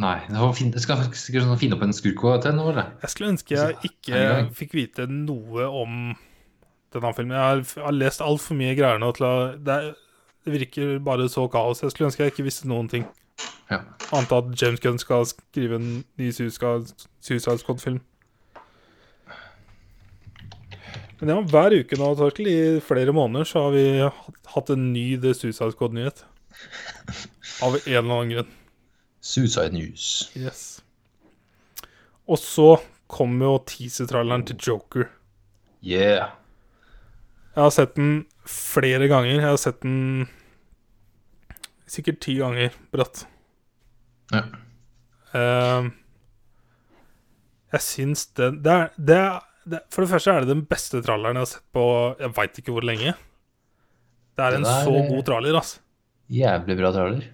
Nei. 0.00 0.18
Jeg 0.28 0.82
skal 0.84 1.06
sikkert 1.16 1.46
sånn 1.46 1.60
finne 1.60 1.78
opp 1.78 1.84
en 1.86 1.94
skurk 1.96 2.20
til 2.44 2.52
nå, 2.56 2.66
eller? 2.72 2.90
Jeg 3.00 3.12
skulle 3.14 3.30
ønske 3.32 3.56
jeg 3.56 3.78
ikke 3.88 4.20
fikk 4.58 4.76
vite 4.76 5.06
noe 5.08 5.64
om 5.66 5.94
denne 6.94 7.12
filmen. 7.16 7.36
Jeg 7.36 7.46
har, 7.46 7.64
jeg 7.64 7.98
lest 7.98 8.24
altfor 8.24 8.58
mye 8.58 8.76
greier 8.78 9.00
nå 9.02 9.10
til 9.16 9.26
å 9.26 9.32
det, 9.56 9.76
er, 9.76 10.28
det 10.44 10.54
virker 10.54 10.94
bare 11.04 11.28
så 11.32 11.46
kaos. 11.52 11.82
Jeg 11.84 11.94
skulle 11.94 12.10
ønske 12.10 12.24
jeg 12.24 12.34
ikke 12.34 12.46
visste 12.46 12.70
noen 12.70 12.92
ting. 12.92 13.08
Ja. 13.70 13.82
Annet 14.10 14.32
at 14.34 14.54
James 14.60 14.82
Gunn 14.82 14.98
skal 15.00 15.26
skrive 15.30 15.78
en 15.78 15.90
ny 16.18 16.30
Suicide 16.34 17.58
Squad-film. 17.62 18.00
Men 21.20 21.34
ja, 21.34 21.40
hver 21.52 21.74
uke 21.82 21.98
nå, 22.00 22.14
Torkel, 22.16 22.48
i 22.48 22.60
flere 22.84 23.12
måneder, 23.12 23.44
så 23.48 23.66
har 23.66 23.74
vi 23.74 23.84
hatt- 24.54 24.70
en 24.72 24.92
ny 24.94 25.18
The 25.20 25.34
Suicide 25.36 25.72
Squad-nyhet. 25.74 26.24
Av 27.62 27.76
en 27.76 27.82
eller 27.86 28.14
annen 28.14 28.30
grunn. 28.32 28.52
Suicide 29.20 29.72
News. 29.76 30.30
Yes. 30.36 30.80
Og 32.28 32.38
så 32.40 32.70
kom 33.10 33.36
jo 33.42 33.58
teaser-tralleren 33.68 34.46
til 34.48 34.56
Joker. 34.56 35.08
Yeah. 35.82 36.30
Jeg 37.56 37.62
har 37.66 37.70
sett 37.74 37.94
den 37.98 38.24
flere 38.48 39.08
ganger. 39.10 39.34
Jeg 39.40 39.48
har 39.50 39.60
sett 39.60 39.80
den 39.82 40.28
sikkert 41.90 42.20
ti 42.22 42.36
ganger, 42.38 42.72
bratt. 42.94 43.24
Ja. 44.32 44.44
Uh, 45.34 45.90
jeg 47.70 47.82
syns 47.86 48.24
den 48.38 48.60
det 48.64 48.72
er, 48.72 48.88
det 48.98 49.16
er, 49.18 49.40
det, 49.70 49.80
For 49.94 50.04
det 50.04 50.10
første 50.12 50.32
er 50.34 50.44
det 50.44 50.50
den 50.54 50.64
beste 50.70 51.00
tralleren 51.04 51.38
jeg 51.38 51.46
har 51.46 51.50
sett 51.54 51.66
på 51.76 51.84
jeg 52.20 52.32
veit 52.36 52.60
ikke 52.62 52.74
hvor 52.76 52.86
lenge. 52.86 53.14
Det 54.36 54.46
er 54.46 54.56
en 54.58 54.64
det 54.66 54.72
er- 54.72 54.86
så 54.88 55.02
god 55.10 55.24
traller, 55.28 55.58
altså. 55.60 55.78
Jævlig 56.30 56.76
bra 56.78 56.92
traller. 56.94 57.24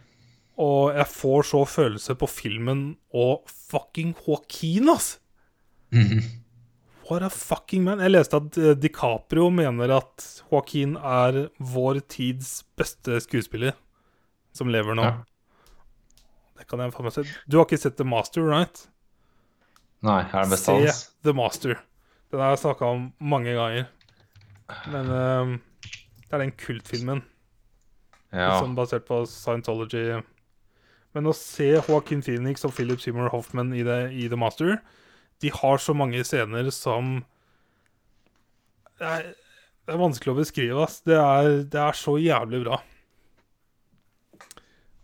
Og 0.58 0.94
jeg 0.96 1.06
får 1.12 1.42
så 1.50 1.60
følelse 1.68 2.14
på 2.16 2.28
filmen 2.32 2.96
og 3.12 3.42
fucking 3.68 4.14
Joaquin, 4.26 4.88
ass! 4.88 5.18
What 7.10 7.22
a 7.22 7.28
fucking 7.30 7.84
man. 7.86 8.00
Jeg 8.02 8.10
leste 8.10 8.34
at 8.40 8.56
eh, 8.58 8.74
DiCaprio 8.74 9.50
mener 9.54 9.92
at 10.00 10.24
Joaquin 10.50 10.96
er 10.96 11.44
vår 11.62 12.00
tids 12.10 12.64
beste 12.76 13.20
skuespiller 13.22 13.76
som 14.56 14.72
lever 14.72 14.96
nå. 14.98 15.04
Ja. 15.04 15.20
Det 16.56 16.66
kan 16.66 16.80
jeg 16.82 16.94
faen 16.96 17.06
meg 17.06 17.14
se. 17.14 17.26
Du 17.46 17.58
har 17.60 17.68
ikke 17.68 17.78
sett 17.78 17.98
The 18.00 18.06
Master, 18.08 18.42
right? 18.48 18.86
Nei, 20.06 20.22
er 20.24 20.42
det 20.48 20.50
best 20.56 20.66
Se 20.66 20.72
hans? 20.80 21.02
The 21.22 21.34
Master. 21.36 21.76
Den 22.32 22.42
har 22.42 22.52
jeg 22.54 22.62
snakka 22.64 22.88
om 22.96 23.06
mange 23.22 23.52
ganger. 23.56 23.86
Men 24.90 25.10
ehm, 25.14 25.52
det 26.26 26.32
er 26.34 26.42
den 26.42 26.54
kultfilmen 26.58 27.22
Ja. 28.34 28.58
som 28.60 28.74
basert 28.76 29.06
på 29.06 29.20
Scientology. 29.30 30.18
Men 31.14 31.30
å 31.30 31.32
se 31.36 31.68
Joaquin 31.78 32.20
Phoenix 32.26 32.64
og 32.66 32.74
Philip 32.76 33.00
Seymour 33.00 33.30
Hoffman 33.32 33.70
i, 33.72 33.84
det, 33.86 34.12
i 34.12 34.26
The 34.28 34.36
Master 34.36 34.74
De 35.40 35.48
har 35.54 35.78
så 35.80 35.94
mange 35.96 36.20
scener 36.26 36.68
som 36.74 37.22
Det 38.98 39.06
er, 39.06 39.30
det 39.86 39.94
er 39.94 40.02
vanskelig 40.02 40.34
å 40.34 40.38
beskrive, 40.40 40.82
ass. 40.82 40.98
Det 41.06 41.16
er, 41.16 41.62
det 41.70 41.80
er 41.80 41.96
så 41.96 42.16
jævlig 42.20 42.64
bra. 42.66 42.80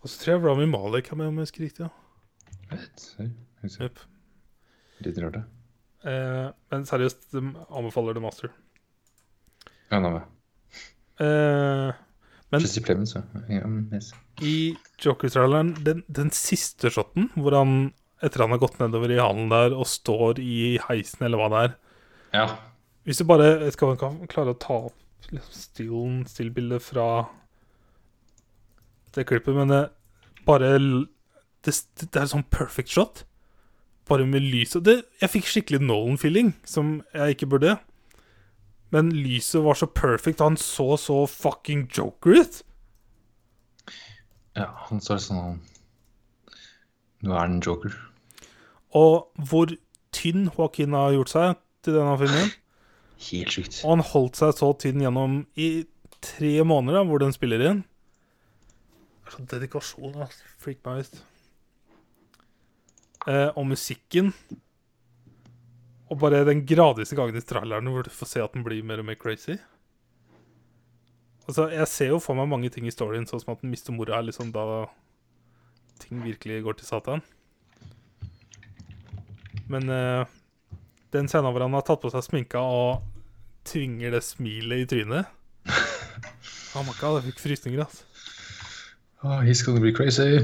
Og 0.03 0.11
så 0.11 0.19
tror 0.19 0.33
jeg 0.35 0.43
Rami 0.43 0.67
Malek 0.67 1.13
er 1.13 1.21
med, 1.21 1.29
om 1.31 1.37
jeg 1.39 1.47
husker 1.47 1.63
riktig. 1.69 1.87
Ja. 1.87 1.93
Litt 5.05 5.19
rart, 5.23 5.37
det. 5.39 5.45
Eh, 6.05 6.49
men 6.73 6.87
seriøst, 6.89 7.29
de 7.35 7.43
anbefaler 7.71 8.17
The 8.17 8.23
Master. 8.25 8.53
Ja, 9.93 10.01
nå 10.01 10.11
med. 10.17 10.23
Eh, 11.23 11.93
Men- 12.53 12.67
Plemons, 12.85 13.15
ja. 13.15 13.23
Yes. 13.93 14.13
I 14.43 14.77
Joker-traileren, 15.01 15.75
den, 15.85 16.03
den 16.09 16.31
siste 16.31 16.91
shoten, 16.93 17.31
hvor 17.37 17.55
han 17.57 17.93
etter 18.23 18.45
han 18.45 18.51
har 18.55 18.61
gått 18.61 18.77
nedover 18.79 19.11
i 19.11 19.17
hallen 19.21 19.49
der 19.51 19.73
og 19.75 19.87
står 19.89 20.39
i 20.39 20.79
heisen, 20.89 21.25
eller 21.27 21.39
hva 21.41 21.49
det 21.53 21.63
er 21.63 21.77
Ja. 22.35 22.47
Hvis 23.05 23.19
du 23.19 23.25
bare 23.25 23.71
skal 23.73 23.97
man 23.97 24.27
klare 24.31 24.53
å 24.55 24.59
ta 24.59 24.77
opp 24.91 25.31
liksom, 25.33 25.53
stillen, 25.57 26.21
stillbildet 26.29 26.83
fra 26.85 27.29
det 29.13 29.27
klippet, 29.27 29.55
men 29.57 29.69
det 29.73 29.81
bare 30.47 30.71
det, 30.79 31.75
det 31.99 32.17
er 32.21 32.31
sånn 32.31 32.47
perfect 32.51 32.89
shot. 32.93 33.25
Bare 34.09 34.27
med 34.27 34.43
lyset 34.43 34.85
det, 34.85 35.05
Jeg 35.21 35.31
fikk 35.31 35.47
skikkelig 35.47 35.81
Nolan-feeling, 35.87 36.55
som 36.65 37.03
jeg 37.15 37.37
ikke 37.37 37.47
burde. 37.55 37.77
Men 38.93 39.13
lyset 39.15 39.63
var 39.65 39.79
så 39.79 39.87
perfect, 39.87 40.41
han 40.43 40.57
så 40.61 40.97
så 41.01 41.23
fucking 41.31 41.87
joker 41.97 42.41
ut. 42.43 42.63
ja, 44.57 44.67
han 44.89 45.01
sa 45.01 45.17
sånn 45.17 45.61
Nå 47.23 47.33
er 47.33 47.47
han 47.47 47.61
joker. 47.63 47.95
Og 48.99 49.31
hvor 49.49 49.71
tynn 50.13 50.51
Joaquin 50.51 50.93
har 50.93 51.15
gjort 51.15 51.31
seg 51.33 51.61
til 51.87 51.95
denne 51.97 52.19
filmen. 52.19 52.51
Helt 53.31 53.55
sjukt. 53.55 53.79
Og 53.85 53.95
han 53.95 54.05
holdt 54.11 54.41
seg 54.41 54.57
så 54.59 54.73
tynn 54.83 55.01
gjennom 55.05 55.39
i 55.55 55.69
tre 56.23 56.53
måneder, 56.67 56.99
da, 56.99 57.05
hvor 57.07 57.23
den 57.23 57.33
spiller 57.33 57.63
inn. 57.71 57.85
Det 59.23 59.31
er 59.31 59.37
sånn 59.37 59.49
dedikasjon, 59.55 60.17
da. 60.19 60.27
Freak 60.61 60.83
meg 60.85 61.07
ut. 61.07 61.23
Eh, 63.29 63.51
og 63.55 63.67
musikken. 63.71 64.33
Og 66.11 66.19
bare 66.21 66.43
den 66.45 66.65
gradvise 66.69 67.17
gangen 67.17 67.39
i 67.39 67.45
traileren 67.45 67.89
hvor 67.89 68.05
du 68.07 68.11
får 68.13 68.33
se 68.35 68.43
at 68.43 68.57
den 68.57 68.65
blir 68.67 68.83
mer 68.85 69.01
og 69.01 69.09
mer 69.09 69.19
crazy. 69.21 69.57
Altså, 71.47 71.69
Jeg 71.73 71.89
ser 71.89 72.13
jo 72.13 72.21
for 72.23 72.39
meg 72.39 72.51
mange 72.51 72.71
ting 72.71 72.87
i 72.87 72.95
storyen, 72.95 73.27
sånn 73.27 73.43
som 73.43 73.55
at 73.55 73.63
den 73.63 73.73
mister 73.73 73.95
mora 73.95 74.21
liksom 74.23 74.53
da 74.55 74.87
ting 76.03 76.23
virkelig 76.23 76.63
går 76.67 76.79
til 76.79 76.87
satan. 76.87 77.23
Men 79.71 79.89
eh, 79.89 80.27
den 81.15 81.31
scenen 81.31 81.53
hvor 81.55 81.65
han 81.65 81.75
har 81.79 81.87
tatt 81.87 82.03
på 82.03 82.11
seg 82.13 82.25
sminka 82.27 82.61
og 82.61 83.03
tvinger 83.69 84.17
det 84.17 84.25
smilet 84.27 84.83
i 84.83 84.87
trynet 84.91 85.29
Oh 86.75 86.83
my 86.83 86.95
god, 86.99 87.21
jeg 87.21 87.31
fikk 87.31 87.43
frysninger, 87.45 87.85
altså. 87.85 88.09
Oh, 89.23 89.39
he's 89.45 89.63
gonna 89.63 89.81
be 89.81 89.93
crazy. 89.95 90.41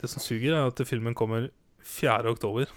Det 0.00 0.08
som 0.08 0.22
suger, 0.22 0.54
er 0.54 0.70
at 0.70 0.80
filmen 0.88 1.14
kommer 1.14 1.50
4. 1.86 2.30
oktober. 2.30 2.70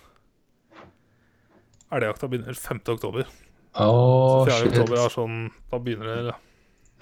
Elgjakta 1.92 2.30
begynner 2.30 2.54
5. 2.54 2.82
oktober. 2.94 3.26
Oh, 3.74 4.46
4. 4.46 4.58
shit. 4.58 4.68
oktober 4.72 4.98
er 4.98 5.14
sånn 5.14 5.38
Da 5.70 5.80
begynner 5.82 6.10
det, 6.30 6.36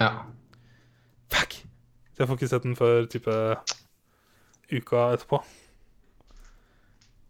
ja. 0.02 0.12
Fuck! 1.34 1.58
Så 2.14 2.24
jeg 2.24 2.30
får 2.30 2.40
ikke 2.40 2.50
sett 2.52 2.66
den 2.66 2.78
før 2.78 3.08
type 3.12 3.34
uka 4.72 5.04
etterpå. 5.16 5.42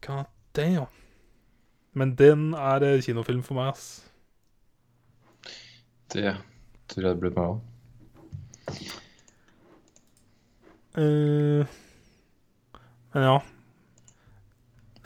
God 0.06 0.30
damn. 0.58 0.88
Men 1.98 2.14
den 2.18 2.54
er 2.54 2.86
eh, 2.86 3.02
kinofilm 3.02 3.42
for 3.46 3.58
meg, 3.58 3.74
ass. 3.74 4.06
Det 6.14 6.36
tror 6.88 7.04
jeg 7.04 7.10
det 7.10 7.20
blir 7.24 7.36
meg 7.36 7.46
òg. 7.52 7.60
Eh, 10.98 11.78
men 13.14 13.28
ja. 13.28 13.38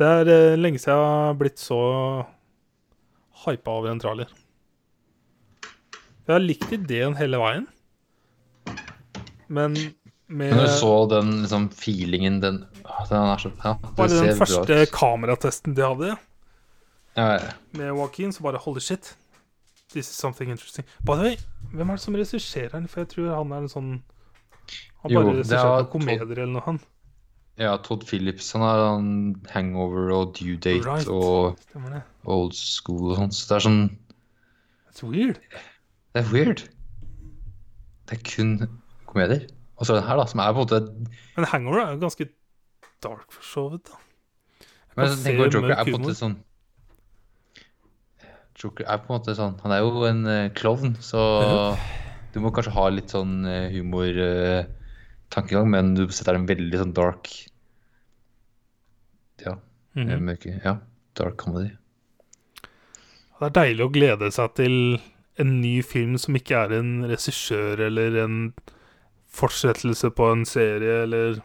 Det 0.02 0.08
er 0.10 0.30
eh, 0.34 0.58
lenge 0.58 0.80
siden 0.82 0.98
jeg 0.98 1.10
har 1.14 1.36
blitt 1.38 1.62
så 1.62 1.78
hypa 3.44 3.74
over 3.78 3.92
en 3.92 4.00
trailer. 4.02 4.32
Jeg 6.26 6.34
har 6.34 6.42
likt 6.42 6.72
ideen 6.74 7.18
hele 7.20 7.38
veien, 7.42 7.68
men 9.52 9.76
med 10.32 10.54
Men 10.54 10.62
når 10.62 10.70
du 10.70 10.76
så 10.80 10.92
den 11.12 11.32
liksom, 11.42 11.66
feelingen 11.76 12.40
den, 12.40 12.62
den 13.10 13.32
er 13.34 13.42
så 13.42 13.52
Ja, 13.52 13.74
det 13.84 13.96
bare 13.98 14.20
den 14.26 14.38
første 14.40 14.78
kameratesten 14.94 15.76
de 15.76 15.84
hadde 15.84 16.14
Ja, 17.18 17.26
ja. 17.36 17.50
med 17.76 17.92
Joaquin, 17.92 18.32
så 18.32 18.44
bare 18.46 18.62
holy 18.64 18.80
shit. 18.80 19.18
This 19.92 20.08
is 20.08 20.16
something 20.16 20.50
interesting. 20.50 20.86
By 21.04 21.18
the 21.20 21.22
way, 21.22 21.36
hvem 21.74 21.90
er 21.90 22.00
det 22.00 22.02
som 22.06 22.16
regisserer 22.16 22.70
den? 22.70 22.88
For 22.88 23.04
jeg 23.04 23.10
tror 23.10 23.36
han 23.36 23.52
er 23.52 23.66
en 23.66 23.70
sånn 23.70 23.92
Han 25.04 25.14
bare 25.14 25.34
regisserer 25.34 25.82
er 25.82 25.90
komedier 25.92 26.32
eller 26.32 26.54
noe, 26.56 26.64
han. 26.66 26.80
Ja, 27.60 27.76
Todd 27.84 28.06
Phillips 28.08 28.52
han 28.56 28.64
har 28.64 28.84
han 28.86 29.08
Hangover 29.52 30.12
og 30.16 30.36
Due 30.40 30.56
Date 30.56 30.88
Right. 30.88 31.08
og 31.08 31.58
Old 32.24 32.54
School 32.56 33.12
og 33.12 33.18
sånt. 33.20 33.36
Så 33.36 33.50
det 33.50 33.58
er 33.58 33.66
sånn 33.68 33.82
That's 34.88 35.04
weird. 35.08 35.42
Det 36.12 36.24
er 36.24 36.30
weird. 36.32 36.64
Det 38.10 38.18
er 38.18 38.24
kun 38.28 38.56
komedier. 39.08 39.48
Og 39.78 39.88
så 39.88 39.98
den 39.98 40.06
her, 40.06 40.20
da, 40.20 40.28
som 40.30 40.44
er 40.44 40.54
på 40.54 40.62
en 40.62 40.68
måte 40.68 40.80
Men 41.38 41.50
Hangover 41.50 41.84
er 41.84 41.94
jo 41.96 42.02
ganske 42.06 42.30
dark 43.02 43.32
for 43.34 43.46
så 43.46 43.68
vidt, 43.74 43.90
da. 43.90 44.66
Men 45.00 45.16
tenker 45.24 45.48
at 45.48 45.56
Joker 45.56 45.74
er 45.74 45.88
på 45.88 45.96
en 45.96 46.04
måte 46.04 46.18
sånn 46.20 46.38
Joker 48.62 48.86
er 48.86 49.00
på 49.02 49.10
en 49.10 49.16
måte 49.16 49.36
sånn 49.38 49.56
Han 49.64 49.74
er 49.74 49.80
jo 49.82 50.04
en 50.06 50.26
eh, 50.30 50.52
klovn, 50.54 50.98
så 51.02 51.22
du 52.32 52.40
må 52.44 52.52
kanskje 52.56 52.76
ha 52.76 52.84
litt 52.92 53.12
sånn 53.12 53.42
uh, 53.44 53.68
humor-tankegang, 55.36 55.70
men 55.70 55.94
du 55.96 56.08
setter 56.12 56.36
en 56.36 56.48
veldig 56.48 56.78
sånn 56.82 56.94
dark 56.94 57.30
Ja, 59.46 59.58
Mm 59.96 60.08
-hmm. 60.08 60.22
mørke 60.22 60.62
Ja, 60.64 60.78
dark 61.16 61.38
comedy. 61.38 61.72
Det 63.40 63.42
er 63.42 63.50
deilig 63.50 63.82
å 63.86 63.92
glede 63.92 64.32
seg 64.32 64.54
til 64.56 65.00
en 65.38 65.62
ny 65.62 65.82
film 65.82 66.18
som 66.18 66.36
ikke 66.36 66.52
er 66.56 66.72
en 66.80 67.04
regissør 67.04 67.80
eller 67.80 68.24
en 68.24 68.54
fortsettelse 69.28 70.10
på 70.12 70.32
en 70.32 70.46
serie 70.46 71.04
eller 71.04 71.42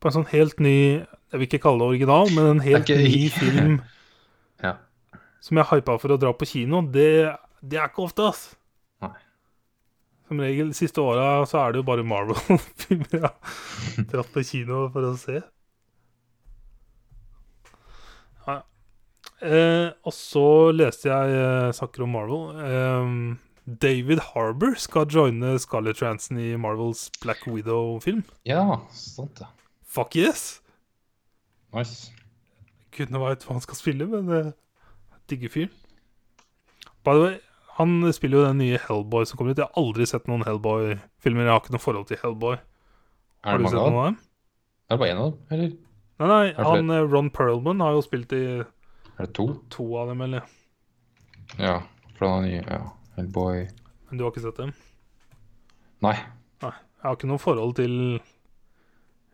på 0.00 0.06
en 0.08 0.12
sånn 0.12 0.26
helt 0.32 0.58
ny 0.60 1.04
Jeg 1.32 1.40
vil 1.40 1.46
ikke 1.48 1.62
kalle 1.62 1.78
det 1.78 1.88
original, 1.88 2.28
men 2.30 2.46
en 2.46 2.60
helt 2.60 2.88
ikke- 2.88 2.98
ny 3.02 3.28
film 3.28 3.82
Ja. 4.62 4.76
som 5.40 5.56
jeg 5.56 5.66
hypa 5.66 5.98
for 5.98 6.08
å 6.08 6.18
dra 6.18 6.32
på 6.32 6.46
kino. 6.46 6.82
Det, 6.82 7.36
det 7.62 7.78
er 7.78 7.88
ikke 7.88 8.02
ofte, 8.04 8.28
ass. 8.28 8.55
Som 10.26 10.40
regel 10.42 10.72
de 10.72 10.74
siste 10.74 10.98
åra 11.02 11.44
så 11.46 11.60
er 11.62 11.72
det 11.74 11.80
jo 11.82 11.86
bare 11.86 12.02
Marvel-filmer 12.06 13.12
jeg 13.14 13.22
har 13.28 14.06
dratt 14.10 14.32
på 14.34 14.42
kino 14.48 14.86
for 14.94 15.06
å 15.06 15.12
se. 15.20 15.38
Ja, 18.46 18.56
ja. 18.56 18.60
Eh, 19.46 19.88
og 20.06 20.14
så 20.16 20.46
leste 20.74 21.10
jeg 21.12 21.36
eh, 21.38 21.70
saker 21.78 22.06
om 22.06 22.14
Marvel. 22.16 22.46
Eh, 22.66 23.12
David 23.66 24.22
Harbour 24.32 24.74
skal 24.78 25.06
joine 25.10 25.56
Scarlett 25.62 26.02
Johansson 26.02 26.38
i 26.42 26.52
Marvels 26.58 27.06
Black 27.22 27.46
Widow-film. 27.46 28.24
ja, 28.46 28.80
sant 28.94 29.38
det. 29.40 29.48
Fuck 29.86 30.16
yes! 30.18 30.60
Nice. 31.74 32.10
Kunne 32.94 33.20
veit 33.22 33.42
hva 33.46 33.56
han 33.56 33.62
skal 33.64 33.78
spille, 33.78 34.06
men 34.10 34.28
eh, 34.34 34.50
digger 35.30 35.50
fyren. 35.54 35.72
By 37.06 37.14
the 37.14 37.22
way, 37.22 37.36
han 37.76 38.12
spiller 38.16 38.40
jo 38.40 38.44
den 38.46 38.60
nye 38.62 38.78
Hellboy 38.80 39.26
som 39.28 39.36
kommer 39.38 39.52
ut. 39.52 39.58
Jeg 39.60 39.68
har 39.68 39.82
aldri 39.82 40.06
sett 40.08 40.28
noen 40.30 40.44
Hellboy-filmer. 40.46 41.44
Jeg 41.44 41.52
har 41.52 41.60
ikke 41.60 41.74
noe 41.74 41.82
forhold 41.82 42.06
til 42.08 42.20
Hellboy. 42.22 42.56
Har 43.44 43.58
du 43.60 43.66
sett 43.68 43.76
noen 43.76 43.98
av 44.00 44.06
dem? 44.08 44.16
Er 44.86 44.94
det 44.94 45.00
bare 45.02 45.10
én 45.12 45.20
av 45.20 45.32
dem, 45.32 45.42
eller 45.50 45.74
Nei, 46.16 46.26
nei, 46.30 46.44
han 46.64 46.90
eh, 46.94 47.02
Ron 47.12 47.26
Perlman 47.28 47.82
har 47.84 47.92
jo 47.92 48.00
spilt 48.06 48.30
i 48.32 48.38
er 48.62 49.18
det 49.18 49.32
to? 49.36 49.44
to 49.74 49.84
av 50.00 50.08
dem, 50.08 50.22
eller 50.24 50.46
Ja, 51.60 51.74
Fra 52.16 52.30
den 52.40 52.46
nye. 52.48 52.62
Ja. 52.64 52.78
Hellboy 53.18 53.66
Men 54.08 54.16
du 54.18 54.24
har 54.24 54.32
ikke 54.32 54.44
sett 54.46 54.56
dem? 54.62 54.72
Nei. 56.04 56.14
Nei. 56.64 56.72
Jeg 56.72 57.04
har 57.04 57.18
ikke 57.18 57.28
noe 57.28 57.42
forhold 57.42 57.76
til 57.76 57.94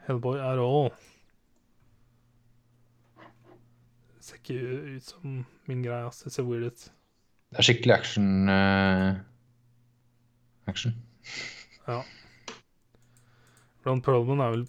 Hellboy 0.08 0.40
at 0.42 0.58
all. 0.58 0.90
Det 4.16 4.26
ser 4.26 4.40
ikke 4.42 4.58
ut 4.96 5.06
som 5.12 5.38
min 5.70 5.82
greie, 5.86 6.02
ass. 6.06 6.24
Det 6.26 6.32
ser 6.34 6.46
weird 6.46 6.66
ut. 6.72 6.88
Det 7.52 7.60
er 7.60 7.68
skikkelig 7.68 7.94
action 7.94 8.48
Uh, 8.48 9.20
Action. 10.70 10.94
Ron 13.86 14.02
Perlman 14.02 14.42
er 14.42 14.54
vel 14.54 14.64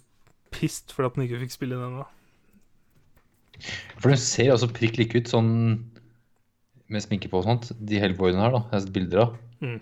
pissed 0.54 0.92
fordi 0.94 1.06
at 1.06 1.16
han 1.16 1.26
ikke 1.26 1.42
fikk 1.44 1.54
spille 1.54 1.78
i 1.78 1.82
den, 1.82 2.00
da. 2.02 2.06
For 4.00 4.10
den 4.10 4.20
ser 4.20 4.52
altså 4.54 4.68
prikk 4.74 4.98
like 4.98 5.18
ut, 5.18 5.30
sånn 5.30 5.52
med 6.90 7.04
sminke 7.04 7.30
på 7.30 7.40
og 7.40 7.46
sånt. 7.46 7.70
De 7.78 8.00
Hellboyene 8.02 8.42
her, 8.42 8.54
da. 8.54 8.64
Jeg 8.66 8.76
har 8.76 8.84
sett 8.84 8.94
bilder 8.96 9.22
av. 9.24 9.38
Mm. 9.62 9.78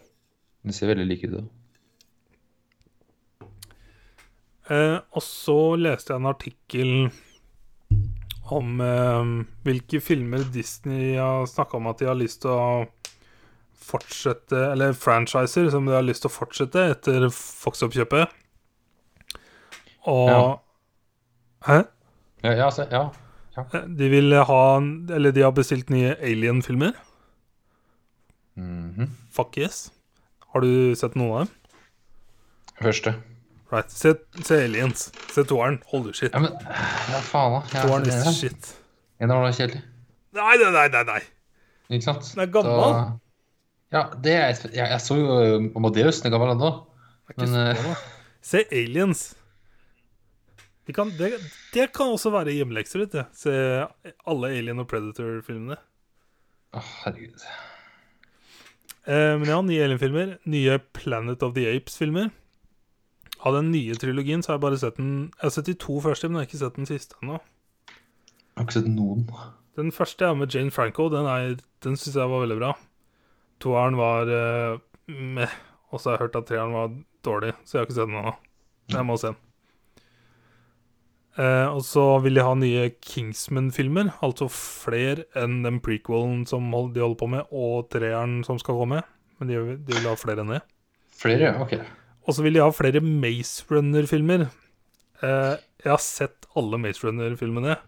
De 0.69 0.77
ser 0.77 0.93
veldig 0.93 1.09
like 1.09 1.29
ut. 1.29 1.39
da. 1.41 1.45
Eh, 4.73 4.99
og 5.11 5.25
så 5.27 5.59
leste 5.81 6.13
jeg 6.13 6.23
en 6.23 6.31
artikkel 6.31 6.93
om 8.59 8.81
eh, 8.81 9.31
hvilke 9.67 10.01
filmer 10.05 10.45
Disney 10.55 11.15
har 11.17 11.47
snakka 11.51 11.77
om 11.79 11.87
at 11.91 11.99
de 12.03 12.09
har 12.11 12.19
lyst 12.19 12.43
til 12.45 12.51
å 12.53 12.87
fortsette 13.83 14.55
Eller 14.73 14.93
franchiser 14.95 15.67
som 15.73 15.89
de 15.89 15.95
har 15.97 16.05
lyst 16.07 16.23
til 16.23 16.31
å 16.31 16.35
fortsette 16.37 16.85
etter 16.93 17.27
Fox-oppkjøpet. 17.35 18.31
Og 20.07 20.29
Ja. 20.31 20.45
Hæ? 21.67 21.81
Ja, 22.43 22.53
ja, 22.59 22.71
se, 22.75 22.87
ja. 22.91 23.09
Ja. 23.57 23.65
Eh, 23.75 23.87
De 23.87 24.09
vil 24.09 24.33
ha 24.35 24.63
Eller 25.15 25.31
de 25.33 25.43
har 25.43 25.53
bestilt 25.53 25.91
nye 25.91 26.15
Alien-filmer. 26.21 26.93
Mhm. 28.57 29.09
Fuck 29.33 29.57
yes. 29.59 29.91
Har 30.53 30.61
du 30.61 30.95
sett 30.95 31.15
noen 31.17 31.33
av 31.33 31.45
dem? 31.47 31.55
Første. 32.83 33.15
Right. 33.73 33.91
Se, 33.91 34.13
se 34.45 34.59
Aliens. 34.67 35.07
Se 35.33 35.45
toeren. 35.49 35.79
Holy 35.89 36.13
shit. 36.13 36.33
Ja, 36.35 36.43
men 36.45 36.53
ja, 36.53 37.21
faen, 37.25 37.55
da? 37.57 37.61
Jeg- 37.73 37.87
Toeren 37.89 38.09
is 38.11 38.39
shit. 38.39 38.71
En 39.23 39.31
av 39.33 39.45
dem 39.47 39.55
kjedelig. 39.57 39.83
Nei, 40.37 40.57
nei, 40.61 40.89
nei, 40.93 41.03
nei. 41.09 41.21
Ikke 41.93 42.05
sant? 42.05 42.27
Den 42.35 42.45
er 42.47 42.53
gammel. 42.53 42.81
Så, 42.81 43.19
Ja, 43.93 44.03
det 44.25 44.33
er 44.33 44.47
jeg, 44.49 44.73
jeg 44.77 45.01
så 45.05 45.17
jo 45.19 45.35
uh, 45.37 45.65
Amadeus, 45.77 46.21
den 46.23 46.31
er 46.33 46.37
gammel 46.39 46.55
ennå. 46.55 46.71
Men, 47.37 47.57
uh... 47.57 48.05
Se 48.45 48.63
Aliens. 48.73 49.35
De 50.89 50.93
kan, 50.97 51.13
det, 51.19 51.35
det 51.75 51.91
kan 51.95 52.11
også 52.15 52.33
være 52.35 52.55
hjemmelekser 52.57 53.05
litt, 53.05 53.13
det. 53.15 53.27
Se 53.39 53.53
alle 54.27 54.49
Alien 54.57 54.81
og 54.83 54.89
Predator-filmene. 54.91 55.77
Å, 56.73 56.81
herregud. 57.05 57.45
Eh, 59.07 59.35
men 59.39 59.47
ja, 59.51 59.61
nye 59.63 59.85
Alien-filmer. 59.87 60.35
Nye 60.51 60.79
Planet 60.97 61.45
of 61.47 61.55
the 61.55 61.69
Apes-filmer. 61.71 62.33
Av 63.43 63.57
den 63.57 63.73
nye 63.75 63.95
trilogien 63.99 64.43
så 64.45 64.53
har 64.53 64.59
jeg 64.61 64.65
bare 64.67 64.79
sett 64.79 64.99
den 65.01 65.13
Jeg 65.35 65.43
har 65.49 65.55
sett 65.57 65.67
de 65.71 65.75
to 65.83 65.97
første, 66.05 66.29
men 66.29 66.39
jeg 66.39 66.45
har 66.47 66.51
ikke 66.51 66.61
sett 66.63 66.79
den 66.79 66.89
siste 66.91 67.19
ennå. 67.23 67.41
Jeg 67.91 68.57
har 68.61 68.67
ikke 68.69 68.77
sett 68.79 68.91
noen. 68.93 69.25
Den 69.81 69.91
første 69.95 70.29
er 70.29 70.35
med 70.39 70.53
Jane 70.55 70.71
Franco. 70.75 71.09
Den, 71.11 71.27
er- 71.27 71.59
den 71.83 71.97
syns 71.99 72.15
jeg 72.21 72.29
var 72.31 72.45
veldig 72.45 72.59
bra. 72.61 72.73
Toeren 73.63 73.97
var 73.99 74.29
uh, 74.31 74.79
meh. 75.09 75.55
Og 75.93 76.01
så 76.01 76.11
har 76.11 76.17
jeg 76.19 76.27
hørt 76.27 76.37
at 76.43 76.47
treeren 76.49 76.73
var 76.77 76.93
dårlig, 77.27 77.53
så 77.65 77.77
jeg 77.77 77.81
har 77.83 77.89
ikke 77.89 77.97
sett 77.99 78.09
den 78.13 78.21
ennå. 78.21 78.35
Jeg 78.93 79.07
må 79.09 79.17
se 79.21 79.33
den. 79.33 79.41
Uh, 81.33 81.73
og 81.73 81.81
så 81.89 82.03
vil 82.21 82.37
de 82.37 82.45
ha 82.45 82.53
nye 82.61 82.91
Kingsman-filmer. 83.01 84.11
Altså 84.25 84.51
flere 84.53 85.25
enn 85.41 85.63
den 85.65 85.81
prequelen 85.85 86.43
som 86.49 86.69
de 86.69 87.01
holder 87.01 87.17
på 87.23 87.29
med, 87.33 87.49
og 87.57 87.89
treeren 87.93 88.43
som 88.45 88.61
skal 88.61 88.77
komme. 88.83 89.01
Men 89.41 89.49
de, 89.51 89.61
de 89.81 89.97
vil 89.97 90.09
ha 90.11 90.15
flere 90.21 90.45
enn 90.45 90.53
det. 90.59 90.61
Flere? 91.17 91.55
Ok. 91.65 91.79
Og 92.23 92.37
så 92.37 92.45
vil 92.45 92.55
de 92.55 92.63
ha 92.63 92.71
flere 92.75 93.03
Maze 93.03 93.65
Runner-filmer. 93.71 94.47
Eh, 95.23 95.55
jeg 95.83 95.91
har 95.91 96.03
sett 96.03 96.47
alle 96.59 96.79
Maze 96.79 97.03
Runner-filmene. 97.07 97.79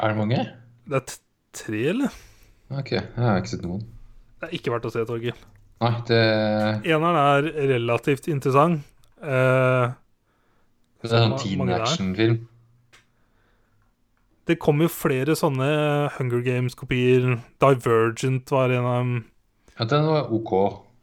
Er 0.00 0.12
det 0.12 0.18
mange? 0.18 0.42
Det 0.90 1.00
er 1.00 1.16
tre, 1.56 1.80
eller? 1.94 2.20
Ok, 2.70 2.92
jeg 2.94 3.16
har 3.16 3.40
ikke 3.40 3.54
sett 3.56 3.64
noen. 3.66 3.82
Det 4.40 4.48
er 4.48 4.54
ikke 4.56 4.72
verdt 4.72 4.86
å 4.88 4.92
se, 4.94 5.02
Torgil. 5.08 5.34
Nei, 5.80 5.90
det, 6.08 6.20
Eneren 6.92 7.18
er 7.18 7.48
relativt 7.72 8.28
interessant. 8.30 8.84
Eh, 9.20 9.90
det 11.00 11.10
er 11.10 11.16
en 11.18 11.34
sånn 11.34 11.38
teen 11.40 11.74
action-film. 11.74 12.38
det 14.48 14.58
kommer 14.58 14.88
jo 14.88 14.92
flere 14.92 15.36
sånne 15.38 15.66
Hunger 16.16 16.40
Games-kopier. 16.46 17.36
Divergent 17.62 18.50
var 18.50 18.72
en 18.74 18.86
av 18.86 18.96
dem. 19.02 19.12
Ja, 19.78 19.86
den 19.88 20.08
var 20.08 20.32
ok. 20.34 20.54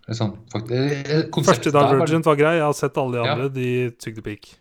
Eh, 0.07 1.25
Første 1.43 1.71
Divergent 1.73 2.25
var 2.29 2.37
grei. 2.39 2.53
Jeg 2.55 2.63
har 2.63 2.73
sett 2.77 2.95
alle 2.97 3.17
de 3.17 3.25
Ja. 3.25 3.33
andre. 3.33 3.49
De 3.51 3.67
sugde 3.99 4.21
pikk. 4.23 4.53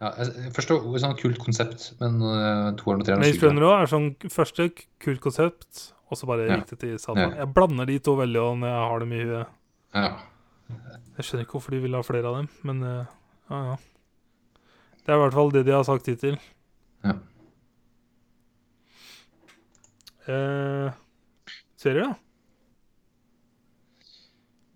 Ja, 0.00 0.12
jeg 0.18 0.52
forstår 0.54 0.82
det 0.84 0.94
er 1.00 1.02
sånn 1.06 1.16
kult 1.18 1.38
konsept, 1.38 1.94
men 2.00 2.20
uh, 2.20 2.72
toeren 2.76 3.00
og 3.00 3.06
treeren 3.06 3.20
Maze 3.22 3.32
stygge. 3.34 3.48
Runner 3.48 3.62
òg 3.62 3.82
er 3.82 3.86
sånn 3.90 4.08
første 4.30 4.66
kult 5.00 5.20
konsept, 5.24 5.92
og 6.10 6.18
så 6.18 6.26
bare 6.26 6.46
Ja. 6.48 6.56
gikk 6.58 6.66
det 6.70 6.78
til 6.80 6.98
satan. 6.98 7.16
Ja. 7.32 7.36
Jeg 7.44 7.54
blander 7.54 7.86
de 7.86 7.98
to 7.98 8.14
veldig 8.16 8.36
og 8.42 8.58
når 8.58 8.68
jeg 8.68 8.88
har 8.90 8.98
dem 9.00 9.12
i 9.12 9.22
huet. 9.24 9.46
Ja. 9.94 10.16
Jeg 11.16 11.24
skjønner 11.24 11.44
ikke 11.46 11.52
hvorfor 11.58 11.70
de 11.70 11.80
vil 11.80 11.94
ha 11.94 12.02
flere 12.02 12.26
av 12.26 12.36
dem, 12.36 12.48
men 12.62 12.82
eh, 12.82 13.06
ja, 13.50 13.64
ja. 13.70 13.76
Det 15.04 15.08
er 15.12 15.18
i 15.18 15.22
hvert 15.22 15.32
fall 15.34 15.50
det 15.50 15.64
de 15.66 15.72
har 15.72 15.84
sagt 15.84 16.06
hittil. 16.06 16.38
Ja. 17.04 17.14
Eh, 20.26 20.90
serier, 21.76 22.04
da? 22.08 22.14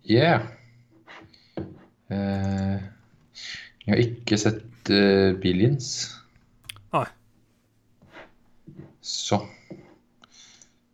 Yeah. 0.09 0.47
Eh, 2.09 2.79
jeg 3.85 3.91
har 3.93 4.01
ikke 4.01 4.39
sett 4.41 4.89
uh, 4.89 5.35
Billions. 5.37 5.89
Nei. 6.95 7.05
Så 9.05 9.43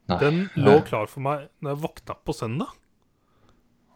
Nei. 0.06 0.18
Den 0.22 0.42
lå 0.60 0.76
Eh, 0.76 0.84
klar 0.86 1.08
for 1.10 1.24
meg 1.24 1.48
når 1.64 1.72
jeg 1.74 1.82
våkna 1.86 2.18
på 2.28 2.36
søndag. 2.36 2.76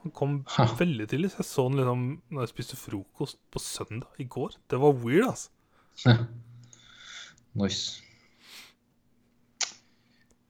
Han 0.01 0.15
kom 0.15 0.39
Ha. 0.55 0.65
veldig 0.79 1.09
tidlig, 1.11 1.31
så 1.31 1.43
jeg 1.43 1.49
så 1.51 1.67
den 1.67 1.77
liksom 1.81 2.05
når 2.31 2.41
jeg 2.47 2.53
spiste 2.55 2.79
frokost 2.79 3.37
på 3.51 3.59
søndag 3.59 4.07
i 4.17 4.23
går. 4.23 4.55
Det 4.71 4.79
var 4.79 4.95
weird, 5.03 5.27
altså. 5.27 5.49
Nice. 7.59 8.01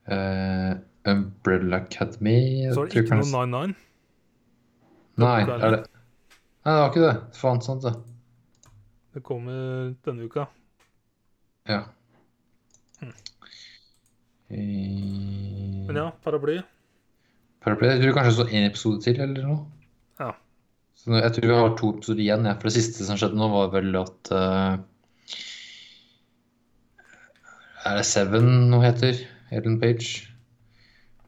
Uh, 0.05 0.77
Umbrella 1.05 1.81
Academy 1.81 2.69
Så 2.73 2.85
er 2.85 2.87
det 2.93 3.03
ikke 3.03 3.17
noe 3.17 3.47
99. 3.49 3.75
Nei, 5.19 5.39
er 5.43 5.75
det 5.75 5.81
Nei, 6.67 6.73
det 6.75 6.79
var 6.81 6.89
ikke 6.91 7.05
det. 7.05 7.13
Faen 7.39 7.61
sant, 7.63 7.85
det. 7.85 7.93
Det 9.15 9.21
kommer 9.25 9.93
denne 10.05 10.27
uka. 10.27 10.43
Ja. 11.69 11.79
Hm. 12.99 13.15
Men 15.87 15.99
ja, 16.01 16.09
paraply. 16.25 16.59
Paraply, 17.63 17.89
Jeg 17.93 18.03
tror 18.03 18.17
kanskje 18.19 18.35
så 18.37 18.45
en 18.49 18.67
episode 18.67 19.01
til, 19.05 19.21
eller 19.23 19.47
noe. 19.47 19.63
Ja. 20.19 20.33
Så 20.99 21.15
jeg 21.15 21.33
tror 21.35 21.47
vi 21.47 21.57
har 21.61 21.75
to 21.79 21.93
episoder 21.95 22.23
igjen. 22.25 22.47
Ja. 22.49 22.55
For 22.59 22.69
det 22.69 22.75
siste 22.77 23.07
som 23.07 23.19
skjedde 23.19 23.39
nå, 23.39 23.49
var 23.55 23.73
vel 23.73 23.95
at 23.99 24.33
uh... 24.35 24.77
Er 27.87 28.01
det 28.01 28.05
Seven 28.05 28.73
hun 28.73 28.83
heter? 28.83 29.23
Ellen 29.55 29.79
Page. 29.81 30.27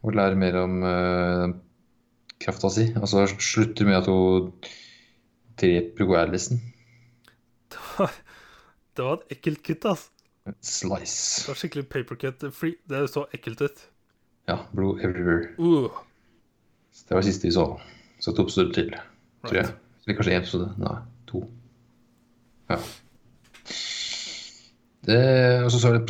Hun 0.03 0.17
lærer 0.17 0.37
mer 0.37 0.57
om 0.59 0.81
uh, 0.83 1.53
krafta 2.41 2.69
si. 2.73 2.87
Og 2.97 3.07
så 3.09 3.25
slutter 3.37 3.87
med 3.87 3.99
at 4.01 4.09
hun 4.11 4.51
dreper 5.61 6.07
hun 6.07 6.17
Alison. 6.19 6.61
Det 7.71 9.05
var 9.05 9.19
et 9.21 9.37
ekkelt 9.37 9.61
kutt, 9.63 9.85
ass. 9.93 10.09
Slice. 10.65 11.43
Det 11.43 11.51
var 11.51 11.59
skikkelig 11.59 11.85
papercut. 11.91 12.41
Det 12.41 12.51
så 13.11 13.25
ekkelt 13.35 13.61
ut. 13.61 13.83
Ja, 14.49 14.57
blod 14.73 14.99
everywhere. 15.05 15.53
Uh, 15.59 15.91
Det 17.07 17.15
var 17.15 17.21
det 17.21 17.29
siste 17.29 17.47
vi 17.47 17.53
så. 17.55 17.65
Så 18.19 18.33
to 18.35 18.43
episoder 18.43 18.73
til, 18.73 18.89
tror 19.45 19.55
jeg. 19.55 19.65
right. 19.65 19.77
Eller 20.05 20.17
kanskje 20.17 20.33
én 20.33 20.41
episode. 20.41 20.67
Nei, 20.81 20.95
to. 21.29 21.43
Ja. 22.69 22.77
Det, 25.05 25.63
og 25.63 25.71
så 25.71 25.79
så 25.79 25.93
jeg 25.93 26.05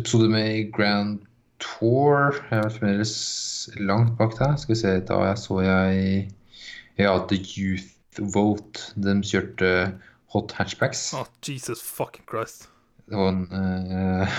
episode 0.00 0.28
med 0.30 0.72
Grand 0.74 1.18
Tour. 1.62 2.36
Jeg 2.50 2.58
er 2.58 2.72
fremdeles 2.74 3.14
langt 3.80 4.16
bak 4.18 4.36
der. 4.38 4.56
Skal 4.60 4.74
vi 4.74 4.80
se, 4.80 4.94
da 5.08 5.20
jeg 5.28 5.38
så 5.42 5.60
jeg 5.64 6.28
Ja, 6.98 7.16
The 7.28 7.38
Youth 7.38 8.22
Vote. 8.34 8.92
De 8.96 9.16
kjørte 9.24 9.70
hot 10.34 10.52
hatchbacks. 10.56 11.12
Oh, 11.14 11.26
Jesus 11.48 11.82
fucking 11.82 12.26
Christ. 12.28 12.68
Det 13.06 13.16
var 13.16 13.28
en 13.28 13.42
uh, 13.52 14.38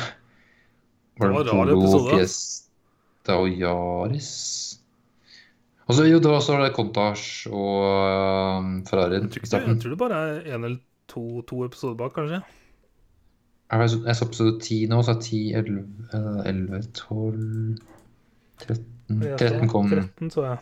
Det 1.18 1.30
var 1.30 1.42
en 1.42 1.52
rar 1.52 1.74
episode. 1.74 2.18
Fiesta 2.18 3.38
og 3.38 3.50
Yaris. 3.50 4.32
Og 5.88 5.96
så 5.96 6.04
jo, 6.04 6.20
det 6.20 6.28
var 6.28 6.42
også 6.42 6.72
Contage 6.76 7.48
og 7.52 8.60
um, 8.60 8.86
Ferrarien 8.86 9.30
Jeg 9.32 9.48
tror, 9.48 9.60
jeg 9.60 9.82
tror 9.82 9.90
det 9.90 10.00
bare 10.00 10.18
er 10.20 10.56
én 10.58 10.66
eller 10.66 10.80
to, 11.08 11.42
to 11.48 11.64
episoder 11.66 11.96
bak, 11.96 12.12
kanskje. 12.18 12.42
Jeg 13.68 13.90
så- 13.90 14.26
episode 14.26 14.60
10 14.62 14.88
nå, 14.88 15.02
så 15.04 15.12
er 15.12 15.22
10, 15.22 15.54
11, 15.54 15.84
eh, 16.14 16.50
11 16.50 16.82
12 16.94 17.80
13 18.60 19.38
13 19.38 19.68
kom 19.70 19.90
13 19.90 20.32
så 20.32 20.44
jeg. 20.46 20.58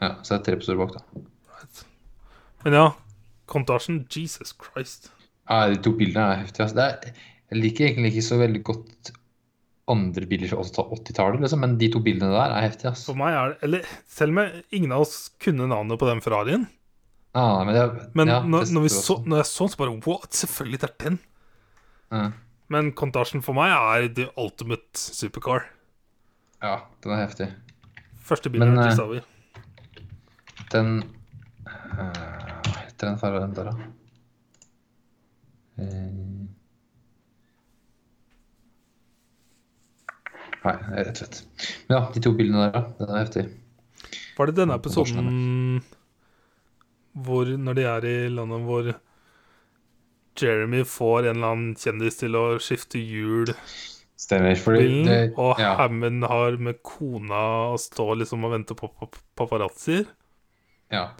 Ja, 0.00 0.14
så 0.22 0.34
er 0.34 0.38
det 0.38 0.46
tre 0.46 0.56
episoder 0.56 0.78
bak, 0.78 0.94
da. 0.94 1.20
Right. 1.56 1.84
Men 2.64 2.72
ja, 2.72 2.86
kontasjen 3.46 4.06
Jesus 4.10 4.54
Christ. 4.54 5.10
Ja, 5.48 5.68
de 5.70 5.76
to 5.82 5.92
bildene 5.96 6.32
er 6.34 6.42
heftige. 6.44 6.66
Altså. 6.66 6.78
Er, 6.78 7.12
jeg 7.50 7.62
liker 7.62 7.86
egentlig 7.86 8.12
ikke 8.14 8.26
så 8.28 8.38
veldig 8.38 8.62
godt 8.66 9.12
andre 9.88 10.26
bilder 10.26 10.50
fra 10.50 10.64
80-tallet, 10.66 11.40
liksom, 11.40 11.62
men 11.62 11.76
de 11.78 11.88
to 11.94 12.00
bildene 12.02 12.32
der 12.34 12.54
er 12.56 12.66
heftige. 12.66 12.90
Altså. 12.90 13.12
For 13.12 13.20
meg 13.20 13.34
er 13.34 13.52
det 13.52 13.58
Eller 13.62 13.92
selv 14.10 14.34
om 14.34 14.62
ingen 14.74 14.92
av 14.92 15.04
oss 15.06 15.30
kunne 15.42 15.68
navnet 15.70 15.98
på 15.98 16.08
den 16.10 16.22
Ferrarien. 16.24 16.66
Ah, 17.36 17.62
men 17.64 17.74
det 17.74 17.82
er, 17.82 18.10
Men 18.14 18.28
ja, 18.32 18.40
når, 18.42 18.72
når, 18.72 18.86
vi 18.86 18.88
så, 18.88 19.22
når 19.26 19.42
jeg 19.42 19.46
så 19.46 19.66
den, 19.66 19.74
så 19.74 19.80
bare 19.82 19.96
What? 20.06 20.30
Selvfølgelig, 20.34 20.80
det 20.80 20.88
er 20.90 20.94
den. 21.04 21.18
Ja. 22.12 22.30
Men 22.72 22.90
Contasjen 22.98 23.42
for 23.46 23.56
meg 23.56 23.72
er 23.74 24.08
the 24.14 24.26
ultimate 24.40 24.98
supercar. 24.98 25.68
Ja, 26.62 26.80
den 27.04 27.14
er 27.14 27.22
heftig. 27.22 27.50
Første 28.26 28.50
bilen 28.50 28.74
Men, 28.74 28.82
til 28.82 28.96
Savi. 28.98 29.20
Den 30.72 30.96
øh, 31.66 32.00
Hva 32.66 32.78
heter 32.80 33.06
den 33.06 33.18
fargen 33.20 33.54
der, 33.54 33.70
da? 33.70 33.90
Eh, 35.78 36.26
Nei, 40.66 40.74
rett 40.96 41.12
og 41.12 41.20
slett. 41.20 41.42
Men 41.86 41.94
ja, 41.94 42.02
de 42.10 42.22
to 42.24 42.32
bildene 42.34 42.64
der, 42.64 42.72
da. 42.74 42.80
Den 42.98 43.12
er 43.12 43.22
heftig. 43.22 43.44
Var 44.36 44.50
det 44.50 44.56
denne 44.58 44.76
episoden 44.76 45.28
hvor, 47.16 47.48
når 47.48 47.78
de 47.78 47.84
er 47.88 48.06
i 48.10 48.16
landet 48.28 48.64
hvor 48.66 48.90
Jeremy 50.40 50.82
får 50.84 51.26
en 51.30 51.36
eller 51.36 51.52
annen 51.54 51.74
kjendis 51.80 52.18
til 52.20 52.36
å 52.38 52.46
skifte 52.62 52.98
hjul 53.00 53.52
Stemmer. 54.16 54.56
Bilen, 54.56 55.04
det, 55.06 55.18
og 55.36 55.58
ja, 55.60 55.74
Hammond 55.76 56.24
har 56.24 56.56
med 56.58 56.78
kona 56.82 57.74
å 57.74 57.76
stå 57.78 58.14
liksom 58.16 58.46
og 58.48 58.54
vente 58.54 58.74
på 58.74 58.88
pap- 58.96 59.18
paparazzier. 59.36 60.06
ja, 60.90 61.10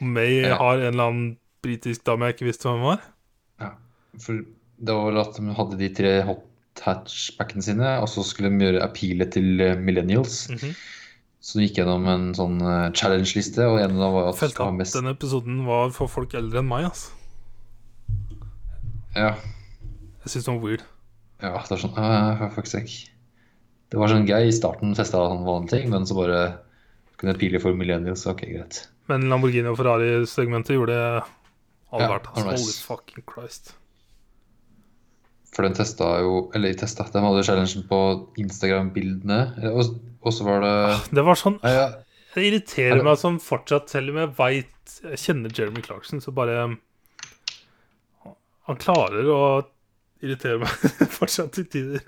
Og 0.00 0.06
May 0.06 0.40
Ja. 0.46 0.56
har 0.56 0.78
en 0.78 0.94
eller 0.94 1.04
annen 1.10 1.36
britisk 1.62 2.04
dame 2.04 2.26
jeg 2.26 2.36
ikke 2.38 2.48
visste 2.48 2.68
hvem 2.70 2.80
var. 2.86 3.00
ja. 3.60 3.70
For 4.18 4.32
det 4.78 4.94
var 4.94 5.10
vel 5.10 5.18
at 5.20 5.36
de 5.36 5.54
hadde 5.54 5.78
de 5.78 5.88
tre 5.94 6.22
hot 6.22 6.44
hatchbackene 6.80 7.62
sine, 7.62 7.98
og 8.00 8.06
så 8.08 8.22
skulle 8.24 8.50
de 8.50 8.64
gjøre 8.64 8.82
appealet 8.82 9.32
til 9.32 9.44
millennials. 9.82 10.48
millennials. 10.48 10.62
-hmm. 10.64 10.74
Så 11.40 11.58
de 11.58 11.66
gikk 11.68 11.76
gjennom 11.78 12.06
en 12.08 12.34
sånn 12.34 12.60
eh, 12.60 12.90
challenge-liste, 12.92 13.58
og 13.66 13.78
en 13.78 13.90
av 13.92 13.98
dem 13.98 14.12
var 14.12 14.28
at 14.28 14.36
Følte 14.38 14.66
at 14.66 14.74
mest 14.74 14.94
denne 14.94 15.10
episoden 15.14 15.64
var 15.66 15.90
for 15.90 16.06
folk 16.08 16.34
eldre 16.34 16.58
enn 16.58 16.68
meg. 16.68 16.84
Altså. 16.84 17.10
Ja, 19.18 19.32
Jeg 20.24 20.32
syns 20.32 20.46
det 20.46 20.52
var 20.54 20.62
weird. 20.64 20.84
ja, 21.42 21.52
det 21.58 21.74
er 21.76 21.80
sånn 21.82 21.96
uh, 21.98 22.36
for 22.40 22.54
fuck's 22.60 22.74
sake. 22.76 22.96
Det 23.88 23.98
var 23.98 24.10
sånn 24.12 24.26
gøy 24.28 24.48
i 24.50 24.54
starten, 24.54 24.94
testa 24.98 25.20
sånn 25.24 25.46
vanlige 25.46 25.74
ting, 25.78 25.90
men 25.92 26.04
så 26.06 26.14
bare 26.18 26.40
kunne 27.18 27.32
jeg 27.34 27.40
pile 27.40 27.60
for 27.62 27.74
millennials. 27.74 28.26
Ok, 28.30 28.44
greit. 28.50 28.82
Men 29.08 29.24
Lamborghini 29.30 29.70
og 29.70 29.78
Ferrari-segmentet 29.80 30.76
gjorde 30.76 30.94
det 30.94 31.22
all 31.90 32.02
Ja, 32.04 32.08
Altså. 32.18 32.44
nice. 32.44 32.60
Holy 32.60 32.74
fucking 32.84 33.24
Christ. 33.32 33.72
For 35.54 35.64
den 35.64 35.72
testa 35.74 36.18
jo 36.20 36.50
Eller 36.54 36.74
testa, 36.76 37.06
de 37.08 37.22
hadde 37.24 37.44
challengen 37.46 37.86
på 37.88 38.00
Instagram-bildene. 38.38 39.38
Og, 39.72 40.32
så 40.34 40.44
var 40.44 40.60
det 40.60 40.74
Det 41.16 41.24
var 41.24 41.34
sånn 41.40 41.56
ja, 41.64 41.70
ja, 41.72 41.86
Det 42.34 42.44
irriterer 42.50 43.00
meg 43.02 43.16
som 43.18 43.38
fortsatt, 43.40 43.88
selv 43.88 44.12
om 44.12 44.20
jeg 44.20 44.34
veit 44.36 44.98
Jeg 45.14 45.22
kjenner 45.24 45.54
Jeremy 45.56 45.80
Clarkson, 45.86 46.20
så 46.20 46.34
bare 46.36 46.76
Han 48.68 48.78
klarer 48.80 49.28
å 49.32 49.40
irritere 50.22 50.60
meg 50.60 50.68
fortsatt 51.18 51.54
til 51.56 51.66
tider. 51.72 52.04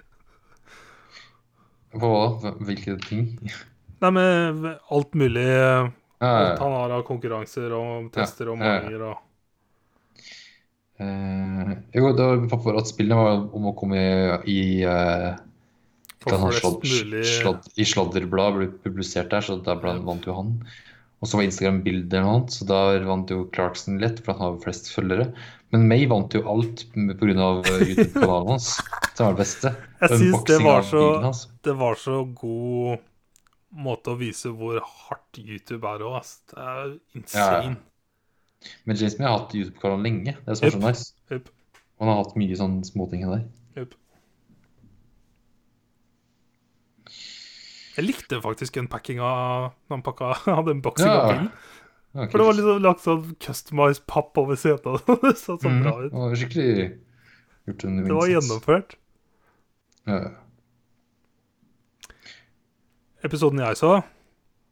På 1.97 2.07
hva? 2.13 2.53
Hvilke 2.69 2.99
ting? 3.07 3.33
Nei, 4.01 4.11
med 4.17 4.69
alt 4.93 5.17
mulig 5.19 5.49
Alt 6.21 6.61
han 6.61 6.77
har 6.77 6.93
av 6.95 7.03
konkurranser 7.09 7.73
og 7.77 8.13
tester 8.15 8.53
og 8.53 8.61
maninger 8.61 9.09
og 9.09 9.19
Eh, 11.01 11.71
jo, 11.97 12.11
det 12.13 12.25
var 12.51 12.61
for 12.61 12.77
at 12.77 12.91
spillet 12.91 13.17
var 13.17 13.39
om 13.57 13.71
å 13.71 13.77
komme 13.79 13.97
i, 13.97 14.11
i 14.53 14.61
uh, 14.85 15.33
sladd- 16.21 16.85
mulig 16.85 17.23
sladd- 17.25 17.71
I 17.81 17.87
sladderblad 17.89 18.59
ble 18.59 18.67
publisert 18.85 19.31
der, 19.33 19.41
så 19.47 19.57
der 19.65 19.81
ble, 19.81 19.95
vant 20.05 20.29
jo 20.29 20.37
han. 20.37 20.51
Og 21.21 21.29
så 21.29 21.37
var 21.37 21.45
Instagram-bilder 21.45 22.23
og 22.25 22.31
annet, 22.33 22.55
så 22.57 22.67
der 22.69 23.03
vant 23.05 23.29
jo 23.33 23.43
Clarkson 23.53 23.99
lett, 24.01 24.23
for 24.25 24.33
han 24.39 24.55
har 24.55 24.63
flest 24.63 24.89
følgere. 24.95 25.27
Men 25.71 25.85
May 25.91 26.07
vant 26.09 26.33
jo 26.35 26.41
alt 26.49 26.87
pga. 26.95 27.05
YouTube-kanalen 27.05 28.55
hans. 28.55 28.71
Det 29.17 29.27
var 29.27 29.35
det 29.37 29.43
beste. 29.43 29.73
Jeg 30.01 30.17
syns 30.17 30.45
det 30.49 30.59
var 30.65 30.87
så. 30.89 31.03
Det 31.67 31.75
var 31.77 31.99
så 32.01 32.15
god 32.25 33.03
måte 33.85 34.15
å 34.15 34.17
vise 34.19 34.49
hvor 34.57 34.81
hardt 34.81 35.39
YouTube 35.43 35.85
er 35.87 36.03
òg, 36.09 36.17
ass. 36.23 36.39
Det 36.49 36.57
er 36.57 36.87
Ja, 36.89 37.21
insane. 37.21 37.77
Men 38.89 38.97
May 38.97 39.29
har 39.29 39.37
hatt 39.43 39.55
YouTube-kanalen 39.57 40.07
lenge. 40.09 40.37
Det 40.41 40.55
er 40.55 40.57
så, 40.57 40.65
Yep. 40.71 40.73
så 40.73 40.81
nice. 40.87 41.05
Yep. 41.31 41.53
Han 42.01 42.09
har 42.09 42.23
hatt 42.25 42.37
mye 42.41 42.57
sånne 42.57 42.89
småting 42.89 43.29
der. 43.29 43.45
Jupp. 43.77 43.95
Jeg 48.01 48.07
likte 48.09 48.41
faktisk 48.41 48.81
unpackinga 48.81 49.29
når 49.29 49.93
han 49.93 50.03
pakka 50.07 50.33
hadde 50.57 50.73
en 50.79 50.83
boksing 50.85 51.11
av 51.13 51.21
Ja. 51.21 51.29
bilen. 51.35 51.51
Ja, 52.11 52.25
For 52.27 52.41
det 52.41 52.47
var 52.49 52.55
liksom 52.59 52.83
lagt 52.83 53.05
sånn 53.05 53.27
customized 53.39 54.03
papp 54.11 54.39
over 54.41 54.57
setet. 54.59 55.05
Det 55.23 55.37
så 55.39 55.55
så 55.61 55.69
mm, 55.71 55.83
bra 55.85 55.93
Det 56.01 56.07
ut. 56.09 56.15
var 56.17 56.33
skikkelig 56.41 56.87
gjort 57.69 57.85
en 57.87 58.01
Det 58.09 58.17
var 58.17 58.31
gjennomført. 58.33 58.97
Ja. 60.11 60.19
Episoden 63.23 63.61
jeg 63.61 63.77
så, 63.77 63.91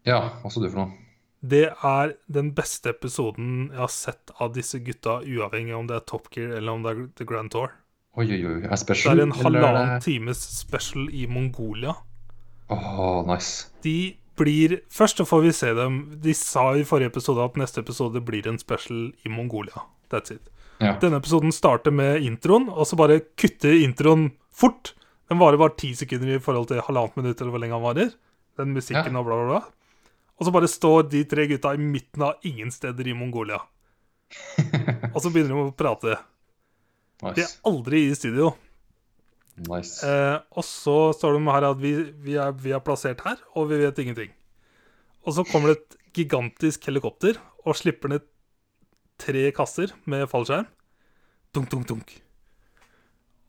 ja, 0.09 0.19
hva 0.41 0.51
så 0.51 0.63
du 0.65 0.71
for 0.73 0.87
noe? 0.87 1.05
det 1.45 1.67
er 1.87 2.15
den 2.33 2.49
beste 2.57 2.91
episoden 2.91 3.69
jeg 3.69 3.79
har 3.79 3.91
sett 3.93 4.33
av 4.43 4.55
disse 4.57 4.81
gutta, 4.83 5.21
uavhengig 5.23 5.77
om 5.77 5.87
det 5.87 5.99
er 6.01 6.07
Top 6.09 6.27
Gear 6.35 6.57
eller 6.57 6.73
om 6.75 6.83
det 6.83 6.91
er 6.97 7.03
The 7.21 7.27
Grand 7.29 7.53
Tour. 7.53 7.71
Oi, 8.19 8.25
oi, 8.27 8.41
oi. 8.43 8.57
Er 8.67 8.81
Det 8.83 9.05
er 9.07 9.21
en 9.23 9.31
halvannen 9.37 9.93
det- 9.93 10.03
times 10.09 10.41
special 10.59 11.07
i 11.15 11.27
Mongolia. 11.31 11.95
Åh, 12.71 13.25
nice. 13.27 13.67
De 13.83 14.17
blir 14.39 14.77
Først 14.95 15.19
så 15.19 15.25
får 15.27 15.41
vi 15.43 15.53
se 15.57 15.73
dem. 15.75 15.95
De 16.23 16.35
sa 16.37 16.69
i 16.79 16.85
forrige 16.87 17.11
episode 17.11 17.43
at 17.43 17.57
neste 17.59 17.81
episode 17.83 18.21
blir 18.23 18.47
en 18.47 18.59
special 18.61 19.09
i 19.27 19.33
Mongolia. 19.33 19.83
That's 20.13 20.31
it. 20.37 20.45
Ja. 20.79 20.93
Denne 21.03 21.19
episoden 21.19 21.51
starter 21.53 21.91
med 21.91 22.23
introen, 22.23 22.69
og 22.71 22.87
så 22.87 22.95
bare 23.01 23.19
kutter 23.41 23.75
introen 23.83 24.29
fort. 24.55 24.93
Den 25.29 25.41
varer 25.43 25.59
bare 25.59 25.75
ti 25.77 25.91
sekunder 25.99 26.37
i 26.37 26.43
forhold 26.45 26.69
til 26.71 26.81
halvannet 26.87 27.17
minutt, 27.19 27.41
eller 27.43 27.51
hvor 27.57 27.61
lenge 27.65 27.75
han 27.75 27.83
varer. 27.83 28.13
Den 28.61 28.71
musikken 28.77 29.13
Ja. 29.13 29.19
og 29.19 29.27
bla, 29.27 29.41
bla, 29.41 29.49
bla. 29.59 29.61
Og 30.39 30.47
så 30.47 30.53
bare 30.55 30.71
står 30.71 31.09
de 31.11 31.25
tre 31.27 31.49
gutta 31.51 31.75
i 31.75 31.83
midten 31.83 32.23
av 32.23 32.39
ingen 32.47 32.71
steder 32.71 33.09
i 33.11 33.13
Mongolia. 33.19 33.59
Og 35.15 35.19
så 35.25 35.31
begynner 35.33 35.51
de 35.57 35.63
å 35.67 35.75
prate. 35.75 36.15
De 37.35 37.43
er 37.43 37.55
aldri 37.67 38.05
i 38.07 38.15
studio. 38.15 38.53
Nice. 39.67 40.07
Eh, 40.07 40.39
og 40.55 40.65
så 40.67 40.97
står 41.17 41.37
det 41.37 41.55
her 41.55 41.67
at 41.71 41.81
vi, 41.83 41.93
vi, 42.25 42.37
er, 42.41 42.53
vi 42.53 42.75
er 42.77 42.85
plassert 42.85 43.23
her, 43.27 43.41
og 43.59 43.71
vi 43.73 43.81
vet 43.83 43.99
ingenting. 44.03 44.33
Og 45.27 45.35
så 45.37 45.45
kommer 45.49 45.73
det 45.73 45.81
et 45.81 45.99
gigantisk 46.19 46.87
helikopter 46.89 47.39
og 47.67 47.77
slipper 47.77 48.15
ned 48.15 48.25
tre 49.19 49.51
kasser 49.55 49.93
med 50.09 50.29
fallskjerm. 50.31 50.69
Dunk, 51.55 51.71
dunk, 51.73 51.89
dunk. 51.89 52.15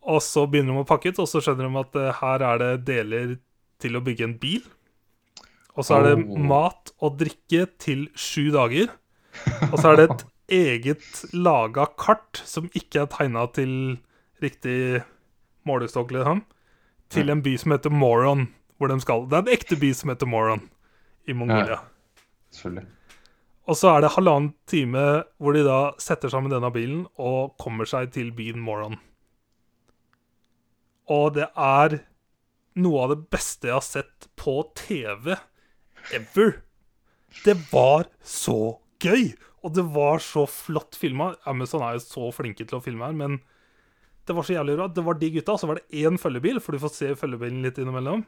Og 0.09 0.21
så 0.23 0.45
begynner 0.49 0.73
de 0.73 0.83
å 0.83 0.87
pakke 0.87 1.11
ut, 1.11 1.21
og 1.21 1.29
så 1.29 1.41
skjønner 1.43 1.69
de 1.69 1.81
at 1.83 1.99
eh, 1.99 2.19
her 2.21 2.45
er 2.49 2.61
det 2.63 2.73
deler 2.87 3.37
til 3.79 3.95
å 3.99 4.03
bygge 4.03 4.25
en 4.27 4.35
bil. 4.41 4.65
Og 5.77 5.85
så 5.85 5.99
er 5.99 6.09
det 6.09 6.15
Oh. 6.25 6.39
mat 6.41 6.91
og 6.99 7.19
drikke 7.21 7.67
til 7.79 8.09
sju 8.17 8.49
dager. 8.51 8.89
Og 9.71 9.77
så 9.79 9.93
er 9.93 9.99
det 9.99 10.09
et 10.09 10.25
eget 10.59 11.23
laga 11.33 11.85
kart 11.99 12.41
som 12.43 12.67
ikke 12.73 13.05
er 13.05 13.11
tegna 13.13 13.45
til 13.53 13.99
riktig 14.41 15.03
målestokk, 15.67 16.13
liksom. 16.15 16.43
Til 17.09 17.31
en 17.33 17.41
by 17.45 17.55
som 17.57 17.73
heter 17.73 17.93
Moron, 17.93 18.47
hvor 18.77 18.91
de 18.91 18.99
skal. 19.01 19.25
Det 19.27 19.37
er 19.37 19.45
en 19.45 19.55
ekte 19.55 19.79
by 19.79 19.89
som 19.97 20.13
heter 20.13 20.29
Moron 20.29 20.63
i 21.27 21.35
Mongolia. 21.35 21.81
Selvfølgelig. 22.53 22.87
Og 23.69 23.77
så 23.77 23.91
er 23.91 24.01
det 24.01 24.15
halvannen 24.15 24.53
time 24.69 25.03
hvor 25.37 25.53
de 25.53 25.61
da 25.65 25.79
setter 26.01 26.31
sammen 26.33 26.53
denne 26.53 26.71
bilen 26.73 27.03
og 27.21 27.57
kommer 27.61 27.89
seg 27.89 28.13
til 28.15 28.31
byen 28.33 28.61
Moron. 28.65 28.97
Og 31.09 31.35
det 31.37 31.49
er 31.53 31.99
noe 32.79 33.03
av 33.03 33.13
det 33.13 33.21
beste 33.33 33.69
jeg 33.69 33.77
har 33.77 33.85
sett 33.85 34.29
på 34.39 34.61
TV 34.77 35.35
ever. 36.15 36.59
Det 37.45 37.57
var 37.69 38.09
så 38.25 38.79
gøy! 39.03 39.33
Og 39.59 39.73
det 39.75 39.83
var 39.91 40.21
så 40.23 40.45
flott 40.47 40.95
filma. 40.95 41.33
Amazon 41.49 41.83
er 41.83 41.97
jo 41.97 42.05
så 42.05 42.29
flinke 42.31 42.63
til 42.63 42.77
å 42.77 42.83
filme 42.83 43.09
her, 43.09 43.17
men 43.17 43.41
det 44.29 44.35
var 44.37 44.45
så 44.47 44.53
jævlig 44.55 44.75
bra. 44.77 44.87
Det 44.93 45.03
var 45.05 45.17
de 45.19 45.29
gutta, 45.33 45.55
så 45.57 45.67
var 45.69 45.79
det 45.81 45.87
én 46.03 46.17
følgebil, 46.21 46.61
for 46.61 46.75
du 46.77 46.79
får 46.83 46.93
se 46.95 47.09
følgebilen 47.17 47.63
litt 47.65 47.79
innimellom. 47.81 48.23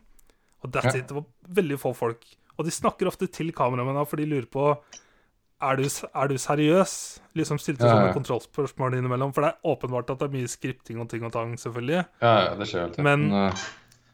Og 0.63 0.71
that's 0.73 0.93
Ja. 0.95 0.99
it. 1.01 1.07
Det 1.07 1.15
var 1.15 1.25
veldig 1.61 1.77
få 1.81 1.93
folk. 1.95 2.25
Og 2.57 2.65
de 2.65 2.71
snakker 2.73 3.07
ofte 3.09 3.27
til 3.31 3.51
kameramennene, 3.53 4.05
for 4.07 4.17
de 4.17 4.25
lurer 4.29 4.45
på 4.49 4.65
er 5.61 5.75
du, 5.77 5.83
er 5.85 6.27
du 6.27 6.35
seriøs? 6.41 7.19
Liksom 7.37 7.59
stilte 7.61 7.85
Ja, 7.85 7.93
ja. 7.93 7.93
sånne 7.93 8.15
kontrollspørsmål 8.17 8.95
innimellom. 8.97 9.31
For 9.33 9.41
det 9.45 9.51
er 9.53 9.69
åpenbart 9.75 10.09
at 10.09 10.19
det 10.19 10.27
er 10.29 10.33
mye 10.33 10.49
skripting 10.49 10.99
og 10.99 11.07
ting 11.09 11.23
og 11.23 11.31
tang, 11.31 11.53
selvfølgelig. 11.55 12.01
Ja, 12.21 12.33
ja, 12.49 12.55
det 12.57 12.67
skjer 12.67 12.87
alltid. 12.89 13.03
Men- 13.03 13.31
eh, 13.31 13.53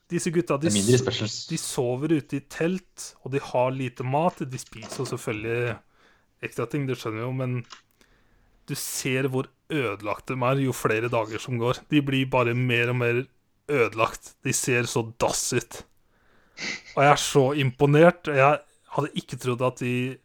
Disse 0.09 0.31
gutta, 0.31 0.55
de, 0.57 0.69
de 0.69 1.57
sover 1.59 2.13
ute 2.15 2.37
i 2.37 2.39
telt, 2.47 3.13
og 3.25 3.31
de 3.33 3.39
har 3.43 3.71
lite 3.71 4.03
mat. 4.07 4.37
De 4.39 4.57
spiser 4.57 5.03
selvfølgelig 5.03 5.77
ekstra 6.43 6.65
ting, 6.69 6.85
det 6.87 6.95
skjønner 6.97 7.19
vi 7.19 7.25
jo, 7.27 7.31
men 7.33 7.65
du 8.67 8.73
ser 8.75 9.27
hvor 9.27 9.47
ødelagt 9.73 10.29
de 10.31 10.37
er 10.37 10.61
jo 10.63 10.75
flere 10.75 11.09
dager 11.11 11.41
som 11.41 11.57
går. 11.59 11.83
De 11.91 12.01
blir 12.05 12.29
bare 12.31 12.55
mer 12.55 12.93
og 12.93 12.99
mer 13.01 13.21
ødelagt. 13.67 14.35
De 14.43 14.53
ser 14.55 14.87
så 14.89 15.03
dass 15.19 15.51
ut. 15.53 15.81
Og 16.95 17.03
jeg 17.03 17.11
er 17.11 17.21
så 17.21 17.43
imponert. 17.59 18.29
Jeg 18.31 18.61
hadde 18.95 19.13
ikke 19.19 19.39
trodd 19.41 19.61
at 19.67 19.83
de 19.83 20.17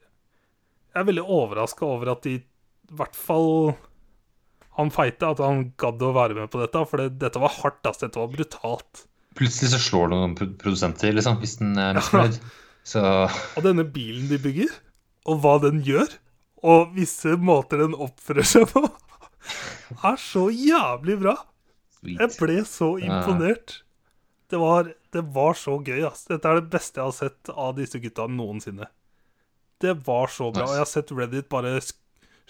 Jeg 0.92 1.00
er 1.00 1.08
veldig 1.08 1.24
overraska 1.24 1.86
over 1.88 2.12
at 2.12 2.22
de 2.24 2.36
i 2.36 2.96
hvert 2.96 3.16
fall 3.16 3.74
Han 4.76 4.90
feite, 4.92 5.28
at 5.28 5.40
han 5.40 5.72
gadd 5.76 6.00
å 6.00 6.12
være 6.16 6.36
med 6.36 6.48
på 6.52 6.60
dette, 6.60 6.80
for 6.88 7.00
det, 7.00 7.18
dette 7.20 7.40
var 7.40 7.52
hardt. 7.58 7.84
ass. 7.84 8.00
Dette 8.00 8.20
var 8.20 8.30
brutalt. 8.32 9.06
Plutselig 9.36 9.72
så 9.72 9.80
slår 9.80 10.08
det 10.08 10.16
noen 10.20 10.36
produsenter, 10.60 11.12
liksom, 11.12 11.36
hvis 11.42 11.58
den 11.60 11.76
er 11.80 11.96
misfornøyd. 11.96 12.38
Så 12.88 13.02
Og 13.04 13.62
denne 13.62 13.84
bilen 13.86 14.26
de 14.26 14.40
bygger, 14.42 14.72
og 15.28 15.42
hva 15.44 15.58
den 15.62 15.82
gjør, 15.86 16.08
og 16.66 16.96
visse 16.96 17.36
måter 17.38 17.84
den 17.84 17.92
oppfører 17.94 18.48
seg 18.48 18.64
på, 18.72 18.82
er 20.04 20.18
så 20.20 20.46
jævlig 20.54 21.18
bra. 21.22 21.36
Jeg 22.06 22.32
ble 22.38 22.60
så 22.66 22.94
imponert. 23.02 23.80
Det 24.52 24.58
var, 24.60 24.90
det 25.14 25.22
var 25.32 25.54
så 25.56 25.78
gøy, 25.80 26.02
ass. 26.04 26.26
Dette 26.28 26.48
er 26.50 26.58
det 26.60 26.70
beste 26.72 27.00
jeg 27.00 27.08
har 27.08 27.16
sett 27.16 27.52
av 27.52 27.76
disse 27.78 28.00
gutta 28.02 28.26
noensinne. 28.28 28.88
Det 29.80 29.94
var 30.06 30.28
så 30.30 30.50
bra. 30.52 30.66
Nice. 30.66 30.74
Jeg 30.76 30.82
har 30.84 30.90
sett 30.90 31.12
Reddit 31.16 31.48
bare 31.52 31.76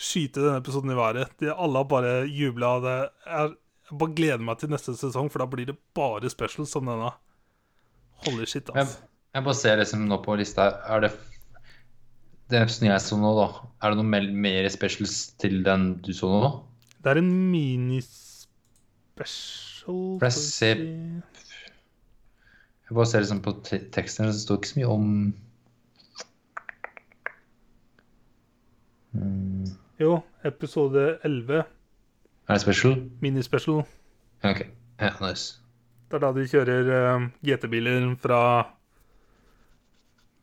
skyte 0.02 0.40
denne 0.42 0.58
episoden 0.60 0.90
i 0.92 0.96
været. 0.98 1.30
De, 1.40 1.52
alle 1.52 1.78
har 1.82 1.88
bare 1.92 2.14
jubla. 2.28 2.72
Det 2.84 2.96
er 3.28 3.52
Jeg 3.92 3.98
bare 4.00 4.14
gleder 4.16 4.40
meg 4.46 4.56
til 4.60 4.70
neste 4.72 4.94
sesong, 4.96 5.28
for 5.28 5.42
da 5.42 5.46
blir 5.52 5.66
det 5.68 5.76
bare 5.96 6.30
specials 6.32 6.70
som 6.72 6.86
denne. 6.88 7.10
Holy 8.24 8.46
shit, 8.48 8.70
Jeg, 8.72 8.86
ass. 8.86 8.98
jeg 9.36 9.44
bare 9.44 9.58
ser 9.58 9.76
liksom 9.82 10.06
nå 10.08 10.18
på 10.24 10.36
lista 10.40 10.64
her. 10.70 10.78
Er 10.96 11.00
det 11.06 11.12
Den 12.52 12.64
episoden 12.66 12.88
jeg 12.90 13.00
så 13.04 13.16
nå, 13.20 13.32
da. 13.36 13.46
Er 13.84 13.92
det 13.94 14.00
noe 14.00 14.22
mer 14.46 14.68
specials 14.72 15.16
til 15.40 15.60
den 15.66 15.90
du 16.04 16.12
så 16.16 16.30
nå? 16.32 16.50
Det 17.02 17.10
er 17.10 17.18
en 17.18 17.32
minispecial 17.50 20.18
For 20.20 20.26
jeg 20.28 20.32
ser-. 20.32 21.22
Jeg 22.92 22.94
bare 22.94 23.06
ser 23.06 23.20
liksom 23.24 23.40
på 23.42 23.52
te 23.64 23.78
teksten, 23.90 24.26
det 24.28 24.34
står 24.36 24.58
ikke 24.60 24.68
så 24.68 24.78
mye 24.78 24.88
om 24.92 25.34
mm. 29.12 29.64
Jo, 30.02 30.18
episode 30.44 31.18
11, 31.24 31.62
Er 32.48 32.54
det 32.54 32.60
special? 32.60 32.96
minispecial. 33.20 33.84
OK. 34.44 34.60
Ja, 35.00 35.10
nice. 35.22 35.58
Det 36.10 36.18
er 36.18 36.22
da 36.26 36.32
de 36.36 36.44
kjører 36.48 36.90
uh, 36.92 37.26
GT-biler 37.46 38.10
fra 38.20 38.40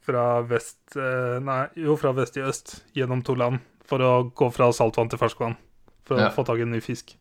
Fra 0.02 0.23
vest 0.41 0.95
uh, 0.98 1.38
Nei, 1.44 1.68
jo, 1.77 1.94
fra 2.02 2.11
vest 2.18 2.38
i 2.40 2.41
øst 2.41 2.80
gjennom 2.98 3.22
to 3.22 3.36
land 3.38 3.60
for 3.90 4.02
å 4.02 4.14
gå 4.34 4.49
fra 4.53 4.72
saltvann 4.73 5.10
til 5.10 5.19
ferskvann. 5.22 5.56
For 6.10 6.18
Ja. 6.18 6.27
å 6.31 6.34
få 6.34 6.44
tak 6.48 6.57
i 6.57 6.65
en 6.65 6.72
ny 6.73 6.80
fisk. 6.81 7.14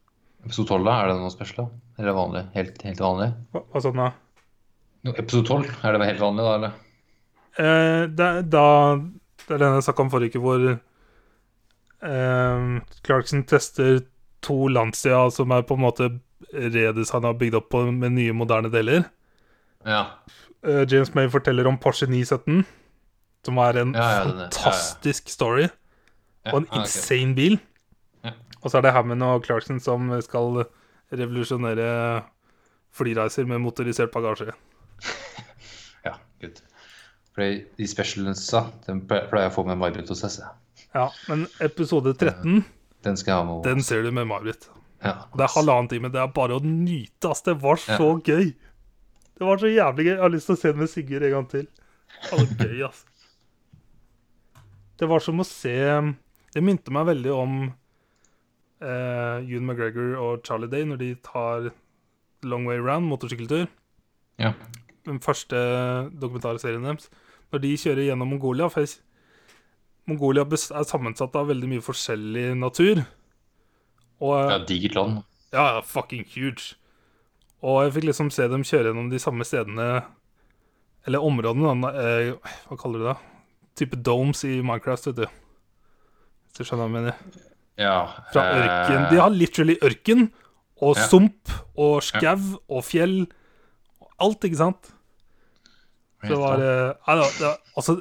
Episode 0.47 0.69
12, 0.70 0.85
da? 0.86 0.93
Er 1.02 1.09
det 1.12 1.16
noe 1.20 1.31
special? 1.35 1.66
Eller 1.98 2.09
er 2.12 2.16
vanlig? 2.16 2.43
Helt, 2.55 2.82
helt 2.86 3.01
vanlig? 3.02 3.27
Hva, 3.52 3.62
hva 3.69 3.82
sånn 3.85 3.98
da? 4.01 4.10
No, 5.05 5.12
episode 5.12 5.47
12, 5.51 5.73
er 5.85 5.98
det 5.98 6.06
helt 6.09 6.23
vanlig, 6.23 6.47
da? 6.47 6.55
eller? 6.59 6.73
Eh, 7.59 8.06
det, 8.19 8.28
da 8.52 8.66
Det 9.48 9.55
er 9.56 9.59
den 9.65 9.74
jeg 9.78 9.85
snakka 9.89 10.05
om 10.05 10.10
forrige 10.12 10.36
uke, 10.36 10.43
hvor 10.44 10.65
eh, 12.02 12.81
Clarkson 13.06 13.44
tester 13.48 14.01
to 14.44 14.56
landsider 14.70 15.31
som 15.35 15.51
er 15.56 15.62
på 15.66 15.74
en 15.78 15.82
måte 15.85 16.09
redesigna 16.55 17.32
og 17.32 17.39
bygd 17.40 17.56
opp 17.59 17.69
på, 17.74 17.82
med 17.93 18.15
nye, 18.16 18.35
moderne 18.36 18.70
deler. 18.73 19.05
Ja. 19.86 20.05
Eh, 20.65 20.85
James 20.90 21.12
May 21.16 21.28
forteller 21.32 21.66
om 21.70 21.78
Porsche 21.82 22.06
917, 22.10 22.65
som 23.47 23.59
er 23.62 23.81
en 23.82 23.94
Ja, 23.97 24.09
ja, 24.19 24.24
fantastisk 24.28 25.28
story. 25.32 25.69
Og 26.48 26.62
en 26.62 26.69
insane 26.81 27.35
bil. 27.36 27.59
Ja. 28.69 28.70
Og 28.70 28.73
så 28.73 28.78
er 28.82 28.85
det 28.85 28.93
Hammond 28.93 29.24
og 29.24 29.45
Clarkson 29.49 29.81
som 29.81 30.11
skal 30.24 30.62
revolusjonere 31.09 31.89
flyreiser 32.93 33.47
med 33.49 33.62
motorisert 33.65 34.12
bagasje. 34.12 34.53
Ja, 36.05 36.12
good. 36.40 36.61
For 37.35 37.43
de 37.78 37.86
specialsa, 37.90 38.61
den 38.86 39.01
pleier 39.09 39.45
jeg 39.45 39.51
å 39.51 39.55
få 39.55 39.65
med 39.66 39.78
May-Britt 39.81 40.11
hos 40.12 40.20
seg. 40.23 40.45
Ja, 40.95 41.09
men 41.28 41.47
episode 41.65 42.12
13, 42.15 42.62
Den 43.07 43.16
skal 43.19 43.32
jeg 43.32 43.39
ha 43.40 43.47
med. 43.49 43.65
den 43.66 43.82
ser 43.85 44.03
du 44.07 44.11
med 44.15 44.28
May-Britt. 44.31 44.69
Ja. 45.03 45.16
Det 45.35 45.45
er 45.47 45.53
halvannen 45.55 45.89
time. 45.90 46.11
Det 46.11 46.20
er 46.23 46.31
bare 46.35 46.57
å 46.59 46.62
nyte, 46.65 47.31
ass. 47.31 47.43
Det 47.47 47.55
var 47.62 47.78
så 47.82 48.16
gøy. 48.27 48.53
Det 49.39 49.47
var 49.47 49.61
så 49.62 49.70
jævlig 49.70 50.07
gøy. 50.09 50.12
Jeg 50.16 50.23
har 50.24 50.32
lyst 50.35 50.49
til 50.51 50.57
å 50.57 50.61
se 50.62 50.73
den 50.73 50.81
med 50.82 50.90
Sigurd 50.90 51.27
en 51.28 51.35
gang 51.36 51.47
til. 51.53 51.66
Det 52.19 52.32
var 52.32 52.66
gøy, 52.66 52.81
ass. 52.89 53.05
Det 54.99 55.07
var 55.07 55.23
som 55.23 55.39
å 55.39 55.47
se 55.47 55.77
Det 56.55 56.62
minte 56.65 56.90
meg 56.95 57.07
veldig 57.07 57.35
om 57.36 57.59
eh, 58.81 59.45
Ewan 59.51 59.67
McGregor 59.67 60.17
og 60.23 60.43
Charlie 60.47 60.71
Day 60.71 60.85
når 60.85 60.99
de 61.01 61.15
tar 61.25 61.71
Long 62.43 62.67
Way 62.69 62.79
Round, 62.79 63.07
motorsykkeltur. 63.11 63.67
Ja. 64.39 64.53
Den 65.07 65.19
første 65.25 65.57
dokumentarserien 66.21 66.85
deres. 66.85 67.09
Når 67.53 67.63
de 67.65 67.73
kjører 67.81 68.05
gjennom 68.11 68.29
Mongolia 68.29 68.69
for 68.69 68.81
jeg- 68.85 69.01
Mongolia 70.07 70.43
er 70.45 70.85
sammensatt 70.85 71.35
av 71.37 71.49
veldig 71.49 71.69
mye 71.69 71.81
forskjellig 71.85 72.57
natur. 72.57 73.03
Og 74.21 74.51
ja, 74.51 74.59
digert 74.65 74.95
land. 74.95 75.19
ja, 75.53 75.81
fucking 75.81 76.25
huge. 76.35 76.75
Og 77.63 77.83
jeg 77.85 77.93
fikk 77.95 78.05
liksom 78.09 78.31
se 78.31 78.47
dem 78.49 78.63
kjøre 78.63 78.93
gjennom 78.93 79.11
de 79.11 79.19
samme 79.19 79.45
stedene 79.45 80.05
Eller 81.07 81.19
områdene. 81.25 81.89
Eh, 81.95 82.33
hva 82.69 82.77
kaller 82.79 82.99
du 82.99 83.05
det? 83.09 83.17
Type 83.77 83.97
domes 84.03 84.45
i 84.45 84.61
Minecraft, 84.61 85.07
vet 85.07 85.17
du. 85.17 85.27
Hvis 85.27 86.59
du 86.59 86.65
skjønner 86.65 86.85
hva 86.85 86.89
jeg 86.89 86.97
mener. 87.03 87.15
Ja. 87.79 87.99
Fra 88.33 88.43
ørken. 88.59 89.05
De 89.13 89.21
har 89.23 89.31
literally 89.31 89.77
ørken 89.87 90.29
og 90.83 90.97
Ja. 90.97 91.07
sump 91.11 91.51
og 91.79 92.03
skau 92.03 92.59
og 92.69 92.85
fjell. 92.85 93.27
Alt, 94.21 94.45
ikke 94.45 94.59
sant? 94.59 94.91
Det 96.27 96.35
var 96.37 96.59
eh, 96.59 96.95
det, 97.07 97.29
det, 97.39 97.47
var- 97.47 97.59
Altså, 97.77 98.01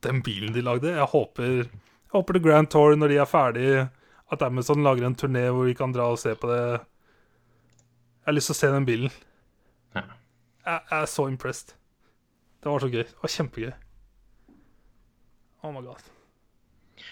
den 0.00 0.22
bilen 0.24 0.54
de 0.54 0.62
lagde 0.64 0.88
Jeg 0.94 1.04
håper 1.12 1.44
Jeg 1.44 1.68
håper 2.14 2.32
The 2.38 2.40
Grand 2.42 2.70
Tour, 2.72 2.94
når 2.96 3.08
de 3.12 3.18
er 3.20 3.26
ferdig, 3.28 3.90
at 4.32 4.42
Amazon 4.42 4.82
lager 4.82 5.04
en 5.06 5.14
turné 5.16 5.50
hvor 5.52 5.64
vi 5.68 5.74
kan 5.74 5.92
dra 5.92 6.06
og 6.10 6.18
se 6.18 6.32
på 6.34 6.48
det. 6.48 6.80
Jeg 6.80 8.24
har 8.26 8.32
lyst 8.32 8.46
til 8.48 8.54
å 8.54 8.60
se 8.62 8.70
den 8.72 8.86
bilen. 8.88 9.10
Ja. 9.94 10.02
Jeg, 10.64 10.80
jeg 10.90 11.02
er 11.02 11.06
så 11.06 11.26
impressed. 11.28 11.74
Det 12.62 12.72
var 12.72 12.78
så 12.80 12.88
gøy. 12.88 13.04
Det 13.04 13.20
var 13.22 13.28
kjempegøy. 13.36 13.72
Oh 15.62 15.72
my 15.72 15.82
god. 15.84 16.00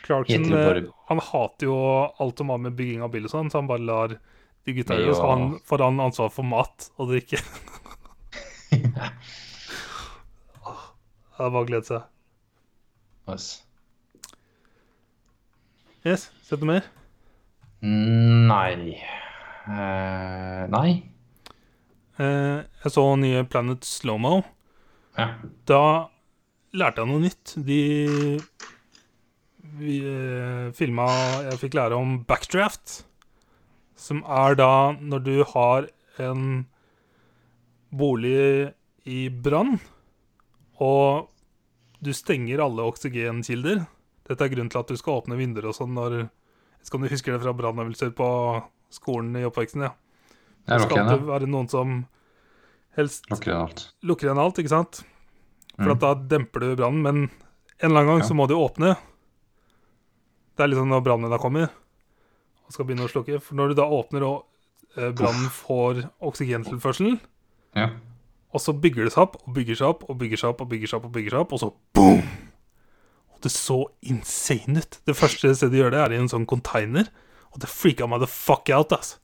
Clarkson 0.06 0.48
bare- 0.52 0.82
eh, 0.84 0.90
han 1.10 1.20
hater 1.28 1.66
jo 1.68 1.76
alt 2.22 2.38
som 2.38 2.48
har 2.54 2.58
med 2.62 2.76
bygging 2.78 3.02
av 3.02 3.10
bil 3.14 3.24
og 3.26 3.32
sånn, 3.32 3.50
så 3.50 3.58
han 3.60 3.66
bare 3.70 3.84
lar 3.86 4.08
de 4.16 4.72
gutta 4.74 4.94
gjøre 4.98 5.12
det. 5.12 5.16
Så 5.18 5.30
han 5.30 5.58
får 5.66 5.84
han 5.84 6.00
ansvar 6.06 6.30
for 6.34 6.46
mat 6.46 6.90
og 6.98 7.10
drikke. 7.14 7.42
Det 11.36 11.44
er 11.44 11.50
bare 11.52 11.64
å 11.66 11.68
glede 11.68 11.84
seg. 11.84 12.04
Nice. 13.28 13.62
Yes, 16.06 16.28
Sett 16.46 16.62
noe 16.62 16.76
mer? 16.78 16.86
Nei 17.82 18.96
Uh, 19.66 20.62
Nei. 20.70 20.90
Uh, 22.20 22.62
jeg 22.84 22.92
så 22.94 23.02
nye 23.18 23.40
Planet 23.50 23.82
Slowmo. 23.82 24.36
Ja. 25.18 25.24
Da 25.66 25.80
lærte 26.78 27.02
jeg 27.02 27.10
noe 27.10 27.24
nytt. 27.24 27.54
De 27.66 27.80
vi, 29.78 29.98
eh, 30.06 30.70
filma 30.72 31.06
Jeg 31.50 31.58
fikk 31.60 31.74
lære 31.74 31.96
om 31.96 32.24
backdraft. 32.24 33.04
Som 33.96 34.22
er 34.28 34.54
da 34.54 34.92
når 34.92 35.22
du 35.24 35.44
har 35.44 35.88
en 36.18 36.66
bolig 37.92 38.72
i 39.06 39.28
brann, 39.30 39.78
og 40.82 41.28
du 42.02 42.10
stenger 42.12 42.60
alle 42.64 42.84
oksygenkilder. 42.90 43.86
Dette 44.28 44.44
er 44.44 44.50
grunnen 44.52 44.70
til 44.72 44.82
at 44.82 44.90
du 44.90 44.96
skal 44.98 45.20
åpne 45.22 45.38
vinduer 45.38 45.68
og 45.70 45.74
sånn 45.78 45.94
når 45.96 46.16
Jeg 46.26 46.86
Skal 46.90 47.00
du 47.00 47.08
huske 47.08 47.32
det 47.32 47.40
fra 47.42 47.52
brannøvelser 47.52 48.12
på 48.14 48.26
skolen 48.94 49.34
i 49.36 49.42
oppveksten? 49.48 49.82
ja. 49.82 49.90
Det 50.68 50.80
skal 50.82 50.98
alltid 51.02 51.24
være 51.26 51.46
noen 51.50 51.68
som 51.70 52.06
helst. 52.96 53.24
Lukker 53.30 53.50
igjen 53.52 53.62
alt. 53.64 53.82
lukker 54.02 54.26
igjen 54.28 54.38
alt, 54.38 54.56
ikke 54.58 54.68
sant? 54.68 55.02
For 55.76 55.84
Mm. 55.84 55.90
at 55.92 55.98
da 56.00 56.14
demper 56.14 56.60
du 56.60 56.76
brannen, 56.76 57.02
men 57.02 57.16
en 57.24 57.90
eller 57.90 58.00
annen 58.00 58.06
gang 58.06 58.18
Ja. 58.20 58.26
så 58.26 58.34
må 58.34 58.46
du 58.48 58.54
åpne. 58.54 58.96
Det 60.56 60.64
er 60.64 60.70
liksom 60.72 60.88
når 60.88 61.02
brannen 61.04 61.32
da 61.32 61.38
kommer 61.42 61.68
og 62.66 62.72
skal 62.74 62.86
begynne 62.88 63.04
å 63.06 63.10
slukke. 63.12 63.36
For 63.44 63.54
når 63.58 63.70
du 63.70 63.74
da 63.78 63.84
åpner 63.94 64.24
og 64.26 64.96
eh, 64.96 65.12
brannen 65.14 65.50
får 65.52 66.00
oksygentilførsel, 66.26 67.18
Ja. 67.76 67.90
og 68.50 68.60
så 68.64 68.72
bygger 68.72 69.04
det 69.06 69.12
seg 69.12 69.22
opp 69.26 69.36
og 69.44 69.52
bygger 69.54 69.76
seg 69.78 69.86
opp 69.92 70.06
og 70.10 70.16
bygger 70.18 70.40
seg 70.40 70.48
opp 70.54 70.62
og 70.64 70.68
bygger 70.72 70.88
seg 70.90 70.98
opp, 70.98 71.04
og 71.06 71.12
bygger 71.14 71.34
seg 71.36 71.44
opp, 71.44 71.52
og 71.52 71.60
så 71.62 71.68
boom! 71.94 72.22
Og 73.36 73.42
det 73.44 73.52
så 73.52 73.76
insane 74.08 74.80
ut. 74.80 74.98
Det 75.06 75.14
første 75.14 75.52
stedet 75.54 75.70
de 75.74 75.82
gjør 75.82 75.92
det, 75.92 76.00
er 76.00 76.14
i 76.16 76.20
en 76.22 76.30
sånn 76.32 76.46
container, 76.48 77.10
og 77.52 77.60
det 77.62 77.68
freaka 77.70 78.08
meg 78.08 78.24
the 78.24 78.30
fuck 78.32 78.72
out, 78.72 78.96
ass. 78.96 79.18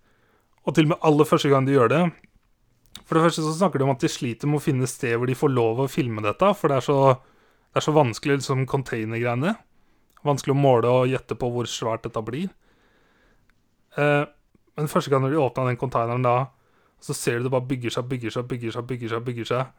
Og 0.69 0.77
til 0.77 0.85
og 0.87 0.93
med 0.95 1.03
aller 1.09 1.27
første 1.27 1.49
gang 1.51 1.65
de 1.67 1.73
gjør 1.75 1.89
det 1.91 2.03
For 3.09 3.17
det 3.19 3.25
første 3.25 3.43
så 3.43 3.57
snakker 3.57 3.81
de 3.81 3.85
om 3.89 3.91
at 3.97 4.05
de 4.05 4.09
sliter 4.13 4.47
med 4.47 4.61
å 4.61 4.63
finne 4.63 4.87
sted 4.87 5.17
hvor 5.19 5.27
de 5.27 5.35
får 5.35 5.51
lov 5.51 5.81
å 5.83 5.89
filme 5.91 6.23
dette, 6.23 6.53
for 6.55 6.69
det 6.71 6.77
er 6.79 6.87
så, 6.87 6.99
det 7.73 7.81
er 7.81 7.87
så 7.89 7.95
vanskelig, 7.97 8.37
liksom 8.39 8.67
containergreiene. 8.71 9.57
Vanskelig 10.27 10.55
å 10.55 10.59
måle 10.59 10.91
og 10.91 11.11
gjette 11.11 11.37
på 11.39 11.51
hvor 11.51 11.69
svært 11.71 12.07
dette 12.07 12.23
blir. 12.25 12.51
Eh, 13.99 14.25
men 14.79 14.91
første 14.91 15.13
gang 15.13 15.25
når 15.25 15.35
de 15.35 15.41
åpna 15.43 15.69
den 15.69 15.81
containeren 15.81 16.25
da, 16.25 16.37
så 17.03 17.15
ser 17.17 17.41
du 17.41 17.49
det 17.49 17.55
bare 17.55 17.67
bygger 17.69 17.97
seg, 17.97 18.07
bygger 18.11 18.35
seg, 18.37 18.47
bygger 18.51 18.77
seg, 18.77 18.87
bygger 18.89 19.15
seg. 19.15 19.25
bygger 19.27 19.49
seg. 19.51 19.73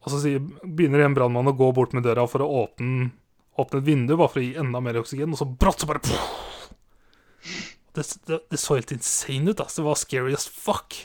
Og 0.00 0.12
så 0.12 0.20
sier, 0.22 0.44
begynner 0.64 1.04
en 1.04 1.16
brannmann 1.16 1.50
å 1.50 1.56
gå 1.56 1.68
bort 1.76 1.92
med 1.96 2.06
døra 2.06 2.24
for 2.30 2.44
å 2.44 2.48
åpne, 2.62 3.10
åpne 3.60 3.82
et 3.82 3.88
vindu, 3.88 4.14
bare 4.16 4.32
for 4.32 4.40
å 4.40 4.46
gi 4.46 4.54
enda 4.60 4.80
mer 4.80 5.00
oksygen, 5.02 5.34
og 5.34 5.40
så 5.42 5.48
brått 5.48 5.84
så 5.84 5.90
bare 5.90 6.00
det, 7.92 8.04
det, 8.26 8.38
det 8.48 8.60
så 8.60 8.78
helt 8.78 8.92
insane 8.94 9.52
ut. 9.52 9.60
ass. 9.60 9.76
Det 9.76 9.84
var 9.84 9.98
scary 9.98 10.32
as 10.36 10.46
fuck. 10.48 10.96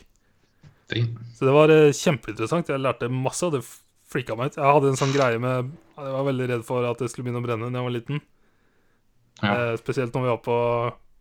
Så 1.36 1.48
det 1.48 1.56
var 1.56 1.74
eh, 1.74 1.92
kjempeinteressant. 1.98 2.70
Jeg 2.70 2.84
lærte 2.84 3.10
masse, 3.12 3.44
og 3.48 3.58
det 3.58 3.66
frika 4.12 4.38
meg 4.38 4.54
ut. 4.54 4.60
Jeg 4.62 4.78
hadde 4.78 4.92
en 4.94 5.00
sånn 5.00 5.16
greie 5.16 5.42
med 5.42 5.74
Jeg 5.98 6.14
var 6.14 6.28
veldig 6.28 6.48
redd 6.52 6.66
for 6.68 6.86
at 6.88 7.02
det 7.02 7.10
skulle 7.12 7.28
begynne 7.28 7.42
å 7.42 7.48
brenne 7.48 7.72
da 7.72 7.82
jeg 7.82 7.88
var 7.88 7.96
liten. 7.96 8.22
Ja. 9.42 9.52
Eh, 9.72 9.76
spesielt 9.82 10.14
når 10.16 10.22
vi 10.26 10.32
var 10.32 10.42
på 10.46 10.58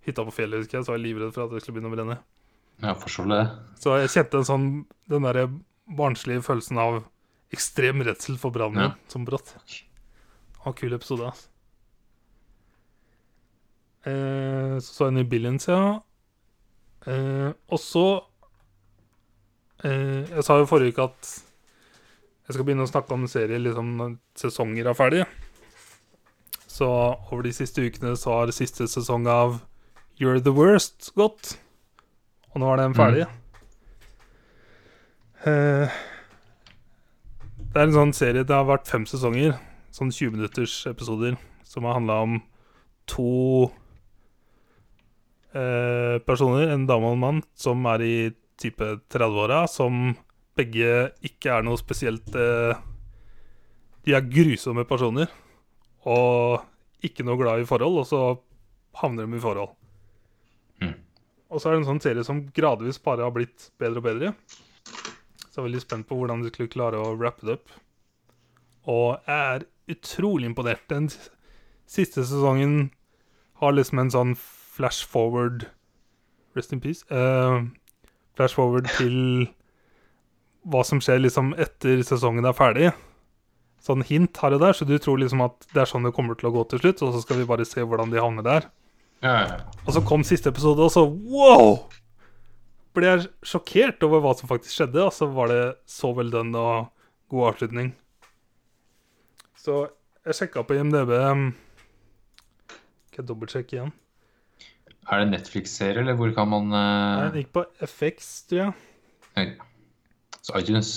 hytta 0.06 0.24
på 0.28 0.34
fjellet, 0.36 0.60
husker 0.62 0.78
jeg, 0.78 0.84
så 0.86 0.92
var 0.92 0.98
jeg 1.00 1.06
livredd 1.08 1.32
for 1.34 1.46
at 1.46 1.54
det 1.54 1.62
skulle 1.64 1.78
begynne 1.80 1.90
å 1.92 1.96
brenne. 1.96 2.18
Ja, 2.82 2.92
forstår 2.98 3.30
det. 3.30 3.40
Så 3.80 3.96
jeg 4.00 4.12
kjente 4.12 4.40
en 4.42 4.48
sånn 4.48 4.68
den 5.10 5.22
derre 5.26 5.46
barnslige 5.88 6.42
følelsen 6.44 6.78
av 6.82 7.00
ekstrem 7.54 8.02
redsel 8.04 8.36
for 8.40 8.50
brannen 8.54 8.82
Ja. 8.82 8.94
som 9.08 9.24
brått. 9.24 9.54
Og 10.66 10.76
kul 10.76 10.92
episode, 10.96 11.22
altså. 11.30 11.48
Eh, 14.04 14.76
så 14.80 14.90
så 14.92 15.04
jeg 15.06 15.12
en 15.14 15.18
ny 15.22 15.24
Billions, 15.28 15.66
ja. 15.68 16.00
Eh, 17.06 17.50
og 17.68 17.78
så 17.80 18.04
eh, 19.84 20.24
Jeg 20.30 20.44
sa 20.44 20.56
jo 20.60 20.66
forrige 20.68 20.94
uke 20.96 21.04
at 21.10 21.30
jeg 22.44 22.54
skal 22.56 22.64
begynne 22.64 22.84
å 22.84 22.90
snakke 22.90 23.12
om 23.16 23.26
serier 23.28 23.60
liksom 23.60 23.94
når 23.96 24.16
sesonger 24.36 24.88
er 24.90 24.96
ferdig. 24.98 25.22
Så 26.74 26.88
over 27.30 27.44
de 27.46 27.52
siste 27.54 27.84
ukene 27.86 28.16
så 28.18 28.32
har 28.34 28.50
siste 28.54 28.88
sesong 28.90 29.28
av 29.30 29.60
You're 30.18 30.40
the 30.42 30.50
Worst 30.54 31.12
gått. 31.14 31.52
Og 32.50 32.62
nå 32.62 32.70
er 32.72 32.80
den 32.80 32.96
ferdig. 32.98 33.26
Eh, 35.46 36.00
det 37.74 37.78
er 37.78 37.84
en 37.84 37.94
sånn 37.94 38.14
serie 38.16 38.46
Det 38.46 38.54
har 38.54 38.66
vært 38.66 38.88
fem 38.88 39.04
sesonger, 39.06 39.58
sånn 39.94 40.10
20 40.14 40.34
minutters 40.34 40.74
episoder, 40.90 41.36
som 41.66 41.86
har 41.86 41.98
handla 41.98 42.16
om 42.24 42.38
to 43.10 43.68
uh, 45.52 46.16
personer, 46.24 46.70
en 46.72 46.86
dame 46.88 47.10
og 47.10 47.18
en 47.18 47.24
mann, 47.26 47.42
som 47.58 47.84
er 47.92 48.06
i 48.06 48.16
type 48.62 48.88
30-åra, 49.12 49.66
som 49.68 50.14
begge 50.56 51.10
ikke 51.26 51.58
er 51.58 51.66
noe 51.66 51.76
spesielt 51.76 52.30
uh, 52.38 52.72
De 54.06 54.14
er 54.16 54.30
grusomme 54.30 54.86
personer 54.88 55.28
og 56.04 57.04
ikke 57.04 57.24
noe 57.26 57.40
glad 57.40 57.62
i 57.62 57.68
forhold, 57.68 58.00
og 58.02 58.08
så 58.08 58.20
havner 59.00 59.26
de 59.26 59.38
i 59.38 59.42
forhold. 59.42 59.74
Mm. 60.82 60.96
Og 61.50 61.60
så 61.60 61.68
er 61.68 61.74
det 61.74 61.82
en 61.82 61.90
sånn 61.92 62.02
serie 62.04 62.26
som 62.26 62.44
gradvis 62.56 63.00
bare 63.04 63.26
har 63.26 63.34
blitt 63.34 63.70
bedre 63.80 64.00
og 64.02 64.08
bedre. 64.08 64.34
Så 65.44 65.60
jeg 65.60 65.62
er 65.62 65.68
veldig 65.68 65.84
spent 65.84 66.08
på 66.08 66.18
hvordan 66.18 66.42
de 66.42 66.50
skulle 66.50 66.72
klare 66.72 67.00
å 67.00 67.14
wrappe 67.18 67.46
det 67.46 67.58
opp. 67.58 67.74
Og 68.90 69.28
jeg 69.28 69.54
er 69.54 69.66
utrolig 69.94 70.48
imponert. 70.50 70.84
Den 70.90 71.08
siste 71.10 72.24
sesongen 72.24 72.90
har 73.60 73.76
liksom 73.76 74.00
en 74.02 74.12
sånn 74.12 74.36
flash 74.40 75.06
forward 75.06 75.68
Rest 76.54 76.70
in 76.70 76.78
peace. 76.78 77.02
Uh, 77.10 77.66
flash 78.38 78.54
forward 78.54 78.86
til 78.94 79.48
hva 80.70 80.84
som 80.86 81.00
skjer 81.02 81.18
liksom 81.18 81.50
etter 81.58 82.02
sesongen 82.06 82.46
er 82.46 82.54
ferdig. 82.54 82.92
Sånn 83.84 84.04
hint 84.08 84.38
her 84.40 84.54
og 84.56 84.62
der, 84.62 84.76
så 84.76 84.86
du 84.88 84.94
tror 84.96 85.18
liksom 85.20 85.42
at 85.44 85.66
det 85.74 85.82
er 85.82 85.90
sånn 85.90 86.06
det 86.06 86.14
kommer 86.16 86.38
til 86.40 86.48
å 86.48 86.54
gå 86.54 86.62
til 86.70 86.80
slutt, 86.80 87.02
og 87.04 87.12
så 87.12 87.20
skal 87.20 87.42
vi 87.42 87.48
bare 87.48 87.66
se 87.68 87.84
hvordan 87.84 88.14
de 88.14 88.22
havner 88.22 88.46
der. 88.46 88.70
Ja, 89.24 89.34
ja. 89.42 89.58
Og 89.84 89.92
så 89.96 90.00
kom 90.04 90.24
siste 90.24 90.48
episode, 90.52 90.84
og 90.84 90.92
så 90.92 91.04
wow! 91.04 91.82
Ble 92.96 93.10
jeg 93.10 93.26
sjokkert 93.44 94.04
over 94.06 94.22
hva 94.24 94.32
som 94.38 94.48
faktisk 94.48 94.78
skjedde, 94.78 95.02
og 95.04 95.12
så 95.12 95.28
var 95.34 95.52
det 95.52 95.62
så 95.90 96.14
vel 96.16 96.32
den 96.32 96.54
og 96.56 96.88
god 97.32 97.50
avslutning. 97.50 97.92
Så 99.58 99.84
jeg 100.24 100.38
sjekka 100.38 100.64
på 100.64 100.76
IMDb 100.76 101.12
um, 101.16 101.46
Skal 103.08 103.22
jeg 103.22 103.28
dobbeltsjekke 103.30 103.76
igjen? 103.78 103.94
Er 105.12 105.20
det 105.20 105.30
Netflix-serie, 105.32 106.00
eller 106.00 106.16
hvor 106.16 106.32
kan 106.36 106.48
man 106.48 106.70
Nei, 106.72 106.84
uh... 106.84 107.24
Den 107.28 107.42
gikk 107.42 107.52
på 107.56 107.64
FX, 107.84 108.30
tror 108.48 108.62
jeg. 108.62 109.56
Så 110.40 110.56
iTunes. 110.60 110.96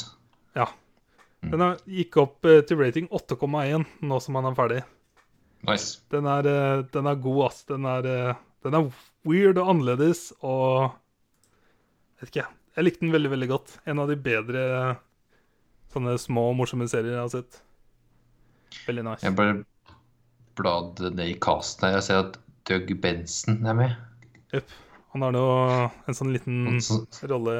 Ja. 1.43 1.51
Den 1.53 1.63
er, 1.63 1.81
gikk 1.99 2.17
opp 2.21 2.47
eh, 2.49 2.61
til 2.65 2.79
rating 2.81 3.09
8,1 3.13 3.85
nå 4.09 4.19
som 4.23 4.39
han 4.39 4.49
er 4.49 4.57
ferdig. 4.57 4.79
Nice. 5.67 5.99
Den 6.13 6.29
er, 6.29 6.47
eh, 6.49 6.85
den 6.93 7.09
er 7.09 7.19
god, 7.21 7.41
ass. 7.49 7.63
Den 7.69 7.85
er, 7.89 8.07
eh, 8.09 8.39
den 8.65 8.77
er 8.77 8.89
weird 9.27 9.59
og 9.61 9.75
annerledes 9.75 10.31
og 10.41 10.95
Vet 12.17 12.31
ikke. 12.31 12.47
Jeg 12.73 12.85
likte 12.85 13.03
den 13.03 13.13
veldig, 13.13 13.29
veldig 13.29 13.47
godt. 13.51 13.75
En 13.85 13.99
av 14.01 14.09
de 14.09 14.15
bedre 14.17 14.61
sånne 15.93 16.15
små, 16.17 16.47
morsomme 16.57 16.87
serier 16.89 17.13
jeg 17.13 17.21
har 17.21 17.29
sett. 17.29 17.59
Veldig 18.87 19.03
nice. 19.05 19.21
Jeg 19.21 19.35
bare 19.37 19.59
bladde 20.57 21.11
ned 21.13 21.35
i 21.35 21.37
casten 21.41 21.85
her. 21.85 21.99
Jeg 21.99 22.07
ser 22.07 22.23
at 22.23 22.39
Doug 22.69 22.89
Benson 23.03 23.61
er 23.69 23.77
med. 23.77 23.93
Jep. 24.53 24.73
Han 25.13 25.27
har 25.27 25.35
nå 25.35 25.45
en 26.09 26.17
sånn 26.17 26.33
liten 26.33 26.81
rolle 27.29 27.55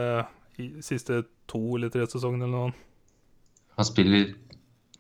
i 0.58 0.68
siste 0.86 1.22
to 1.50 1.62
eller 1.78 1.94
tre 1.94 2.06
sesongene 2.10 2.50
eller 2.50 2.68
noe. 2.68 2.87
Han 3.78 3.86
spiller 3.86 4.34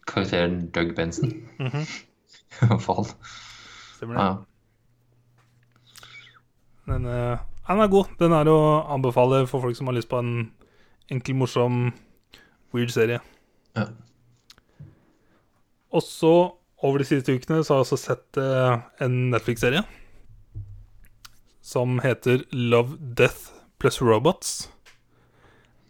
karakteren 0.07 0.67
Doug 0.71 0.95
Benson. 0.95 1.33
I 2.61 2.69
hvert 2.69 2.83
fall. 2.85 3.05
Stemmer 3.97 4.17
det. 4.17 4.23
Ja. 4.23 4.35
Den, 6.87 7.05
uh, 7.05 7.39
den 7.67 7.83
er 7.83 7.91
god. 7.91 8.13
Den 8.21 8.35
er 8.37 8.49
å 8.51 8.59
anbefale 8.95 9.43
for 9.49 9.65
folk 9.65 9.75
som 9.77 9.89
har 9.89 9.97
lyst 9.97 10.11
på 10.11 10.21
en 10.21 10.51
enkel, 11.11 11.35
morsom, 11.39 11.89
weird 12.75 12.93
serie. 12.93 13.19
Ja. 13.75 13.89
Og 15.91 16.03
så, 16.03 16.33
over 16.83 17.01
de 17.01 17.07
siste 17.09 17.33
ukene, 17.33 17.63
så 17.63 17.73
har 17.73 17.81
jeg 17.81 17.87
også 17.87 17.99
sett 17.99 18.39
uh, 18.39 18.79
en 19.03 19.27
Netflix-serie 19.33 19.83
som 21.67 21.97
heter 21.99 22.45
Love, 22.55 22.95
Death 22.99 23.51
plus 23.81 23.99
Robots. 24.01 24.69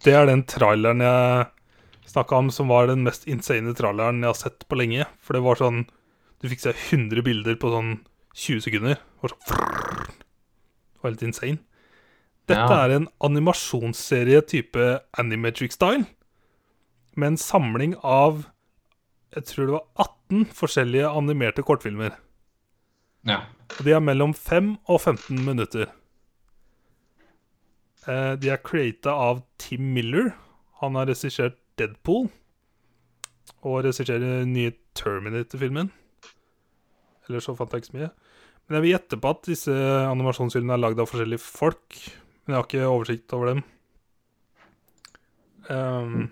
Det 0.01 0.15
er 0.17 0.25
den 0.25 0.41
traileren 0.49 1.03
jeg 1.03 1.45
snakka 2.07 2.35
om 2.39 2.49
som 2.53 2.69
var 2.71 2.87
den 2.89 3.03
mest 3.05 3.27
insane 3.27 3.73
tralleren 3.77 4.21
jeg 4.23 4.31
har 4.31 4.39
sett 4.39 4.65
på 4.69 4.77
lenge. 4.79 5.05
For 5.21 5.33
det 5.37 5.43
var 5.45 5.59
sånn 5.59 5.85
Du 6.41 6.47
fikk 6.51 6.61
se 6.61 6.69
100 6.73 7.23
bilder 7.25 7.55
på 7.57 7.71
sånn 7.73 7.95
20 8.37 8.61
sekunder. 8.61 8.99
Det 8.99 9.23
var, 9.23 9.31
sånn, 9.33 9.71
det 10.93 11.01
var 11.01 11.09
helt 11.11 11.23
insane. 11.25 11.57
Dette 12.47 12.67
Ja. 12.69 12.83
er 12.85 12.91
en 12.95 13.07
animasjonsserie 13.19 14.41
type 14.47 15.01
Animatrix-style, 15.17 16.05
med 17.15 17.27
en 17.27 17.37
samling 17.37 17.95
av 18.03 18.45
Jeg 19.35 19.43
tror 19.49 19.65
det 19.65 19.73
var 19.73 19.85
18 20.29 20.45
forskjellige 20.53 21.09
animerte 21.09 21.63
kortfilmer. 21.65 22.13
ja. 23.25 23.41
Og 23.79 23.83
de 23.83 23.91
er 23.91 23.99
mellom 23.99 24.33
5 24.33 24.77
og 24.87 25.01
15 25.01 25.43
minutter. 25.43 25.89
Eh, 28.07 28.35
de 28.39 28.49
er 28.53 28.61
creata 28.63 29.11
av 29.11 29.41
Tim 29.59 29.89
Miller. 29.93 30.33
Han 30.81 30.95
har 30.95 31.07
regissert 31.09 31.57
Deadpool. 31.77 32.27
Og 33.63 33.79
regisserer 33.85 34.19
den 34.23 34.53
nye 34.53 34.73
Terminator-filmen. 34.97 35.89
Ellers 37.27 37.47
så 37.47 37.55
fant 37.57 37.71
jeg 37.75 37.83
ikke 37.83 37.91
så 37.91 37.97
mye. 37.99 38.11
Men 38.67 38.75
jeg 38.77 38.83
vil 38.83 38.93
gjette 38.95 39.19
på 39.23 39.29
at 39.31 39.47
disse 39.47 39.73
animasjonsfilmene 40.11 40.75
er 40.75 40.83
lagd 40.83 40.99
av 40.99 41.07
forskjellige 41.09 41.43
folk. 41.43 41.97
Men 42.45 42.53
jeg 42.55 42.57
har 42.59 42.67
ikke 42.67 42.91
oversikt 42.91 43.33
over 43.37 43.53
dem. 43.53 43.63
Um, 45.69 46.29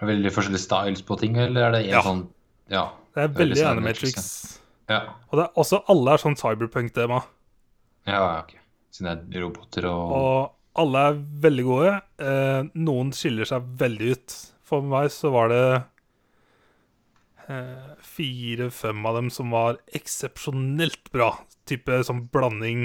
Er 0.00 0.06
det 0.06 0.10
veldig 0.14 0.32
forskjellige 0.34 0.64
styles 0.66 1.02
på 1.08 1.16
ting, 1.20 1.36
eller 1.40 1.68
er 1.68 1.72
det 1.76 1.82
én 1.86 1.90
Ja. 1.94 2.02
sånn 2.02 2.26
Ja. 2.70 2.90
det 3.14 3.22
er 3.24 3.28
Veldig 3.28 3.64
Animatrix. 3.66 4.58
Ja, 4.88 5.14
Og 5.30 5.38
det 5.38 5.44
er 5.46 5.52
også 5.56 5.84
alle 5.88 6.12
er 6.12 6.16
sånn 6.18 6.36
cyberpunk-tema. 6.36 7.22
ja 8.06 8.40
ok. 8.40 8.54
Siden 8.92 9.28
det 9.30 9.36
er 9.36 9.42
roboter 9.42 9.84
og 9.86 10.12
Og 10.12 10.52
alle 10.76 10.98
er 10.98 11.14
veldig 11.40 11.64
gode. 11.64 12.02
Eh, 12.18 12.62
noen 12.74 13.12
skiller 13.12 13.44
seg 13.46 13.62
veldig 13.76 14.10
ut. 14.12 14.52
For 14.70 14.86
meg 14.86 15.08
så 15.10 15.32
var 15.34 15.50
det 15.50 15.64
eh, 17.50 17.90
fire-fem 18.06 19.02
av 19.06 19.16
dem 19.18 19.30
som 19.34 19.50
var 19.54 19.80
eksepsjonelt 19.98 21.10
bra. 21.14 21.32
Type 21.68 22.02
sånn 22.06 22.28
blanding 22.32 22.80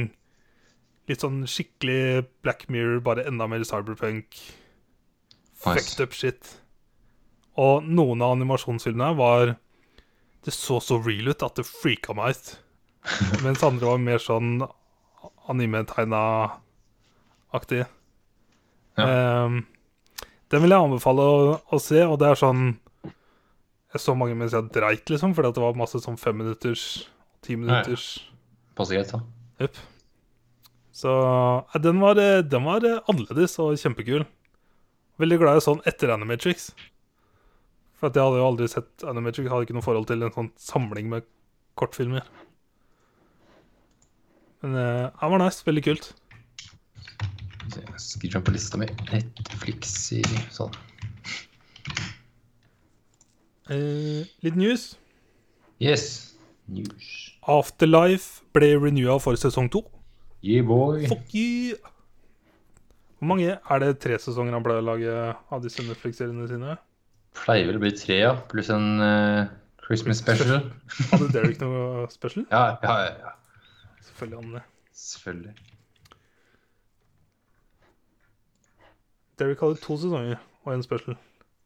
Litt 1.06 1.22
sånn 1.22 1.44
skikkelig 1.46 2.26
Black 2.42 2.64
Mirror, 2.74 2.98
bare 3.06 3.28
enda 3.30 3.46
mer 3.46 3.62
cyberpunk. 3.62 4.34
Nice. 4.34 5.62
Fucked 5.62 6.02
up 6.02 6.18
shit. 6.18 6.42
Og 7.62 7.86
noen 7.86 8.24
av 8.26 8.34
animasjonsfilmene 8.36 9.14
var 9.20 9.54
Det 10.46 10.54
så 10.54 10.80
så 10.82 10.96
real 11.02 11.28
ut 11.30 11.44
at 11.46 11.56
det 11.58 11.66
freaka 11.66 12.14
meg 12.18 12.30
ut. 12.34 12.60
Mens 13.46 13.64
andre 13.66 13.86
var 13.90 13.98
mer 14.02 14.20
sånn 14.22 14.62
anime-tegna-aktig. 15.50 17.84
Ehm, 19.02 19.66
den 20.54 20.62
vil 20.64 20.76
jeg 20.76 20.86
anbefale 20.88 21.26
å, 21.26 21.58
å 21.74 21.82
se, 21.82 22.04
og 22.06 22.20
det 22.22 22.30
er 22.30 22.40
sånn 22.40 22.64
Jeg 23.96 24.02
så 24.04 24.14
mange 24.18 24.36
mens 24.38 24.54
jeg 24.54 24.70
dreit, 24.76 25.10
liksom, 25.10 25.34
fordi 25.38 25.54
det 25.56 25.64
var 25.64 25.78
masse 25.80 26.02
sånn 26.04 26.20
femminutters, 26.20 27.06
timinutters 27.46 28.08
Passer 28.76 28.98
greit, 28.98 29.14
da. 29.14 29.22
Jepp. 29.64 29.78
Så 30.96 31.12
eh, 31.74 31.82
den 31.82 32.02
var, 32.04 32.20
eh, 32.20 32.42
den 32.44 32.66
var 32.68 32.84
eh, 32.88 33.00
annerledes 33.12 33.56
og 33.64 33.78
kjempekul. 33.80 34.26
Veldig 35.22 35.38
glad 35.40 35.60
i 35.60 35.64
sånn 35.64 35.80
etter 35.88 36.12
Animatrix. 36.12 36.74
For 37.96 38.12
jeg 38.12 38.20
hadde 38.20 38.42
jo 38.42 38.50
aldri 38.50 38.68
sett 38.72 39.06
Animatrix. 39.08 39.48
Hadde 39.52 39.68
ikke 39.68 39.78
noe 39.78 39.86
forhold 39.86 40.10
til 40.12 40.28
en 40.28 40.36
sånn 40.36 40.52
samling 40.60 41.08
med 41.14 41.28
kortfilmer. 41.80 42.28
Men 44.64 44.76
det 44.76 44.86
den 45.16 45.34
var 45.36 45.44
nice. 45.44 45.64
Veldig 45.68 45.86
kult. 45.88 46.12
Jeg 47.74 48.02
skriver 48.02 48.38
den 48.38 48.46
på 48.46 48.54
lista 48.54 48.80
mi. 48.80 48.88
Netflix-serie. 49.10 50.46
Sånn. 50.54 50.76
Eh, 53.74 54.30
litt 54.46 54.58
news. 54.60 54.94
Yes. 55.82 56.36
News. 56.70 57.12
Afterlife 57.50 58.46
ble 58.54 58.76
renewa 58.78 59.18
for 59.22 59.38
sesong 59.40 59.70
to. 59.74 59.84
Yeah, 60.46 60.66
boy. 60.66 61.08
Fuck 61.10 61.34
you! 61.34 61.78
Hvor 63.18 63.32
mange 63.32 63.56
er 63.58 63.82
det 63.82 63.96
tre 64.04 64.18
sesonger 64.22 64.54
han 64.54 64.66
pleier 64.66 64.84
å 64.84 64.86
lage 64.86 65.14
av 65.34 65.64
disse 65.64 65.82
Netflix-seriene 65.86 66.46
sine? 66.52 66.76
Pleier 67.36 67.70
vel 67.70 67.80
å 67.80 67.84
bli 67.84 67.94
tre, 67.98 68.20
ja. 68.22 68.36
Pluss 68.52 68.70
en 68.74 69.02
uh, 69.02 69.48
Christmas 69.82 70.22
special. 70.22 70.70
Hadde 71.12 71.32
Derek 71.34 71.58
noe 71.64 72.06
special? 72.14 72.46
Ja, 72.52 72.76
ja, 72.84 73.00
ja. 73.08 73.16
ja. 73.26 73.34
Selvfølgelig 74.06 74.38
hadde 74.38 74.52
han 74.52 74.60
det. 74.60 74.66
Selvfølgelig. 75.06 75.56
Derek 79.40 79.60
hadde 79.60 79.82
to 79.84 79.98
sesonger 79.98 80.40
og 80.64 80.74
en 80.74 80.84
special. 80.84 81.18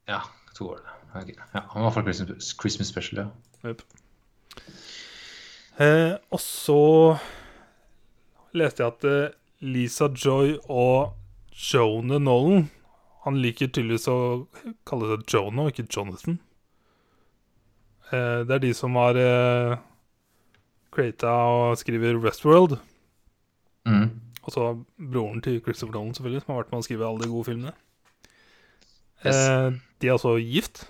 Ja, 0.09 0.19
to 0.57 0.69
år. 0.73 0.81
Okay. 1.15 1.35
Ja, 1.53 1.59
han 1.71 1.81
var 1.81 1.81
i 1.81 1.83
hvert 1.83 1.93
fall 1.93 2.03
Christmas, 2.03 2.55
Christmas 2.61 2.87
special, 2.87 3.21
ja. 3.21 3.69
Yep. 3.69 3.81
Eh, 5.79 6.13
og 6.31 6.39
så 6.39 6.81
leste 8.53 8.83
jeg 8.83 8.93
at 8.93 9.07
eh, 9.07 9.35
Lisa 9.61 10.09
Joy 10.25 10.57
og 10.69 11.15
Jonah 11.51 12.21
Nolan 12.21 12.69
Han 13.25 13.39
liker 13.43 13.67
tydeligvis 13.67 14.07
å 14.07 14.47
kalle 14.87 15.09
seg 15.11 15.25
Jonah, 15.33 15.67
og 15.67 15.73
ikke 15.73 15.89
Jonathan. 15.91 16.39
Eh, 18.09 18.41
det 18.47 18.55
er 18.55 18.63
de 18.63 18.71
som 18.73 18.95
har 18.95 19.19
eh, 19.19 19.75
creata 20.95 21.33
og 21.51 21.77
skriver 21.77 22.17
Westworld. 22.23 22.77
Mm. 23.85 24.07
Og 24.49 24.55
så 24.55 24.69
broren 24.97 25.43
til 25.45 25.59
Christopher 25.61 25.93
Nolan, 25.93 26.15
selvfølgelig, 26.17 26.41
som 26.41 26.55
har 26.55 26.63
vært 26.63 26.71
med 26.73 26.81
å 26.81 26.85
skrive 26.87 27.05
alle 27.05 27.21
de 27.21 27.29
gode 27.29 27.45
filmene. 27.51 27.73
Yes. 29.21 29.35
Eh, 29.35 29.77
de 30.01 30.09
er 30.09 30.15
altså 30.15 30.31
gift. 30.41 30.87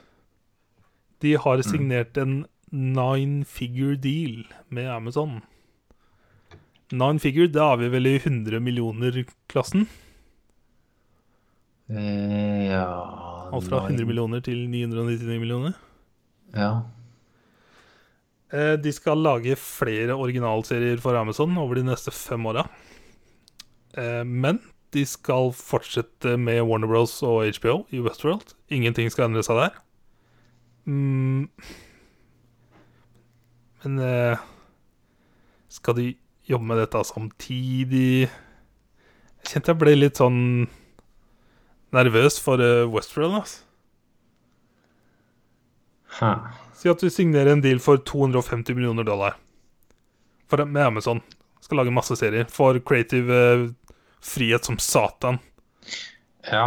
De 1.19 1.33
har 1.43 1.63
signert 1.67 2.15
en 2.21 2.45
nine 2.71 3.43
figure 3.43 3.97
deal 3.99 4.45
med 4.71 4.87
Amazon. 4.87 5.41
Nine 6.93 7.19
figure, 7.19 7.49
da 7.51 7.73
er 7.73 7.81
vi 7.81 7.89
vel 7.97 8.07
i 8.07 8.15
100 8.21 8.63
millioner-klassen. 8.63 9.89
Eh, 11.89 12.69
ja 12.69 12.85
Alt 13.49 13.67
fra 13.67 13.81
100 13.89 14.07
millioner 14.07 14.45
til 14.45 14.69
999 14.69 15.41
millioner. 15.41 15.75
Ja. 16.55 16.85
Eh, 18.53 18.77
de 18.79 18.93
skal 18.93 19.19
lage 19.25 19.57
flere 19.59 20.15
originalserier 20.15 21.01
for 21.03 21.17
Amazon 21.19 21.57
over 21.59 21.81
de 21.81 21.89
neste 21.89 22.13
fem 22.15 22.47
åra. 22.49 22.63
Eh, 23.97 24.23
men 24.25 24.59
de 24.93 25.05
skal 25.05 25.51
fortsette 25.53 26.35
med 26.37 26.61
Warner 26.65 26.89
Bros. 26.89 27.21
og 27.23 27.45
HBO 27.59 27.85
i 27.93 28.01
Westworld. 28.01 28.53
Ingenting 28.69 29.11
skal 29.11 29.29
endre 29.29 29.43
seg 29.45 29.59
der. 29.61 29.77
Mm. 30.89 31.49
Men 33.83 33.99
eh, 34.03 34.41
skal 35.69 35.97
de 35.97 36.07
jobbe 36.49 36.65
med 36.65 36.79
dette 36.81 37.03
samtidig 37.05 38.25
Jeg 38.25 39.51
kjente 39.51 39.69
jeg 39.69 39.79
ble 39.79 39.93
litt 39.95 40.17
sånn 40.19 40.39
nervøs 41.95 42.39
for 42.43 42.61
eh, 42.61 42.87
Westworld. 42.89 43.39
Altså. 43.41 43.65
Hæ. 46.19 46.33
Si 46.75 46.89
at 46.89 47.01
du 47.01 47.09
signerer 47.11 47.53
en 47.53 47.61
deal 47.63 47.79
for 47.83 48.01
250 48.01 48.75
millioner 48.75 49.05
dollar 49.07 49.37
for, 50.49 50.65
med 50.65 50.81
Amazon. 50.85 51.21
Skal 51.61 51.77
lage 51.81 51.93
masse 51.93 52.15
serier. 52.17 52.47
Får 52.49 52.81
creative 52.87 53.69
frihet 54.21 54.65
som 54.67 54.77
satan. 54.81 55.39
Ja. 56.47 56.65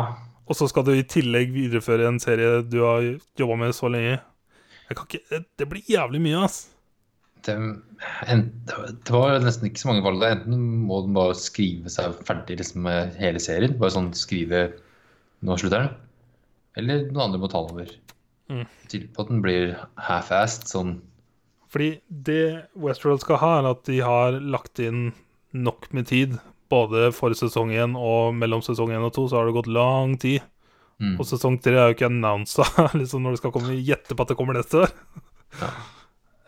Og 0.48 0.56
så 0.58 0.68
skal 0.70 0.84
du 0.86 0.92
i 0.94 1.04
tillegg 1.08 1.52
videreføre 1.54 2.08
en 2.08 2.20
serie 2.22 2.62
du 2.66 2.80
har 2.84 3.06
jobba 3.38 3.56
med 3.64 3.74
så 3.76 3.90
lenge. 3.92 4.18
Ikke, 4.92 5.20
det- 5.56 5.68
blir 5.70 5.82
jævlig 5.88 6.20
mye, 6.20 6.44
ass. 6.44 6.68
Det, 7.42 7.54
en, 8.30 8.42
det 8.68 9.10
var 9.10 9.40
nesten 9.42 9.66
ikke 9.66 9.80
så 9.80 9.88
mange 9.88 10.04
valg. 10.04 10.22
Enten 10.22 10.60
må 10.86 11.00
den 11.06 11.14
bare 11.16 11.34
skrive 11.34 11.90
seg 11.90 12.14
ferdig 12.26 12.58
liksom, 12.60 12.82
med 12.86 13.16
hele 13.18 13.40
serien. 13.42 13.78
Bare 13.80 13.94
sånn 13.96 14.12
skrive 14.14 14.72
Nå 15.42 15.56
slutter 15.58 15.82
den. 15.88 15.94
Eller 16.78 17.00
noen 17.08 17.24
andre 17.24 17.40
må 17.42 17.48
ta 17.50 17.64
over. 17.64 17.88
Mm. 18.52 18.66
Til 18.92 19.08
på 19.10 19.24
at 19.24 19.32
den 19.32 19.40
blir 19.42 19.72
half-assed. 19.98 20.68
Sånn 20.70 20.92
Fordi 21.72 21.96
det 22.06 22.68
Westworld 22.78 23.24
skal 23.24 23.40
ha, 23.42 23.50
er 23.58 23.70
at 23.72 23.82
de 23.88 23.98
har 24.06 24.38
lagt 24.38 24.78
inn 24.78 25.08
nok 25.52 25.88
med 25.96 26.06
tid. 26.12 26.36
Både 26.72 27.10
for 27.12 27.36
sesong 27.36 27.72
én 27.76 27.96
og 27.98 28.32
mellom 28.38 28.62
sesong 28.64 28.94
én 28.94 29.04
og 29.04 29.12
to, 29.16 29.26
så 29.28 29.40
har 29.40 29.48
det 29.48 29.56
gått 29.58 29.70
lang 29.72 30.16
tid. 30.20 30.40
mm. 31.02 31.16
Og 31.20 31.28
sesong 31.28 31.58
tre 31.60 31.76
er 31.76 31.90
jo 31.90 31.96
ikke 31.98 32.08
annonsa 32.08 32.64
liksom 33.00 33.24
når 33.24 33.36
det 33.36 33.42
skal 33.42 33.54
komme. 33.54 33.76
Gjette 33.76 34.16
på 34.16 34.24
at 34.24 34.32
det 34.32 34.38
kommer 34.38 34.56
neste 34.56 34.86
år. 34.86 34.94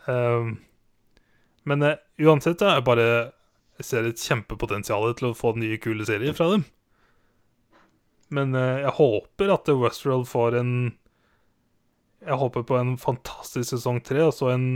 um, 0.09 0.55
men 1.65 1.85
uh, 1.85 1.97
uansett, 2.21 2.59
da, 2.61 2.77
jeg 2.77 2.85
bare 2.87 3.07
ser 3.83 4.07
et 4.07 4.21
kjempepotensial 4.21 5.09
til 5.17 5.31
å 5.31 5.37
få 5.37 5.55
nye, 5.59 5.79
kule 5.81 6.05
serier 6.07 6.35
fra 6.37 6.51
dem. 6.53 6.65
Men 8.33 8.55
uh, 8.57 8.81
jeg 8.85 8.97
håper 8.97 9.53
at 9.53 9.69
Westworld 9.69 10.29
får 10.29 10.59
en 10.61 10.75
Jeg 12.25 12.37
håper 12.41 12.63
på 12.65 12.77
en 12.79 12.95
fantastisk 12.97 13.75
sesong 13.75 14.01
tre, 14.01 14.23
og 14.25 14.33
så 14.33 14.49
en 14.55 14.67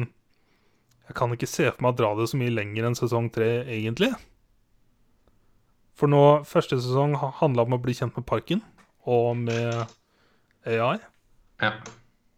Jeg 1.08 1.16
kan 1.18 1.34
ikke 1.34 1.50
se 1.50 1.70
for 1.72 1.82
meg 1.82 1.96
å 1.96 2.02
dra 2.04 2.12
det 2.20 2.30
så 2.30 2.38
mye 2.38 2.54
lenger 2.54 2.90
enn 2.90 2.98
sesong 2.98 3.32
tre, 3.34 3.64
egentlig. 3.66 4.12
For 6.00 6.08
nå, 6.08 6.24
første 6.48 6.78
sesong 6.80 7.18
handla 7.42 7.66
om 7.66 7.76
å 7.76 7.82
bli 7.84 7.96
kjent 7.98 8.16
med 8.16 8.24
parken 8.30 8.62
og 9.10 9.34
med 9.42 9.90
AI. 10.64 10.96
Ja. 11.60 11.74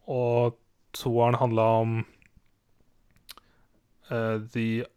Og 0.09 0.57
toeren 0.97 1.37
handla 1.37 1.67
om 1.83 1.99
uh, 4.09 4.41
The 4.55 4.87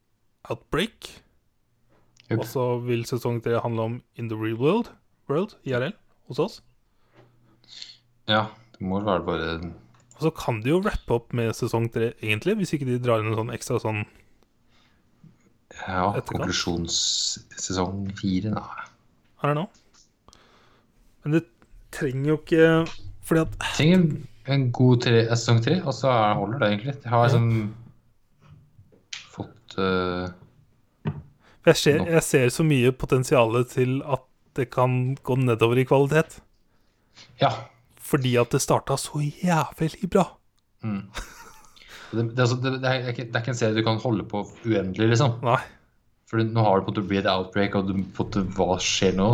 Outbreak. 0.48 1.10
Yep. 2.30 2.38
Og 2.38 2.46
så 2.48 2.66
vil 2.86 3.04
sesong 3.08 3.42
tre 3.44 3.60
handle 3.60 3.88
om 3.90 4.02
In 4.16 4.30
the 4.32 4.38
Real 4.38 4.56
World, 4.56 4.88
world 5.28 5.58
IRL, 5.68 5.92
hos 6.30 6.40
oss. 6.40 6.60
ja. 8.28 8.46
Det 8.74 8.88
må 8.90 8.98
være 9.06 9.22
bare 9.22 9.50
Og 10.16 10.22
så 10.24 10.30
kan 10.34 10.56
de 10.64 10.72
jo 10.72 10.80
rappe 10.82 11.14
opp 11.14 11.32
med 11.32 11.52
sesong 11.54 11.84
tre, 11.94 12.08
egentlig, 12.18 12.56
hvis 12.58 12.72
ikke 12.74 12.88
de 12.88 12.96
drar 12.98 13.22
inn 13.22 13.30
en 13.30 13.38
sånn 13.38 13.52
ekstra 13.54 13.78
sånn 13.78 14.00
Ja, 15.82 16.10
Etterkant. 16.14 16.28
konklusjonssesong 16.44 18.12
fire, 18.18 18.50
da. 18.54 18.62
Er 19.42 19.50
det 19.52 19.56
nå? 19.58 19.64
Men 21.24 21.32
det 21.38 21.42
trenger 21.92 22.28
jo 22.30 22.36
ikke 22.38 22.68
Fordi 23.24 23.40
at 23.40 23.58
Trenger 23.74 24.04
en 24.54 24.66
god 24.76 25.00
tre, 25.06 25.22
eh, 25.24 25.32
sesong 25.36 25.62
tre, 25.64 25.78
og 25.82 25.92
så 25.96 26.08
er- 26.12 26.34
holder 26.36 26.58
det 26.58 26.68
egentlig. 26.68 26.94
Jeg 27.02 27.10
har 27.10 27.24
liksom 27.28 27.74
fått 29.32 29.76
uh, 29.78 30.28
jeg 31.64 31.76
ser, 31.80 32.02
jeg 32.12 32.22
ser 32.22 32.48
så 32.52 32.62
mye 32.66 32.92
potensial 32.92 33.56
til 33.64 34.02
at 34.04 34.20
det 34.54 34.66
kan 34.70 35.14
gå 35.24 35.36
nedover 35.40 35.78
i 35.80 35.84
kvalitet. 35.88 36.40
Ja. 37.40 37.48
Fordi 37.96 38.34
at 38.36 38.50
det 38.52 38.60
starta 38.60 38.98
så 39.00 39.22
jævlig 39.24 40.10
bra. 40.12 40.26
Mm. 40.84 41.08
Det, 42.14 42.28
det, 42.32 42.44
altså, 42.44 42.58
det, 42.62 42.76
det, 42.82 42.90
er 42.90 43.10
ikke, 43.12 43.26
det 43.28 43.38
er 43.38 43.44
ikke 43.44 43.54
en 43.54 43.58
serie 43.58 43.76
du 43.76 43.84
kan 43.86 44.00
holde 44.02 44.26
på 44.30 44.44
uendelig, 44.64 45.10
liksom. 45.14 45.38
Nei. 45.46 45.60
For 46.30 46.40
nå 46.40 46.64
har 46.64 46.80
det 46.80 46.86
på 46.86 46.92
en 46.92 46.94
måte 46.94 47.08
blitt 47.10 47.28
outbreak, 47.30 47.76
og 47.78 47.90
du 47.90 47.96
har 47.98 48.06
fått 48.16 48.38
hva 48.56 48.78
skjer 48.82 49.18
nå? 49.18 49.28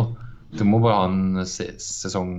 Du 0.57 0.65
må 0.67 0.81
bare 0.83 0.97
ha 0.99 1.07
en 1.07 1.45
se 1.47 1.69
sesong 1.79 2.33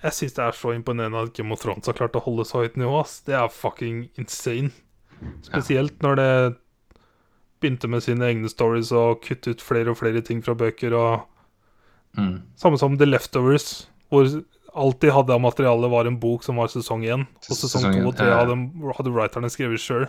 Jeg 0.00 0.14
syns 0.16 0.38
det 0.38 0.44
er 0.46 0.56
så 0.56 0.72
imponerende 0.72 1.26
at 1.26 1.34
Game 1.36 1.52
of 1.52 1.60
Thrones 1.60 1.90
har 1.90 1.98
klart 1.98 2.16
å 2.16 2.22
holde 2.24 2.46
så 2.48 2.62
høyt 2.62 2.78
nivå. 2.80 3.02
ass. 3.02 3.20
Det 3.26 3.36
er 3.36 3.52
fucking 3.52 4.06
insane. 4.18 4.72
Spesielt 5.46 6.00
når 6.02 6.18
det 6.18 6.30
begynte 7.62 7.90
med 7.92 8.02
sine 8.02 8.26
egne 8.26 8.50
stories 8.50 8.90
og 8.96 9.20
kutte 9.22 9.54
ut 9.54 9.62
flere 9.62 9.92
og 9.92 10.00
flere 10.00 10.24
ting 10.24 10.40
fra 10.42 10.56
bøker. 10.58 10.96
og 10.96 12.18
mm. 12.18 12.34
Samme 12.58 12.80
som 12.80 12.96
The 12.98 13.06
Leftovers, 13.06 13.86
hvor 14.10 14.26
alt 14.74 15.00
de 15.00 15.10
hadde 15.12 15.34
av 15.34 15.40
materiale, 15.42 15.90
var 15.92 16.08
en 16.08 16.18
bok 16.20 16.44
som 16.46 16.60
var 16.60 16.70
sesong 16.72 17.04
én. 17.04 17.26
Og 17.48 17.58
sesong 17.58 17.90
to 17.92 18.04
og 18.08 18.16
tre 18.18 18.28
hadde, 18.32 18.56
hadde 18.98 19.14
writerne 19.14 19.50
skrevet 19.52 19.82
sjøl. 19.82 20.06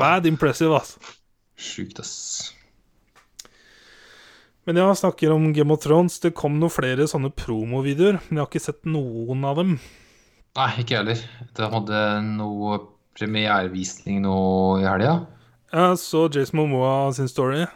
Mad 0.00 0.26
impressive, 0.28 0.76
ass. 0.76 0.96
Sjukt, 1.56 2.00
ass. 2.00 2.52
Men 4.66 4.80
ja, 4.80 4.88
snakker 4.98 5.30
om 5.30 5.52
Game 5.54 5.72
of 5.74 5.84
Thrones. 5.84 6.18
Det 6.22 6.34
kom 6.34 6.58
noen 6.58 6.72
flere 6.74 7.06
sånne 7.10 7.30
promovideoer, 7.30 8.18
men 8.26 8.38
jeg 8.38 8.42
har 8.42 8.50
ikke 8.50 8.64
sett 8.64 8.88
noen 8.88 9.44
av 9.46 9.60
dem. 9.60 9.76
Nei, 10.56 10.70
ikke 10.82 10.96
jeg 10.96 11.02
heller. 11.02 11.24
Det 11.54 11.70
hadde 11.74 12.04
noe 12.32 12.80
premierevisning 13.16 14.22
nå 14.24 14.36
i 14.82 14.86
helga. 14.88 15.18
Jeg 15.72 15.98
så 16.00 16.26
Jason 16.32 16.60
Momoa 16.60 17.12
sin 17.14 17.28
story. 17.30 17.66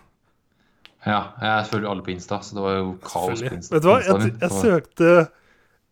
Ja, 1.07 1.21
jeg 1.41 1.69
følger 1.71 1.89
alle 1.93 2.05
på 2.05 2.13
Insta, 2.13 2.41
så 2.45 2.57
det 2.59 2.65
var 2.65 2.75
jo 2.77 2.91
kaos 3.05 3.41
på 3.41 3.55
Insta. 3.55 3.75
Vet 3.77 3.85
du 3.85 3.89
hva, 3.89 4.01
jeg, 4.05 4.17
jeg, 4.27 4.35
jeg 4.43 4.57
søkte 4.57 5.13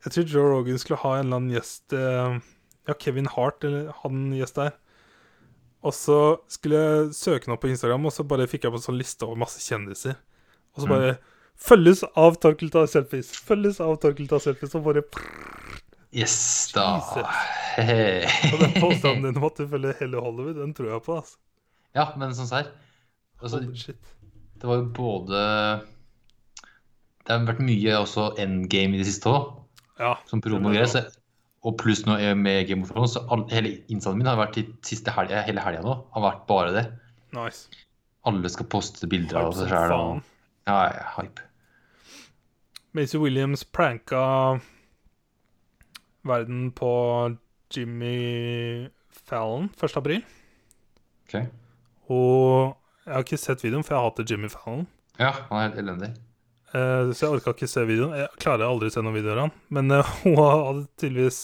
Jeg 0.04 0.12
tror 0.14 0.28
Joe 0.32 0.50
Rogan 0.52 0.78
skulle 0.78 1.00
ha 1.02 1.16
en 1.18 1.26
eller 1.26 1.36
annen 1.40 1.54
gjest 1.56 1.92
eh, 1.96 2.36
Ja, 2.88 2.94
Kevin 3.02 3.26
Hart 3.34 3.64
eller 3.66 3.90
hadde 4.02 4.14
en 4.14 4.36
gjest 4.38 4.54
der. 4.60 4.76
Og 5.86 5.92
så 5.94 6.18
skulle 6.50 6.78
jeg 6.78 7.10
søke 7.14 7.50
noe 7.50 7.58
på 7.62 7.68
Instagram, 7.70 8.06
og 8.08 8.12
så 8.14 8.24
bare 8.26 8.46
fikk 8.50 8.64
jeg 8.66 8.72
på 8.74 8.78
en 8.80 8.86
sånn 8.86 8.98
liste 8.98 9.26
over 9.26 9.38
masse 9.38 9.60
kjendiser. 9.62 10.16
Og 10.74 10.82
så 10.82 10.86
Mm. 10.88 10.94
bare 10.94 11.18
Følges 11.58 12.04
av 12.14 12.36
Torkel 12.38 12.70
tar 12.70 12.86
selfies. 12.86 13.32
Følges 13.42 13.80
av 13.82 13.96
Torkel 13.98 14.28
tar 14.30 14.38
selfies. 14.38 14.74
Og 14.78 14.84
bare 14.84 15.02
Yes, 16.14 16.70
da. 16.72 17.00
Hey. 17.76 18.22
Og 18.52 18.60
den 18.62 18.76
påstanden 18.80 19.22
din 19.26 19.36
om 19.36 19.44
at 19.44 19.56
du 19.58 19.66
følger 19.68 19.92
hele 20.00 20.20
Hollywood, 20.22 20.54
den 20.62 20.72
tror 20.74 20.92
jeg 20.92 21.02
på, 21.04 21.16
altså. 21.18 21.36
Ja, 21.98 22.06
men 22.16 22.30
sånn 22.38 22.46
serr. 22.48 22.70
Altså, 23.42 23.60
det 23.60 24.64
var 24.66 24.76
jo 24.80 24.86
både 24.94 25.42
Det 27.26 27.28
har 27.34 27.44
vært 27.46 27.60
mye 27.60 27.98
også 28.00 28.30
endgame 28.40 28.94
i 28.96 29.02
det 29.02 29.06
siste 29.10 29.28
òg, 29.30 29.50
Ja. 29.98 30.14
som 30.30 30.42
promogreier. 30.44 31.08
Og 31.66 31.74
pluss 31.80 32.04
nå 32.06 32.14
er 32.22 32.36
med 32.38 32.68
Game 32.68 32.86
of 32.86 32.92
Thrones, 32.92 33.16
så 33.16 33.24
all, 33.34 33.42
hele 33.50 33.80
innsatsen 33.90 34.20
min 34.20 34.28
har 34.30 34.38
vært 34.38 34.60
i 34.60 34.64
siste 34.86 35.10
helga, 35.10 35.42
hele 35.42 35.62
helga 35.64 35.82
nå. 35.82 35.96
Har 36.14 36.24
vært 36.24 36.44
bare 36.50 36.74
det. 36.76 36.84
Nice. 37.34 37.66
Alle 38.28 38.50
skal 38.52 38.68
poste 38.70 39.08
bilder 39.10 39.40
av 39.42 39.54
seg 39.58 39.72
sjøl. 39.72 40.20
Ja, 40.68 40.78
ja, 40.94 41.06
hype. 41.16 41.42
Macy 42.96 43.18
Williams 43.20 43.64
pranka 43.64 44.60
verden 46.28 46.70
på 46.76 46.92
Jimmy 47.74 48.88
Fallon 49.10 49.68
1. 49.82 49.96
april. 49.98 50.22
Ok. 51.26 51.34
Og 52.08 52.76
jeg 53.04 53.12
har 53.12 53.26
ikke 53.26 53.40
sett 53.40 53.64
videoen, 53.64 53.84
for 53.84 53.96
jeg 53.96 54.06
hater 54.06 54.30
Jimmy 54.30 54.48
Fallon. 54.52 54.86
Ja, 55.18 55.34
han 55.50 55.58
er 55.58 55.68
helt 55.68 55.82
elendig. 55.82 56.14
Eh, 56.76 57.10
så 57.16 57.24
jeg 57.24 57.38
orka 57.38 57.54
ikke 57.54 57.70
se 57.70 57.84
videoen. 57.88 58.16
Jeg 58.18 58.42
klarer 58.42 58.68
aldri 58.68 58.90
å 58.90 58.92
se 58.92 59.02
noen 59.04 59.16
videoer 59.16 59.40
av 59.40 59.46
han. 59.46 59.54
Men 59.72 59.94
uh, 59.94 60.12
hun 60.24 60.36
hadde 60.38 60.84
tydeligvis 61.00 61.40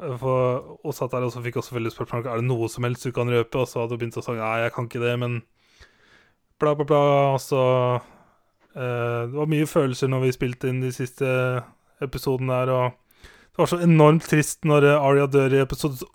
Hun 0.00 0.16
for, 0.20 0.76
Og 0.84 0.96
satt 0.96 1.12
der 1.12 1.26
og 1.26 1.32
så 1.32 1.42
fikk 1.44 1.58
også 1.60 1.74
veldig 1.76 1.90
spørsmål 1.92 2.28
Er 2.28 2.40
det 2.40 2.48
noe 2.48 2.68
som 2.72 2.86
helst 2.86 3.04
du 3.04 3.12
kan 3.16 3.28
røpe. 3.28 3.60
Og 3.60 3.68
så 3.68 3.82
hadde 3.82 3.96
hun 3.96 4.02
begynt 4.02 4.20
å 4.20 4.24
si 4.24 4.36
nei, 4.36 4.54
jeg 4.64 4.76
kan 4.76 4.88
ikke 4.88 5.02
det, 5.04 5.16
men 5.22 5.40
bla, 6.60 6.74
bla, 6.76 6.86
bla. 6.86 7.02
Og 7.34 7.42
så 7.44 7.60
uh, 7.96 9.20
Det 9.26 9.36
var 9.36 9.52
mye 9.52 9.68
følelser 9.68 10.12
når 10.12 10.26
vi 10.26 10.36
spilte 10.36 10.72
inn 10.72 10.84
de 10.84 10.92
siste 10.94 11.28
episodene 12.00 12.62
der, 12.62 12.70
og 12.72 13.00
det 13.50 13.60
var 13.60 13.68
så 13.68 13.80
enormt 13.84 14.24
trist 14.24 14.64
når 14.64 14.86
eh, 14.88 15.02
Aria 15.04 15.26
dør 15.28 15.52
i 15.52 15.58
episode 15.60 16.06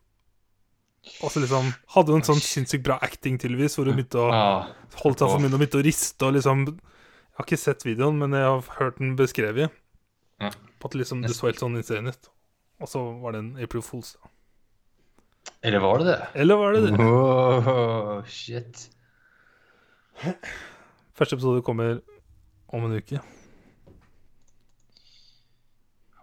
Og 1.19 1.29
så 1.29 1.43
liksom 1.43 1.67
hadde 1.93 2.13
hun 2.13 2.23
en 2.23 2.25
sånn 2.25 2.41
sinnssykt 2.41 2.85
bra 2.87 2.95
acting, 3.05 3.35
tydeligvis, 3.37 3.75
hvor 3.77 3.85
hun 3.85 3.99
begynte 3.99 4.23
å 4.23 4.31
holde 4.31 5.01
holdt 5.03 5.21
seg 5.21 5.29
for 5.29 5.43
munnen 5.43 5.57
og 5.57 5.61
begynte 5.61 5.81
å 5.81 5.85
riste 5.85 6.25
og 6.25 6.33
liksom 6.39 6.63
Jeg 7.35 7.41
har 7.41 7.47
ikke 7.49 7.59
sett 7.59 7.83
videoen, 7.83 8.15
men 8.21 8.31
jeg 8.31 8.47
har 8.47 8.61
hørt 8.79 8.99
den 9.01 9.15
beskrevet. 9.19 9.73
Ja. 10.39 10.51
På 10.79 10.87
at 10.87 10.95
liksom 10.95 11.19
det 11.25 11.33
så 11.35 11.49
helt 11.49 11.59
sånn 11.59 11.75
insane 11.75 12.13
ut. 12.15 12.29
Og 12.79 12.87
så 12.87 13.01
var 13.19 13.35
det 13.35 13.41
en 13.43 13.49
April 13.63 13.83
Fools. 13.83 14.13
eller 15.61 15.79
var 15.83 15.99
det 15.99 16.05
det? 16.13 16.27
Eller 16.41 16.55
var 16.55 16.73
det 16.73 16.81
det? 16.85 16.93
Oh, 17.03 18.23
shit. 18.23 18.85
Første 21.15 21.35
episode 21.35 21.61
kommer 21.67 21.99
om 22.71 22.87
en 22.87 22.95
uke. 22.95 23.19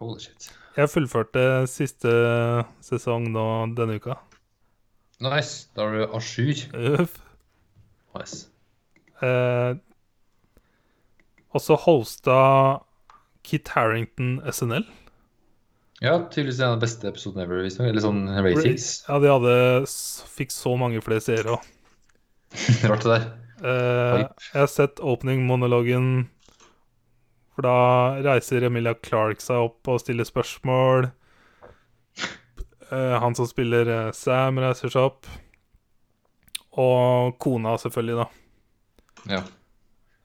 Holy 0.01 0.19
shit. 0.25 0.49
Jeg 0.81 0.89
fullførte 0.89 1.45
siste 1.69 2.11
sesong 2.81 3.29
nå 3.37 3.45
denne 3.77 4.01
uka. 4.01 4.17
Nice. 5.21 5.69
Da 5.77 5.85
er 5.85 5.93
du 5.93 6.17
a 6.17 6.21
jour. 6.25 6.57
Nice. 8.17 8.47
Eh, 9.23 9.77
og 11.53 11.63
så 11.63 11.77
hosta 11.79 12.37
Kit 13.47 13.73
Harrington 13.75 14.41
SNL. 14.49 14.87
Ja, 16.03 16.17
tydeligvis 16.19 16.59
en 16.59 16.73
av 16.73 16.81
de 16.81 16.83
beste 16.83 17.07
episodene 17.07 17.45
ever. 17.47 17.63
Liksom. 17.63 17.87
Eller 17.87 18.03
sånn 18.03 18.25
ratings. 18.35 18.89
Ja, 19.07 19.21
de 19.23 19.31
hadde, 19.31 19.55
fikk 20.35 20.51
så 20.55 20.75
mange 20.81 21.03
flere 21.05 21.23
seere 21.23 21.57
òg. 21.57 21.69
Rart 22.91 23.07
det 23.07 23.13
der. 23.13 23.29
Eh, 23.63 24.21
jeg 24.25 24.59
har 24.59 24.71
sett 24.71 24.99
opening-monologen, 24.99 26.09
for 27.55 27.69
da 27.69 27.77
reiser 28.25 28.67
Emilia 28.67 28.97
Clark 28.99 29.45
seg 29.45 29.69
opp 29.69 29.93
og 29.93 30.03
stiller 30.03 30.27
spørsmål. 30.27 31.13
Eh, 32.93 33.17
han 33.23 33.39
som 33.39 33.47
spiller 33.47 33.89
eh, 33.89 34.13
Sam, 34.17 34.59
reiser 34.59 34.91
seg 34.93 35.07
opp. 35.13 35.31
Og 36.83 37.37
kona, 37.43 37.77
selvfølgelig, 37.79 38.25
da. 38.25 39.37
Ja. 39.37 39.43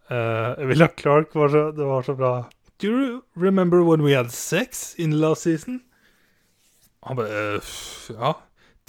Eh, 0.09 0.63
Emilia 0.63 0.87
Clark 0.87 1.35
var 1.35 1.49
så, 1.49 1.71
det 1.71 1.85
var 1.85 2.01
så 2.03 2.15
bra. 2.15 2.49
Do 2.79 2.87
you 2.87 3.21
remember 3.35 3.81
when 3.83 4.01
we 4.05 4.13
had 4.15 4.31
sex 4.31 4.95
in 4.97 5.11
last 5.19 5.41
season? 5.41 5.81
Han 7.03 7.15
bare 7.17 7.55
eh, 7.55 7.61
Ja. 8.13 8.33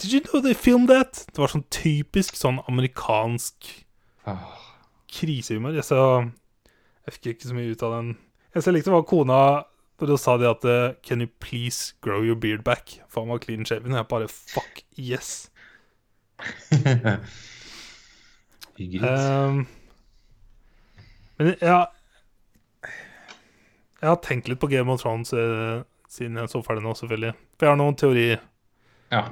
Did 0.03 0.13
you 0.13 0.21
know 0.21 0.41
they 0.43 0.55
filmed 0.55 0.89
that? 0.89 1.25
Det 1.33 1.39
var 1.43 1.51
sånn 1.51 1.65
typisk 1.75 2.37
sånn 2.39 2.61
amerikansk 2.69 3.85
Ah, 4.29 4.59
krisehumor. 5.09 5.73
Jeg, 5.75 5.87
så, 5.89 5.99
jeg 7.07 7.15
fikk 7.17 7.27
ikke 7.33 7.49
så 7.49 7.57
mye 7.57 7.73
ut 7.73 7.83
av 7.87 7.95
den. 7.97 8.11
Jeg 8.55 8.63
så 8.67 8.75
likte 8.75 8.93
var 8.93 9.07
kona 9.09 9.39
Da 9.99 10.17
sa 10.21 10.37
de 10.39 10.47
at 10.47 10.65
eh, 10.69 10.93
Can 11.03 11.21
you 11.25 11.31
please 11.41 11.95
grow 12.05 12.23
your 12.23 12.37
beard 12.37 12.63
back? 12.63 13.01
For 13.09 13.25
han 13.25 13.33
var 13.33 13.41
clean 13.43 13.65
shaven. 13.67 13.93
Og 13.97 13.99
jeg 13.99 14.09
bare 14.13 14.29
fuck 14.29 14.83
yes. 14.99 15.49
Hyggelig. 18.79 19.09
Um, 19.09 19.67
men 21.39 21.53
jeg, 21.55 22.93
jeg 24.01 24.09
har 24.09 24.19
tenkt 24.25 24.49
litt 24.51 24.61
på 24.63 24.71
Game 24.71 24.93
of 24.93 25.03
Thrones 25.03 25.33
eh, 25.37 25.85
siden 26.11 26.41
jeg 26.41 26.51
så 26.53 26.63
ferdig 26.65 26.85
nå, 26.87 26.95
selvfølgelig. 26.99 27.35
For 27.59 27.69
jeg 27.69 27.75
har 27.75 27.81
noen 27.83 27.99
teorier. 28.01 28.43
ja. 29.15 29.27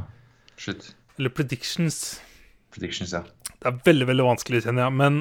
Slutt. 0.57 0.95
Eller 1.19 1.33
predictions. 1.37 2.21
Predictions, 2.73 3.13
ja. 3.13 3.23
Det 3.61 3.69
er 3.69 3.81
veldig, 3.85 4.07
veldig 4.09 4.25
vanskelig, 4.25 4.63
kjenner 4.65 4.87
jeg. 4.87 4.95
Men 4.97 5.19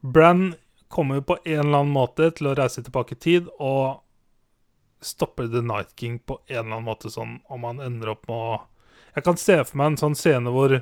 Bran 0.00 0.42
kommer 0.90 1.20
jo 1.20 1.26
på 1.28 1.36
en 1.44 1.60
eller 1.60 1.82
annen 1.82 1.94
måte 1.94 2.30
til 2.34 2.50
å 2.50 2.56
reise 2.58 2.82
tilbake 2.82 3.14
i 3.14 3.20
tid 3.22 3.48
og 3.58 4.00
stopper 5.04 5.46
The 5.50 5.62
Night 5.62 5.94
King 5.98 6.18
på 6.18 6.40
en 6.48 6.56
eller 6.56 6.78
annen 6.78 6.88
måte, 6.88 7.10
sånn 7.10 7.38
om 7.46 7.66
han 7.68 7.82
ender 7.82 8.14
opp 8.14 8.26
med 8.30 8.36
å 8.36 8.58
Jeg 9.14 9.24
kan 9.26 9.38
se 9.40 9.56
for 9.64 9.78
meg 9.78 9.92
en 9.92 10.00
sånn 10.00 10.16
scene 10.18 10.50
hvor 10.54 10.74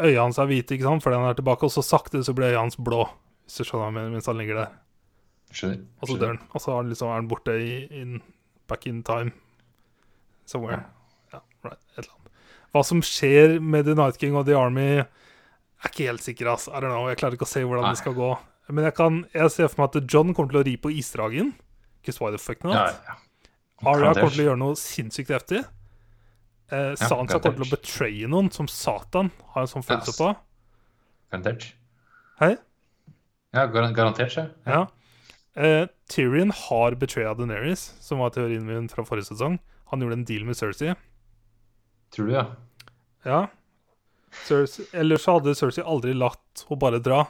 øya 0.00 0.22
hans 0.22 0.38
er 0.38 0.48
hvite, 0.50 0.74
ikke 0.74 0.86
sant, 0.88 1.02
fordi 1.04 1.18
han 1.20 1.28
er 1.30 1.36
tilbake, 1.38 1.66
og 1.66 1.72
så 1.72 1.84
sakte 1.84 2.22
så 2.24 2.34
blir 2.36 2.52
øya 2.52 2.64
hans 2.64 2.76
blå, 2.76 3.04
hvis 3.44 3.60
du 3.60 3.64
skjønner 3.64 3.84
hva 3.84 3.90
jeg 3.90 3.96
mener, 3.98 4.14
mens 4.16 4.30
han 4.30 4.40
ligger 4.40 4.60
der. 4.62 4.72
Skjønner. 5.54 5.82
Og 6.00 6.08
så 6.10 6.16
dør 6.18 6.32
han. 6.32 6.40
Og 6.50 6.62
så 6.62 6.72
er 6.72 6.76
han 6.80 6.92
liksom 6.92 7.10
er 7.10 7.20
han 7.20 7.28
borte 7.30 7.56
i 7.62 7.74
in, 8.02 8.22
back 8.70 8.86
in 8.90 9.02
time. 9.06 9.34
Somewhere. 10.46 10.82
Ja, 11.32 11.40
right. 11.64 11.80
Et 11.94 12.02
eller 12.02 12.10
annet. 12.16 12.32
Hva 12.74 12.82
som 12.84 13.02
skjer 13.06 13.60
med 13.62 13.86
The 13.86 13.94
Night 13.94 14.18
King 14.18 14.34
og 14.36 14.48
The 14.48 14.56
Army, 14.58 14.88
er 15.04 15.92
ikke 15.92 16.08
helt 16.08 16.24
sikker. 16.24 16.50
ass. 16.52 16.66
I 16.68 16.80
don't 16.82 16.90
know. 16.90 17.06
Jeg 17.08 17.20
klarer 17.20 17.38
ikke 17.38 17.46
å 17.46 17.52
se 17.52 17.62
hvordan 17.62 17.86
Nei. 17.86 17.92
det 17.94 18.02
skal 18.02 18.16
gå. 18.16 18.32
Men 18.72 18.88
jeg 18.88 18.96
kan 18.96 19.20
jeg 19.34 19.52
ser 19.52 19.68
for 19.68 19.84
meg 19.84 19.96
at 19.96 20.10
John 20.10 20.34
kommer 20.34 20.54
til 20.54 20.62
å 20.62 20.64
ri 20.66 20.74
på 20.80 20.90
isdragen. 20.90 21.52
Ikke 22.02 22.16
why 22.20 22.32
the 22.32 22.40
fuck 22.40 22.64
not? 22.64 22.74
Ja, 22.74 23.12
ja. 23.12 23.16
Garantert. 23.84 24.22
kommer 24.22 24.34
til 24.34 24.44
å 24.44 24.48
gjøre 24.48 24.60
noe 24.60 24.78
sinnssykt 24.80 25.32
heftig. 25.34 25.60
Eh, 26.72 26.94
Sansa 26.96 27.38
kommet 27.38 27.58
til 27.60 27.66
å 27.66 27.72
betraye 27.74 28.28
noen 28.30 28.50
som 28.54 28.68
Satan, 28.70 29.30
har 29.54 29.66
en 29.66 29.70
sånn 29.70 29.84
følelse 29.84 30.14
på. 30.16 30.30
Garantert. 31.32 31.66
Hei? 32.40 32.54
Ja, 33.54 33.66
gar 33.70 33.90
garantert, 33.94 34.34
ja. 34.38 34.46
Ja. 34.66 34.86
Eh, 35.54 35.86
Tyrion 36.10 36.50
har 36.50 36.96
betraya 36.98 37.34
Daenerys, 37.38 37.92
som 38.02 38.18
var 38.18 38.32
teorien 38.34 38.64
min 38.66 38.88
fra 38.90 39.04
forrige 39.06 39.28
sesong. 39.30 39.60
Han 39.92 40.00
gjorde 40.02 40.18
en 40.18 40.24
deal 40.26 40.44
med 40.48 40.56
Cersei. 40.58 40.96
Tror 42.14 42.26
du, 42.26 42.32
ja. 42.34 42.46
Ja. 43.24 43.42
Cersei, 44.48 44.88
ellers 44.92 45.22
så 45.22 45.36
hadde 45.38 45.54
Cersei 45.54 45.84
aldri 45.86 46.16
latt 46.16 46.64
henne 46.66 46.80
bare 46.82 46.98
dra. 47.04 47.20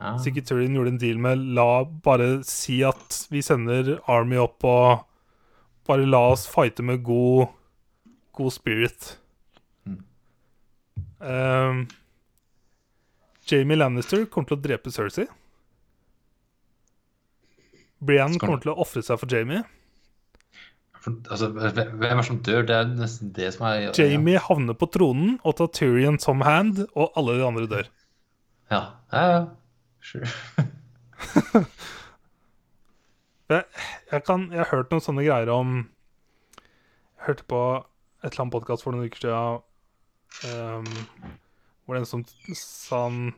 ja. 0.00 0.16
Så 0.18 0.32
ikke 0.32 0.42
Tyrion 0.48 0.74
gjorde 0.74 0.96
en 0.96 0.98
deal 0.98 1.20
med 1.22 1.38
La 1.54 1.84
bare 1.84 2.42
si 2.48 2.80
at 2.82 3.26
vi 3.30 3.42
sender 3.44 4.00
Army 4.10 4.40
opp 4.42 4.64
og 4.66 5.04
bare 5.86 6.06
la 6.08 6.24
oss 6.32 6.48
fighte 6.50 6.82
med 6.82 7.04
god 7.06 7.52
God 8.32 8.52
spirit. 8.54 9.18
Mm. 9.84 10.00
Um, 11.18 11.84
Jamie 13.46 13.76
Lannister 13.76 14.24
kommer 14.30 14.52
til 14.52 14.58
å 14.58 14.64
drepe 14.64 14.92
Cersei. 14.94 15.28
Brienne 18.02 18.40
kommer 18.42 18.62
til 18.62 18.72
å 18.72 18.80
ofre 18.82 19.02
seg 19.04 19.20
for 19.20 19.30
Jamie. 19.30 19.62
For, 21.02 21.14
altså, 21.34 21.48
hvem 21.50 22.04
er 22.06 22.20
det 22.20 22.26
som 22.28 22.38
dør? 22.46 22.66
Det 22.66 22.76
er 22.78 22.90
nesten 22.94 23.32
det 23.34 23.48
som 23.56 23.66
er 23.66 23.88
Jamie 23.98 24.42
havner 24.42 24.76
på 24.78 24.88
tronen 24.94 25.36
og 25.42 25.56
tar 25.58 25.70
Tyrion 25.74 26.18
som 26.22 26.42
hand, 26.46 26.84
og 26.94 27.18
alle 27.18 27.38
de 27.38 27.46
andre 27.46 27.66
dør. 27.70 27.90
Ja, 28.72 28.82
ja, 29.12 29.24
ja. 29.34 29.42
Sure. 30.02 30.30
Jeg, 33.52 33.64
jeg, 34.08 34.22
kan, 34.24 34.46
jeg 34.48 34.62
har 34.62 34.70
hørt 34.70 34.92
noen 34.92 35.02
sånne 35.04 35.24
greier 35.26 35.50
om 35.52 35.72
Jeg 35.82 37.26
hørte 37.26 37.44
på 37.50 37.58
et 38.22 38.30
eller 38.30 38.44
annet 38.44 38.54
podkast 38.54 38.84
for 38.84 38.94
noen 38.94 39.10
uker 39.10 39.24
siden 39.24 39.62
um, 40.46 40.90
hvor 41.82 41.96
det 41.96 42.04
en 42.04 42.10
som 42.12 42.22
sa 42.54 43.06
han 43.08 43.32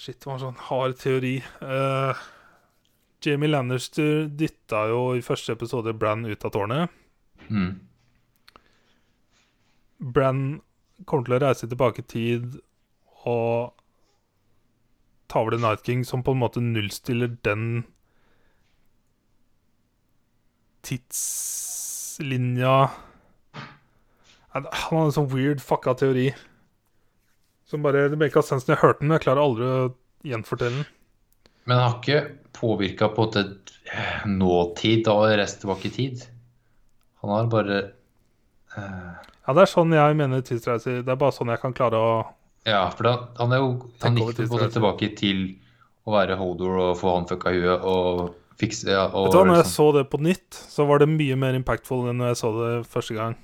Shit, 0.00 0.20
det 0.22 0.28
var 0.30 0.36
en 0.38 0.40
sånn 0.40 0.60
hard 0.70 0.94
teori. 0.96 1.32
Uh, 1.60 2.16
Jamie 3.20 3.50
Lannister 3.50 4.30
dytta 4.32 4.86
jo 4.88 5.00
i 5.18 5.20
første 5.20 5.52
episode 5.52 5.92
Brann 5.98 6.22
ut 6.24 6.46
av 6.46 6.54
tårnet. 6.54 6.94
Mm. 7.50 7.74
Brann 10.00 10.40
kommer 11.04 11.26
til 11.26 11.36
å 11.36 11.40
reise 11.42 11.68
tilbake 11.68 12.00
i 12.00 12.08
tid 12.14 12.56
og 13.28 13.74
ta 15.28 15.42
over 15.42 15.58
The 15.58 15.60
Night 15.66 15.84
King, 15.84 16.06
som 16.06 16.24
på 16.24 16.32
en 16.32 16.40
måte 16.40 16.62
nullstiller 16.64 17.34
den 17.44 17.84
tidslinja 20.86 22.78
Han 24.54 24.66
har 24.70 25.04
en 25.04 25.14
sånn 25.14 25.28
weird 25.30 25.62
fucka 25.62 25.94
teori. 25.98 26.30
Som 27.70 27.84
bare 27.86 28.08
Det 28.10 28.18
make 28.18 28.42
sense 28.42 28.66
når 28.66 28.74
jeg 28.74 28.82
hørte 28.82 29.02
den, 29.02 29.10
men 29.10 29.18
jeg 29.18 29.26
klarer 29.28 29.44
aldri 29.44 29.68
å 29.70 29.82
gjenfortelle 30.26 30.80
den. 30.80 30.88
Men 31.68 31.78
han 31.78 31.86
har 31.86 31.98
ikke 32.00 32.20
påvirka 32.56 33.10
på 33.14 33.28
eh, 33.38 34.26
nåtid 34.26 35.08
og 35.12 35.28
reist 35.38 35.60
tilbake 35.62 35.86
i 35.86 35.94
tid. 35.94 36.24
Han 37.22 37.34
har 37.34 37.50
bare 37.52 37.80
uh... 38.74 39.18
Ja, 39.46 39.54
det 39.54 39.64
er 39.64 39.70
sånn 39.70 39.94
jeg 39.94 40.16
mener 40.18 40.42
tidsreiser. 40.46 41.00
Det 41.06 41.12
er 41.14 41.20
bare 41.20 41.36
sånn 41.36 41.52
jeg 41.52 41.62
kan 41.62 41.76
klare 41.76 42.00
å 42.00 42.12
Ja, 42.66 42.84
for 42.92 43.06
da, 43.06 43.14
han 43.38 43.54
er 43.54 43.62
jo 43.62 43.70
Han 44.02 44.18
gikk 44.18 44.42
på 44.50 44.60
det 44.60 44.70
tilbake 44.74 45.12
til 45.18 45.44
å 46.08 46.14
være 46.16 46.38
Hodor 46.40 46.80
og 46.88 46.92
få 46.98 47.14
han 47.14 47.28
fucka 47.28 47.52
i 47.54 47.62
huet 47.62 47.86
og 47.86 48.34
fikse 48.60 48.90
ja, 48.90 49.06
og 49.08 49.28
Vet 49.28 49.36
du 49.36 49.38
hva, 49.38 49.44
Når 49.46 49.60
jeg 49.60 49.64
liksom, 49.64 49.76
så 49.76 49.86
det 49.96 50.04
på 50.12 50.20
nytt, 50.26 50.60
så 50.74 50.86
var 50.88 51.02
det 51.02 51.08
mye 51.12 51.38
mer 51.40 51.56
impactful 51.58 52.10
enn 52.10 52.20
når 52.20 52.32
jeg 52.32 52.40
så 52.40 52.52
det 52.56 52.72
første 52.90 53.16
gang. 53.16 53.38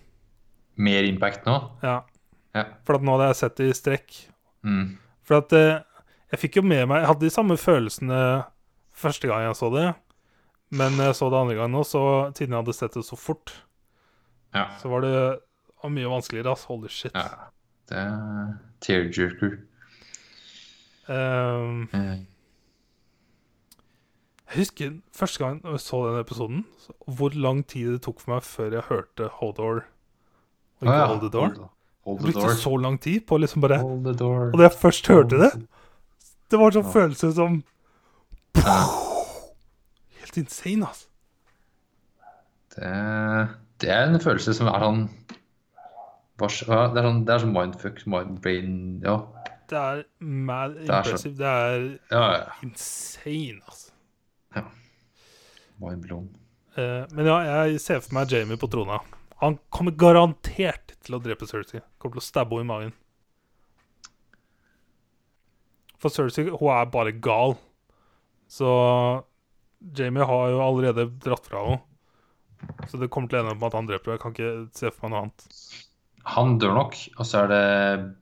Mer 0.76 1.04
impact 1.08 1.46
nå? 1.48 1.56
Ja, 1.82 2.02
Ja. 2.56 2.64
For 2.88 2.96
at 2.96 3.02
nå 3.04 3.12
hadde 3.16 3.26
jeg 3.30 3.36
sett 3.36 3.56
det 3.60 3.66
i 3.68 3.76
strekk. 3.76 4.14
Mm. 4.64 4.96
For 5.28 5.38
at 5.42 5.52
eh, 5.52 5.80
jeg 6.32 6.40
fikk 6.40 6.56
jo 6.56 6.62
med 6.66 6.86
meg 6.88 7.02
Jeg 7.02 7.08
hadde 7.10 7.26
de 7.26 7.30
samme 7.30 7.56
følelsene 7.60 8.20
første 8.96 9.28
gang 9.28 9.44
jeg 9.44 9.56
så 9.58 9.68
det. 9.74 9.86
Men 10.70 10.96
jeg 10.98 11.14
så 11.14 11.28
det 11.30 11.38
andre 11.38 11.54
gang 11.58 11.70
nå, 11.70 11.82
så 11.86 12.00
siden 12.34 12.54
jeg 12.56 12.62
hadde 12.64 12.74
sett 12.74 12.94
det 12.96 13.04
så 13.06 13.16
fort, 13.16 13.52
Ja. 14.54 14.64
så 14.80 14.88
var 14.88 15.00
det 15.04 15.12
mye 15.86 16.08
vanskeligere. 16.10 16.50
ass. 16.52 16.64
Holy 16.64 16.88
shit. 16.88 17.12
ja. 17.14 17.50
Det 17.88 17.96
er 17.96 18.56
tearjerker. 18.82 19.58
Um, 21.08 21.86
mm. 21.92 22.26
jeg 24.48 24.56
husker 24.58 24.96
første 25.14 25.38
gang 25.44 25.60
jeg 25.62 25.80
så 25.80 26.00
den 26.08 26.18
episoden, 26.18 26.64
hvor 27.06 27.30
lang 27.34 27.62
tid 27.66 27.92
det 27.92 28.02
tok 28.02 28.20
for 28.20 28.34
meg 28.34 28.42
før 28.42 28.72
jeg 28.74 28.88
hørte 28.88 29.28
Hodor 29.38 29.84
og 30.80 30.82
ikke 30.86 30.92
ah, 30.92 30.98
ja. 31.00 31.06
Hold 31.06 31.20
the 31.20 31.30
Door. 31.30 31.48
Hold, 31.48 31.68
hold 32.04 32.18
Det 32.18 32.24
the 32.24 32.32
brukte 32.32 32.40
door. 32.48 32.56
så 32.62 32.76
lang 32.82 32.98
tid 33.00 33.20
på 33.26 33.38
liksom 33.40 33.60
bare 33.62 33.78
Hold 33.82 34.04
the 34.04 34.12
door. 34.14 34.50
Og 34.52 34.58
da 34.58 34.62
jeg 34.68 34.72
først 34.80 35.06
hørte 35.06 35.38
det, 35.40 35.50
det 36.50 36.58
var 36.60 36.66
en 36.66 36.72
sånn 36.72 36.84
Ja. 36.86 36.92
følelse 36.92 37.32
som 37.34 37.62
Helt 40.20 40.36
insane, 40.36 40.86
altså. 40.86 41.06
Det, 42.76 43.48
det 43.80 43.90
er 43.90 44.02
en 44.10 44.20
følelse 44.20 44.54
som 44.54 44.66
er 44.68 44.82
sånn 44.84 45.02
Det 46.36 46.44
er 46.68 47.02
sånn, 47.06 47.22
det 47.24 47.32
er 47.34 47.38
sånn 47.44 47.54
mindfuck, 47.56 48.02
mindbrain 48.06 49.02
Ja. 49.04 49.18
Det 49.68 49.78
er 49.78 50.02
mad 50.20 50.76
er 50.76 50.84
så- 50.86 50.98
impressive. 51.00 51.36
Det 51.36 51.46
er 51.46 51.98
Ja, 52.12 52.32
ja. 52.36 52.44
insane, 52.62 53.60
altså. 53.66 53.90
Mindblown. 55.80 56.28
Eh, 56.76 57.04
men 57.12 57.26
ja, 57.26 57.64
jeg 57.66 57.80
ser 57.80 58.00
for 58.00 58.14
meg 58.14 58.30
Jamie 58.30 58.56
på 58.56 58.68
trona. 58.70 59.00
Han 59.42 59.58
kommer 59.68 59.92
garantert 59.92 60.94
til 61.04 61.16
å 61.16 61.20
drepe 61.20 61.48
Cersei. 61.48 61.82
Kommer 62.00 62.16
til 62.16 62.24
å 62.24 62.26
stabbe 62.26 62.56
henne 62.56 62.64
i 62.64 62.70
magen. 62.70 62.94
For 66.00 66.12
Cersei, 66.12 66.48
hun 66.48 66.72
er 66.72 66.88
bare 66.92 67.12
gal. 67.12 67.56
Så 68.48 68.70
Jamie 69.96 70.24
har 70.24 70.54
jo 70.54 70.62
allerede 70.64 71.08
dratt 71.24 71.50
fra 71.50 71.66
henne. 71.66 71.82
Så 72.88 72.96
det 72.96 73.10
kommer 73.12 73.28
til 73.28 73.38
å 73.38 73.42
ende 73.44 73.52
opp 73.52 73.60
med 73.60 73.68
at 73.68 73.78
han 73.78 73.90
dreper 73.90 74.12
henne. 74.12 74.16
Jeg 74.16 74.24
kan 74.24 74.36
ikke 74.36 74.80
se 74.80 74.92
for 74.94 75.04
meg 75.04 75.12
noe 75.12 75.24
annet. 75.26 75.46
Han 76.36 76.56
dør 76.58 76.74
nok, 76.74 76.96
og 77.20 77.28
så 77.28 77.44
er 77.44 77.52
det 77.52 77.64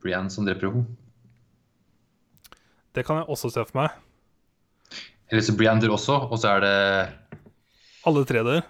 Brian 0.02 0.26
som 0.32 0.48
dreper 0.48 0.72
henne. 0.72 0.98
Det 2.94 3.06
kan 3.06 3.22
jeg 3.22 3.30
også 3.30 3.50
se 3.54 3.62
for 3.70 3.78
meg. 3.84 3.94
Eller 5.30 5.42
så 5.46 5.54
Brian 5.56 5.80
dør 5.82 5.96
også, 5.96 6.18
og 6.28 6.38
så 6.42 6.56
er 6.56 6.64
det 6.66 6.74
Alle 8.04 8.26
tre 8.28 8.42
dør. 8.44 8.64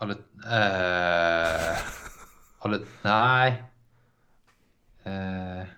Alle 0.00 0.16
uh, 0.46 1.82
Alle 2.64 2.80
Nei. 3.04 3.50
Uh, 5.06 5.68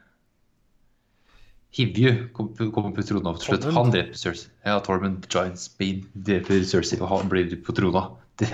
Hivju 1.73 2.29
kommer 2.37 2.71
kom 2.75 2.93
på 2.93 3.05
trona 3.07 3.33
til 3.39 3.49
slutt. 3.49 3.69
Han 3.77 3.93
dreper 3.95 4.19
Cersei. 4.19 4.51
Ja, 4.67 4.77
Tormund 4.85 5.25
Giants 5.33 5.71
Bean 5.79 6.03
dreper 6.13 6.61
Cersei, 6.69 6.99
og 7.01 7.09
han 7.13 7.31
blir 7.33 7.55
på 7.65 7.75
trona. 7.77 8.11
Det 8.41 8.51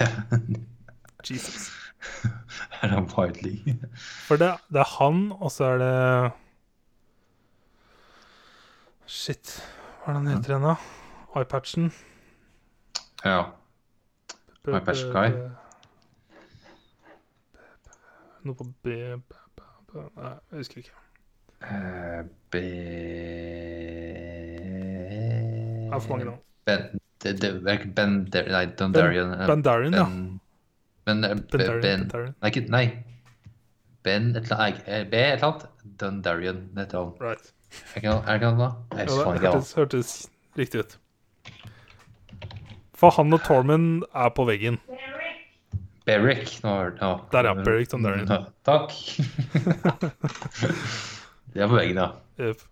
Jesus. 1.27 1.71
er 2.83 2.95
han 2.95 3.09
widely. 3.17 3.75
For 4.29 4.39
det, 4.39 4.53
det 4.71 4.85
er 4.85 4.93
han, 4.99 5.33
og 5.35 5.51
så 5.51 5.73
er 5.73 5.83
det 5.83 5.95
Shit. 9.09 9.57
Hva 10.05 10.13
er 10.13 10.19
det 10.19 10.21
han 10.21 10.31
heter 10.37 10.55
igjen, 10.55 10.69
da? 10.69 10.77
Eyepatchen. 11.39 11.91
Ja. 13.25 13.41
Guy. 15.13 15.29
Noe 18.45 18.55
på 18.55 18.65
B, 18.83 18.95
Nei, 19.99 20.33
jeg 20.51 20.59
husker 20.61 20.83
ikke. 20.83 20.97
Eh, 21.65 22.23
B... 22.53 22.61
Det 25.89 25.95
er 25.95 26.01
for 26.01 26.11
mange 26.13 26.29
navn. 26.29 26.41
Er 26.69 26.79
Nei, 28.53 28.65
Dundarian. 28.79 29.33
eh, 29.35 29.47
Bandarian, 29.47 29.95
ja. 29.95 30.05
Ben, 31.09 31.23
ben, 31.25 31.25
eh, 31.25 32.33
Nei, 32.43 32.51
ikke, 32.53 32.65
nei. 32.71 32.85
Ben 34.05 34.31
et 34.37 34.43
eller 34.45 34.57
annet 34.61 34.83
eh, 34.87 35.05
B 35.09 35.15
et 35.15 35.33
eller 35.33 35.47
annet. 35.49 35.67
Dundarian 36.01 36.63
heter 36.77 36.99
han. 36.99 37.13
Right. 37.21 37.53
Er 37.97 38.01
det 38.01 38.13
er 38.15 38.35
ikke 38.39 38.51
noe 38.55 38.69
da? 38.69 38.99
Jeg 39.03 39.09
hørtes 39.77 40.15
riktig 40.57 40.85
ut. 40.85 40.99
For 42.99 43.15
han 43.15 43.35
og 43.35 43.45
Tormund 43.47 44.03
er 44.11 44.31
på 44.35 44.47
veggen. 44.49 44.81
Beric. 46.09 46.57
Nå 46.65 46.73
har 46.73 46.89
jeg. 46.89 47.19
Der, 47.33 47.47
ja, 47.47 47.53
Beric 47.63 47.93
Dondarrion. 47.93 48.31
Ja, 48.33 48.39
Takk. 48.67 48.95
De 51.53 51.63
er 51.63 51.69
på 51.71 51.77
veggen, 51.79 52.01
ja. 52.01 52.09
Yep. 52.41 52.65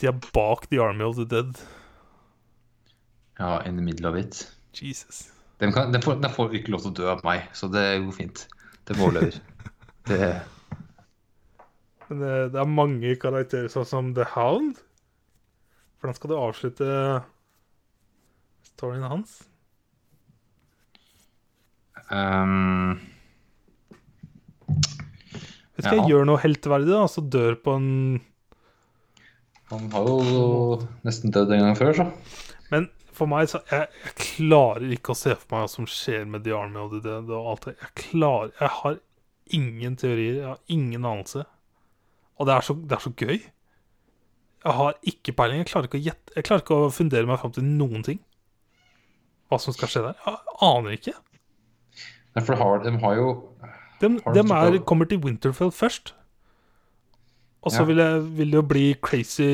De 0.00 0.08
er 0.10 0.18
bak 0.34 0.66
The 0.70 0.80
Army 0.82 1.04
of 1.06 1.16
the 1.20 1.26
Dead. 1.28 1.60
Ja, 3.38 3.60
in 3.66 3.76
the 3.76 3.84
middle 3.84 4.08
of 4.08 4.16
it. 4.16 4.42
Jesus. 4.74 5.28
De, 5.58 5.72
kan, 5.72 5.92
de, 5.92 6.02
får, 6.02 6.18
de 6.22 6.30
får 6.32 6.56
ikke 6.58 6.72
lov 6.74 6.82
til 6.82 6.90
å 6.90 6.96
dø 6.98 7.06
av 7.12 7.22
meg, 7.26 7.44
så 7.54 7.68
det 7.70 7.84
går 8.02 8.16
fint. 8.16 8.46
Den 8.90 9.02
overlever. 9.04 9.38
det, 10.10 10.30
Men 12.08 12.24
det, 12.24 12.32
det 12.56 12.60
er 12.64 12.74
mange 12.80 13.14
karakterer, 13.22 13.70
sånn 13.70 13.86
som 13.86 14.10
The 14.16 14.26
Hound. 14.34 14.80
Hvordan 16.00 16.18
skal 16.18 16.32
du 16.32 16.36
avslutte 16.40 16.88
storyen 18.82 19.06
hans? 19.08 19.38
um, 22.10 22.98
Hvis 25.76 25.86
jeg 25.88 25.98
Ja. 26.02 26.06
gjør 26.10 26.26
noe 26.28 26.40
helteverdig, 26.42 26.90
da, 26.92 27.06
så 27.08 27.22
dør 27.24 27.54
på 27.64 27.76
en 27.78 27.88
han 29.72 29.86
har 29.94 30.04
jo 30.04 30.82
nesten 31.06 31.32
dødd 31.32 31.48
en 31.56 31.62
gang 31.64 31.76
før, 31.78 31.94
så. 31.96 32.04
Men 32.70 32.90
for 33.16 33.24
meg, 33.30 33.46
så 33.48 33.62
jeg, 33.70 33.86
jeg 34.04 34.12
klarer 34.20 34.84
ikke 34.92 35.14
å 35.14 35.16
se 35.16 35.32
for 35.32 35.54
meg 35.54 35.62
hva 35.64 35.70
som 35.72 35.86
skjer 35.88 36.26
med 36.28 36.44
The 36.44 36.52
Army 36.52 36.76
og 36.82 36.98
det, 37.02 37.14
og 37.30 37.48
alt 37.54 37.64
det. 37.70 37.74
Jeg 37.80 37.94
klarer 38.02 38.52
Jeg 38.60 38.68
har 38.82 38.98
ingen 39.56 39.96
teorier. 39.96 40.34
Jeg 40.42 40.50
har 40.50 40.60
ingen 40.68 41.06
anelse. 41.08 41.46
Og 42.36 42.46
det 42.50 42.54
er 42.58 42.60
så, 42.68 42.76
det 42.76 42.98
er 42.98 43.04
så 43.06 43.14
gøy. 43.16 43.38
Jeg 44.62 44.76
har 44.82 44.94
ikke 45.08 45.32
peiling. 45.40 45.62
Jeg 45.64 45.70
klarer 45.72 45.88
ikke 45.88 46.00
å 46.02 46.04
gjette 46.04 46.36
Jeg 46.36 46.44
klarer 46.50 46.62
ikke 46.66 46.76
å 46.84 46.92
fundere 46.92 47.26
meg 47.32 47.40
fram 47.40 47.52
til 47.56 47.64
noen 47.64 48.04
ting. 48.04 48.20
Hva 49.52 49.58
som 49.60 49.74
skal 49.76 49.90
skje 49.92 50.02
der. 50.06 50.16
Jeg 50.24 50.58
aner 50.64 50.96
ikke. 50.96 51.12
Nei, 52.32 52.42
for 52.46 52.56
har, 52.56 52.82
de 52.86 52.92
har 53.02 53.16
jo 53.18 53.28
De, 54.00 54.08
Har 54.24 54.34
de 54.34 54.40
er, 54.40 54.78
kommer 54.88 55.06
til 55.10 55.20
Winterfell 55.22 55.70
først. 55.70 56.14
Og 57.62 57.70
så 57.70 57.82
Ja. 57.84 57.86
vil, 57.86 58.00
jeg, 58.02 58.22
vil 58.38 58.50
det 58.50 58.58
jo 58.58 58.62
bli 58.66 58.84
crazy 58.98 59.44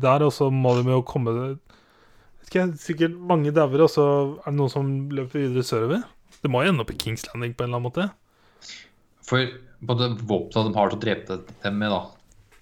der, 0.00 0.22
og 0.24 0.32
så 0.32 0.48
må 0.54 0.76
de 0.78 0.86
jo 0.88 1.02
komme 1.02 1.34
Vet 1.34 2.48
ikke, 2.48 2.78
Sikkert 2.80 3.18
mange 3.18 3.52
dauer, 3.52 3.82
og 3.84 3.90
så 3.90 4.04
er 4.46 4.50
det 4.52 4.56
noen 4.56 4.70
som 4.72 4.88
løper 5.10 5.42
videre 5.42 5.66
sørover. 5.66 6.04
Det 6.40 6.50
må 6.52 6.62
jo 6.62 6.70
ende 6.72 6.84
opp 6.84 6.92
i 6.94 6.96
Kings 6.96 7.26
Landing 7.26 7.52
på 7.56 7.64
en 7.64 7.74
eller 7.74 7.80
annen 7.82 7.90
måte. 7.90 8.10
For 9.24 9.44
både 9.84 10.12
våpnene 10.22 10.70
de 10.70 10.78
har 10.78 10.92
til 10.92 10.98
å 10.98 11.02
drepe 11.04 11.38
dem 11.64 11.78
med, 11.80 11.90
da 11.92 12.02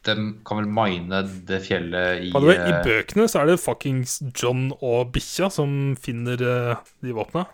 De 0.02 0.14
kan 0.42 0.58
vel 0.58 0.66
mine 0.66 1.20
det 1.46 1.60
fjellet 1.62 2.24
i 2.26 2.30
the 2.34 2.54
I 2.56 2.72
eh, 2.72 2.78
bøkene 2.82 3.28
så 3.30 3.42
er 3.42 3.52
det 3.52 3.60
fuckings 3.62 4.16
John 4.34 4.72
og 4.80 5.12
bikkja 5.14 5.46
som 5.54 5.94
finner 6.00 6.42
eh, 6.42 6.80
de 7.06 7.14
våpna. 7.14 7.44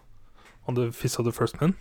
On 0.69 0.77
the 0.77 0.89
Fist 0.93 1.21
of 1.21 1.27
the 1.29 1.33
First 1.33 1.61
Men. 1.61 1.75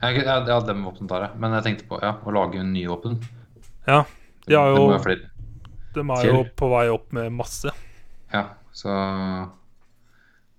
ja, 0.00 0.10
ja, 0.48 0.60
dem 0.60 0.84
våpnene 0.84 1.08
tar 1.08 1.26
jeg. 1.26 1.40
Men 1.40 1.56
jeg 1.56 1.66
tenkte 1.66 1.88
på 1.90 2.00
ja, 2.00 2.14
å 2.24 2.32
lage 2.32 2.60
en 2.60 2.72
ny 2.72 2.86
våpen. 2.88 3.18
Ja, 3.86 4.04
de 4.46 4.56
har 4.56 4.72
jo. 4.72 4.88
De 5.96 6.04
er 6.16 6.28
jo 6.28 6.40
på 6.56 6.68
vei 6.72 6.86
opp 6.92 7.12
med 7.16 7.32
masse. 7.32 7.72
Ja, 8.32 8.44
så 8.72 8.92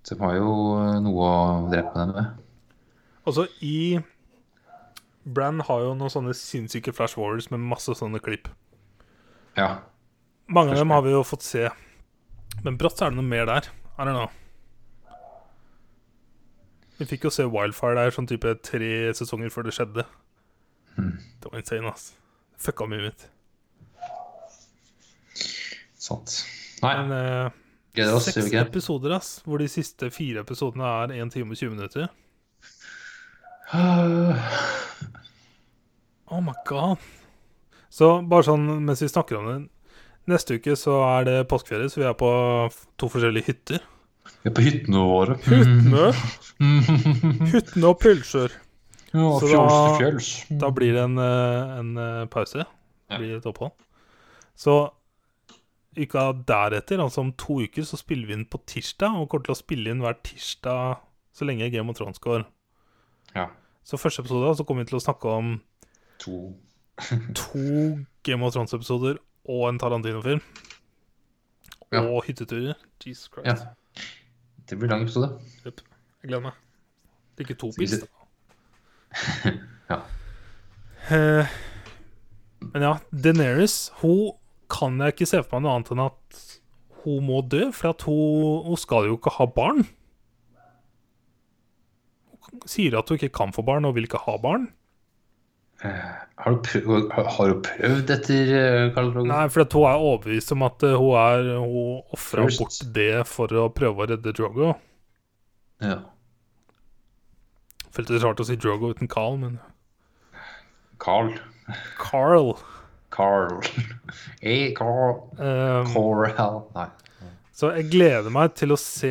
Så 0.02 0.14
de 0.14 0.22
har 0.22 0.38
jo 0.38 0.52
eh, 0.78 1.00
noe 1.04 1.26
å 1.26 1.66
drepe 1.70 1.98
dem 1.98 2.14
med. 2.14 2.30
Altså, 3.28 3.44
i 3.60 3.98
Brann 5.28 5.60
har 5.66 5.82
jo 5.84 5.92
noen 5.98 6.12
sånne 6.12 6.32
sinnssyke 6.32 6.94
Flash 6.96 7.18
Warriors 7.18 7.50
med 7.52 7.60
masse 7.60 7.92
sånne 7.98 8.22
klipp. 8.24 8.48
Ja. 9.58 9.68
Mange 10.46 10.72
av 10.72 10.78
dem 10.78 10.92
har 10.94 11.02
vi 11.02 11.12
jo 11.12 11.24
fått 11.26 11.42
se. 11.42 11.66
Men 12.62 12.78
brått 12.78 13.02
er 13.02 13.10
det 13.10 13.18
noe 13.18 13.26
mer 13.26 13.48
der. 13.48 13.66
I 13.98 14.06
don't 14.06 14.14
know. 14.14 14.30
Vi 16.98 17.06
fikk 17.06 17.26
jo 17.28 17.32
se 17.34 17.46
Wildfire 17.46 17.98
der 17.98 18.14
sånn 18.14 18.26
type 18.30 18.54
tre 18.66 18.92
sesonger 19.14 19.52
før 19.54 19.68
det 19.68 19.74
skjedde. 19.76 20.04
Mm. 20.96 21.12
Det 21.42 21.50
var 21.50 21.60
insane, 21.60 21.90
ass. 21.90 22.08
Fucka 22.58 22.88
mye 22.90 23.10
mitt. 23.10 23.26
Sant. 25.98 26.40
Nei, 26.82 26.94
Men 27.02 27.12
uh, 27.12 27.50
gleder 27.94 28.16
oss, 28.18 28.30
seks 28.30 28.54
episoder, 28.62 29.14
ass. 29.18 29.36
Hvor 29.46 29.62
de 29.62 29.68
siste 29.70 30.10
fire 30.14 30.42
episodene 30.46 30.86
er 31.02 31.14
1 31.18 31.34
time 31.34 31.54
og 31.54 31.60
20 31.60 31.76
minutter. 31.76 32.10
Oh 36.28 36.42
my 36.44 36.52
god. 36.68 37.00
Så 37.90 38.10
bare 38.28 38.46
sånn 38.46 38.66
mens 38.84 39.02
vi 39.02 39.10
snakker 39.10 39.38
om 39.38 39.50
det 39.50 39.58
Neste 40.28 40.58
uke 40.58 40.74
så 40.76 40.98
er 41.06 41.24
det 41.24 41.36
påskeferie, 41.48 41.88
så 41.88 42.02
vi 42.02 42.04
er 42.04 42.16
på 42.20 42.28
to 43.00 43.08
forskjellige 43.08 43.46
hytter. 43.48 43.84
Vi 44.42 44.50
er 44.50 44.52
på 44.58 44.64
hyttene 44.66 45.04
våre. 45.08 45.38
Hyttene, 45.46 46.10
hyttene 47.54 47.88
og 47.88 47.96
pølser. 48.02 48.52
Ja, 49.14 49.30
Så 49.40 49.48
da-. 49.48 50.58
Da 50.60 50.70
blir 50.76 50.92
det 50.98 51.06
en, 51.06 51.16
eh, 51.16 51.72
en 51.78 51.96
eh, 51.96 52.26
pause. 52.28 52.66
Det 53.08 53.22
blir 53.22 53.38
et 53.38 53.48
opphold. 53.48 53.72
Så 54.52 54.76
uka 55.96 56.28
deretter, 56.46 57.00
altså 57.00 57.24
om 57.24 57.32
to 57.32 57.62
uker, 57.64 57.88
så 57.88 57.96
spiller 57.96 58.28
vi 58.28 58.36
inn 58.36 58.44
på 58.52 58.60
tirsdag. 58.68 59.16
Og 59.16 59.30
kommer 59.32 59.48
til 59.48 59.56
å 59.56 59.62
spille 59.62 59.94
inn 59.94 60.04
hver 60.04 60.20
tirsdag 60.28 61.00
så 61.32 61.48
lenge 61.48 61.70
Game 61.72 61.88
of 61.88 61.96
Thrones 61.96 62.20
går. 62.20 62.44
Ja. 63.32 63.48
Så 63.86 63.96
første 63.96 64.20
episode 64.26 64.52
så 64.58 64.68
kommer 64.68 64.84
vi 64.84 64.92
til 64.92 65.00
å 65.00 65.04
snakke 65.08 65.32
om 65.40 65.56
To. 66.18 66.50
to 67.38 67.58
Game 68.26 68.44
of 68.44 68.52
Thrones-episoder 68.54 69.18
og 69.48 69.68
en 69.68 69.78
Tarantino-film. 69.80 70.40
Ja. 71.92 72.02
Og 72.04 72.24
hytteturer. 72.26 72.74
Jesus 73.06 73.30
Ja. 73.44 73.54
Christ. 73.54 73.66
Det 74.68 74.76
blir 74.78 74.90
lang 74.90 75.02
episode. 75.06 75.38
Jeg 75.64 75.72
gleder 76.26 76.42
meg. 76.42 76.52
Det 77.36 77.44
er 77.44 77.48
ikke 77.48 77.60
to 77.60 77.70
pils, 77.78 77.94
da. 78.02 78.06
Ja. 79.88 80.02
Eh, 81.08 81.46
men 82.60 82.82
ja, 82.84 82.90
Deneris 83.08 83.88
Hun 84.02 84.34
kan 84.68 84.98
jeg 85.00 85.14
ikke 85.14 85.28
se 85.30 85.38
for 85.40 85.56
meg 85.56 85.64
noe 85.64 85.76
annet 85.78 85.92
enn 85.94 86.02
at 86.04 86.42
hun 87.06 87.22
må 87.24 87.38
dø, 87.48 87.70
for 87.72 87.94
at 87.94 88.02
hun, 88.04 88.66
hun 88.66 88.76
skal 88.76 89.06
jo 89.08 89.16
ikke 89.16 89.32
ha 89.38 89.46
barn. 89.48 89.86
Hun 92.50 92.66
sier 92.68 92.98
at 92.98 93.08
hun 93.08 93.16
ikke 93.16 93.32
kan 93.38 93.54
få 93.56 93.64
barn 93.64 93.86
og 93.88 93.94
vil 93.96 94.04
ikke 94.04 94.20
ha 94.26 94.34
barn. 94.42 94.66
Eh, 95.86 96.14
Har 96.42 96.54
du 96.56 96.62
prøvd, 96.66 97.12
har, 97.14 97.50
du 97.52 97.60
prøvd 97.62 98.10
etter 98.10 98.52
eh, 98.58 98.84
Karl 98.94 99.12
Drogo? 99.14 99.28
Nei, 99.30 99.44
for 99.54 99.62
at 99.62 99.76
hun 99.78 99.86
er 99.86 100.04
overbevist 100.08 100.54
om 100.56 100.64
at 100.66 100.86
eh, 100.86 100.96
hun 100.98 101.18
er 101.20 101.50
Hun 101.62 102.00
ofra 102.16 102.46
bort 102.50 102.78
det 102.96 103.12
for 103.30 103.54
å 103.54 103.68
prøve 103.74 104.04
å 104.04 104.08
redde 104.10 104.34
Drogo. 104.34 104.72
Ja. 105.84 106.00
Føltes 107.94 108.24
rart 108.26 108.42
å 108.42 108.48
si 108.48 108.58
Drogo 108.58 108.90
uten 108.94 109.10
Carl, 109.10 109.38
men 109.42 109.60
Carl. 110.98 111.36
Carl 112.00 112.56
Carl. 113.10 113.60
Hey, 114.40 114.74
Carl. 114.74 115.30
Um, 115.38 115.92
Coral. 115.92 116.62
Nei. 116.74 116.88
Så 117.52 117.72
jeg 117.74 117.90
gleder 117.90 118.30
meg 118.30 118.54
til 118.58 118.70
å 118.74 118.78
se 118.78 119.10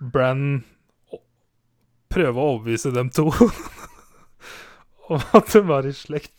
Brann 0.00 0.62
prøve 2.10 2.40
å 2.40 2.54
overbevise 2.54 2.92
dem 2.94 3.10
to 3.14 3.28
om 5.10 5.22
at 5.38 5.50
de 5.52 5.62
var 5.68 5.86
i 5.88 5.92
slekt. 5.96 6.32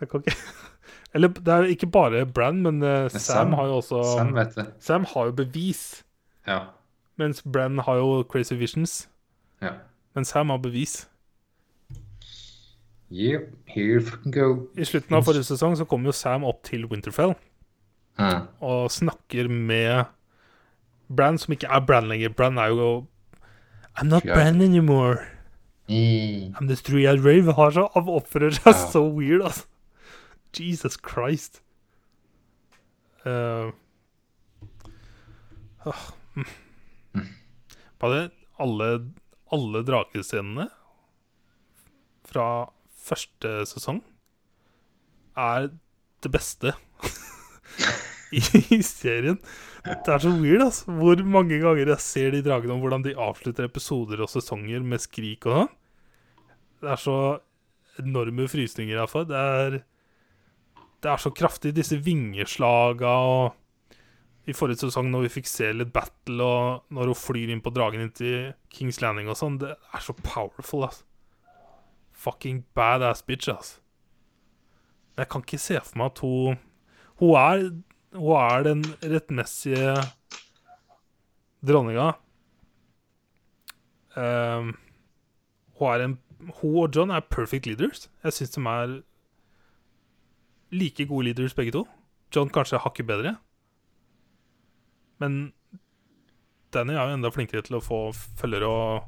Jeg 0.00 0.10
kan 0.10 0.22
ikke 0.24 0.36
Eller 1.14 1.30
det 1.30 1.48
er 1.54 1.68
ikke 1.70 1.86
bare 1.86 2.24
Brann, 2.26 2.62
men 2.62 2.82
uh, 2.82 3.06
Sam, 3.10 3.20
Sam- 3.20 3.52
har 3.54 3.68
jo 3.70 3.76
også 3.78 4.00
Sam 4.16 4.32
vet. 4.34 4.56
Sam 4.82 5.04
har 5.14 5.28
jo 5.30 5.32
bevis, 5.32 6.04
Ja. 6.46 6.58
mens 7.16 7.42
Brann 7.42 7.78
har 7.78 7.94
jo 8.02 8.24
Crazy 8.30 8.54
Visions. 8.58 9.08
ja. 9.62 9.70
Men 10.14 10.24
Sam 10.24 10.50
har 10.50 10.58
bevis. 10.62 11.08
Yep, 13.10 13.54
here 13.66 14.00
we 14.00 14.30
go. 14.32 14.66
I 14.78 14.84
slutten 14.84 15.14
av 15.14 15.22
forrige 15.26 15.46
sesong 15.46 15.76
så 15.78 15.84
kom 15.86 16.04
jo 16.06 16.12
Sam 16.12 16.44
opp 16.44 16.62
til 16.66 16.86
Winterfell 16.90 17.34
mm. 18.18 18.46
og 18.60 18.90
snakker 18.90 19.48
med 19.48 20.04
Brann, 21.16 21.38
som 21.38 21.52
ikke 21.54 21.70
er 21.70 21.84
Brann 21.86 22.08
lenger. 22.10 22.28
Brann 22.34 22.58
er 22.58 22.72
jo 22.74 23.06
I'm 23.94 24.10
not 24.10 24.22
Bran 24.24 24.58
Brann 24.58 25.18
anymore. 25.88 26.54
Men 26.60 26.68
det 26.70 26.78
tror 26.80 26.96
three-eyed 26.96 27.24
rave. 27.24 27.52
Har 27.58 27.70
så, 27.76 27.88
av 27.94 28.08
oppfører 28.08 28.54
seg 28.56 28.72
Ja. 28.72 28.90
så 28.92 29.02
weird, 29.12 29.42
altså. 29.44 29.66
Jesus 30.54 30.96
Christ. 31.02 31.60
Uh. 33.26 33.72
mm. 37.14 37.28
Bare 38.00 38.30
alle, 38.60 38.88
alle 39.52 39.82
dragescenene 39.86 40.68
fra 42.28 42.46
første 43.04 43.64
sesong 43.68 44.00
er 45.36 45.68
det 46.24 46.30
beste 46.32 46.72
i, 48.32 48.40
i 48.76 48.80
serien. 48.86 49.40
Det 49.84 50.08
er 50.08 50.22
så 50.22 50.30
weird, 50.32 50.62
altså. 50.64 50.92
Hvor 50.96 51.20
mange 51.28 51.58
ganger 51.60 51.90
jeg 51.92 52.00
ser 52.00 52.30
de 52.32 52.42
dragene 52.44 52.72
om 52.72 52.80
hvordan 52.80 53.02
de 53.04 53.16
avslutter 53.20 53.66
episoder 53.68 54.22
og 54.24 54.30
sesonger 54.32 54.80
med 54.80 55.02
skrik 55.02 55.44
og 55.44 55.58
sånn. 55.58 55.74
Det 56.80 56.92
er 56.94 57.02
så 57.02 57.18
enorme 58.00 58.46
frysninger 58.48 58.96
jeg 58.96 59.12
får. 59.12 59.28
Det 59.28 59.42
er, 59.58 59.76
det 61.04 61.12
er 61.12 61.20
så 61.20 61.34
kraftig, 61.36 61.74
disse 61.76 62.00
vingeslaga 62.00 63.12
og 63.28 63.60
I 64.48 64.52
forrige 64.56 64.82
sesong, 64.84 65.08
når 65.12 65.22
vi 65.24 65.34
fikk 65.38 65.46
se 65.48 65.70
litt 65.72 65.92
battle, 65.92 66.44
og 66.44 66.92
når 66.92 67.12
hun 67.12 67.16
flyr 67.16 67.52
inn 67.52 67.62
på 67.64 67.72
dragen 67.72 68.02
inn 68.04 68.12
til 68.12 68.50
Kings 68.72 69.00
Landing 69.00 69.30
og 69.32 69.38
sånn, 69.40 69.56
det 69.62 69.70
er 69.72 70.04
så 70.04 70.12
powerful, 70.20 70.84
altså. 70.84 71.06
Fucking 72.24 72.64
badass 72.76 73.24
bitch, 73.24 73.48
altså. 73.52 73.80
Jeg 75.16 75.30
kan 75.32 75.44
ikke 75.44 75.60
se 75.62 75.80
for 75.80 76.00
meg 76.00 76.12
at 76.12 76.20
hun 76.24 76.60
Hun 77.22 77.36
er, 77.38 77.68
hun 78.14 78.36
er 78.38 78.62
den 78.66 78.84
rettmessige 79.02 79.94
dronninga. 81.66 82.12
Um, 84.14 84.74
hun 85.78 85.90
er 85.90 86.04
en 86.04 86.18
Hun 86.60 86.76
og 86.82 86.90
John 86.94 87.10
er 87.10 87.20
perfect 87.20 87.66
leaders. 87.66 88.10
Jeg 88.24 88.32
syns 88.36 88.50
de 88.50 88.60
er 88.60 89.00
like 90.74 91.06
gode 91.06 91.24
leaders, 91.24 91.54
begge 91.54 91.72
to. 91.72 91.86
John 92.36 92.50
kanskje 92.52 92.78
hakket 92.78 93.06
bedre. 93.06 93.36
Men 95.18 95.52
Danny 96.74 96.92
er 96.92 97.08
jo 97.08 97.16
enda 97.16 97.30
flinkere 97.32 97.62
til 97.64 97.78
å 97.78 97.82
få 97.84 98.00
følgere 98.12 98.68
og 98.68 99.02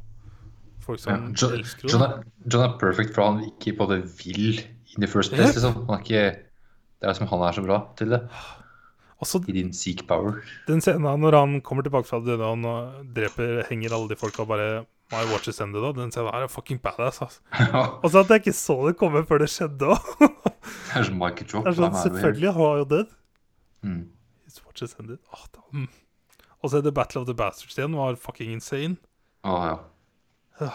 folk 0.87 1.03
Ja. 1.07 1.19
John, 1.35 1.59
elsker 1.59 1.93
henne. 1.93 2.25
John 2.47 2.65
er 2.65 2.79
perfect 2.81 3.15
for 3.15 3.27
han 3.27 3.45
ikke 3.45 3.77
på 3.77 3.89
det 3.91 4.01
vil 4.23 4.63
in 4.63 5.03
the 5.03 5.11
first 5.11 5.35
place. 5.35 5.53
Liksom. 5.59 5.85
Er 5.91 5.99
ikke, 5.99 6.25
det 7.03 7.11
er 7.11 7.19
som 7.19 7.27
han 7.27 7.43
er 7.43 7.53
så 7.53 7.67
bra 7.67 7.83
til 7.99 8.15
det. 8.15 8.23
Og 9.17 9.29
så 9.29 9.41
I 9.49 9.55
din 9.57 9.73
seek 9.73 10.05
power. 10.09 10.43
den 10.67 10.83
scenen 10.85 11.21
når 11.23 11.39
han 11.39 11.61
kommer 11.65 11.83
tilbake 11.87 12.09
fra 12.09 12.21
døde 12.21 12.45
og 12.45 13.07
dreper, 13.17 13.63
henger 13.71 13.95
alle 13.97 14.11
de 14.13 14.19
folka 14.21 14.43
og 14.45 14.49
bare 14.53 14.85
My 15.13 15.23
watch 15.31 15.47
is 15.49 15.61
ended, 15.61 15.83
da. 15.83 15.93
Den 15.95 16.11
scenen 16.11 16.35
er 16.35 16.49
fucking 16.51 16.81
badass, 16.83 17.23
altså. 17.23 17.41
så 18.11 18.25
at 18.25 18.31
jeg 18.31 18.43
ikke 18.43 18.53
så 18.53 18.75
det 18.89 18.97
komme 18.99 19.23
før 19.27 19.39
det 19.39 19.49
skjedde 19.53 19.93
òg. 19.95 20.03
Det 20.27 20.99
er 20.99 21.07
sånn, 21.07 21.95
selvfølgelig, 21.95 22.51
han 22.57 22.59
var 22.59 22.81
jo 22.81 22.87
død. 22.91 23.13
Mm. 23.87 24.01
His 24.45 24.59
watch 24.67 24.83
is 24.83 24.97
ended. 24.99 25.21
Oh, 25.31 25.45
da, 25.55 25.63
mm. 25.71 25.87
Og 26.59 26.71
så 26.71 26.81
er 26.81 26.83
The 26.89 26.93
Battle 26.93 27.23
of 27.23 27.29
the 27.31 27.37
Bastards 27.39 27.79
igjen 27.79 27.95
var 27.95 28.19
fucking 28.19 28.51
insane. 28.57 28.97
Oh, 29.47 29.63
ja. 29.63 29.77
Så 30.59 30.67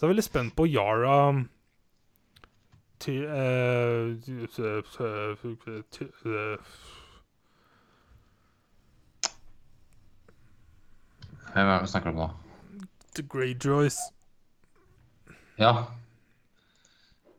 jeg 0.00 0.06
er 0.06 0.12
veldig 0.14 0.24
spent 0.24 0.56
på 0.56 0.64
Yara 0.70 1.28
um, 1.28 1.44
til 3.04 3.24
eh, 3.28 4.16
eh, 11.54 11.80
vi 11.82 11.86
snakker 11.86 12.10
om 12.10 12.16
nå? 12.22 12.30
The 13.14 13.22
Greyjoys. 13.30 13.98
Ja. 15.58 15.86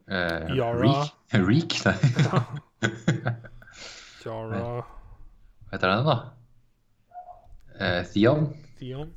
Eh, 0.08 0.56
Yara. 0.56 1.10
Reek? 1.34 1.76
Nei. 1.86 1.96
Yara 4.26 4.60
Hva 4.62 5.74
heter 5.74 5.92
den, 5.92 6.06
da? 6.08 6.16
Eh, 7.80 8.02
Theon? 8.14 8.48
Theon. 8.80 9.12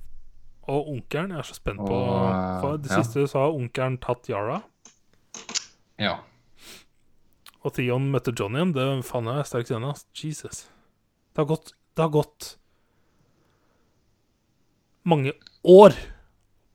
Og 0.69 0.89
onkelen. 0.93 1.31
Jeg 1.33 1.39
er 1.39 1.49
så 1.49 1.57
spent 1.57 1.81
på 1.81 1.95
Og, 1.95 2.33
For 2.61 2.81
det 2.83 2.91
ja. 2.91 3.03
siste 3.03 3.29
så 3.31 3.45
har 3.47 3.57
onkelen 3.57 3.99
tatt 4.03 4.29
Yara. 4.29 4.59
Ja. 6.01 6.19
Og 7.62 7.75
Theon 7.77 8.11
møtte 8.12 8.35
John 8.37 8.57
igjen. 8.59 8.75
Det 8.77 8.89
faen 9.07 9.31
er 9.31 9.47
sterk 9.49 9.69
scene. 9.70 9.95
Jesus. 10.16 10.66
Det 11.33 11.45
har 11.45 11.49
gått 11.55 11.73
Det 11.97 12.05
har 12.05 12.12
gått 12.15 12.57
mange 15.09 15.32
år, 15.64 15.97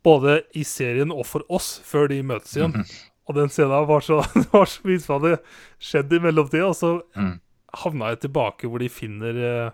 både 0.03 0.41
i 0.59 0.65
serien 0.67 1.11
og 1.15 1.25
for 1.29 1.45
oss, 1.53 1.77
før 1.87 2.09
de 2.11 2.21
møtes 2.25 2.55
igjen. 2.57 2.73
Mhm. 2.81 2.93
Og 3.23 3.37
den 3.37 3.47
scenen 3.53 3.85
var 3.87 4.03
så 4.03 4.17
var 4.51 4.67
så 4.67 4.83
mye 4.83 4.99
som 4.99 5.15
hadde 5.21 5.37
skjedd 5.79 6.11
i 6.11 6.19
mellomtida, 6.25 6.65
og 6.67 6.75
så 6.75 6.89
Mm. 7.15 7.37
havna 7.83 8.09
jeg 8.11 8.19
tilbake 8.25 8.67
hvor 8.67 8.83
de 8.83 8.89
finner 8.91 9.39
uh, 9.39 9.71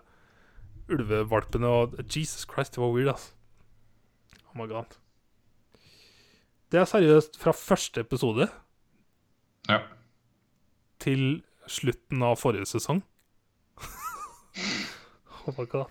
ulvevalpene, 0.89 1.67
og 1.67 1.97
Jesus 2.05 2.45
Christ, 2.45 2.75
det 2.75 2.83
var 2.83 2.93
weird, 2.93 3.09
altså. 3.15 3.33
Oh 4.49 4.57
my 4.61 4.67
god. 4.69 4.95
Det 6.71 6.79
er 6.79 6.85
seriøst 6.85 7.39
fra 7.41 7.51
første 7.57 8.01
episode 8.05 8.45
ja. 9.69 9.79
til 11.01 11.41
slutten 11.69 12.21
av 12.25 12.37
forrige 12.37 12.69
sesong. 12.69 13.01
oh 15.47 15.53
my 15.57 15.65
god. 15.65 15.89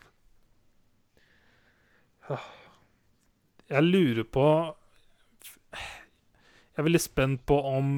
Jeg 3.69 3.85
lurer 3.85 4.24
på 4.24 4.45
Jeg 5.74 6.81
er 6.81 6.86
veldig 6.86 7.03
spent 7.03 7.43
på 7.49 7.59
om 7.69 7.89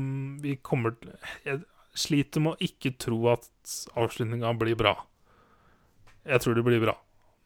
vi 0.42 0.56
kommer 0.64 0.96
til 0.98 1.12
jeg, 1.46 1.60
sliter 1.94 2.42
med 2.42 2.56
å 2.56 2.64
ikke 2.64 2.94
tro 3.02 3.18
at 3.32 3.46
avslutninga 3.98 4.52
blir 4.58 4.78
bra. 4.78 4.94
Jeg 6.24 6.40
tror 6.40 6.56
det 6.56 6.64
blir 6.64 6.80
bra. 6.82 6.94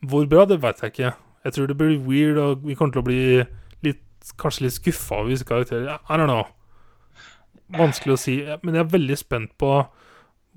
Hvor 0.05 0.26
bra, 0.30 0.44
det 0.46 0.60
veit 0.62 0.82
jeg 0.82 0.92
ikke. 0.92 1.12
Jeg 1.44 1.56
tror 1.56 1.68
det 1.70 1.76
blir 1.80 1.96
weird, 2.05 2.38
og 2.38 2.66
vi 2.68 2.76
kommer 2.76 2.94
til 2.94 3.02
å 3.02 3.06
bli 3.09 3.22
litt, 3.86 4.05
kanskje 4.40 4.66
litt 4.66 4.76
skuffa 4.76 5.22
over 5.22 5.32
visse 5.32 5.48
karakterer. 5.48 5.96
I 6.06 6.18
don't 6.20 6.28
know. 6.30 6.44
Vanskelig 7.74 8.14
å 8.14 8.20
si. 8.20 8.36
Men 8.62 8.78
jeg 8.78 8.84
er 8.84 8.94
veldig 8.94 9.18
spent 9.18 9.55
på 9.60 9.72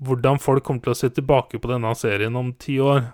hvordan 0.04 0.38
folk 0.38 0.66
kommer 0.66 0.84
til 0.84 0.94
å 0.94 1.00
se 1.00 1.10
tilbake 1.10 1.58
på 1.58 1.72
denne 1.72 1.94
serien 1.98 2.36
om 2.38 2.52
ti 2.60 2.78
år. 2.84 3.08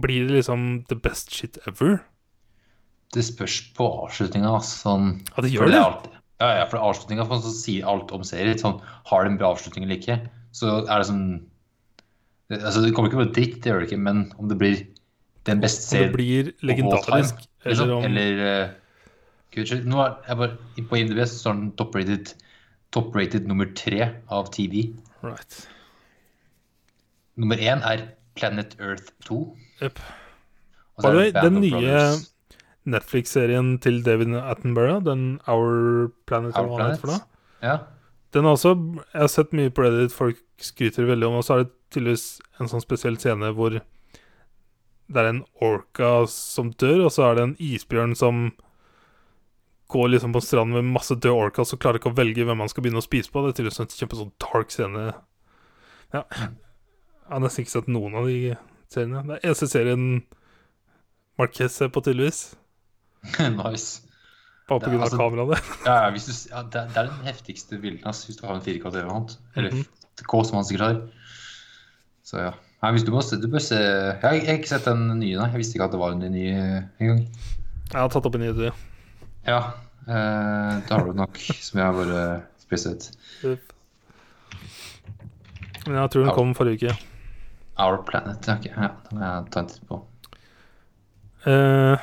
Blir 0.00 0.26
det 0.28 0.40
liksom 0.40 0.84
the 0.88 0.96
best 0.96 1.30
shit 1.34 1.58
ever? 1.66 2.00
Det 3.12 3.24
spørs 3.26 3.60
på 3.74 3.86
avslutninga. 4.06 4.52
Sånn, 4.62 5.20
Ja, 5.36 5.42
det 5.42 5.50
gjør 5.52 5.70
det. 5.70 5.80
alltid- 5.82 6.16
Ja, 6.40 6.50
ja, 6.56 6.66
for 6.66 6.78
avslutninga 6.78 7.26
sånn, 7.28 7.42
sier 7.52 7.84
alt 7.86 8.12
om 8.12 8.22
serien. 8.24 8.56
Sånn, 8.56 8.80
har 9.06 9.24
det 9.24 9.32
en 9.32 9.36
bra 9.38 9.50
avslutning 9.54 9.84
eller 9.84 9.96
ikke, 9.96 10.28
så 10.52 10.88
er 10.88 10.98
det 10.98 11.06
sånn 11.06 11.44
det- 12.48 12.62
Altså, 12.62 12.82
det 12.82 12.94
kommer 12.94 13.10
ikke 13.10 13.24
være 13.26 13.34
dritt, 13.34 13.62
det 13.62 13.70
gjør 13.70 13.80
det 13.80 13.90
ikke, 13.90 13.98
men 14.00 14.32
om 14.38 14.48
det 14.48 14.58
blir 14.58 14.86
den 15.44 15.60
beste 15.60 15.96
Om 15.96 16.02
det 16.02 16.12
blir 16.16 16.52
legendarisk, 16.62 17.36
liksom, 17.64 17.82
eller 17.84 17.94
om 17.94 18.04
Eller 18.04 18.64
uh, 18.64 18.70
Gud, 19.52 19.84
Nå 19.86 19.98
er 20.04 20.16
jeg 20.28 20.36
bare 20.36 20.58
På 20.88 20.96
IMDb 20.98 21.18
så 21.26 21.38
står 21.38 21.54
den 21.58 21.72
top-rated 21.72 22.34
top 22.92 23.14
nummer 23.46 23.66
tre 23.74 24.16
av 24.28 24.50
TV. 24.50 24.94
Right. 25.22 25.66
Nummer 27.36 27.56
én 27.56 27.82
er 27.84 28.08
Planet 28.34 28.74
Earth 28.80 29.12
2. 29.24 29.56
Yep. 29.80 30.00
By 31.00 31.08
the 31.08 31.16
way, 31.16 31.32
den 31.32 31.60
nye 31.62 32.00
Netflix-serien 32.90 33.78
til 33.80 34.02
David 34.04 34.34
Attenborough, 34.36 35.04
den 35.04 35.40
Our 35.48 36.10
Planet, 36.26 36.56
Our 36.56 36.76
Planet. 36.76 37.00
Planet. 37.00 37.22
Ja. 37.62 37.76
Den 38.32 38.44
er 38.44 38.54
også 38.54 38.74
Jeg 39.12 39.20
har 39.20 39.28
sett 39.28 39.52
mye 39.52 39.70
på 39.70 39.82
Reddit, 39.82 40.12
folk 40.14 40.38
skryter 40.60 41.08
veldig 41.08 41.26
om, 41.26 41.40
og 41.40 41.44
så 41.44 41.54
er 41.54 41.64
det 41.64 41.72
tydeligvis 41.90 42.40
en 42.60 42.68
sånn 42.70 42.84
spesiell 42.84 43.16
scene 43.18 43.52
hvor 43.56 43.74
det 45.10 45.18
er 45.18 45.28
en 45.32 45.44
orca 45.64 46.26
som 46.30 46.70
dør, 46.78 47.06
og 47.08 47.14
så 47.14 47.30
er 47.30 47.38
det 47.38 47.46
en 47.46 47.56
isbjørn 47.58 48.14
som 48.18 48.50
går 49.90 50.12
liksom 50.12 50.32
på 50.36 50.42
stranden 50.44 50.76
med 50.76 50.92
masse 50.94 51.16
døde 51.16 51.34
orcas 51.34 51.74
og 51.74 51.80
klarer 51.82 51.98
ikke 51.98 52.12
å 52.12 52.18
velge 52.18 52.44
hvem 52.46 52.60
man 52.62 52.70
skal 52.70 52.84
begynne 52.84 53.02
å 53.02 53.06
spise 53.06 53.32
på. 53.32 53.42
Det 53.42 53.50
er 53.50 53.56
tydeligvis 53.58 53.82
en 53.82 53.90
kjempe 53.90 54.18
sånn 54.20 54.34
dark 54.44 54.70
scene. 54.70 55.06
Ja. 56.14 56.22
Jeg 56.30 57.32
har 57.32 57.42
nesten 57.42 57.64
ikke 57.64 57.74
sett 57.74 57.90
noen 57.90 58.14
av 58.20 58.28
de 58.30 58.54
seriene. 58.92 59.22
Det 59.28 59.38
er 59.38 59.48
eneste 59.50 59.68
serien 59.70 60.06
Marquez 61.40 61.72
ser 61.80 61.88
på, 61.94 62.02
tydeligvis. 62.04 62.40
nice. 63.60 64.02
Bare 64.68 64.80
Det 64.84 64.90
pga. 64.92 65.02
altså- 65.06 65.18
kameraet. 65.18 65.70
Ja, 65.86 66.10
du, 66.10 66.18
ja, 66.50 66.62
det, 66.62 66.80
er- 66.82 66.90
det 66.94 67.06
den 67.10 67.26
heftigste 67.26 67.78
bilden 67.82 68.06
altså, 68.06 68.26
hvis 68.28 68.36
du 68.40 68.46
har 68.46 68.54
en 68.58 68.62
4K 68.66 68.82
TV. 68.90 68.98
eller 69.00 69.08
noe. 69.12 69.38
Eller 69.56 69.70
Mhm. 69.74 69.84
K, 70.20 70.42
som 70.44 70.56
han 70.60 70.64
sikkert 70.68 70.86
har. 70.86 71.00
Så 72.24 72.36
ja. 72.38 72.50
Nei, 72.82 72.90
hvis 72.92 73.02
du, 73.04 73.10
må 73.12 73.20
du 73.20 73.48
bør 73.52 73.60
se 73.60 73.76
jeg, 73.76 74.20
har 74.22 74.32
ikke 74.56 74.68
sett 74.68 74.84
den 74.88 75.06
nye, 75.20 75.36
nei. 75.36 75.48
Jeg 75.50 75.58
visste 75.60 75.76
ikke 75.76 75.84
at 75.88 75.92
det 75.92 76.00
var 76.00 76.12
en 76.14 76.20
ny 76.32 76.44
eh, 76.48 76.82
engang. 77.00 77.26
Jeg 77.92 77.98
har 78.00 78.08
tatt 78.08 78.26
opp 78.28 78.34
en 78.38 78.44
idé. 78.46 78.70
Ja, 79.46 79.58
eh, 80.06 80.80
da 80.88 80.94
har 80.96 81.04
du 81.08 81.12
nok 81.16 81.36
som 81.66 81.80
jeg 81.80 81.86
har 81.86 81.92
bare 81.98 82.22
spisset. 82.62 83.10
Men 85.86 85.96
jeg 85.96 86.10
tror 86.12 86.24
den 86.28 86.34
kom 86.36 86.54
forrige 86.56 86.76
uke. 86.92 86.96
Our 87.80 88.02
Planet. 88.06 88.46
Ja, 88.46 88.56
ok. 88.58 88.66
ja, 88.70 88.90
det 89.06 89.16
må 89.16 89.24
jeg 89.24 89.52
ta 89.54 89.62
en 89.62 89.70
titt 89.70 89.86
på. 89.88 90.00
Uh, 91.46 91.96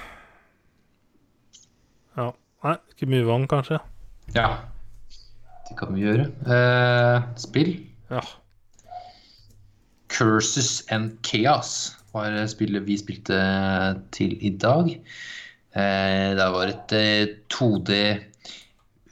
ja. 2.18 2.32
Nei, 2.66 2.74
ikke 2.94 3.10
mye 3.12 3.28
vann, 3.28 3.45
kanskje. 3.52 3.78
Ja, 4.36 4.49
det 5.68 5.78
kan 5.80 5.94
vi 5.94 6.08
gjøre. 6.08 6.28
Uh, 6.48 7.28
spill. 7.40 7.76
Ja. 8.10 8.24
Curses 10.10 10.82
and 10.90 11.20
Chaos 11.28 11.94
var 12.16 12.34
spillet 12.49 12.88
vi 12.88 12.98
spilte 12.98 13.38
til 14.16 14.38
i 14.41 14.54
dag. 14.58 14.90
Uh, 15.78 16.34
det 16.40 16.49
var 16.56 16.72
et 16.72 16.98
eh, 16.98 17.36
2D 17.54 17.94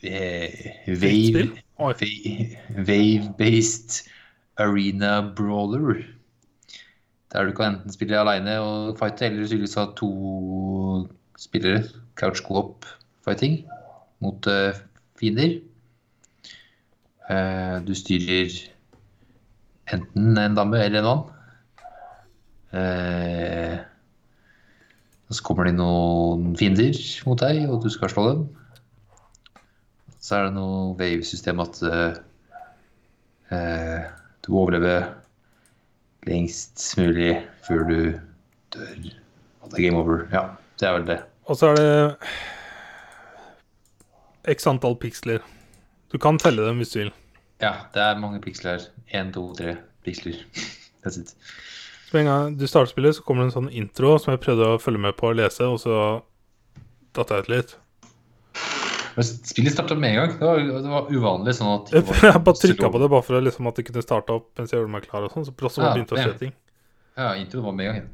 eh, 0.01 0.49
wave-based 0.87 1.61
wave-based 2.87 4.09
arena 4.57 5.21
brawler. 5.35 6.14
Der 7.35 7.43
du 7.43 7.51
kan 7.51 7.73
enten 7.73 7.91
spille 7.91 8.15
alene 8.15 8.53
og 8.63 8.93
fighte, 8.95 9.25
eller 9.25 9.43
tydeligvis 9.43 9.73
ha 9.75 9.89
to 9.99 10.07
spillere. 11.35 11.81
Couch 12.15 12.39
co-op 12.45 12.85
fighting 13.25 13.65
mot 14.23 14.47
uh, 14.47 14.71
fiender. 15.19 15.57
Uh, 17.27 17.83
du 17.83 17.91
styrer 17.91 18.55
enten 19.91 20.37
en 20.39 20.55
dame 20.55 20.79
eller 20.79 20.99
en 21.01 21.09
mann. 21.09 21.25
Uh, 22.71 23.83
så 25.35 25.43
kommer 25.43 25.67
det 25.67 25.75
noen 25.75 26.55
fiender 26.55 26.95
mot 27.27 27.43
deg, 27.43 27.65
og 27.67 27.83
du 27.83 27.91
skal 27.91 28.15
slå 28.15 28.25
dem. 28.29 28.47
Så 30.23 30.39
er 30.39 30.47
det 30.47 30.55
noe 30.55 30.95
wave-system 30.95 31.59
at 31.67 31.83
uh, 31.83 32.15
du 33.51 34.53
må 34.53 34.63
overleve 34.63 35.24
lengst 36.25 36.83
mulig 36.99 37.35
før 37.67 37.85
du 37.89 37.99
dør. 38.75 38.95
Og 39.61 39.71
det 39.71 39.79
er 39.79 39.83
game 39.89 39.99
over. 40.01 40.25
Ja, 40.33 40.47
det 40.79 40.87
er 40.87 40.97
vel 40.97 41.07
det. 41.07 41.19
Og 41.45 41.57
så 41.59 41.71
er 41.73 41.75
det 41.79 42.15
x 44.55 44.67
antall 44.69 44.97
piksler. 45.01 45.39
Du 46.11 46.17
kan 46.21 46.39
telle 46.41 46.65
dem 46.67 46.81
hvis 46.81 46.93
du 46.93 46.99
vil. 46.99 47.13
Ja, 47.61 47.73
det 47.93 48.01
er 48.01 48.19
mange 48.19 48.41
piksler. 48.41 48.79
Én, 49.13 49.31
to, 49.33 49.53
tre 49.57 49.77
piksler. 50.05 50.41
That's 51.05 51.19
it. 51.21 51.35
Så 52.05 52.17
en 52.17 52.25
gang 52.25 52.59
du 52.59 52.67
starter 52.67 52.91
spillet, 52.91 53.15
så 53.15 53.23
kommer 53.25 53.43
det 53.43 53.51
en 53.51 53.57
sånn 53.57 53.73
intro 53.73 54.17
som 54.21 54.33
jeg 54.33 54.43
prøvde 54.43 54.75
å 54.75 54.81
følge 54.81 55.01
med 55.07 55.17
på 55.17 55.31
og 55.31 55.39
lese, 55.39 55.65
og 55.65 55.79
så 55.81 55.95
datt 57.17 57.31
jeg 57.33 57.45
ut 57.45 57.51
litt. 57.51 57.73
Men 59.15 59.23
spillet 59.23 59.73
starta 59.73 59.95
med 59.95 60.09
en 60.11 60.17
gang. 60.19 60.33
Det 60.39 60.45
var, 60.49 60.59
det 60.59 60.91
var 60.91 61.07
uvanlig. 61.11 61.53
sånn 61.55 61.71
at 61.77 61.91
Jeg, 61.95 62.03
jeg 62.25 62.43
bare 62.43 62.59
trykka 62.59 62.89
på 62.91 62.99
det 62.99 63.09
bare 63.13 63.23
for 63.23 63.41
liksom 63.45 63.67
at 63.71 63.75
det 63.79 63.85
kunne 63.87 64.03
starte 64.03 64.35
opp 64.35 64.49
mens 64.59 64.73
jeg 64.73 64.79
gjorde 64.81 64.91
meg 64.91 65.05
klar, 65.07 65.23
og 65.23 65.31
sånn, 65.31 65.45
så 65.47 65.53
plutselig 65.55 65.87
Ja, 65.87 65.93
begynte 65.95 66.17
å 66.17 66.19
skje 66.19 66.35
ting. 66.41 66.53
Ja, 67.15 67.29
inntil 67.39 67.61
det 67.61 67.65
var 67.65 67.77
med 67.77 67.85
en 67.87 67.93
gang. 67.93 68.03
ja. 68.03 68.11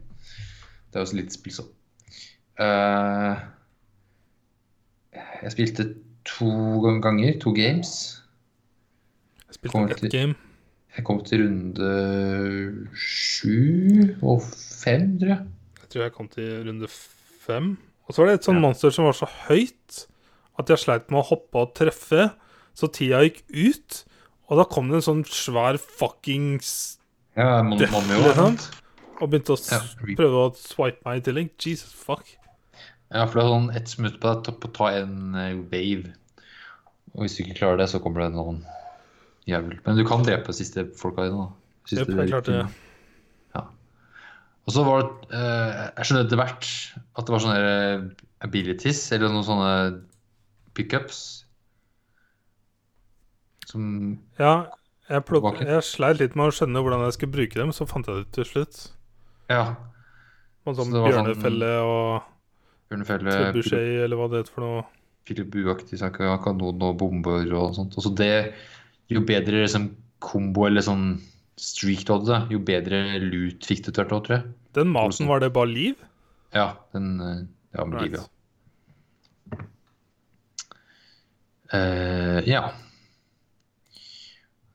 Det 0.92 1.00
er 1.00 1.06
også 1.06 1.16
litt 1.18 1.32
spill 1.34 1.54
sånn. 1.56 1.70
Uh, 2.62 3.40
jeg 5.42 5.54
spilte 5.56 5.86
to 6.28 6.50
ganger, 7.02 7.38
to 7.42 7.54
games. 7.56 7.94
Jeg 9.48 9.58
spilte 9.58 9.86
ett 9.96 10.12
game. 10.14 10.36
Jeg 10.98 11.06
kom 11.08 11.22
til 11.24 11.46
runde 11.46 11.90
sju 12.94 14.18
og 14.28 14.44
fem, 14.44 15.14
tror 15.22 15.32
jeg. 15.34 15.46
Jeg 15.82 15.94
tror 15.94 16.04
jeg 16.06 16.14
kom 16.18 16.28
til 16.32 16.50
runde 16.68 16.90
fem. 16.92 17.74
Og 18.08 18.14
så 18.14 18.22
var 18.22 18.32
det 18.32 18.40
et 18.42 18.48
sånt 18.50 18.60
Ja. 18.60 18.66
monster 18.68 18.92
som 18.92 19.06
var 19.08 19.16
så 19.16 19.28
høyt 19.48 20.06
at 20.60 20.70
jeg 20.72 20.82
sleit 20.84 21.12
med 21.12 21.22
å 21.22 21.28
hoppe 21.32 21.62
og 21.64 21.74
treffe, 21.78 22.32
så 22.78 22.88
tida 22.92 23.22
gikk 23.26 23.44
ut. 23.52 24.02
Og 24.52 24.60
da 24.60 24.66
kom 24.68 24.90
det 24.92 25.00
en 25.00 25.06
sånn 25.08 25.24
svær 25.28 25.78
fuckings 25.80 26.98
Ja, 27.38 27.62
man, 27.64 27.80
Monmio. 27.92 28.20
liksom. 28.26 28.58
Og 29.22 29.30
begynte 29.32 29.54
å 29.56 29.60
Ja, 29.72 29.80
prøve 30.18 30.42
å 30.50 30.56
swipe 30.58 31.06
meg 31.08 31.22
i 31.22 31.26
tillegg. 31.30 31.52
Jesus 31.62 31.94
fuck. 31.96 32.26
Ja, 33.12 33.26
for 33.28 33.40
det 33.40 33.44
er 33.46 33.52
sånn 33.54 33.70
ett 33.76 33.94
minutt 34.00 34.20
på 34.24 34.28
deg 34.34 34.44
til 34.48 34.56
å 34.56 34.72
ta 34.76 34.90
en 34.98 35.36
eh, 35.36 35.56
wave. 35.72 36.12
Og 37.14 37.24
hvis 37.26 37.36
du 37.38 37.44
ikke 37.44 37.58
klarer 37.62 37.78
det, 37.82 37.90
så 37.92 38.00
kommer 38.04 38.24
det 38.26 38.32
noen 38.36 38.62
jævel. 39.48 39.80
Men 39.86 39.98
du 40.00 40.04
kan 40.08 40.24
drepe 40.24 40.54
siste 40.56 40.86
folka 41.00 41.26
dine, 41.28 41.44
da. 41.48 41.78
Siste 41.90 42.06
Jep, 42.08 42.22
jeg 42.22 42.32
klarte 42.32 42.56
det. 42.56 42.66
Ja. 43.56 43.64
Og 44.68 44.76
så 44.76 44.84
var 44.88 45.02
det 45.04 45.36
eh, 45.36 45.80
Jeg 45.98 46.08
skjønner 46.08 46.28
etter 46.28 46.40
hvert 46.40 46.70
at 47.18 47.26
det 47.28 47.34
var 47.36 47.44
sånne 47.44 47.72
eh, 47.72 48.06
abilities, 48.48 49.02
eller 49.16 49.32
noen 49.34 49.48
sånne 49.48 49.72
pickups. 50.82 51.22
Som 53.70 54.20
Ja, 54.40 54.68
jeg, 55.10 55.24
plukk, 55.28 55.62
jeg 55.64 55.84
sleit 55.86 56.20
litt 56.22 56.36
med 56.40 56.50
å 56.50 56.56
skjønne 56.56 56.82
hvordan 56.84 57.06
jeg 57.08 57.16
skulle 57.18 57.36
bruke 57.38 57.60
dem, 57.62 57.72
så 57.76 57.88
fant 57.90 58.08
jeg 58.10 58.18
det 58.18 58.26
ut 58.28 58.34
til 58.40 58.48
slutt. 58.50 58.82
Ja. 59.52 59.64
Og 60.66 60.76
sånn 60.78 60.92
Så 60.92 60.98
sånn- 61.00 61.08
bjørnefelle 61.10 61.72
og 61.86 62.28
Bjørnefelle, 62.92 63.32
trebuchet, 63.32 64.04
eller 64.04 64.18
hva 64.20 64.28
det 64.30 64.42
heter 64.44 64.54
for 64.54 64.62
noe. 64.66 64.84
Filibuaktig 65.26 65.98
sak, 66.02 66.18
ja, 66.20 66.36
kanon 66.44 66.82
og 66.82 66.98
bomber 67.00 67.46
og 67.56 67.76
sånt. 67.78 67.96
Og 67.98 68.04
så 68.04 68.16
det 68.16 68.54
Jo 69.12 69.20
bedre 69.28 69.66
liksom 69.66 69.90
kombo 70.24 70.66
eller 70.68 70.80
sånn 70.82 71.20
streak 71.60 72.06
du 72.08 72.14
hadde, 72.14 72.50
jo 72.50 72.60
bedre 72.60 73.20
loot 73.20 73.60
fikk 73.68 73.84
du 73.84 73.92
tvert 73.92 74.14
òg, 74.16 74.22
tror 74.24 74.38
jeg. 74.38 74.54
Den 74.74 74.88
maten, 74.88 75.28
var 75.28 75.40
det 75.42 75.52
bare 75.52 75.68
liv? 75.68 75.96
Ja, 76.54 76.78
den 76.94 77.20
eh, 77.20 77.42
Ja, 77.78 77.84
med 77.86 78.02
liv, 78.02 78.14
ja. 78.14 78.24
Eh, 81.72 82.40
ja. 82.50 82.66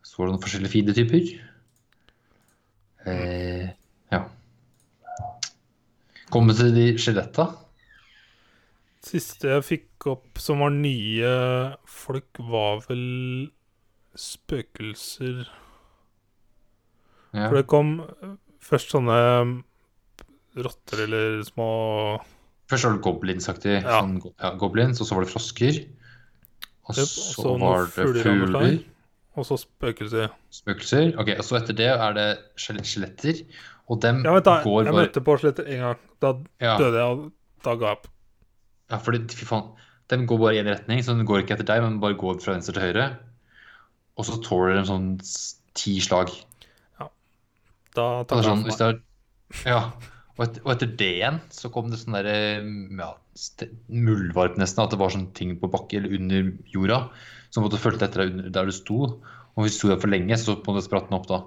Så 0.03 0.19
var 0.19 0.29
det 0.29 0.37
noen 0.37 0.45
forskjellige 0.47 0.75
feedetyper 0.77 1.35
Uh, 3.07 3.69
ja. 4.11 4.19
Komme 6.35 6.57
til 6.59 6.73
de 6.75 6.87
skjeletta. 6.99 7.45
Siste 9.07 9.53
jeg 9.53 9.63
fikk 9.63 10.09
opp 10.11 10.41
som 10.43 10.65
var 10.65 10.73
nye 10.75 11.31
folk, 11.87 12.41
var 12.51 12.83
vel 12.89 13.05
spøkelser 14.19 15.45
Ja. 17.37 17.47
For 17.47 17.59
det 17.61 17.67
kom 17.71 18.01
eh, 18.01 18.35
først 18.65 18.95
sånne 18.95 19.17
rotter 20.57 21.03
eller 21.05 21.43
små 21.47 21.69
Først 22.71 22.89
var 22.89 22.97
det 22.97 23.05
goblinsaktig. 23.05 23.75
Ja. 23.77 24.01
Sånn, 24.01 24.17
ja, 24.33 24.55
goblins, 24.59 24.99
og 24.99 25.07
så 25.07 25.15
var 25.15 25.27
det 25.27 25.31
frosker. 25.31 25.77
Og 26.87 26.95
så 26.95 27.55
var 27.59 27.87
det 27.91 28.23
fugler. 28.23 28.77
Og 29.37 29.45
så 29.45 29.57
spøkelser. 29.61 30.31
Spøkelser. 30.55 31.11
Ok, 31.21 31.33
og 31.37 31.45
så 31.45 31.59
etter 31.59 31.77
det 31.77 31.89
er 31.93 32.13
det 32.17 32.27
skjel- 32.57 32.81
skjeletter. 32.87 33.43
Og 33.91 34.01
dem 34.03 34.23
Ja, 34.25 34.33
vent 34.33 34.45
da, 34.47 34.55
går 34.65 34.85
jeg 34.89 34.95
møtte 34.97 35.21
på 35.27 35.35
skjeletter 35.39 35.67
en 35.75 35.83
gang. 35.85 35.99
Da 36.23 36.31
ja, 36.63 36.77
døde 36.81 36.97
jeg, 37.03 37.11
og 37.11 37.33
da 37.67 37.75
ga 37.77 37.87
jeg 37.91 37.99
opp. 37.99 38.07
ja, 38.91 38.97
fordi 39.03 39.21
fy 39.35 39.45
faen. 39.45 39.69
De 40.09 40.17
går 40.31 40.39
bare 40.39 40.55
i 40.55 40.63
én 40.63 40.71
retning, 40.71 41.03
så 41.03 41.17
den 41.17 41.27
går 41.27 41.43
ikke 41.43 41.55
etter 41.59 41.67
deg, 41.67 41.83
men 41.83 41.99
bare 42.01 42.15
går 42.15 42.41
fra 42.41 42.55
venstre 42.55 42.73
til 42.79 42.83
høyre. 42.87 43.07
Og 44.17 44.25
så 44.25 44.39
tåler 44.43 44.79
de 44.79 44.85
sånn 44.89 45.09
ti 45.75 45.99
slag. 46.01 46.31
Ja. 47.01 47.09
Da 47.99 48.07
tar 48.25 48.41
jeg 48.41 48.47
sånn, 48.47 48.63
hvis 48.65 48.79
det 48.79 48.87
er, 48.87 49.01
ja, 49.67 49.81
og 50.37 50.43
etter, 50.45 50.63
og 50.67 50.73
etter 50.75 50.91
det 51.01 51.13
igjen 51.19 51.39
så 51.55 51.71
kom 51.73 51.89
det 51.89 51.99
sånn 52.01 52.17
derre 52.19 52.37
ja, 52.61 53.09
muldvarp 53.89 54.59
nesten. 54.61 54.85
At 54.85 54.93
det 54.93 55.01
var 55.01 55.15
sånne 55.15 55.33
ting 55.37 55.55
på 55.61 55.71
bakken 55.73 56.05
eller 56.05 56.19
under 56.19 56.51
jorda 56.73 57.01
som 57.49 57.65
måtte 57.65 57.81
fulgte 57.81 58.09
etter 58.09 58.27
deg 58.27 58.51
der 58.53 58.69
du 58.69 58.75
sto. 58.77 58.99
Og 59.57 59.65
hvis 59.65 59.79
du 59.79 59.81
sto 59.81 59.93
der 59.95 60.03
for 60.03 60.13
lenge, 60.13 60.37
så 60.37 60.59
på 60.59 60.73
en 60.73 60.77
måte 60.77 60.85
spratt 60.85 61.09
den 61.09 61.17
opp 61.17 61.31
da. 61.31 61.41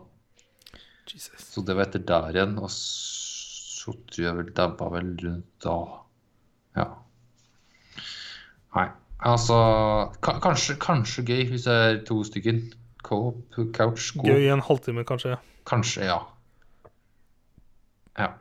Jesus. 1.10 1.46
Så 1.52 1.62
det 1.66 1.76
var 1.78 1.86
etter 1.86 2.02
der 2.06 2.34
igjen. 2.34 2.58
Og 2.58 2.72
så 2.74 3.94
tror 4.10 4.26
jeg 4.26 4.40
vel 4.40 4.50
det 4.58 4.68
var 4.82 4.96
vel 4.96 5.14
rundt 5.22 5.48
da. 5.66 5.78
Ja. 6.80 6.90
Nei. 8.78 8.90
Altså 9.30 9.56
kanskje, 10.24 10.78
kanskje 10.80 11.26
gøy 11.28 11.42
hvis 11.52 11.66
det 11.68 11.80
er 11.86 12.04
to 12.08 12.22
stykker. 12.26 12.62
Co-op, 13.04 13.56
couch, 13.76 14.10
co 14.12 14.26
Gøy 14.28 14.44
i 14.44 14.52
en 14.52 14.62
halvtime, 14.64 15.06
kanskje. 15.08 15.38
Kanskje, 15.70 16.04
ja. 16.10 16.18
Ja. 18.20 18.34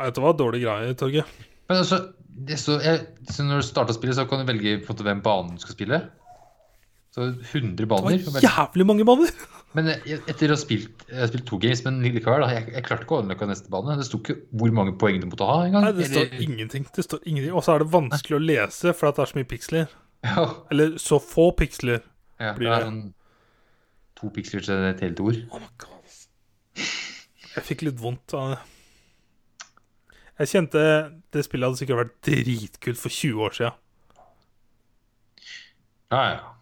Nei, 0.00 0.08
Dette 0.08 0.22
var 0.24 0.32
dårlig 0.38 0.62
greie, 0.64 0.94
Torgeir. 0.96 1.28
Men 1.68 1.82
altså, 1.82 1.98
det 2.48 2.56
så, 2.58 2.78
jeg, 2.80 3.02
så 3.28 3.44
når 3.44 3.60
du 3.60 3.66
starter 3.68 3.94
spillet, 3.96 4.16
så 4.16 4.24
kan 4.30 4.40
du 4.40 4.48
velge 4.48 4.78
måte, 4.86 5.04
hvem 5.04 5.20
banen 5.22 5.58
du 5.58 5.62
skal 5.62 5.76
spille. 5.76 5.98
Så 7.10 7.26
100 7.34 7.74
Det 7.76 7.88
var 7.90 8.44
jævlig 8.46 8.86
mange 8.86 9.04
baner! 9.04 9.32
Men 9.76 9.86
jeg- 9.92 10.18
etter 10.26 10.50
å 10.50 10.56
ha 10.56 10.58
spilt, 10.58 11.04
spilt 11.30 11.44
to 11.46 11.56
games, 11.62 11.84
men 11.86 12.00
likevel, 12.02 12.42
jeg, 12.50 12.64
jeg 12.74 12.82
klarte 12.88 13.04
ikke 13.06 13.14
å 13.14 13.20
unlocke 13.22 13.46
neste 13.46 13.70
bane. 13.70 13.94
Det 14.00 14.06
sto 14.08 14.18
ikke 14.18 14.34
hvor 14.58 14.72
mange 14.74 14.96
poeng 14.98 15.20
du 15.22 15.28
måtte 15.30 15.46
ha 15.46 15.60
engang. 15.68 15.84
Nei, 15.86 15.92
det 15.94 16.08
står 16.10 16.32
ingenting. 16.42 16.88
Det 16.96 17.04
står 17.06 17.20
ingenting. 17.22 17.52
Og 17.54 17.62
så 17.62 17.76
er 17.76 17.84
det 17.84 17.86
vanskelig 17.92 18.34
å 18.34 18.42
lese, 18.42 18.90
for 18.98 19.12
det 19.14 19.22
er 19.22 19.30
så 19.30 19.38
mye 19.38 19.46
piksler. 19.52 19.92
Ja, 20.26 20.42
Eller 20.74 20.96
så 20.98 21.20
få 21.22 21.52
piksler. 21.60 22.02
ja, 22.42 22.50
Blir 22.58 22.66
det 22.66 22.80
er 22.80 22.88
sånn 22.88 22.98
to 24.18 24.32
piksler 24.34 24.66
til 24.66 24.88
et 24.90 25.04
helt 25.06 25.22
ord. 25.22 25.38
Oh 25.54 25.62
my 25.62 25.70
God. 25.86 26.18
Jeg 27.54 27.66
fikk 27.70 27.86
litt 27.86 28.02
vondt 28.02 28.34
av 28.34 28.56
det. 28.56 28.60
Jeg 30.40 30.48
kjente 30.48 30.82
det 31.34 31.42
spillet 31.44 31.68
hadde 31.68 31.78
sikkert 31.82 31.98
vært 32.00 32.14
dritkult 32.24 33.00
for 33.00 33.12
20 33.12 33.42
år 33.44 33.56
siden. 33.58 33.76
Ja, 36.10 36.22
ja. 36.32 36.54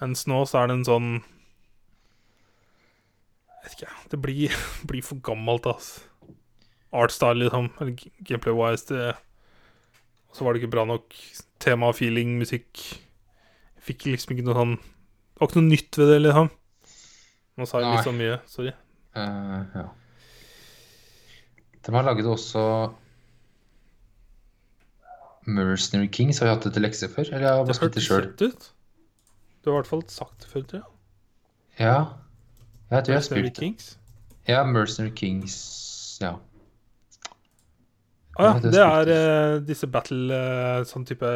Mens 0.00 0.24
nå 0.26 0.40
så 0.48 0.62
er 0.62 0.70
det 0.70 0.74
en 0.80 0.86
sånn 0.88 1.10
Jeg 3.52 3.60
vet 3.66 3.76
ikke, 3.76 3.92
det 4.10 4.18
blir, 4.24 4.56
blir 4.90 5.04
for 5.06 5.20
gammelt, 5.22 5.68
ass. 5.70 5.92
Artstyle, 6.92 7.44
liksom. 7.44 7.70
Eller 7.80 7.94
gameplay-wise. 8.24 8.88
Det 8.90 9.12
Og 9.12 10.36
så 10.36 10.44
var 10.44 10.52
det 10.52 10.62
ikke 10.62 10.72
bra 10.72 10.88
nok 10.88 11.14
tema, 11.62 11.92
feeling, 11.94 12.38
musikk. 12.40 12.80
Jeg 13.76 13.88
fikk 13.92 14.08
liksom 14.08 14.34
ikke 14.34 14.48
noe 14.48 14.56
sånn 14.58 14.76
Det 14.80 15.40
var 15.44 15.52
ikke 15.52 15.60
noe 15.60 15.70
nytt 15.70 16.00
ved 16.00 16.14
det, 16.14 16.20
liksom. 16.26 16.54
Nå 17.60 17.68
sa 17.68 17.84
jeg 17.84 17.92
litt 17.92 18.08
så 18.08 18.16
mye. 18.16 18.36
Sorry. 18.48 18.72
Uh, 19.12 19.60
ja. 19.76 19.90
De 21.86 21.94
har 21.94 22.02
laget 22.06 22.26
også 22.26 22.62
Mercenary 25.46 26.08
Kings. 26.12 26.38
Har 26.38 26.46
vi 26.46 26.54
hatt 26.54 26.64
det 26.64 26.72
til 26.76 26.82
lekse 26.86 27.08
før? 27.10 27.22
Eller 27.32 27.46
jeg 27.46 27.56
har 27.56 27.64
bare 27.64 27.74
spilt 27.74 27.94
det 27.94 28.02
sjøl? 28.02 28.28
ut. 28.30 28.68
Du 29.64 29.70
har 29.70 29.76
i 29.76 29.80
hvert 29.80 29.90
fall 29.90 30.04
sagt 30.10 30.42
det 30.42 30.50
før, 30.50 30.62
tror 30.62 30.78
jeg. 30.78 30.88
Ja. 31.78 31.98
Jeg 32.90 33.04
tror 33.04 33.12
jeg 33.12 33.16
har 33.16 33.26
spilt 33.26 33.44
det. 33.44 33.56
Kings. 33.56 33.98
Ja, 34.48 34.64
Mercenary 34.66 35.14
Kings 35.14 35.56
Ja. 36.20 36.32
Å 38.32 38.46
ah, 38.46 38.56
Ja, 38.56 38.70
det 38.70 38.80
er 38.82 39.10
eh, 39.12 39.60
disse 39.66 39.86
battle 39.92 40.34
uh, 40.34 40.82
Sånn 40.88 41.04
type 41.06 41.28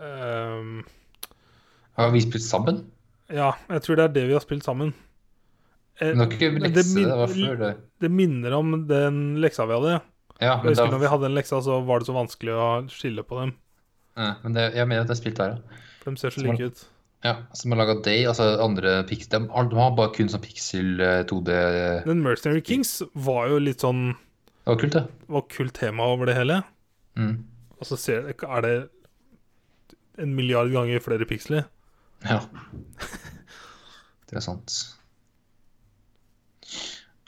ehm, 0.00 0.80
Har 1.98 2.10
vi 2.14 2.22
spilt 2.24 2.46
sammen? 2.46 2.82
Ja, 3.30 3.52
jeg 3.68 3.84
tror 3.84 4.00
det 4.00 4.06
er 4.08 4.14
det 4.16 4.26
vi 4.26 4.34
har 4.34 4.42
spilt 4.42 4.66
sammen. 4.66 4.90
Eh, 6.00 6.14
det 6.14 6.50
min- 6.54 7.08
det 7.08 7.16
var 7.16 7.26
før 7.28 7.58
det. 7.58 7.72
det 8.00 8.10
minner 8.10 8.52
om 8.56 8.86
den 8.88 9.36
leksa 9.42 9.66
vi 9.68 9.74
hadde. 9.74 10.00
Ja, 10.40 10.54
Jeg 10.54 10.62
men, 10.64 10.70
husker 10.72 10.84
det 10.86 10.92
når 10.94 11.00
vi 11.02 11.10
hadde 11.12 11.22
den 11.28 11.34
leksa, 11.36 11.58
så 11.62 11.80
var 11.84 11.98
det 12.00 12.06
så 12.08 12.14
vanskelig 12.16 12.54
å 12.56 12.68
skille 12.88 13.22
på 13.28 13.40
dem. 13.40 13.52
ja, 14.16 14.34
men 14.42 14.52
det, 14.54 14.74
jeg 14.74 14.88
mener 14.88 15.02
at 15.02 15.08
jeg 15.12 15.16
spilte 15.20 15.36
der, 15.44 15.50
ja. 15.58 15.82
For 16.00 16.10
de 16.10 16.16
ser 16.16 16.30
så 16.30 16.40
like 16.46 16.60
ut. 16.64 16.84
ja. 17.24 17.34
Som 17.52 17.72
har 17.72 17.78
laga 17.82 18.00
Day, 18.02 18.24
altså 18.24 18.46
andre 18.64 19.04
pix... 19.06 19.26
De, 19.28 19.38
de 19.38 19.76
har 19.76 19.90
bare 19.96 20.14
kun 20.14 20.28
sånn 20.32 20.40
pixel 20.40 21.00
eh, 21.00 21.24
2D 21.28 21.44
Det 21.44 22.04
Den 22.06 22.22
Mercenary 22.24 22.62
Kings 22.64 23.02
var 23.14 23.48
jo 23.52 23.58
litt 23.58 23.80
sånn 23.84 24.14
Det 24.16 24.66
var 24.72 24.76
kult, 24.80 24.92
det. 24.96 25.04
var 25.28 25.42
kult 25.52 25.74
tema 25.74 26.04
over 26.08 26.24
det 26.26 26.34
hele. 26.36 26.62
Mm. 27.16 27.44
Og 27.80 27.86
så 27.86 27.98
ser, 27.98 28.24
er 28.32 28.60
det 28.64 28.88
en 30.18 30.34
milliard 30.34 30.72
ganger 30.72 31.00
flere 31.00 31.24
piksler. 31.28 31.64
Ja. 32.24 32.40
Det 34.28 34.36
er 34.36 34.40
sant. 34.44 34.96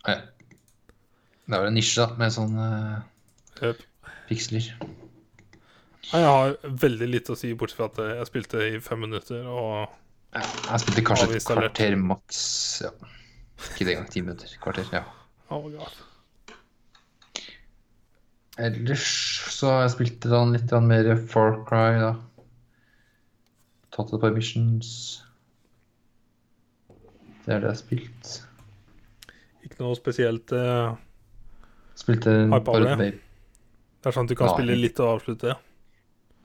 Ja. 0.09 0.19
Det 1.47 1.57
er 1.57 1.63
vel 1.65 1.71
en 1.71 1.77
nisje, 1.77 2.03
da, 2.03 2.19
med 2.19 2.35
sånne 2.35 2.67
eh, 2.73 3.65
Jep. 3.69 3.83
piksler. 4.29 4.69
Jeg 6.13 6.29
har 6.29 6.55
veldig 6.83 7.09
lite 7.09 7.35
å 7.35 7.39
si, 7.39 7.53
bortsett 7.59 7.79
fra 7.79 7.89
at 7.91 8.19
jeg 8.19 8.29
spilte 8.31 8.63
i 8.69 8.79
fem 8.83 9.05
minutter. 9.07 9.45
Og 9.49 9.99
Ja, 10.33 10.41
Jeg 10.71 10.81
spilte 10.81 11.05
kanskje 11.05 11.37
et 11.37 11.45
kvarter 11.47 11.97
maks. 12.01 12.41
Ja. 12.87 12.91
Ikke 13.69 13.85
det 13.85 13.95
engang. 13.95 14.09
Ti 14.11 14.23
minutter. 14.25 14.55
Kvarter. 14.63 14.89
Ja. 14.93 15.03
oh. 15.53 15.69
Ellers 18.59 19.05
så 19.53 19.71
har 19.71 19.85
jeg 19.85 19.95
spilt 19.95 20.27
litt 20.53 20.73
mer 20.85 21.13
Far 21.29 21.61
Cry, 21.69 22.01
da. 22.01 22.15
Tatt 23.93 24.13
et 24.13 24.21
par 24.25 24.33
missions. 24.33 24.89
Det 27.45 27.53
er 27.53 27.61
det 27.61 27.69
jeg 27.69 27.69
har 27.69 27.81
spilt. 27.81 28.33
Ikke 29.83 29.89
noe 29.91 29.99
spesielt. 29.99 30.53
uh, 30.55 30.95
Spilte 31.99 32.31
Hype 32.53 32.75
et 32.79 32.99
det. 33.01 33.07
Det 34.03 34.11
er 34.11 34.15
sånn 34.15 34.29
at 34.29 34.31
du 34.31 34.39
kan 34.39 34.47
ja. 34.47 34.55
spille 34.55 34.77
litt 34.79 35.01
og 35.03 35.17
avslutte. 35.17 35.57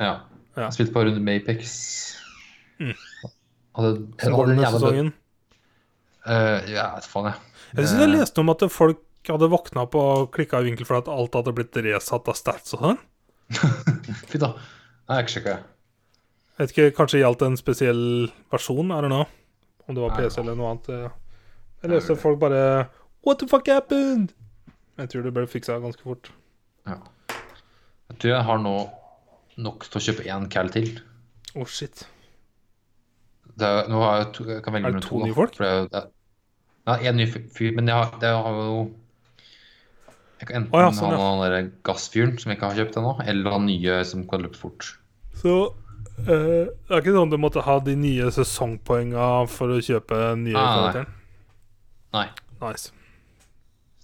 Ja. 0.02 0.14
Ja. 0.58 0.70
Spilte 0.74 0.94
bare 0.96 1.06
par 1.06 1.06
runder 1.06 1.22
med 1.22 1.44
Apex. 1.44 1.76
Mm. 2.82 2.96
Hadde, 3.78 3.92
hadde 4.24 4.56
med 4.58 4.66
sesongen. 4.74 5.12
Uh, 6.26 6.66
ja, 6.74 6.88
vet 6.96 7.10
faen, 7.12 7.30
jeg. 7.30 7.62
Jeg 7.78 7.92
synes 7.92 8.02
jeg 8.02 8.14
leste 8.16 8.42
om 8.42 8.54
at 8.56 8.66
folk 8.74 9.30
hadde 9.30 9.52
våkna 9.54 9.86
opp 9.86 9.98
og 10.02 10.28
klikka 10.34 10.64
i 10.64 10.70
vinkel 10.72 10.88
for 10.88 10.98
at 10.98 11.10
alt 11.12 11.38
hadde 11.38 11.54
blitt 11.56 11.78
resatt 11.86 12.30
av 12.32 12.38
stats 12.38 12.74
og 12.78 12.86
sånn. 12.88 13.02
Fy 14.32 14.42
da. 14.42 14.56
Nei, 15.08 15.22
jeg 15.22 15.38
sjekka, 15.38 15.60
vet 16.58 16.74
ikke, 16.74 16.90
Kanskje 16.98 17.22
gjaldt 17.22 17.46
en 17.46 17.56
spesiell 17.60 18.02
versjon? 18.52 18.90
Er 18.98 19.06
det 19.06 19.14
nå? 19.14 19.22
Om 19.86 19.96
det 19.96 20.04
var 20.04 20.16
Nei, 20.16 20.26
PC 20.26 20.42
eller 20.42 20.58
noe 20.58 20.74
annet. 20.74 20.90
eh. 20.92 21.52
Jeg 21.84 21.94
leste 21.94 22.18
folk 22.20 22.42
bare 22.42 22.64
What 23.28 23.41
the 23.44 23.48
fuck 23.52 23.68
happened? 23.68 24.32
Jeg 24.98 25.10
tror 25.12 25.26
det 25.26 25.34
ble 25.36 25.44
fiksa 25.52 25.82
ganske 25.84 26.04
fort. 26.06 26.30
Ja. 26.88 27.02
Jeg 28.08 28.20
tror 28.22 28.32
jeg 28.32 28.45
har 28.48 28.62
nå 28.64 28.76
nok 29.60 29.88
til 29.88 29.99
å 29.99 30.04
kjøpe 30.06 30.28
én 30.32 30.45
cal 30.54 30.70
til. 30.72 30.94
Oh 31.58 31.68
shit. 31.68 32.06
Det 33.58 33.68
er, 33.68 33.90
nå 33.91 33.99
har 33.99 34.22
jeg, 34.22 34.30
to, 34.38 34.45
jeg 34.52 34.64
kan 34.64 34.76
velge 34.78 34.91
Er 34.91 34.95
det 34.95 35.04
to 35.04 35.20
nye 35.20 35.36
folk? 35.36 35.58
for 35.58 35.66
Det 35.66 35.74
er, 35.74 35.90
det 35.91 36.04
nei, 36.88 36.98
én 37.10 37.18
ny 37.20 37.26
fyr, 37.28 37.74
men 37.76 37.90
jeg 37.90 37.98
har, 37.98 38.12
det 38.22 38.30
har 38.32 38.60
jo 38.62 38.78
Jeg 40.38 40.49
kan 40.49 40.60
enten 40.62 40.78
oh, 40.78 40.84
ja, 40.86 40.91
sånn, 40.94 41.16
ja. 41.16 41.20
ha 41.24 41.49
den 41.52 41.72
gassfyren 41.88 42.36
som 42.38 42.54
jeg 42.54 42.60
ikke 42.60 42.70
har 42.70 42.80
kjøpt 42.84 42.99
ennå, 43.02 43.16
eller 43.26 43.56
ha 43.56 43.62
nye 43.64 43.98
som 44.08 44.24
kan 44.30 44.45
løpe 44.45 44.60
fort. 44.62 44.91
Så 45.41 45.56
uh, 45.74 46.28
det 46.30 46.94
er 46.94 47.02
ikke 47.02 47.16
sånn 47.18 47.34
du 47.34 47.40
måtte 47.41 47.66
ha 47.66 47.80
de 47.84 47.98
nye 47.98 48.30
sesongpoenga 48.38 49.32
for 49.52 49.74
å 49.74 49.82
kjøpe 49.82 50.22
nye 50.45 50.62
Ah, 50.62 50.94
nei. 50.94 51.08
Nei, 52.16 52.28
Nice. 52.62 52.94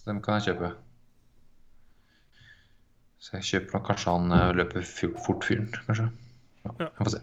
Så 0.03 0.09
dem 0.11 0.19
kan 0.23 0.35
jeg 0.41 0.49
kjøpe. 0.51 0.73
Så 3.23 3.37
jeg 3.37 3.47
kjøper 3.47 3.77
nok 3.77 3.85
kanskje 3.87 4.11
han 4.17 4.33
eh, 4.35 4.49
løper 4.59 4.83
fort-fyren, 4.83 5.69
kanskje. 5.87 6.09
Ja, 6.65 6.71
Ja. 6.79 6.87
Jeg 6.89 7.05
får 7.07 7.13
se. 7.13 7.21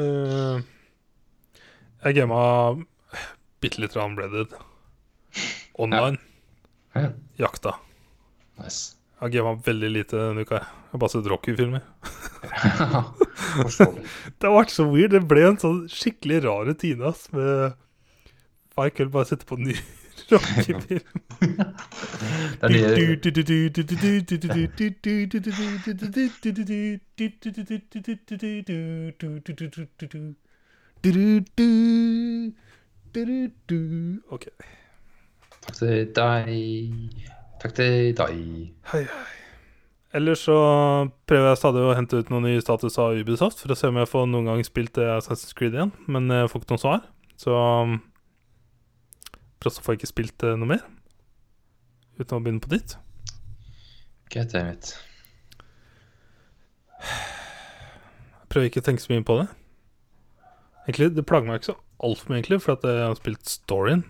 Eh, 0.00 0.60
jeg 2.04 2.16
gama 2.16 2.40
bitte 3.60 3.82
litt 3.82 3.96
Red 3.98 4.32
Dead. 4.32 4.54
Online. 5.80 6.18
Ja, 6.94 7.10
Jakta. 7.38 7.74
nice. 8.58 8.96
Jeg 9.20 9.26
har 9.26 9.32
gama 9.34 9.60
veldig 9.66 9.90
lite 9.92 10.16
denne 10.16 10.46
uka. 10.46 10.62
Jeg 10.92 11.00
bare 11.02 11.12
sett 11.12 11.26
Rocky-filmer. 11.28 11.82
Det 14.40 14.46
har 14.48 14.54
vært 14.54 14.72
så 14.72 14.86
weird. 14.88 15.12
Det 15.12 15.20
ble 15.28 15.42
en 15.50 15.58
sånn 15.60 15.82
skikkelig 15.92 16.38
rar 16.46 16.64
rutine 16.70 17.12
med 17.36 17.74
kveld 18.94 19.10
bare 19.14 19.28
sette 19.28 19.46
på 19.46 19.56
ny 19.60 19.74
rockefilm. 20.30 21.00
Det 22.60 22.68
OK. 34.30 34.46
Takk 35.60 35.76
til 35.76 36.14
deg. 36.16 36.48
Takk 37.60 37.74
til 37.76 38.16
deg. 38.16 38.40
Hei, 38.92 39.04
hei. 39.04 39.28
Ellers 40.12 40.42
så 40.42 40.56
prøver 41.30 41.52
jeg 41.52 41.58
stadig 41.60 41.82
å 41.86 41.94
hente 41.94 42.18
ut 42.18 42.30
noen 42.32 42.48
nye 42.48 42.62
status 42.62 42.96
av 42.98 43.14
Ubisoft 43.14 43.60
for 43.62 43.70
å 43.70 43.76
se 43.78 43.90
om 43.90 43.98
jeg 44.00 44.10
får 44.10 44.24
noen 44.26 44.48
gang 44.50 44.62
spilt 44.66 44.98
Assassin's 44.98 45.54
Creed 45.54 45.76
igjen, 45.76 45.92
men 46.10 46.26
jeg 46.34 46.48
får 46.50 46.64
ikke 46.64 46.74
noe 46.74 46.82
svar. 46.82 47.04
Så 47.38 47.54
um, 47.54 48.00
Prost 49.60 49.82
får 49.84 49.98
ikke 49.98 50.08
spilt 50.08 50.36
det 50.40 50.54
noe 50.58 50.70
mer 50.76 50.82
uten 52.20 52.36
å 52.36 52.40
begynne 52.44 52.60
på 52.64 52.70
ditt. 52.72 52.96
God 54.32 54.50
damn 54.52 54.68
it. 54.74 54.90
Prøver 58.50 58.66
ikke 58.68 58.82
å 58.82 58.86
tenke 58.88 59.02
så 59.04 59.12
mye 59.12 59.24
på 59.26 59.36
det. 59.40 59.46
Egentlig, 60.88 61.14
Det 61.16 61.26
plager 61.28 61.46
meg 61.48 61.60
ikke 61.60 61.72
så 61.72 61.78
altfor 62.02 62.30
mye, 62.32 62.40
egentlig, 62.40 62.60
for 62.64 62.72
at 62.74 62.82
jeg 62.88 63.04
har 63.06 63.16
spilt 63.18 63.44
storyen. 63.52 64.04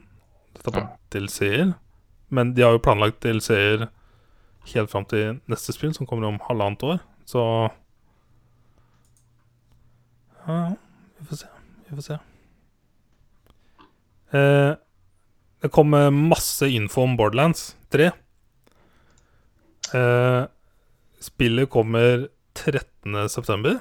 Dette 0.54 0.68
er 0.70 0.74
på 0.76 0.82
Ja. 0.82 0.96
DLC-er. 1.14 1.74
Men 2.30 2.54
de 2.54 2.62
har 2.62 2.72
jo 2.72 2.78
planlagt 2.82 3.20
DLC-er 3.20 3.88
helt 4.74 4.90
fram 4.90 5.04
til 5.04 5.40
neste 5.48 5.72
spill, 5.74 5.92
som 5.94 6.06
kommer 6.06 6.26
om 6.28 6.38
halvannet 6.48 6.82
år. 6.82 7.00
Så 7.26 7.70
Ja, 10.46 10.74
vi 11.20 11.26
får 11.26 11.36
se. 11.36 11.46
Vi 11.90 11.96
får 11.96 12.02
se. 12.02 12.18
Eh, 14.32 14.76
det 15.60 15.68
kommer 15.68 16.10
masse 16.14 16.68
info 16.72 17.04
om 17.04 17.16
Borderlands 17.18 17.76
3. 17.92 18.10
Eh, 19.94 20.44
spillet 21.20 21.70
kommer 21.70 22.28
13.9. 22.56 23.78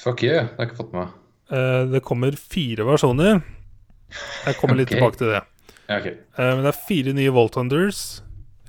Fuck 0.00 0.22
yeah, 0.22 0.44
det 0.44 0.56
har 0.56 0.64
jeg 0.64 0.70
ikke 0.70 0.80
fått 0.82 0.92
med 0.92 1.00
meg. 1.00 1.16
Eh, 1.50 1.82
det 1.94 2.02
kommer 2.06 2.36
fire 2.36 2.86
versjoner. 2.86 3.40
Jeg 4.46 4.58
kommer 4.60 4.78
litt 4.78 4.90
okay. 4.90 4.98
tilbake 4.98 5.20
til 5.20 5.32
det. 5.32 5.42
Ja, 5.88 5.98
ok. 5.98 6.08
Eh, 6.10 6.52
men 6.54 6.62
det 6.64 6.72
er 6.74 6.82
fire 6.88 7.14
nye 7.16 7.32
Volt 7.34 7.56
Hunters. 7.58 8.02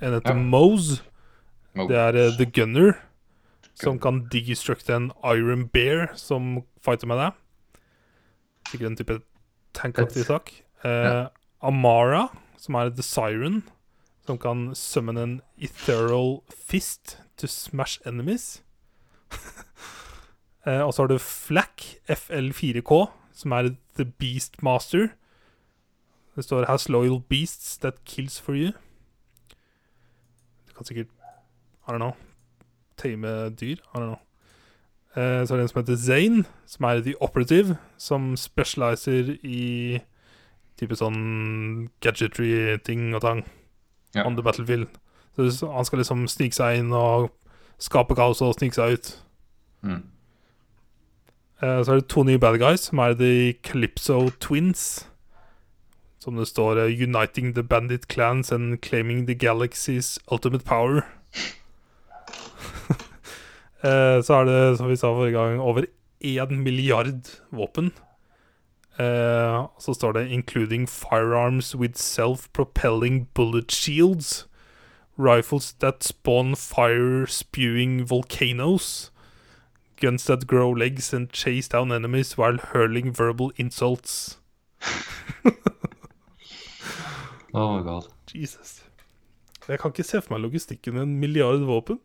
En 0.00 0.16
heter 0.16 0.34
Ja. 0.34 0.38
Mose. 0.40 1.02
Det 1.72 1.96
er 1.96 2.16
uh, 2.18 2.34
The 2.36 2.44
Gunner, 2.44 2.98
som 3.80 3.96
kan 3.98 4.26
destructe 4.28 4.92
en 4.92 5.06
Iron 5.24 5.68
Bear 5.72 6.10
som 6.20 6.66
fighter 6.84 7.08
med 7.08 7.16
deg. 7.16 7.38
Sikkert 8.68 8.90
en 8.90 8.98
type 8.98 9.16
tankaktig 9.72 10.26
sak. 10.28 10.52
Uh, 10.84 10.90
Ja. 10.90 11.28
Amara, 11.62 12.28
som 12.58 12.74
er 12.74 12.90
The 12.90 13.02
Siren, 13.02 13.62
som 14.26 14.38
kan 14.38 14.74
summon 14.74 15.18
en 15.18 15.40
ethereal 15.58 16.40
fist 16.50 17.18
to 17.36 17.46
smash 17.46 18.00
enemies. 18.06 18.62
eh, 20.66 20.80
og 20.80 20.94
så 20.94 21.02
har 21.02 21.12
du 21.12 21.18
Flack, 21.18 21.96
FL4K, 22.08 23.06
som 23.32 23.52
er 23.52 23.74
The 23.96 24.04
Beast 24.04 24.62
Master. 24.62 25.08
Det 26.36 26.44
står 26.44 26.64
'Has 26.64 26.88
loyal 26.88 27.20
beasts 27.20 27.78
that 27.78 28.04
kills 28.04 28.40
for 28.40 28.52
you'. 28.52 28.72
Du 30.68 30.72
kan 30.76 30.84
sikkert 30.84 31.06
I 31.88 31.92
don't 31.92 31.98
know 31.98 32.16
tame 33.02 33.50
dyr. 33.50 33.76
I 33.94 33.98
don't 33.98 34.06
know. 34.06 34.20
Eh, 35.16 35.46
så 35.46 35.54
er 35.54 35.56
det 35.56 35.62
en 35.62 35.68
som 35.68 35.80
heter 35.82 35.96
Zane, 35.96 36.44
som 36.66 36.84
er 36.84 37.00
The 37.00 37.14
Operative, 37.20 37.76
som 37.98 38.36
specialiser 38.36 39.36
i 39.44 40.00
type 40.82 40.96
sånn 40.98 41.88
gadgetry-ting 42.04 43.14
og 43.14 43.22
tang 43.24 43.44
Ja. 44.14 44.26
on 44.26 44.34
the 44.36 44.42
battlefield. 44.42 44.88
Så 45.38 45.70
han 45.72 45.84
skal 45.88 46.02
liksom 46.02 46.26
snike 46.28 46.52
seg 46.58 46.78
inn 46.82 46.92
og 46.92 47.30
skape 47.80 48.14
kaos 48.18 48.42
og 48.44 48.54
snike 48.58 48.74
seg 48.76 48.98
ut. 48.98 49.12
Mm. 49.82 50.02
Eh, 51.62 51.82
Så 51.84 51.92
er 51.92 52.00
det 52.00 52.08
to 52.08 52.22
nye 52.26 52.38
bad 52.38 52.58
guys, 52.58 52.80
som 52.90 52.98
er 52.98 53.14
The 53.14 53.54
Calypso 53.62 54.28
Twins. 54.40 55.06
Som 56.20 56.36
det 56.36 56.46
står 56.48 56.76
eh, 56.78 56.92
'Uniting 56.92 57.54
the 57.54 57.62
bandit 57.62 58.06
clans 58.08 58.52
and 58.52 58.80
claiming 58.82 59.26
the 59.26 59.34
galaxy's 59.34 60.18
ultimate 60.30 60.64
power'. 60.64 61.02
Eh, 63.84 64.20
Så 64.22 64.34
er 64.34 64.44
det, 64.46 64.78
som 64.78 64.88
vi 64.88 64.94
sa 64.96 65.08
forrige 65.10 65.32
gang, 65.34 65.60
over 65.60 65.82
én 66.22 66.62
milliard 66.62 67.26
våpen. 67.52 67.90
Eh, 68.98 69.66
så 69.80 69.94
står 69.94 70.12
det 70.12 70.28
'including 70.30 70.86
firearms 70.88 71.74
with 71.76 71.96
self-propelling 71.98 73.28
bullet 73.34 73.72
shields'. 73.72 74.46
Rifles 75.18 75.72
that 75.72 76.04
spawn 76.04 76.56
fire-spewing 76.56 78.08
volcanoes. 78.08 79.12
Guns 80.00 80.24
that 80.24 80.46
grow 80.46 80.72
legs 80.74 81.12
and 81.14 81.28
chase 81.32 81.68
down 81.68 81.92
enemies 81.92 82.38
while 82.38 82.58
hurling 82.72 83.12
verbal 83.18 83.50
insults. 83.56 84.38
Oh 87.54 87.76
my 87.76 87.82
god. 87.82 88.02
Jesus. 88.34 88.82
Jeg 89.68 89.78
kan 89.78 89.90
ikke 89.90 90.02
se 90.02 90.20
for 90.22 90.32
meg 90.34 90.40
logistikken 90.40 90.94
med 90.94 91.02
en 91.02 91.18
milliard 91.20 91.60
våpen. 91.60 91.98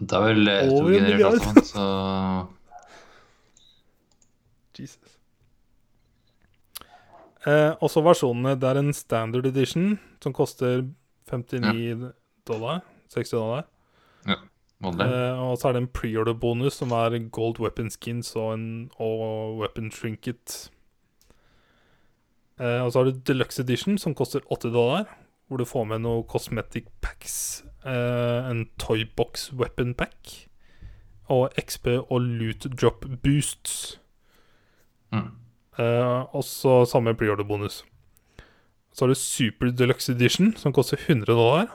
Det 0.00 0.12
er 0.12 0.20
vel 0.24 0.48
eh, 0.48 0.84
milliard. 0.84 1.34
alt 1.34 1.66
så 1.66 2.46
Jesus. 4.80 5.13
Eh, 7.46 7.72
også 7.84 8.00
versjonene. 8.04 8.56
Det 8.60 8.68
er 8.68 8.80
en 8.80 8.92
standard 8.96 9.46
edition 9.46 9.98
som 10.22 10.32
koster 10.32 10.86
59 11.30 12.12
dollar. 12.48 12.80
60 13.12 13.30
dollar. 13.36 13.66
vanlig. 14.80 15.06
Eh, 15.06 15.42
og 15.42 15.58
så 15.58 15.68
er 15.68 15.76
det 15.76 15.82
en 15.82 15.92
preorder-bonus 15.92 16.80
som 16.80 16.92
er 16.92 17.18
gold 17.32 17.60
weapon 17.60 17.90
skins 17.90 18.34
og, 18.36 18.54
en, 18.54 18.90
og 18.98 19.58
weapon 19.60 19.90
trinket. 19.90 20.70
Eh, 22.60 22.80
og 22.80 22.92
så 22.92 23.00
har 23.00 23.10
du 23.10 23.20
deluxe 23.26 23.62
edition 23.62 23.98
som 23.98 24.14
koster 24.14 24.40
80 24.50 24.72
dollar, 24.72 25.04
hvor 25.48 25.60
du 25.60 25.64
får 25.64 25.84
med 25.84 26.04
noe 26.04 26.24
cosmetic 26.28 26.88
packs. 27.00 27.64
Eh, 27.84 28.50
en 28.50 28.66
toybox 28.78 29.52
weapon 29.52 29.94
pack. 29.94 30.48
Og 31.32 31.50
XP 31.60 31.86
og 32.10 32.20
loot 32.20 32.66
drop 32.80 33.04
boosts. 33.22 34.00
Mm. 35.12 35.43
Eh, 35.78 36.20
og 36.34 36.44
så 36.46 36.82
samme 36.88 37.16
preorder-bonus. 37.18 37.82
Så 38.94 39.04
har 39.04 39.10
du 39.10 39.18
Super 39.18 39.72
Deluxe 39.74 40.12
Edition, 40.12 40.52
som 40.56 40.72
koster 40.72 41.00
100 41.00 41.26
dollar. 41.34 41.72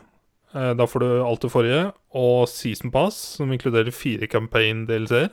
Uh, 0.56 0.72
da 0.74 0.88
får 0.88 1.04
du 1.04 1.10
alt 1.22 1.44
det 1.44 1.52
forrige, 1.54 1.82
og 2.18 2.48
Season 2.50 2.90
Pass, 2.92 3.18
som 3.38 3.52
inkluderer 3.54 3.94
fire 3.94 4.26
campaign-DLC-er. 4.28 5.30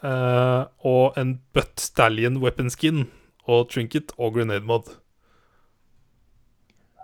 Eh, 0.00 0.64
og 0.88 1.18
en 1.20 1.34
Butt 1.52 1.80
Stallion 1.80 2.38
Weapon 2.40 2.70
Skin 2.72 3.04
og 3.44 3.68
Trinket 3.68 4.14
og 4.16 4.38
Grenade 4.38 4.64
Mod. 4.64 4.88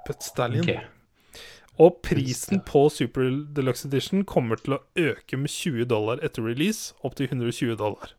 Butt 0.06 0.24
Stallion. 0.24 0.64
Okay. 0.64 0.80
Og 1.76 1.98
prisen 2.02 2.62
på 2.64 2.86
Super 2.88 3.28
Deluxe 3.56 3.84
Edition 3.88 4.24
kommer 4.24 4.56
til 4.56 4.78
å 4.78 4.82
øke 4.96 5.36
med 5.36 5.52
20 5.52 5.90
dollar 5.90 6.22
etter 6.24 6.46
release, 6.46 6.94
opp 7.04 7.18
til 7.18 7.28
120 7.28 7.76
dollar. 7.76 8.16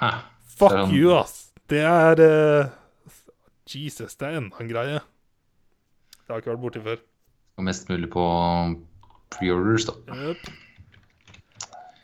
Hæ. 0.00 0.10
Fuck 0.58 0.72
er 0.72 0.92
you, 0.92 1.12
ass. 1.18 1.50
Det 1.70 1.80
er 1.80 2.20
uh, 2.62 2.70
Jesus, 3.74 4.14
det 4.16 4.28
er 4.28 4.38
enda 4.38 4.60
en 4.62 4.68
greie. 4.70 5.00
Det 5.00 6.28
har 6.28 6.36
jeg 6.38 6.44
ikke 6.44 6.52
vært 6.54 6.62
borti 6.64 6.82
før. 6.84 7.02
Og 7.56 7.64
mest 7.64 7.88
mulig 7.90 8.08
på 8.12 8.22
pre-orders, 9.34 9.86
da. 9.88 9.96
Yep. 10.14 10.48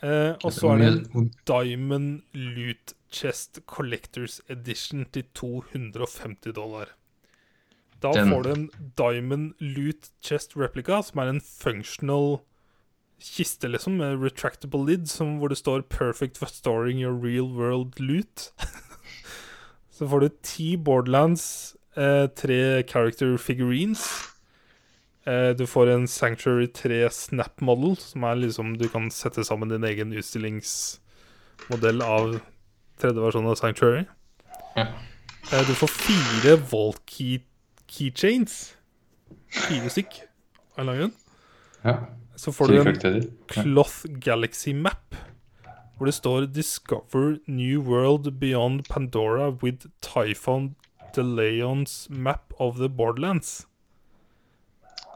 Eh, 0.03 0.33
og 0.43 0.51
så 0.51 0.73
er 0.73 0.81
det 0.83 0.89
en 1.15 1.29
Diamond 1.47 2.23
Loot 2.35 2.95
Chest 3.15 3.61
Collectors 3.71 4.41
Edition 4.51 5.05
til 5.15 5.25
250 5.39 6.53
dollar. 6.57 6.89
Da 8.03 8.11
Den- 8.17 8.29
får 8.33 8.43
du 8.43 8.51
en 8.51 8.71
Diamond 8.99 9.53
Loot 9.61 10.11
Chest 10.23 10.57
Replica, 10.57 11.03
som 11.03 11.21
er 11.23 11.29
en 11.31 11.41
functional 11.41 12.41
kiste, 13.23 13.69
liksom, 13.69 13.97
med 13.97 14.23
retractable 14.23 14.85
lid, 14.87 15.07
som, 15.07 15.39
hvor 15.39 15.49
det 15.49 15.59
står 15.59 15.83
'Perfect 15.89 16.39
for 16.39 16.47
storing 16.47 17.03
your 17.03 17.15
real 17.15 17.49
world 17.49 18.01
loot'. 18.01 18.51
Så 19.91 20.09
får 20.09 20.21
du 20.21 20.29
ti 20.43 20.77
Borderlands, 20.77 21.77
eh, 21.97 22.27
tre 22.27 22.83
character 22.83 23.37
figurines. 23.37 24.33
Eh, 25.27 25.51
du 25.51 25.67
får 25.67 25.87
en 25.87 26.09
Sanctuary 26.09 26.67
3 26.67 27.11
Snap 27.11 27.61
Model, 27.61 27.97
som 27.97 28.23
er 28.23 28.35
liksom 28.35 28.79
Du 28.79 28.89
kan 28.89 29.11
sette 29.11 29.45
sammen 29.45 29.69
din 29.71 29.85
egen 29.85 30.13
utstillingsmodell 30.13 32.03
av 32.03 32.41
tredje 32.99 33.23
versjon 33.23 33.47
av 33.47 33.55
Sanctuary. 33.55 34.05
Ja. 34.77 34.87
Eh, 35.53 35.67
du 35.69 35.75
får 35.75 35.87
fire 35.87 36.57
Vault 36.73 37.03
key 37.07 37.39
keychains. 37.87 38.75
Fire 39.53 39.91
stykk 39.91 40.23
av 40.79 40.89
en. 40.89 41.13
Ja. 41.85 41.97
Så 42.37 42.53
får 42.53 42.67
du 42.69 42.81
en 42.81 43.31
Cloth 43.49 44.07
Galaxy 44.21 44.73
Map, 44.75 45.15
hvor 45.97 46.07
det 46.07 46.15
står 46.15 46.47
'Discover 46.47 47.39
new 47.47 47.81
world 47.83 48.31
beyond 48.41 48.89
Pandora 48.89 49.51
with 49.51 49.87
Typhon 50.01 50.75
DeLeons 51.15 52.09
map 52.11 52.53
of 52.59 52.77
the 52.77 52.89
Borderlands'. 52.89 53.67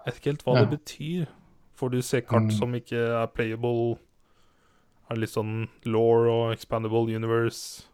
Jeg 0.04 0.12
vet 0.12 0.14
ikke 0.16 0.30
helt 0.30 0.44
hva 0.44 0.54
Ja. 0.56 0.64
det 0.64 0.70
betyr. 0.78 1.26
Får 1.74 1.88
du 1.90 2.02
se 2.02 2.20
kart 2.20 2.42
Mm. 2.42 2.50
som 2.50 2.72
ikke 2.74 2.96
er 2.96 3.26
playable? 3.26 3.98
Er 5.10 5.16
litt 5.16 5.30
sånn 5.30 5.68
law 5.84 6.26
og 6.28 6.52
expandable 6.56 7.08
universe? 7.14 7.86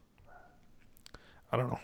I 1.53 1.57
don't 1.57 1.69
know. 1.69 1.81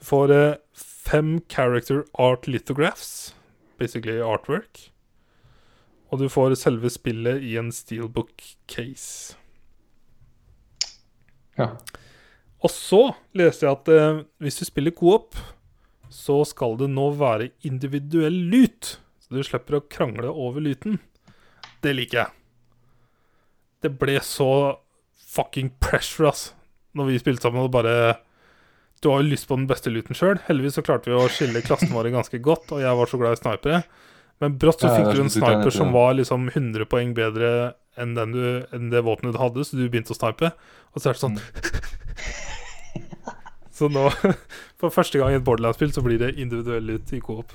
Du 0.00 0.04
får 0.04 0.30
eh, 0.30 0.56
fem 0.74 1.40
character 1.48 2.04
art 2.18 2.46
lithographs, 2.46 3.34
basically 3.78 4.18
artwork. 4.20 4.90
Og 6.08 6.22
du 6.22 6.28
får 6.32 6.56
selve 6.56 6.90
spillet 6.92 7.42
i 7.44 7.56
en 7.60 7.72
steelbook 7.74 8.42
case. 8.70 9.36
ja. 11.58 11.74
Og 12.58 12.72
så 12.74 13.02
leste 13.38 13.66
jeg 13.66 13.76
at 13.76 13.88
eh, 13.92 14.22
hvis 14.42 14.58
du 14.58 14.64
spiller 14.66 14.94
co-op, 14.96 15.36
så 16.10 16.40
skal 16.48 16.74
det 16.80 16.88
nå 16.90 17.12
være 17.14 17.52
individuell 17.68 18.34
lut. 18.50 18.96
Så 19.22 19.36
du 19.36 19.44
slipper 19.46 19.78
å 19.78 19.84
krangle 19.86 20.32
over 20.32 20.64
luten. 20.64 20.98
Det 21.84 21.92
liker 21.94 22.24
jeg. 22.24 22.34
Det 23.84 23.92
ble 24.00 24.16
så 24.26 24.50
fucking 25.28 25.70
pressure, 25.78 26.32
ass. 26.32 26.48
Når 26.98 27.12
vi 27.12 27.20
spilte 27.22 27.44
sammen 27.44 27.68
og 27.68 27.70
bare 27.74 28.24
Du 28.98 29.10
har 29.12 29.20
jo 29.20 29.30
lyst 29.30 29.46
på 29.46 29.54
den 29.54 29.68
beste 29.70 29.92
luten 29.94 30.16
sjøl. 30.18 30.40
Heldigvis 30.48 30.80
så 30.80 30.82
klarte 30.82 31.12
vi 31.12 31.14
å 31.14 31.28
skille 31.30 31.62
klassen 31.62 31.92
vår 31.94 32.10
ganske 32.10 32.40
godt, 32.42 32.72
og 32.74 32.82
jeg 32.82 32.98
var 32.98 33.06
så 33.06 33.20
glad 33.20 33.36
i 33.36 33.38
snipere. 33.38 33.82
Men 34.40 34.58
brått 34.58 34.80
så 34.84 34.90
fikk 34.94 35.08
du 35.16 35.20
en 35.24 35.26
det, 35.30 35.34
sniper 35.34 35.70
som 35.74 35.90
var 35.92 36.12
liksom 36.14 36.48
100 36.52 36.86
poeng 36.90 37.14
bedre 37.16 37.74
enn, 37.98 38.12
den 38.14 38.32
du, 38.36 38.44
enn 38.72 38.90
det 38.92 39.02
våpenet 39.02 39.34
du 39.34 39.40
hadde, 39.42 39.64
så 39.66 39.74
du 39.76 39.88
begynte 39.90 40.14
å 40.14 40.18
snipe. 40.18 40.52
Og 40.94 41.02
så 41.02 41.10
er 41.10 41.18
det 41.18 41.22
sånn 41.24 41.38
Så 43.78 43.86
nå, 43.90 44.08
for 44.80 44.90
første 44.94 45.18
gang 45.20 45.30
i 45.34 45.38
et 45.38 45.44
Borderlands-spill, 45.46 45.92
så 45.94 46.02
blir 46.02 46.18
det 46.22 46.32
individuell 46.42 46.86
lut 46.88 47.12
i 47.14 47.20
coop. 47.22 47.52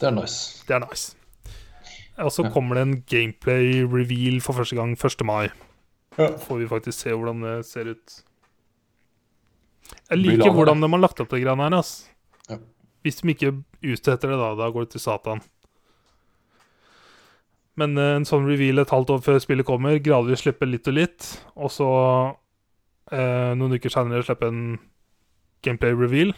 Det 0.00 0.08
er 0.10 0.12
nice. 0.16 0.64
Det 0.68 0.74
er 0.76 0.82
nice. 0.84 1.14
Og 2.20 2.30
så 2.30 2.44
Ja. 2.44 2.50
kommer 2.54 2.76
det 2.78 2.82
en 2.84 2.96
gameplay-reveal 3.10 4.40
for 4.44 4.54
første 4.60 4.76
gang 4.76 4.92
1. 4.96 5.24
mai. 5.24 5.48
Ja. 6.18 6.28
Får 6.38 6.60
vi 6.60 6.68
faktisk 6.70 6.98
se 7.06 7.10
hvordan 7.10 7.40
det 7.42 7.54
ser 7.66 7.88
ut. 7.94 8.20
Jeg 10.10 10.18
liker 10.20 10.52
hvordan 10.54 10.80
de 10.84 10.90
har 10.92 11.00
lagt 11.02 11.20
opp 11.20 11.32
det 11.32 11.40
greiene 11.42 11.64
her, 11.64 11.74
Altså. 11.80 12.04
Ja. 12.50 12.58
Hvis 13.02 13.20
de 13.20 13.32
ikke 13.34 13.50
utsetter 13.84 14.32
det, 14.32 14.38
da, 14.40 14.54
da 14.58 14.70
går 14.72 14.86
det 14.86 14.94
til 14.94 15.04
Satan. 15.04 15.42
Men 17.80 17.98
eh, 17.98 18.14
en 18.18 18.26
sånn 18.28 18.46
reveal 18.48 18.82
et 18.82 18.94
halvt 18.94 19.16
år 19.16 19.22
før 19.26 19.40
spillet 19.42 19.66
kommer, 19.66 20.00
gradvis 20.02 20.44
slippe 20.44 20.68
litt 20.68 20.88
og 20.90 20.98
litt, 20.98 21.30
og 21.58 21.72
så 21.74 21.90
eh, 23.10 23.52
noen 23.58 23.76
uker 23.78 23.92
senere 23.92 24.26
slippe 24.26 24.50
en 24.50 24.64
gameplay-reveal. 25.66 26.34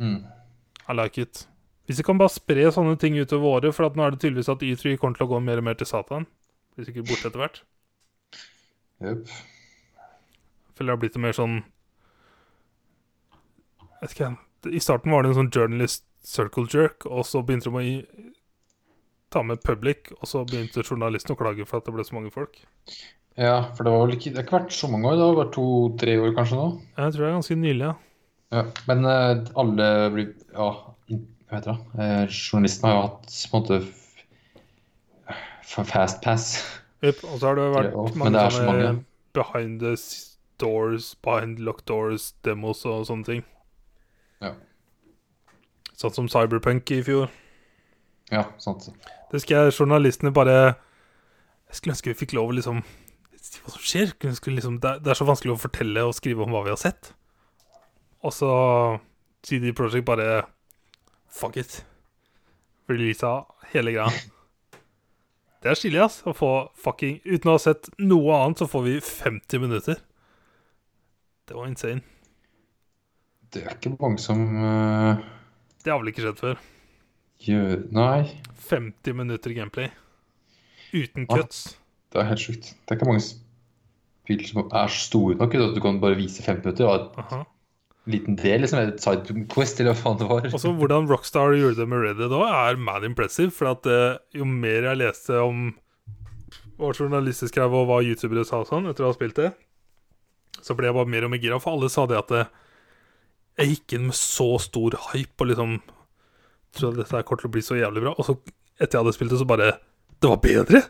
Mm. 0.00 0.20
I 0.90 0.96
like 0.96 1.22
it. 1.22 1.46
Hvis 1.88 1.98
vi 1.98 2.06
kan 2.06 2.20
bare 2.20 2.30
spre 2.30 2.68
sånne 2.70 2.94
ting 3.02 3.16
utover 3.18 3.56
året, 3.56 3.74
for 3.74 3.96
nå 3.96 4.04
er 4.04 4.14
det 4.14 4.22
tydeligvis 4.22 4.52
at 4.52 4.62
Y3 4.62 4.94
kommer 5.00 5.18
til 5.18 5.26
å 5.26 5.32
gå 5.32 5.40
mer 5.42 5.58
og 5.58 5.66
mer 5.66 5.78
til 5.78 5.88
Satan. 5.90 6.28
Blir 6.76 6.86
sikkert 6.86 7.08
borte 7.08 7.26
etter 7.30 7.42
hvert. 7.42 7.62
Jeg 9.00 9.24
føler 10.76 10.92
det 10.92 10.94
har 10.94 11.00
blitt 11.00 11.16
mer 11.20 11.32
sånn 11.32 11.54
Jeg 13.80 14.02
vet 14.02 14.12
ikke, 14.14 14.28
I 14.76 14.82
starten 14.84 15.12
var 15.12 15.24
det 15.24 15.30
en 15.32 15.38
sånn 15.38 15.50
journalist 15.52 16.04
circle 16.26 16.66
jerk, 16.70 17.06
og 17.06 17.24
så 17.26 17.42
begynte 17.46 17.70
de 17.70 17.76
å 17.76 18.32
ta 19.30 19.42
med 19.46 19.62
public, 19.62 20.10
og 20.18 20.26
så 20.28 20.42
begynte 20.44 20.82
journalisten 20.82 21.34
å 21.36 21.38
klage 21.38 21.66
for 21.68 21.78
at 21.80 21.86
det 21.86 21.94
ble 21.94 22.04
så 22.06 22.16
mange 22.16 22.32
folk. 22.34 22.58
Ja, 23.38 23.70
for 23.76 23.86
det 23.86 23.92
var 23.94 24.00
vel 24.08 24.16
ikke 24.16 24.32
Det 24.34 24.40
har 24.40 24.46
ikke 24.48 24.56
vært 24.58 24.72
så 24.74 24.88
mange 24.90 25.06
år, 25.08 25.16
det 25.16 25.26
har 25.28 25.36
vært 25.38 25.52
to-tre 25.54 26.16
år 26.20 26.32
kanskje 26.36 26.58
nå. 26.58 26.64
Jeg 26.98 27.14
tror 27.14 27.22
det 27.24 27.28
er 27.28 27.36
ganske 27.38 27.56
nylig, 27.62 27.84
ja. 27.86 27.94
Ja, 28.50 28.64
men 28.88 29.04
uh, 29.06 29.44
alle 29.62 29.86
blir 30.10 30.32
Ja, 30.56 30.70
hva 31.06 31.54
heter 31.60 31.70
det? 31.70 31.78
Uh, 31.94 32.24
journalistene 32.34 32.90
har 32.90 32.96
jo 32.96 33.04
hatt 33.06 33.36
på 33.52 33.60
en 33.60 33.62
måte 33.62 33.78
fast 35.70 36.18
pass. 36.24 36.48
Yep, 37.04 37.22
og 37.30 37.38
så 37.40 37.46
har 37.52 37.56
det 37.60 37.68
vært 37.76 37.94
Tre 37.94 38.18
mange 38.18 38.34
det 38.34 38.48
sånne 38.56 38.72
mange. 38.74 39.04
behind 39.38 39.80
the 39.80 39.94
doors, 40.60 41.14
behind 41.24 41.62
locked 41.62 41.86
doors, 41.88 42.32
demos 42.44 42.82
og 42.84 43.06
sånne 43.08 43.24
ting. 43.28 43.44
Ja. 44.42 44.52
Sånn 46.00 46.14
som 46.16 46.28
Cyberpunk 46.32 46.88
i 46.96 47.02
fjor. 47.04 47.28
Ja, 48.32 48.46
sant. 48.62 48.88
Det 49.30 49.42
skal 49.42 49.66
jeg 49.66 49.74
journalistene 49.76 50.32
bare 50.32 50.56
Jeg 51.68 51.76
skulle 51.78 51.92
ønske 51.92 52.12
vi 52.12 52.20
fikk 52.22 52.32
lov 52.38 52.50
å 52.50 52.56
liksom 52.56 52.80
hva 52.80 53.72
som 53.74 53.84
skjer. 53.84 54.14
Skulle 54.36 54.56
liksom, 54.56 54.78
det, 54.80 54.90
er, 54.90 55.02
det 55.04 55.12
er 55.12 55.18
så 55.18 55.26
vanskelig 55.28 55.54
å 55.54 55.60
fortelle 55.60 56.04
og 56.06 56.16
skrive 56.16 56.44
om 56.44 56.54
hva 56.54 56.64
vi 56.64 56.72
har 56.72 56.80
sett. 56.80 57.12
Og 58.24 58.32
så 58.36 58.50
CD 59.46 59.74
Projekt 59.76 60.08
bare 60.08 60.44
Fuck 61.30 61.60
it. 61.60 61.80
Releasa 62.90 63.44
hele 63.74 63.94
greia. 63.94 64.10
Det 65.60 65.70
er 65.70 65.76
stilig, 65.78 66.00
ass. 66.02 66.22
Å 66.26 66.32
få 66.34 66.50
fucking 66.80 67.20
Uten 67.28 67.52
å 67.52 67.58
ha 67.58 67.60
sett 67.62 67.90
noe 68.00 68.38
annet, 68.40 68.62
så 68.62 68.68
får 68.70 68.86
vi 68.86 68.96
50 69.04 69.62
minutter. 69.62 70.00
Det 71.46 71.58
var 71.58 71.68
insane. 71.68 72.02
Det 73.52 73.66
er 73.66 73.76
ikke 73.76 73.92
mange 73.98 74.22
som 74.22 74.42
eh, 74.56 75.22
Det 75.84 75.92
har 75.92 76.00
vel 76.02 76.12
ikke 76.12 76.24
skjedd 76.26 76.40
før. 76.40 76.58
gjør 77.40 77.84
Nei, 77.96 78.26
50 78.68 79.14
minutter 79.16 79.54
gameplay. 79.56 79.88
Uten 80.92 81.26
Ja. 81.28 81.36
cuts. 81.36 81.76
det 82.12 82.20
er 82.20 82.28
helt 82.28 82.42
sjukt. 82.42 82.74
Det 82.84 82.90
er 82.90 82.98
ikke 82.98 83.08
mange 83.08 83.22
spill 83.24 84.44
som 84.46 84.68
er 84.72 84.88
store 84.88 85.36
nok 85.38 85.54
at 85.54 85.74
du 85.74 85.80
kan 85.80 86.00
bare 86.02 86.18
vise 86.18 86.42
fem 86.42 86.60
minutter. 86.60 86.86
Og 86.86 87.10
en 88.06 88.12
liten 88.12 88.36
del, 88.36 88.60
liksom. 88.60 88.78
Et 88.88 89.00
side 89.00 89.46
quest, 89.48 89.80
eller 89.80 89.94
hva 89.94 90.02
faen 90.02 90.18
det 90.18 90.28
var. 90.28 90.46
Og 90.52 90.60
så 90.60 90.72
hvordan 90.74 91.08
Rockstar 91.08 91.54
gjorde 91.56 91.76
det 91.76 91.88
med 91.88 92.02
Reddit 92.04 92.32
òg, 92.32 92.46
er 92.48 92.76
mad 92.76 93.04
impressive. 93.04 93.50
For 93.50 93.70
at 93.70 93.86
uh, 93.86 94.18
jo 94.34 94.44
mer 94.44 94.82
jeg 94.90 94.98
leste 95.00 95.40
om 95.40 95.74
hva 96.80 96.92
journalister 96.96 97.46
skrev 97.50 97.72
og 97.76 97.86
hva 97.88 98.00
youtubere 98.02 98.44
sa 98.44 98.62
og 98.62 98.68
sånn 98.70 98.88
etter 98.88 99.04
å 99.04 99.10
ha 99.12 99.16
spilt 99.16 99.36
det, 99.36 99.50
så 100.64 100.74
ble 100.74 100.88
jeg 100.88 100.96
bare 100.96 101.08
mer 101.12 101.24
og 101.26 101.30
mer 101.30 101.38
gira. 101.42 101.60
For 101.60 101.76
alle 101.76 101.90
sa 101.92 102.06
det 102.08 102.16
at 102.18 102.30
eh, 102.32 102.48
jeg 103.58 103.74
gikk 103.74 103.96
inn 103.96 104.08
med 104.08 104.16
så 104.16 104.54
stor 104.62 104.96
hype 105.10 105.42
og 105.42 105.50
liksom 105.50 105.76
trodde 106.76 107.00
at 107.00 107.04
dette 107.04 107.16
her 107.16 107.26
kommer 107.26 107.42
til 107.42 107.50
å 107.50 107.54
bli 107.56 107.62
så 107.64 107.78
jævlig 107.78 108.04
bra. 108.06 108.14
Og 108.16 108.26
så 108.28 108.36
etter 108.80 108.96
jeg 108.96 109.02
hadde 109.02 109.14
spilt 109.16 109.34
det, 109.34 109.40
så 109.40 109.48
bare 109.48 109.70
Det 110.20 110.28
var 110.30 110.40
bedre! 110.44 110.82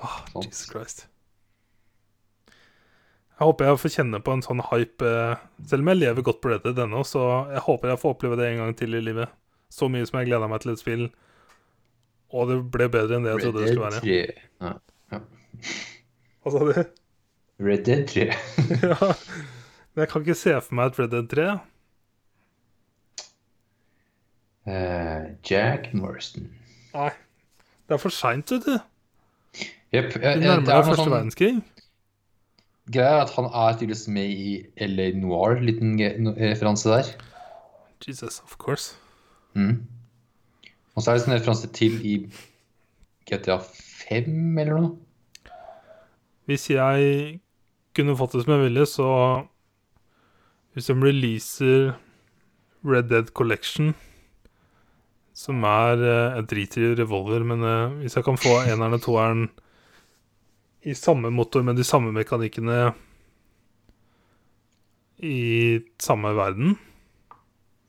oh, 0.00 0.20
Jesus 0.44 0.68
Christ. 0.70 1.06
Jeg 3.40 3.48
håper 3.48 3.70
jeg 3.70 3.80
får 3.80 3.92
kjenne 3.94 4.20
på 4.20 4.32
en 4.36 4.42
sånn 4.44 4.60
hype 4.68 5.06
eh, 5.08 5.42
Selv 5.68 5.80
om 5.80 5.88
jeg 5.88 6.00
lever 6.02 6.24
godt 6.24 6.42
på 6.44 6.50
Reddit 6.52 6.80
ennå, 6.84 7.00
så 7.08 7.22
jeg 7.48 7.64
håper 7.64 7.94
jeg 7.94 8.00
får 8.02 8.16
oppleve 8.16 8.36
det 8.36 8.50
en 8.50 8.60
gang 8.60 8.74
til 8.76 8.96
i 8.96 9.00
livet. 9.00 9.32
Så 9.72 9.88
mye 9.88 10.04
som 10.08 10.20
jeg 10.20 10.28
gleda 10.28 10.48
meg 10.50 10.60
til 10.60 10.74
et 10.74 10.82
spill, 10.82 11.06
og 12.36 12.50
det 12.50 12.58
ble 12.74 12.88
bedre 12.92 13.16
enn 13.16 13.24
det 13.26 13.32
jeg 13.32 13.46
trodde 13.46 13.62
det 13.62 13.70
skulle 13.72 13.86
være. 13.86 14.02
3. 14.04 14.18
Ja. 14.60 15.20
Hva 16.40 16.52
sa 16.52 16.66
du? 16.66 16.74
Red 17.60 17.86
Dead 17.86 18.04
3. 18.08 18.28
ja. 18.90 19.10
Men 19.94 20.04
jeg 20.04 20.12
kan 20.12 20.22
ikke 20.24 20.38
se 20.38 20.54
for 20.60 20.78
meg 20.78 20.92
et 20.92 20.98
Red 21.00 21.10
Dead 21.14 21.28
3. 21.34 21.48
Uh, 24.70 25.24
Jack 25.50 25.90
Morrison. 25.94 26.50
Nei. 26.94 27.10
Det 27.88 27.96
er 27.96 28.02
for 28.02 28.14
seint, 28.14 28.50
vet 28.54 28.66
du. 28.68 28.76
Jepp. 29.90 30.12
Du 30.14 30.20
eh, 30.20 30.32
eh, 30.32 30.38
nærmer 30.38 30.62
det 30.62 30.70
er 30.70 30.78
deg 30.78 30.86
første 30.86 31.02
sånn 31.02 31.14
verdenskrig. 31.14 31.52
greia 32.94 33.16
er 33.16 33.24
at 33.24 33.32
han 33.34 33.48
er 33.50 33.78
tydeligvis 33.78 34.06
med 34.14 34.30
i 34.30 34.52
LA 34.86 35.08
Noir, 35.18 35.58
liten 35.64 35.96
referanse 36.38 36.92
der. 36.92 37.10
Jesus, 38.06 38.38
of 38.46 38.54
course. 38.62 38.94
Mm. 39.58 39.82
Og 40.94 41.02
så 41.02 41.10
er 41.10 41.18
det 41.18 41.26
en 41.26 41.34
referanse 41.34 41.70
til 41.74 41.98
i 42.06 42.14
GTA 43.26 43.58
5 43.58 44.58
eller 44.62 44.76
noe. 44.76 45.50
Hvis 46.46 46.70
jeg 46.70 47.40
kunne 47.94 48.16
fått 48.18 48.38
det 48.38 48.44
som 48.44 48.54
jeg 48.54 48.68
ville, 48.68 48.86
så 48.86 49.10
Hvis 50.74 50.86
de 50.90 50.94
releaser 50.94 51.90
Red 52.86 53.10
Dead 53.10 53.32
Collection, 53.36 53.92
som 55.36 55.64
er 55.64 56.00
eh, 56.04 56.36
Jeg 56.38 56.46
driter 56.50 56.84
i 56.84 56.94
revolver, 56.98 57.44
men 57.46 57.64
eh, 57.64 57.98
hvis 58.02 58.16
jeg 58.18 58.26
kan 58.26 58.38
få 58.40 58.60
eneren 58.62 58.96
og 58.98 59.04
toeren 59.04 59.48
i 60.88 60.94
samme 60.96 61.28
motor 61.32 61.64
med 61.66 61.76
de 61.76 61.84
samme 61.84 62.12
mekanikkene 62.16 62.94
i 65.20 65.80
samme 66.00 66.32
verden, 66.32 66.78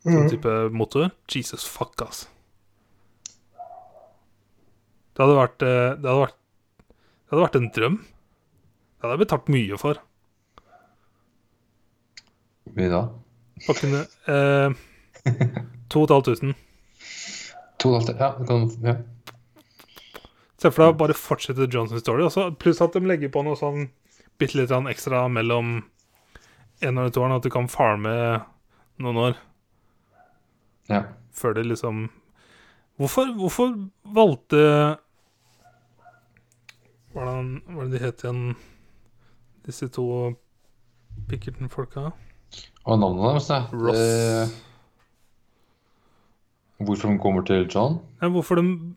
sånn 0.04 0.28
type 0.32 0.56
motor 0.76 1.12
Jesus 1.32 1.64
fuck, 1.70 1.96
ass. 2.04 2.26
Det 5.12 5.24
hadde 5.24 5.38
vært 5.38 5.64
eh, 5.68 5.90
Det 6.02 6.08
hadde 6.10 6.22
vært 6.26 6.38
det 7.32 7.38
hadde 7.38 7.44
vært 7.46 7.56
en 7.56 7.68
drøm. 7.72 7.94
Det 8.04 9.06
hadde 9.06 9.14
jeg 9.16 9.20
betalt 9.22 9.52
mye 9.56 9.78
for. 9.80 10.00
Hvor 12.66 12.78
mye 12.78 12.92
da? 12.92 13.02
Kunne 13.68 14.04
eh, 14.32 14.76
2500. 15.94 16.54
To 17.82 17.94
og 17.96 18.10
et 18.10 18.10
halvt, 18.10 18.22
ja. 18.22 18.32
det 18.40 18.48
Kan, 18.48 18.70
ja. 18.86 18.96
Se 20.62 20.70
for 20.70 20.86
deg 20.86 20.98
bare 21.00 21.18
fortsette 21.18 21.70
Johnsons 21.74 22.04
story, 22.04 22.24
også, 22.28 22.52
pluss 22.62 22.82
at 22.86 22.94
de 22.94 23.02
legger 23.06 23.32
på 23.34 23.42
noe 23.46 23.58
sånn 23.58 23.88
bitte 24.42 24.60
litt 24.60 24.74
ekstra 24.74 25.26
mellom 25.30 25.80
en 26.82 26.98
og 26.98 27.14
to 27.14 27.22
årene, 27.22 27.38
at 27.38 27.46
du 27.46 27.54
kan 27.54 27.70
farme 27.70 28.14
noen 29.02 29.20
år 29.22 29.38
ja. 30.90 31.04
før 31.34 31.58
det 31.58 31.68
liksom 31.70 32.10
Hvorfor, 33.02 33.32
hvorfor 33.34 33.72
valgte 34.14 34.60
Hva 37.14 37.24
var 37.26 37.88
det 37.88 37.96
de 37.96 38.02
het 38.04 38.22
igjen, 38.22 38.44
disse 39.66 39.88
to 39.94 40.06
Pickerton-folka? 41.30 42.12
Og 42.86 42.98
navnet 43.00 43.24
deres, 43.28 43.50
ja. 43.50 43.60
Ross 43.72 44.00
Eh, 44.02 44.50
hvorfor 46.82 47.12
de 47.12 47.20
kommer 47.22 47.46
til 47.46 47.68
John? 47.70 48.00
Ja, 48.22 48.30
Hvorfor 48.34 48.58
de 48.58 48.96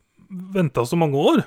venta 0.54 0.84
så 0.88 0.96
mange 0.96 1.16
år? 1.20 1.42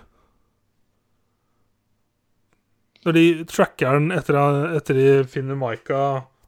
Når 3.05 3.15
de 3.15 3.25
tracker 3.47 3.97
den 3.97 4.11
etter, 4.11 4.37
etter 4.77 4.97
de 4.97 5.09
finner 5.31 5.57
Maika 5.57 5.99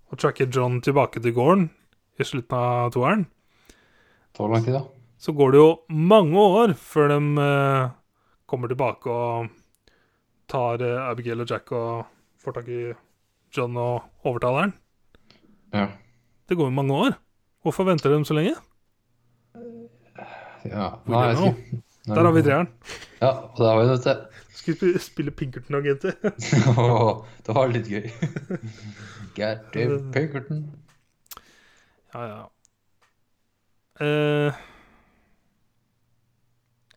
og 0.09 0.19
tracker 0.19 0.49
John 0.51 0.79
tilbake 0.83 1.21
til 1.23 1.33
gården 1.35 1.69
i 2.19 2.25
slutten 2.27 2.57
av 2.57 2.91
toeren, 2.93 3.27
Det 4.33 4.39
var 4.43 4.49
lang 4.53 4.63
tid, 4.65 4.73
da. 4.75 4.83
så 5.17 5.33
går 5.35 5.51
det 5.51 5.59
jo 5.61 5.69
mange 5.89 6.37
år 6.37 6.73
før 6.77 7.07
de 7.13 7.19
eh, 7.43 7.89
kommer 8.49 8.67
tilbake 8.71 9.09
og 9.09 9.49
tar 10.49 10.81
eh, 10.83 11.09
Abigail 11.09 11.41
og 11.41 11.49
Jack 11.49 11.71
og 11.71 12.05
får 12.43 12.53
tak 12.59 12.67
i 12.67 12.81
John 13.55 13.77
og 13.77 14.03
overtaler 14.25 14.67
han. 14.67 14.73
Ja. 15.73 15.87
Det 16.49 16.57
går 16.57 16.69
jo 16.69 16.75
mange 16.75 16.93
år. 16.93 17.17
Hvorfor 17.63 17.83
venter 17.83 18.09
de 18.09 18.25
så 18.25 18.33
lenge? 18.33 18.55
ja. 20.65 20.89
Nei, 21.05 21.23
jeg 21.27 21.39
nå? 21.39 21.81
Der 22.09 22.23
har 22.25 22.31
vi 22.33 22.41
treeren. 22.41 22.69
Ja, 23.21 23.29
og 23.29 23.57
der 23.57 23.69
har 23.69 23.79
vi, 23.79 23.87
du. 23.89 24.39
Skal 24.59 24.75
vi 24.81 24.99
spille, 24.99 25.31
Pinkerton-agenter? 25.31 26.15
oh, 26.79 27.25
det 27.45 27.55
var 27.55 27.69
litt 27.71 27.87
gøy. 27.91 28.09
Gertie 29.37 29.99
Pinkerton. 30.13 30.63
Ja, 32.13 32.23
ja. 32.25 32.41
Eh, 34.01 34.53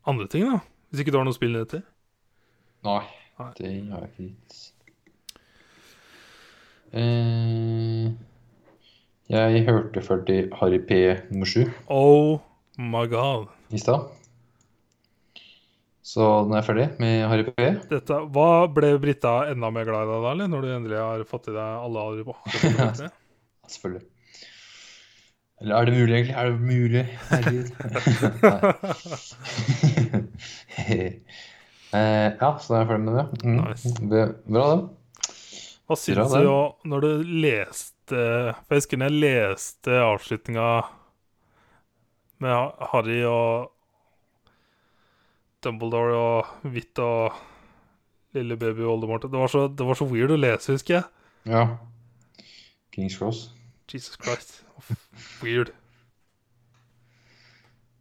andre 0.06 0.28
ting, 0.28 0.46
da? 0.48 0.62
Hvis 0.90 1.02
ikke 1.02 1.12
du 1.12 1.18
har 1.20 1.26
noe 1.28 1.36
spill 1.36 1.56
etter? 1.60 1.82
Nei, 2.86 3.02
Nei. 3.38 3.50
det 3.58 3.72
har 3.92 4.06
jeg 4.06 4.12
ikke 4.12 4.28
gitt. 4.30 4.60
Eh, 6.92 8.12
jeg 9.32 9.64
hørte 9.64 10.02
ferdig 10.04 10.40
Harry 10.58 10.78
P 10.84 10.98
nummer 11.30 11.48
7. 11.48 11.70
Oh 11.88 12.40
my 12.76 13.06
god. 13.08 13.46
i 13.72 13.78
stad. 13.80 14.10
Så 16.02 16.20
nå 16.44 16.52
er 16.52 16.58
jeg 16.58 16.66
ferdig 16.66 16.86
med 17.00 17.22
Harry 17.30 17.44
P. 17.46 17.66
Dette, 17.88 18.18
hva 18.34 18.66
ble 18.68 18.90
Britta 19.00 19.46
enda 19.48 19.70
mer 19.72 19.86
glad 19.88 20.04
i 20.04 20.10
deg 20.10 20.24
da, 20.26 20.32
eller? 20.34 20.50
Når 20.52 20.60
du 20.60 20.68
endelig 20.74 20.98
har 21.00 21.22
fått 21.30 21.48
i 21.48 21.54
deg 21.54 21.86
alle 21.86 22.04
Harry 22.08 22.24
Potter? 22.26 23.08
Selvfølgelig. 23.72 24.04
Eller 25.62 25.74
er 25.78 25.82
det 25.86 25.94
mulig, 25.96 26.14
egentlig? 26.18 26.36
Er 26.36 26.44
det 26.50 26.58
mulig? 26.60 27.04
Herregud. 27.30 27.68
eh, 31.96 32.28
ja, 32.42 32.50
så 32.58 32.66
da 32.66 32.74
er 32.74 32.82
jeg 32.82 32.90
ferdig 32.92 33.06
med 33.06 33.14
det. 33.16 33.26
Mm. 33.46 33.56
Nice. 33.62 33.94
Bra, 34.02 34.66
det. 34.74 34.82
Hva 35.86 35.98
syns 35.98 36.36
du 36.36 36.88
når 36.88 37.04
du 37.04 37.10
leste 37.46 37.91
For 38.10 38.74
jeg 38.74 38.82
husker 38.82 38.98
når 38.98 39.12
jeg 39.12 39.22
leste 39.22 40.00
avslutninga 40.02 40.66
med 42.42 42.88
Harry 42.90 43.20
og 43.28 43.70
Dumbledore 45.62 46.18
og 46.18 46.68
Hvitt 46.72 46.98
og 46.98 47.36
lille 48.34 48.56
baby 48.56 48.80
Voldemort. 48.88 49.22
Det 49.22 49.38
var, 49.38 49.46
så, 49.46 49.68
det 49.68 49.86
var 49.86 49.98
så 49.98 50.08
weird 50.08 50.34
å 50.34 50.40
lese, 50.40 50.74
husker 50.74 50.98
jeg. 50.98 51.04
Ja. 51.52 51.66
Kings 52.94 53.16
Cross. 53.18 53.50
Jesus 53.92 54.16
Christ. 54.18 54.62
Weird. 55.42 55.72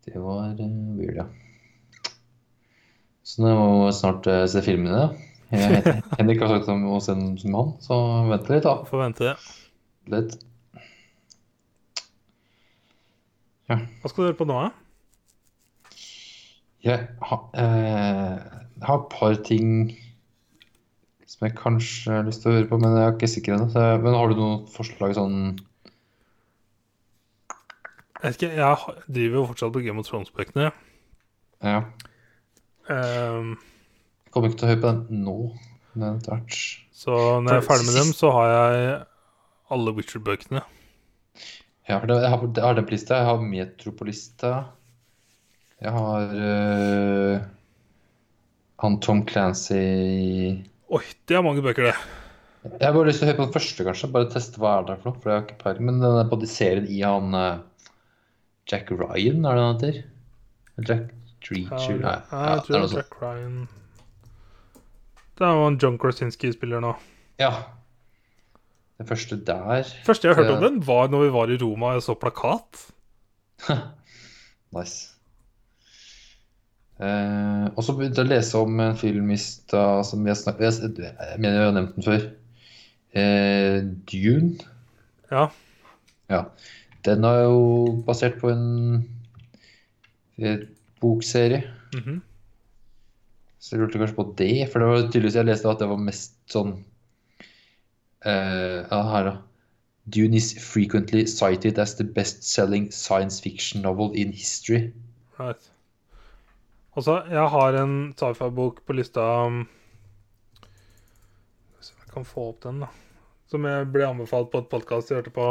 Det 0.02 0.18
var 0.18 0.58
eh, 0.58 0.70
weird, 0.98 1.20
ja. 1.20 1.28
Så 3.22 3.44
nå 3.44 3.52
må 3.54 3.86
vi 3.86 3.92
snart 3.94 4.26
uh, 4.26 4.48
se 4.50 4.64
filmene. 4.66 5.12
Henrik 5.52 6.42
har 6.42 6.50
sagt 6.50 6.72
om 6.74 6.88
å 6.90 6.98
se 7.04 7.14
den 7.14 7.36
som 7.38 7.54
han, 7.60 7.70
så 7.86 8.00
vent 8.32 8.50
litt, 8.50 8.66
da. 8.66 8.74
Får 8.90 9.04
vente. 9.04 9.36
Litt. 10.12 10.38
Hva 13.72 14.10
skal 14.10 14.18
du 14.18 14.28
høre 14.28 14.38
på 14.40 14.48
nå, 14.50 14.58
da? 14.60 14.72
Jeg 16.82 17.06
har, 17.22 17.42
eh, 17.62 18.38
jeg 18.42 18.88
har 18.88 18.98
et 18.98 19.12
par 19.14 19.36
ting 19.46 19.92
som 21.30 21.46
jeg 21.48 21.56
kanskje 21.56 22.16
har 22.18 22.26
lyst 22.28 22.42
til 22.44 22.52
å 22.52 22.56
høre 22.58 22.68
på, 22.68 22.80
men 22.82 22.96
jeg 22.98 23.06
er 23.06 23.14
ikke 23.16 23.30
sikker 23.32 23.56
ennå. 23.56 23.68
Men 24.04 24.18
har 24.18 24.32
du 24.32 24.40
noen 24.40 24.66
forslag 24.74 25.14
sånn 25.16 25.38
Jeg 28.22 28.24
vet 28.26 28.36
ikke, 28.38 28.50
jeg 28.60 29.06
driver 29.08 29.38
jo 29.40 29.46
fortsatt 29.50 29.74
på 29.74 29.82
Game 29.86 30.02
of 30.02 30.06
Thrones-bøkene. 30.10 30.68
Ja. 31.66 31.80
Um, 32.90 33.56
Jeg 34.26 34.34
kommer 34.34 34.52
ikke 34.52 34.60
til 34.60 34.68
å 34.68 34.72
høre 34.74 34.82
på 34.84 34.92
den 34.92 35.24
nå, 35.26 35.38
men 35.96 36.20
etter 36.20 36.36
hvert. 36.36 36.60
så 36.94 37.16
når 37.42 37.56
jeg 37.56 37.64
er 37.64 37.66
ferdig 37.70 37.88
med 37.88 37.98
dem, 37.98 38.12
så 38.18 38.34
har 38.36 38.52
jeg 38.52 39.00
alle 39.72 39.94
Witcher-bøkene. 39.98 40.62
Ja, 41.90 41.98
for 41.98 42.12
jeg, 42.12 42.30
har, 42.30 42.46
jeg 42.46 42.66
har 42.66 42.78
den 42.78 42.88
på 42.88 42.96
lista. 42.96 43.18
Jeg 43.20 43.30
har 43.30 43.44
Metropolista. 43.44 44.52
Jeg 45.82 45.94
har 45.96 46.36
uh, 46.38 47.48
han 48.82 49.00
Tom 49.02 49.24
Clancy 49.26 49.80
Oi, 50.92 51.02
det 51.26 51.38
er 51.38 51.42
mange 51.46 51.64
bøker, 51.66 51.88
det. 51.90 51.96
Jeg 52.68 52.84
har 52.84 52.94
bare 52.94 53.08
lyst 53.08 53.22
til 53.22 53.26
å 53.26 53.32
høre 53.32 53.40
på 53.40 53.46
den 53.48 53.54
første, 53.56 53.86
kanskje. 53.88 54.10
Bare 54.14 54.30
teste 54.30 54.62
hva 54.62 54.76
er 54.78 54.88
det 54.90 54.98
for 55.02 55.10
noe. 55.10 55.22
For 55.24 55.32
jeg 55.32 55.40
har 55.40 55.46
ikke 55.48 55.62
peiling. 55.64 55.88
Men 55.88 56.02
den 56.04 56.18
er 56.22 56.48
serien 56.52 56.90
i 56.92 57.00
han 57.02 57.38
uh, 57.38 57.62
Jack 58.70 58.92
Ryan, 58.92 59.46
er 59.48 59.58
det 59.58 59.64
han 59.64 59.78
heter? 59.80 60.02
Jack 60.82 61.08
Treacher 61.42 62.02
Nei, 62.02 62.18
Ja, 62.32 62.42
jeg 62.52 62.66
tror 62.68 62.76
det 62.76 62.82
er. 62.84 62.98
Jack 63.00 63.16
Ryan 63.22 63.56
Det 65.40 65.48
er 65.48 65.58
jo 65.58 65.70
en 65.72 65.80
John 65.82 65.98
Krasinski 66.02 66.52
spiller 66.54 66.84
nå. 66.84 66.94
Ja. 67.42 67.52
Den 69.02 69.08
første 69.10 69.38
der 69.42 69.88
Første 70.06 70.30
jeg 70.30 70.38
hørte 70.38 70.54
om 70.54 70.62
den, 70.62 70.76
var 70.86 71.08
når 71.10 71.24
vi 71.24 71.30
var 71.34 71.50
i 71.50 71.58
Roma 71.58 71.96
og 71.98 72.04
så 72.06 72.14
plakat. 72.14 72.86
Nice. 74.72 75.10
Eh, 77.02 77.66
og 77.74 77.82
så 77.84 77.96
begynte 77.98 78.22
jeg 78.22 78.30
å 78.30 78.32
lese 78.32 78.60
om 78.62 78.78
en 78.80 78.94
film 78.96 79.34
i 79.34 79.38
stad 79.42 80.06
som 80.08 80.22
jeg, 80.30 80.38
snak, 80.40 80.62
jeg, 80.64 80.94
jeg 81.02 81.40
mener 81.42 81.58
jeg 81.58 81.66
har 81.66 81.74
nevnt 81.76 81.98
den 81.98 82.06
før. 82.06 82.28
Eh, 83.18 83.80
Dune. 84.08 84.70
Ja. 85.34 85.48
Ja. 86.32 86.44
Den 87.04 87.26
er 87.28 87.42
jo 87.50 87.66
basert 88.08 88.38
på 88.40 88.54
en 88.54 88.68
eh, 90.38 90.68
bokserie. 91.02 91.66
mhm. 91.98 92.22
Så 93.62 93.76
jeg 93.76 93.84
lurte 93.84 94.00
kanskje 94.02 94.18
på 94.18 94.30
det, 94.40 94.54
for 94.72 94.82
det 94.82 94.88
var 94.90 95.04
tydeligvis 95.04 95.36
jeg 95.38 95.50
leste 95.52 95.70
at 95.70 95.84
det 95.84 95.90
var 95.92 96.00
mest 96.02 96.40
sånn 96.50 96.72
Ja, 98.26 99.02
her, 99.12 99.24
da. 99.26 99.38
Dune 100.06 100.38
is 100.38 100.54
frequently 100.60 101.26
cited 101.28 101.80
as 101.80 101.96
the 101.96 102.04
best-selling 102.04 102.92
science 102.92 103.40
fiction 103.42 103.82
novel 103.82 104.12
in 104.16 104.32
history. 104.34 104.92
Right. 105.40 105.72
Så, 106.98 107.22
jeg 107.32 107.48
har 107.50 107.78
en 107.80 107.94
sci-fi-bok 108.18 108.82
på 108.86 108.94
lista 108.98 109.24
um, 109.48 109.62
se 111.80 111.94
om 111.96 112.02
jeg 112.04 112.12
kan 112.14 112.26
få 112.28 112.50
opp 112.50 112.60
den, 112.66 112.82
da. 112.84 112.90
Som 113.52 113.66
jeg 113.68 113.88
ble 113.94 114.10
anbefalt 114.10 114.52
på 114.52 114.60
et 114.64 114.70
podkast 114.72 115.12
jeg 115.12 115.22
hørte 115.22 115.34
på. 115.36 115.46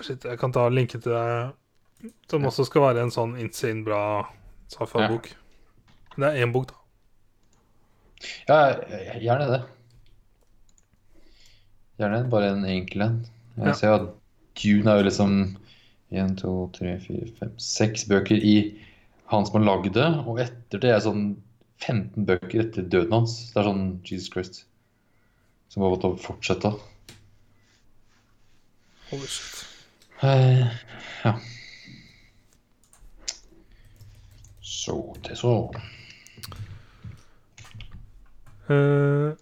Shit, 0.00 0.24
jeg 0.24 0.38
kan 0.40 0.52
ta 0.54 0.68
linke 0.70 0.98
til 1.02 1.12
det. 1.12 1.52
Som 2.30 2.42
Ja. 2.42 2.48
også 2.52 2.64
skal 2.68 2.82
være 2.82 3.02
en 3.02 3.10
sånn 3.10 3.36
insane 3.42 3.84
bra 3.84 4.02
sci-fi-bok. 4.70 5.30
Det 6.16 6.26
er 6.28 6.46
én 6.46 6.52
bok, 6.54 6.68
da. 6.70 6.74
Ja, 8.48 8.58
gjerne 9.20 9.46
det. 9.52 9.60
Gjerne 11.98 12.22
bare 12.30 12.52
en 12.54 12.64
enkel 12.66 13.02
en. 13.06 13.18
Jeg 13.56 13.66
Ja. 13.66 13.74
ser 13.74 13.94
at 13.94 14.08
Dune 14.58 14.90
er 14.90 14.98
jo 15.02 15.08
liksom 15.08 15.56
én, 16.12 16.36
to, 16.38 16.70
tre, 16.72 16.98
fire, 17.02 17.26
fem, 17.38 17.52
seks 17.58 18.04
bøker 18.08 18.36
i 18.38 18.78
han 19.26 19.44
som 19.46 19.58
har 19.60 19.66
lagd 19.76 19.92
det, 19.94 20.06
og 20.26 20.38
etter 20.40 20.80
det 20.80 20.90
er 20.94 21.00
sånn 21.04 21.36
15 21.78 22.24
bøker 22.26 22.60
etter 22.64 22.82
døden 22.82 23.12
hans. 23.12 23.52
Det 23.52 23.60
er 23.60 23.68
sånn 23.68 24.00
Jesus 24.04 24.30
Christ. 24.32 24.64
Som 25.68 25.82
har 25.84 25.90
måttet 25.94 26.22
fortsette. 26.24 26.72
Holy 29.10 29.26
shit. 29.26 29.64
Uh, 30.22 30.66
ja. 31.24 31.34
Så 34.62 35.16
det 35.22 35.36
så. 35.38 35.52
Eh, 38.68 39.32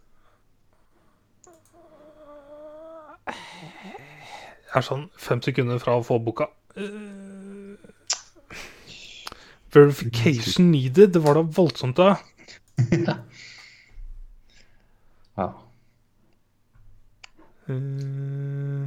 jeg 3.27 4.79
er 4.79 4.85
sånn 4.87 5.09
fem 5.19 5.43
sekunder 5.43 5.81
fra 5.83 5.97
å 5.99 6.05
få 6.07 6.21
boka. 6.23 6.47
Eh, 6.79 7.75
Verification 9.75 10.71
needed. 10.71 11.13
Det 11.17 11.23
var 11.25 11.41
da 11.41 11.47
voldsomt, 11.59 11.99
da. 11.99 12.17
Ja. 15.37 15.51
Uh, 17.69 18.87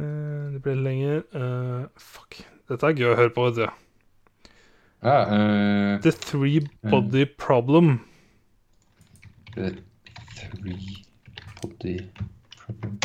eh, 0.00 0.46
det 0.56 0.62
ble 0.64 0.74
lenger 0.80 1.20
Uh, 1.30 1.84
Fuck. 1.94 2.40
Dette 2.66 2.88
er 2.88 2.98
gøy 2.98 3.12
å 3.12 3.18
høre 3.20 3.30
på, 3.36 3.44
vet 3.46 3.60
du. 3.60 3.85
Ja 5.06 5.18
eh, 5.36 6.00
The 6.02 6.12
three 6.12 6.60
body 6.90 7.24
problem. 7.38 8.00
the 9.54 9.70
three 10.36 11.04
body 11.62 11.96
problem. 12.58 12.98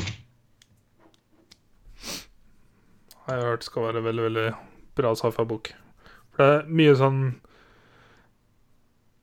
Jeg 3.28 3.38
har 3.40 3.46
hørt 3.48 3.64
skal 3.64 3.86
være 3.86 4.04
veldig, 4.04 4.24
veldig 4.24 4.48
bra 4.98 5.14
sci-fi-bok. 5.16 5.70
For 6.34 6.42
det 6.42 6.48
er 6.58 6.74
mye 6.82 6.96
sånn 7.00 7.22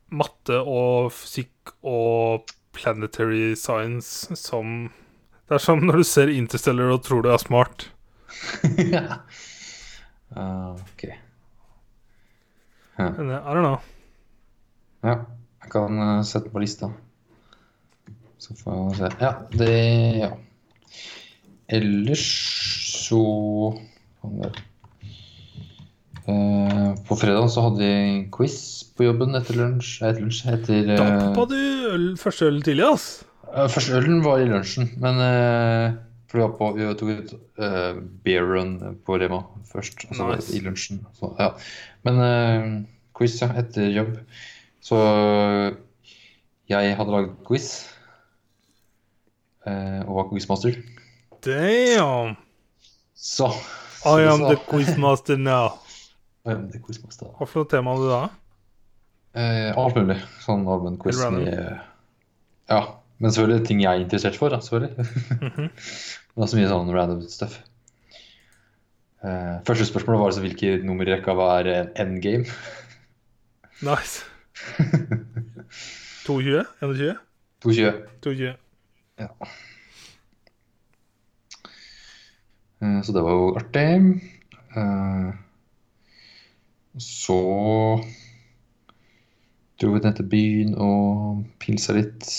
matte 0.08 0.57
og 0.62 1.10
fysikk 1.12 1.74
og 1.84 2.48
planetary 2.73 3.52
science 3.58 4.36
som 4.39 4.89
Det 5.48 5.57
er 5.58 5.65
som 5.65 5.81
når 5.84 6.00
du 6.00 6.05
ser 6.05 6.32
Interstellar 6.32 6.94
og 6.94 7.02
tror 7.05 7.23
du 7.24 7.31
er 7.32 7.40
smart. 7.42 7.89
ja. 8.94 9.20
Ah, 10.36 10.76
ok. 12.99 13.18
Men 13.18 13.31
I 13.36 13.41
don't 13.55 13.62
know. 13.65 13.78
Ja, 15.07 15.15
jeg 15.62 15.70
kan 15.73 15.99
uh, 16.02 16.23
sette 16.27 16.51
på 16.51 16.62
lista. 16.62 16.91
Så 18.39 18.55
får 18.59 18.77
vi 18.91 18.99
se. 19.01 19.10
Ja, 19.23 19.33
det 19.55 19.73
Ja. 20.23 20.31
Ellers 21.68 22.25
så 23.09 23.18
Eh, 26.28 26.94
På 27.09 27.17
fredag 27.17 27.49
så 27.52 27.62
hadde 27.68 27.86
jeg 27.86 28.27
quiz 28.35 28.57
på 28.97 29.07
jobben 29.07 29.36
etter 29.39 29.57
lunsj. 29.57 29.94
Etter 30.05 30.25
lunsj 30.27 30.43
etter 30.52 30.91
Da 30.91 31.07
eh, 31.33 31.39
du 31.49 31.57
øl, 31.94 32.05
første 32.20 32.49
ølen 32.51 32.65
tidlig, 32.67 32.85
ass. 32.85 33.07
eh, 33.49 33.68
Første 33.73 33.97
ølen 33.97 34.20
var 34.25 34.43
i 34.43 34.49
lunsjen, 34.51 34.91
men 35.01 35.23
eh, 35.25 35.97
for 36.28 36.42
jeg, 36.42 36.52
på, 36.58 36.66
vi 36.76 36.86
tok 37.00 37.10
ut 37.18 37.31
uh, 37.58 38.00
beer 38.24 38.44
run 38.44 38.74
på 39.07 39.16
Rema 39.20 39.42
først. 39.70 40.05
Altså 40.10 40.26
Nice. 40.34 40.52
i 40.57 40.60
lunsjen. 40.60 41.02
Så, 41.16 41.31
ja. 41.39 41.50
Men 42.05 42.18
uh, 42.20 42.66
quiz, 43.16 43.39
ja, 43.42 43.48
etter 43.62 43.89
jobb. 43.94 44.18
Så 44.84 44.98
jeg 46.68 46.97
hadde 46.98 47.10
laget 47.15 47.36
quiz. 47.48 47.70
Uh, 49.66 50.00
og 50.08 50.15
var 50.16 50.28
quizmaster. 50.31 50.76
Damn. 51.44 52.36
Så 53.18 53.48
I 54.07 54.23
am 54.28 54.39
så- 54.40 54.48
the 54.55 54.57
quizmaster 54.70 55.36
now. 55.36 55.78
I 56.47 56.52
am 56.55 56.70
the 56.70 56.78
quizmaster. 56.78 57.26
Hva 57.36 57.47
for 57.47 57.65
noe 57.65 57.68
tema 57.68 57.92
hadde 57.92 58.05
du 58.05 58.12
da? 58.12 58.28
Uh, 59.39 59.84
alt 59.84 59.97
mulig. 59.98 60.16
Sånn 60.44 60.65
allmenn 60.68 60.97
quiz. 61.00 61.20
Eh, 61.24 61.78
Ja. 62.68 62.81
Men 63.18 63.32
selvfølgelig 63.32 63.66
ting 63.66 63.82
jeg 63.82 63.90
er 63.90 64.05
interessert 64.05 64.36
for, 64.36 64.48
da. 64.48 64.60
Selvfølgelig. 64.60 64.97
-hmm. 64.98 65.68
Det 66.38 66.42
var 66.42 66.47
så 66.47 66.56
mye 66.56 66.68
sånn 66.70 66.94
random 66.94 67.22
stuff. 67.28 67.58
Uh, 69.24 69.58
første 69.66 69.86
spørsmål 69.86 70.18
var 70.18 70.24
altså 70.24 70.40
hvilke 70.40 70.76
nummer 70.86 71.08
i 71.08 71.10
rekka 71.10 71.34
var 71.34 71.66
en 71.66 71.88
endgame. 71.97 72.47
Nice. 73.82 74.22
220? 76.26 76.64
21? 76.82 77.16
220. 78.22 78.55
Ja. 79.18 79.26
Uh, 82.82 83.02
så 83.02 83.12
det 83.12 83.24
var 83.24 83.32
jo 83.32 83.56
artig. 83.58 84.22
Uh, 84.76 85.34
så 86.98 87.40
dro 89.82 89.90
vi 89.90 90.00
ned 90.05 90.14
til 90.14 90.30
byen 90.30 90.74
og 90.78 91.44
pilsa 91.58 91.98
litt. 91.98 92.30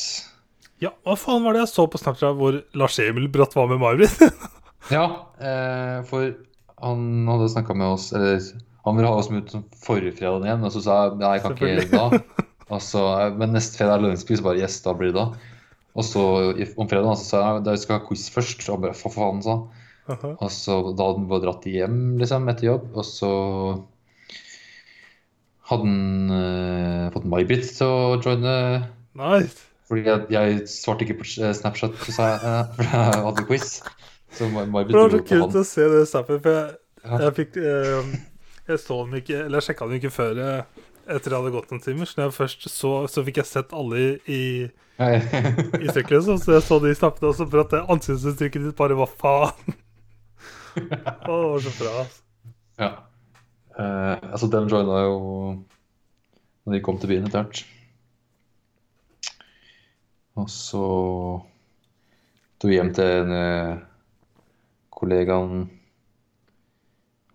Ja, 0.79 0.93
hva 1.03 1.15
faen 1.19 1.43
var 1.43 1.55
det 1.55 1.65
jeg 1.65 1.73
så 1.73 1.85
på 1.91 1.99
Snapchat 1.99 2.37
hvor 2.39 2.61
Lars 2.79 2.97
Emil 3.03 3.27
bratt 3.31 3.55
var 3.57 3.69
med 3.71 3.81
May-Britt? 3.83 4.21
Ja, 4.89 5.03
eh, 5.43 5.97
for 6.07 6.31
han 6.79 7.01
hadde 7.27 7.49
snakka 7.51 7.75
med 7.75 7.97
oss 7.97 8.05
Eller 8.15 8.39
han 8.87 8.95
ville 8.95 9.09
ha 9.11 9.17
oss 9.19 9.27
med 9.29 9.43
ut 9.43 9.73
forrige 9.83 10.15
fredag 10.15 10.47
igjen, 10.47 10.63
og 10.63 10.71
så 10.71 10.81
sa 10.85 10.95
jeg 11.03 11.17
nei, 11.19 11.33
jeg 11.35 11.43
kan 11.43 11.57
ikke 11.57 11.89
da. 11.91 12.21
Altså, 12.69 13.01
så, 13.01 13.03
men 13.35 13.51
neste 13.53 13.75
fredag 13.75 13.97
er 13.97 14.05
lønningspris, 14.05 14.41
bare 14.45 14.61
yes, 14.63 14.79
da 14.85 14.95
blir 14.95 15.11
det 15.11 15.19
da. 15.19 15.51
Og 15.99 16.05
så 16.05 16.23
om 16.53 16.89
fredagen 16.89 17.19
så 17.19 17.27
sa 17.27 17.41
jeg 17.43 17.63
da 17.65 17.75
skal 17.77 17.95
jeg 17.95 18.01
ha 18.01 18.07
quiz 18.07 18.25
først. 18.31 18.65
Og 18.71 18.83
bare 18.85 18.97
for 18.97 19.13
faen, 19.13 19.43
sa. 19.43 19.59
Og 20.09 20.49
så 20.53 20.79
da 20.93 21.09
hadde 21.09 21.19
han 21.19 21.29
bare 21.29 21.43
dratt 21.43 21.67
hjem 21.69 21.99
liksom 22.21 22.47
etter 22.49 22.69
jobb, 22.71 22.87
og 22.95 23.05
så 23.05 23.31
hadde 25.69 25.85
han 25.85 26.31
uh, 26.33 27.09
fått 27.13 27.27
May-Britt 27.29 27.73
til 27.77 27.89
å 27.89 28.15
joine. 28.23 28.55
Nice. 29.19 29.68
Fordi 29.89 30.03
jeg, 30.05 30.25
jeg 30.29 30.59
svarte 30.69 31.05
ikke 31.07 31.15
på 31.23 31.25
Snapchat, 31.25 31.55
Snapchat, 31.57 31.95
sa 32.13 32.27
jeg, 32.29 32.41
eh, 32.45 32.73
for 32.77 32.83
jeg 32.85 33.23
hadde 33.25 33.45
quiz. 33.49 33.71
Så 34.37 34.45
May- 34.53 34.67
May-Britt 34.69 34.93
Det 34.93 34.99
var 35.01 35.09
så 35.09 35.17
dro 35.17 35.23
kult 35.31 35.55
å 35.57 35.63
se 35.65 35.87
det 35.89 36.03
snappet, 36.11 36.43
for 36.45 36.53
jeg, 36.59 36.75
Ja. 36.99 37.17
jeg 37.23 37.33
fikk 37.39 37.55
eh, 37.57 38.09
Jeg 38.69 38.79
så 38.83 38.97
den 39.07 39.15
ikke 39.21 39.37
Eller 39.45 39.57
jeg 39.61 39.65
sjekka 39.69 39.87
den 39.87 39.97
ikke 40.01 40.11
før 40.11 40.35
jeg, 40.43 40.65
etter 41.09 41.31
jeg 41.33 41.39
hadde 41.39 41.53
gått 41.55 41.71
noen 41.73 41.81
timer. 41.81 42.05
Så 42.05 42.19
når 42.19 42.27
jeg 42.27 42.35
først 42.37 42.67
så, 42.69 42.91
så 43.09 43.23
fikk 43.25 43.39
jeg 43.41 43.49
sett 43.49 43.73
alle 43.73 43.97
i, 43.97 44.09
i, 44.29 44.41
i 44.99 45.89
sykler, 45.95 46.21
så, 46.21 46.35
så 46.37 46.53
jeg 46.59 46.65
så 46.67 46.77
de 46.83 46.91
snappene, 46.93 47.31
og 47.31 47.39
så 47.39 47.47
for 47.49 47.63
at 47.63 47.73
ansiktsuttrykket 47.89 48.67
ditt 48.67 48.77
bare 48.77 48.99
var 48.99 49.09
faen? 49.09 49.73
Å, 50.77 51.33
det 51.33 51.49
var 51.49 51.65
så 51.65 51.73
bra. 51.79 51.95
altså. 52.03 52.21
Ja. 52.79 52.91
Eh, 53.79 54.29
altså, 54.29 54.51
den 54.53 54.69
joina 54.69 55.01
jo 55.07 55.17
når 56.67 56.75
de 56.77 56.81
kom 56.85 56.99
til 57.01 57.09
byen 57.15 57.25
etter 57.25 57.41
hvert. 57.41 57.63
Og 60.39 60.49
så 60.51 60.83
dro 62.59 62.69
vi 62.69 62.77
hjem 62.77 62.93
til 62.95 63.11
en 63.23 63.35
eh, 63.35 63.81
kollegaen 64.95 65.67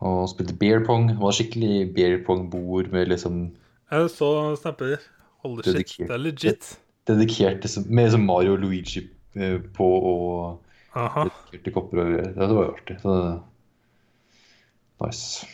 og 0.05 0.29
spilte 0.33 0.57
beer 0.61 0.85
pong. 0.85 1.09
Det 1.13 1.21
var 1.21 1.37
skikkelig 1.37 1.75
beer 1.97 2.21
pong-bord 2.27 2.91
med 2.93 3.13
liksom 3.13 3.45
Jeg 3.91 4.11
så 4.13 4.31
snapper. 4.61 4.97
Holy 5.45 5.63
shit, 5.65 5.99
det 5.99 6.11
er 6.11 6.23
legit. 6.23 6.71
Dedikert 7.05 7.67
Med 7.87 8.05
liksom 8.05 8.25
Mario 8.25 8.53
og 8.57 8.63
Luigi 8.63 9.05
eh, 9.37 9.59
på 9.77 9.85
og 9.85 10.63
Aha. 10.97 11.27
dedikerte 11.29 11.75
kopper 11.75 12.01
og 12.01 12.13
greier. 12.15 12.33
Det 12.33 12.49
var 12.57 12.65
jo 12.65 12.73
artig. 12.73 12.97
Så 13.03 13.19
nice. 15.05 15.47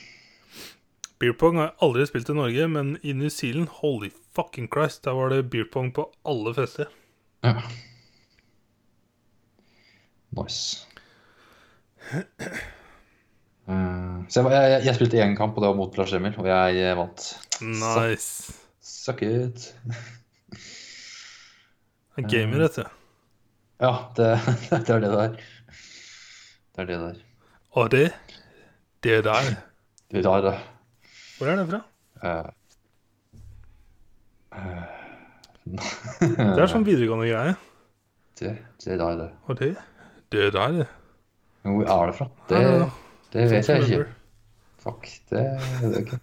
Beer 1.20 1.34
pong 1.36 1.58
har 1.58 1.70
jeg 1.70 1.76
aldri 1.84 2.06
spilt 2.08 2.30
i 2.32 2.36
Norge, 2.38 2.68
men 2.68 2.94
i 3.02 3.12
New 3.12 3.28
Zealand, 3.28 3.68
holy 3.82 4.08
fucking 4.36 4.70
Christ, 4.72 5.04
der 5.04 5.18
var 5.18 5.34
det 5.34 5.50
beer 5.50 5.66
pong 5.72 5.90
på 5.92 6.06
alle 6.24 6.54
fester. 6.54 6.88
Ja. 7.42 7.54
Nice. 10.36 10.86
Uh, 13.70 14.26
så 14.28 14.42
jeg, 14.42 14.52
jeg, 14.52 14.84
jeg 14.84 14.96
spilte 14.98 15.20
én 15.22 15.36
kamp, 15.38 15.56
og 15.56 15.62
det 15.62 15.70
var 15.70 15.78
mot 15.78 15.98
Lars 15.98 16.12
Emil, 16.16 16.36
og 16.38 16.48
jeg 16.50 16.82
eh, 16.82 16.96
vant. 16.98 17.26
Nice. 17.62 18.54
Suck 18.82 19.22
it. 19.26 19.70
En 22.18 22.28
gamer, 22.28 22.66
vet 22.66 22.80
du. 22.80 22.84
Ja, 23.80 23.94
det, 24.16 24.30
det 24.86 24.94
er 24.96 25.04
det 25.06 25.10
det 25.10 25.24
er. 25.24 25.36
Det 26.76 26.84
er 26.84 26.90
det 26.90 27.00
det 27.00 27.10
er. 27.10 27.26
Og 27.70 27.90
det 27.90 28.06
Det 29.02 29.24
der. 29.24 29.52
Det 30.10 30.24
er 30.26 30.40
det. 30.44 30.56
Hvor 31.38 31.48
er 31.48 31.56
det 31.56 31.68
fra? 31.70 31.80
Uh, 32.20 32.50
eh, 34.52 34.99
Det 35.66 36.62
er 36.62 36.70
sånn 36.70 36.86
videregående 36.86 37.28
greie. 37.28 37.54
det, 38.40 38.54
det 38.84 38.96
er 38.96 39.16
det. 39.20 39.28
Og 39.46 39.58
det 39.60 39.74
Det 40.32 40.52
der, 40.54 40.72
det. 40.80 40.86
Men 41.64 41.74
hvor 41.76 41.90
er 41.92 42.06
det 42.10 42.16
fra? 42.16 42.26
Det, 42.48 42.60
det 43.34 43.46
vet 43.50 43.68
jeg 43.68 43.82
ikke. 43.84 44.04
Fuck, 44.80 45.08
det 45.30 45.42
vet 45.82 45.96
jeg 45.96 46.06
ikke. 46.06 46.20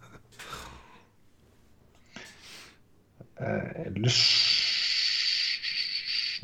Eh, 3.37 3.85
ellers 3.85 4.19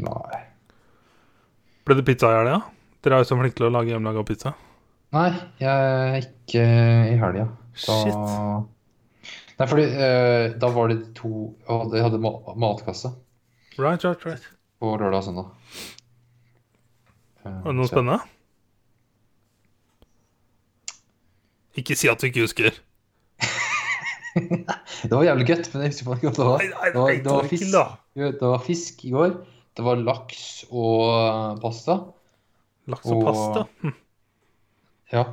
Nei. 0.04 0.42
Ble 1.86 1.98
det 2.00 2.06
pizza 2.08 2.30
i 2.30 2.38
helga? 2.38 2.60
Dere 3.04 3.18
er 3.18 3.24
jo 3.24 3.30
så 3.32 3.38
flinke 3.40 3.58
til 3.60 3.68
å 3.68 3.74
lage 3.74 3.92
hjemmelaga 3.92 4.24
pizza. 4.26 4.54
Nei, 5.14 5.28
jeg 5.62 5.90
er 5.90 6.16
ikke 6.22 6.64
i 6.64 7.18
helga. 7.22 7.48
Da 7.74 7.98
Shit. 8.04 8.73
Nei, 9.60 9.68
fordi 9.70 9.84
eh, 9.86 10.54
da 10.60 10.70
var 10.74 10.88
det 10.90 11.00
to 11.18 11.30
hadde, 11.68 11.98
jeg 12.00 12.04
hadde 12.08 12.20
ma- 12.24 12.56
matkasse 12.58 13.12
Right, 13.78 14.04
right, 14.06 14.26
right. 14.26 14.48
på 14.82 14.94
lørdag 14.98 15.20
og 15.20 15.24
søndag. 15.28 15.52
Eh, 17.44 17.52
Var 17.52 17.70
det 17.72 17.76
noe 17.78 17.88
så- 17.90 17.94
spennende? 17.96 18.20
Ikke 21.80 21.96
si 21.98 22.10
at 22.12 22.22
du 22.22 22.28
ikke 22.30 22.44
husker. 22.46 22.72
Det 24.34 25.12
var 25.14 25.26
jævlig 25.26 25.48
godt, 25.50 25.68
men 25.74 25.84
jeg 25.86 25.92
husker 25.94 26.16
ikke 26.16 26.30
hva 26.30 26.34
det 26.38 26.46
var. 26.50 26.62
Nei, 26.62 26.70
nei, 26.74 26.90
Det 26.94 27.02
var, 27.02 27.10
det 27.18 27.32
var 27.34 27.48
fisk. 27.50 27.68
da. 27.74 27.84
Jo, 28.18 28.30
Det 28.32 28.48
var 28.54 28.62
fisk 28.66 29.04
i 29.06 29.12
går. 29.14 29.34
Det 29.78 29.86
var 29.88 30.02
laks 30.06 30.44
og 30.70 31.02
eh, 31.14 31.62
pasta. 31.64 31.96
Laks 32.94 33.10
og 33.10 33.18
Og- 33.18 33.26
pasta. 33.30 33.64
Hm. 33.82 33.96
Ja. 35.14 35.24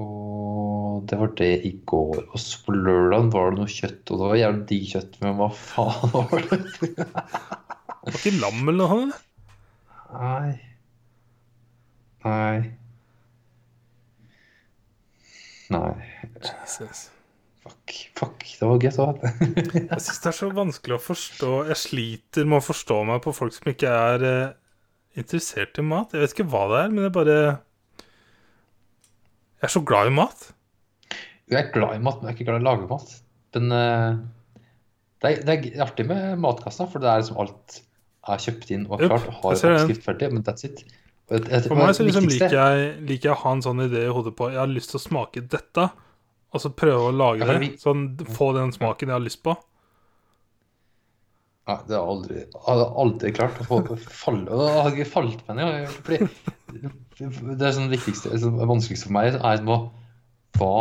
Og 0.00 0.63
det 1.08 1.18
var 1.20 1.32
det 1.38 1.52
i 1.66 1.72
går. 1.90 2.22
Og 2.24 2.38
så 2.40 2.60
på 2.64 2.74
lørdag 2.76 3.30
var 3.34 3.52
det 3.52 3.62
noe 3.62 3.72
kjøtt, 3.72 4.02
og 4.10 4.20
det 4.20 4.30
var 4.30 4.40
jævlig 4.40 4.64
digg 4.70 4.86
kjøtt, 4.92 5.18
men 5.22 5.36
hva 5.40 5.48
faen 5.58 6.14
var 6.14 6.46
det? 6.50 6.60
Var 8.04 8.18
ikke 8.18 8.34
lam 8.36 8.68
eller 8.68 8.94
noe? 8.94 9.20
Nei. 10.14 10.54
Nei. 12.24 12.58
Nei. 15.74 15.92
Jesus. 16.64 17.08
Fuck. 17.64 17.94
Fuck. 18.18 18.44
Det 18.60 18.68
var 18.68 18.82
gøy, 18.82 18.92
da. 18.96 19.32
Jeg 19.94 20.02
syns 20.04 20.20
det 20.20 20.30
er 20.30 20.36
så 20.36 20.50
vanskelig 20.54 20.98
å 20.98 21.02
forstå 21.02 21.52
Jeg 21.70 21.80
sliter 21.80 22.48
med 22.48 22.60
å 22.60 22.66
forstå 22.66 22.98
meg 23.08 23.22
på 23.24 23.32
folk 23.36 23.56
som 23.56 23.70
ikke 23.72 23.90
er 23.90 24.26
eh, 24.28 24.56
interessert 25.20 25.80
i 25.80 25.86
mat. 25.86 26.12
Jeg 26.12 26.24
vet 26.24 26.36
ikke 26.36 26.50
hva 26.52 26.66
det 26.72 26.82
er, 26.82 26.92
men 26.92 27.08
jeg 27.08 27.14
bare 27.16 27.38
Jeg 29.62 29.70
er 29.70 29.72
så 29.72 29.84
glad 29.86 30.12
i 30.12 30.16
mat. 30.20 30.50
Jeg 31.52 31.60
er 31.60 31.72
glad 31.74 31.96
i 31.96 32.02
mat, 32.02 32.20
men 32.22 32.30
jeg 32.30 32.34
er 32.34 32.38
ikke 32.38 32.46
glad 32.50 32.60
i 32.60 32.64
å 32.64 32.68
lage 32.70 32.88
mat. 32.90 33.10
Men 33.54 33.72
eh, 33.76 34.14
det, 35.20 35.30
er, 35.30 35.42
det 35.44 35.56
er 35.74 35.82
artig 35.84 36.06
med 36.08 36.38
matkassa, 36.42 36.86
for 36.90 37.02
det 37.04 37.10
er 37.10 37.20
liksom 37.22 37.40
alt 37.44 37.80
er 38.24 38.40
kjøpt 38.40 38.70
inn 38.72 38.86
og 38.88 39.02
er 39.02 39.10
klart 39.12 39.26
og 39.28 39.34
har 39.42 39.58
skriftferdig, 39.84 40.30
men 40.32 40.42
that's 40.46 40.64
it. 40.64 40.80
Jeg- 41.30 41.44
jeg- 41.50 41.66
For 41.68 41.76
meg 41.76 41.94
så 41.96 42.04
liksom 42.06 42.26
liker 42.28 42.56
jeg, 42.56 42.88
liker 43.08 43.28
jeg 43.30 43.36
å 43.36 43.42
ha 43.42 43.52
en 43.52 43.62
sånn 43.64 43.80
idé 43.84 44.06
i 44.06 44.12
hodet 44.12 44.34
på 44.36 44.50
Jeg 44.52 44.58
har 44.60 44.66
lyst 44.72 44.90
til 44.92 44.98
å 45.00 45.04
smake 45.04 45.42
dette, 45.48 45.84
og 46.54 46.60
så 46.60 46.70
prøve 46.72 47.10
å 47.10 47.12
lage 47.16 47.44
det. 47.48 47.70
Sånn 47.80 48.16
få 48.36 48.52
den 48.56 48.72
smaken 48.72 49.08
jeg 49.12 49.16
har 49.18 49.24
lyst 49.24 49.42
på. 49.44 49.56
Ja, 51.66 51.78
det 51.88 51.96
har 51.96 52.04
aldri, 52.12 52.42
aldri 52.68 53.30
klart 53.32 53.56
å 53.62 53.64
få 53.64 53.78
falle 53.96 54.44
Det 54.52 54.72
har 54.74 54.90
ikke 54.92 55.06
falt 55.08 55.46
meg 55.48 55.56
ned. 55.56 55.88
Fordi 55.88 56.18
det 57.56 57.64
er 57.64 57.72
sånn 57.72 57.88
viktigste, 57.92 58.34
det 58.36 58.68
vanskeligste 58.68 59.08
for 59.08 59.16
meg, 59.16 59.38
er 59.40 59.64
å 59.64 59.78
hva, 60.58 60.72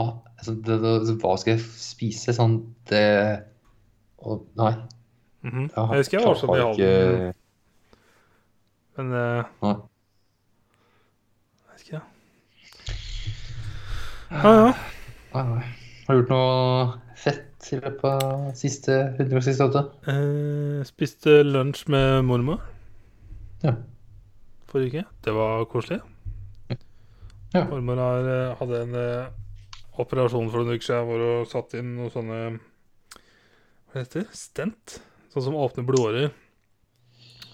altså, 0.44 0.56
det, 0.66 1.08
det, 1.08 1.16
hva 1.22 1.38
skal 1.40 1.56
jeg 1.56 1.64
spise? 1.80 2.36
Sånn 2.36 2.58
det 2.90 3.06
og, 4.24 4.46
Nei. 4.60 4.74
Mm 5.44 5.52
-hmm. 5.52 5.70
Jeg 5.76 5.98
husker 6.00 6.20
jeg 6.20 6.28
var 6.28 6.36
sånn 6.40 6.56
i 6.56 6.62
Halden, 6.62 7.34
men 8.98 9.08
uh, 9.12 9.44
Nei. 9.62 9.76
jeg 11.60 11.72
vet 11.72 11.82
ikke. 11.82 12.02
Ja, 14.32 14.52
ja. 14.54 14.74
Nei, 15.34 15.44
nei. 15.44 15.64
Har 16.08 16.14
du 16.14 16.20
gjort 16.22 16.30
noe 16.30 17.00
fett 17.16 17.72
i 17.72 17.76
løpet 17.76 18.04
av 18.24 18.54
siste 18.56 19.16
168? 19.20 19.84
Uh, 20.08 20.84
spiste 20.84 21.44
lunsj 21.44 21.88
med 21.88 22.24
mormor 22.24 22.62
Ja. 23.64 23.76
forrige 24.68 24.88
uke. 24.88 25.06
Det 25.26 25.34
var 25.34 25.66
koselig. 25.66 26.02
Ja. 27.54 27.68
Mormor 27.70 28.00
eh, 28.02 28.56
hadde 28.58 28.82
en 28.82 28.96
eh, 28.96 29.26
operasjon 30.02 30.50
for 30.50 30.64
noen 30.64 30.78
uker 30.78 30.88
siden 30.88 31.10
hvor 31.10 31.26
hun 31.26 31.50
satte 31.50 31.82
inn 31.82 31.96
noen 31.98 32.14
sånne 32.14 32.40
Hva 33.92 34.00
heter 34.02 34.24
det? 34.24 34.38
Stent? 34.38 35.00
Sånn 35.34 35.48
som 35.50 35.58
åpner 35.58 35.86
blodårer. 35.86 36.32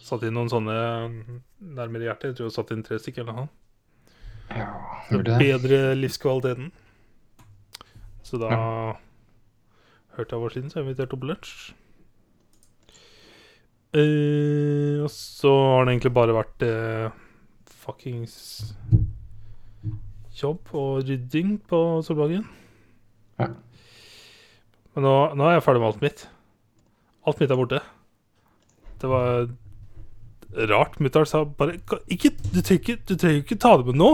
Satt 0.04 0.24
inn 0.28 0.36
noen 0.36 0.52
sånne 0.52 0.76
mm, 1.12 1.42
nærmere 1.78 2.08
hjertet. 2.08 2.32
Jeg 2.32 2.40
tror 2.40 2.50
hun 2.50 2.56
satte 2.56 2.76
inn 2.76 2.86
tre 2.88 3.00
stykker 3.00 3.26
eller 3.26 3.44
noe. 3.44 3.52
ja 4.56 4.72
bedre 5.10 5.96
livskvaliteten. 5.98 6.72
Så 8.24 8.38
da 8.38 8.50
hørte 10.16 10.36
jeg 10.36 10.42
hva 10.44 10.50
siden, 10.54 10.70
så 10.70 10.80
jeg 10.80 10.88
inviterte 10.88 11.18
på 11.18 11.30
lunsj. 11.30 11.54
Eh, 13.98 15.02
og 15.02 15.10
så 15.10 15.50
har 15.50 15.88
det 15.88 15.96
egentlig 15.96 16.14
bare 16.14 16.36
vært 16.38 16.66
eh, 16.68 17.16
fuckings 17.82 18.36
jobb 20.44 20.74
og 20.78 21.08
rydding 21.08 21.58
på 21.70 21.80
Solbakken. 22.06 22.46
Ja. 23.40 23.50
Men 24.96 25.06
nå, 25.06 25.16
nå 25.38 25.48
er 25.48 25.58
jeg 25.58 25.66
ferdig 25.66 25.84
med 25.84 25.90
alt 25.92 26.04
mitt. 26.04 26.26
Alt 27.30 27.42
mitt 27.42 27.52
er 27.54 27.60
borte. 27.60 27.82
Det 29.00 29.10
var 29.12 29.50
rart. 30.72 30.98
Mutter'n 31.00 31.30
sa 31.30 31.44
bare 31.46 31.78
ikke, 32.12 32.34
du, 32.52 32.62
trenger 32.62 32.80
ikke, 32.80 32.98
du 33.06 33.16
trenger 33.16 33.44
ikke 33.44 33.60
ta 33.62 33.76
det 33.80 33.90
med 33.92 34.00
nå. 34.02 34.12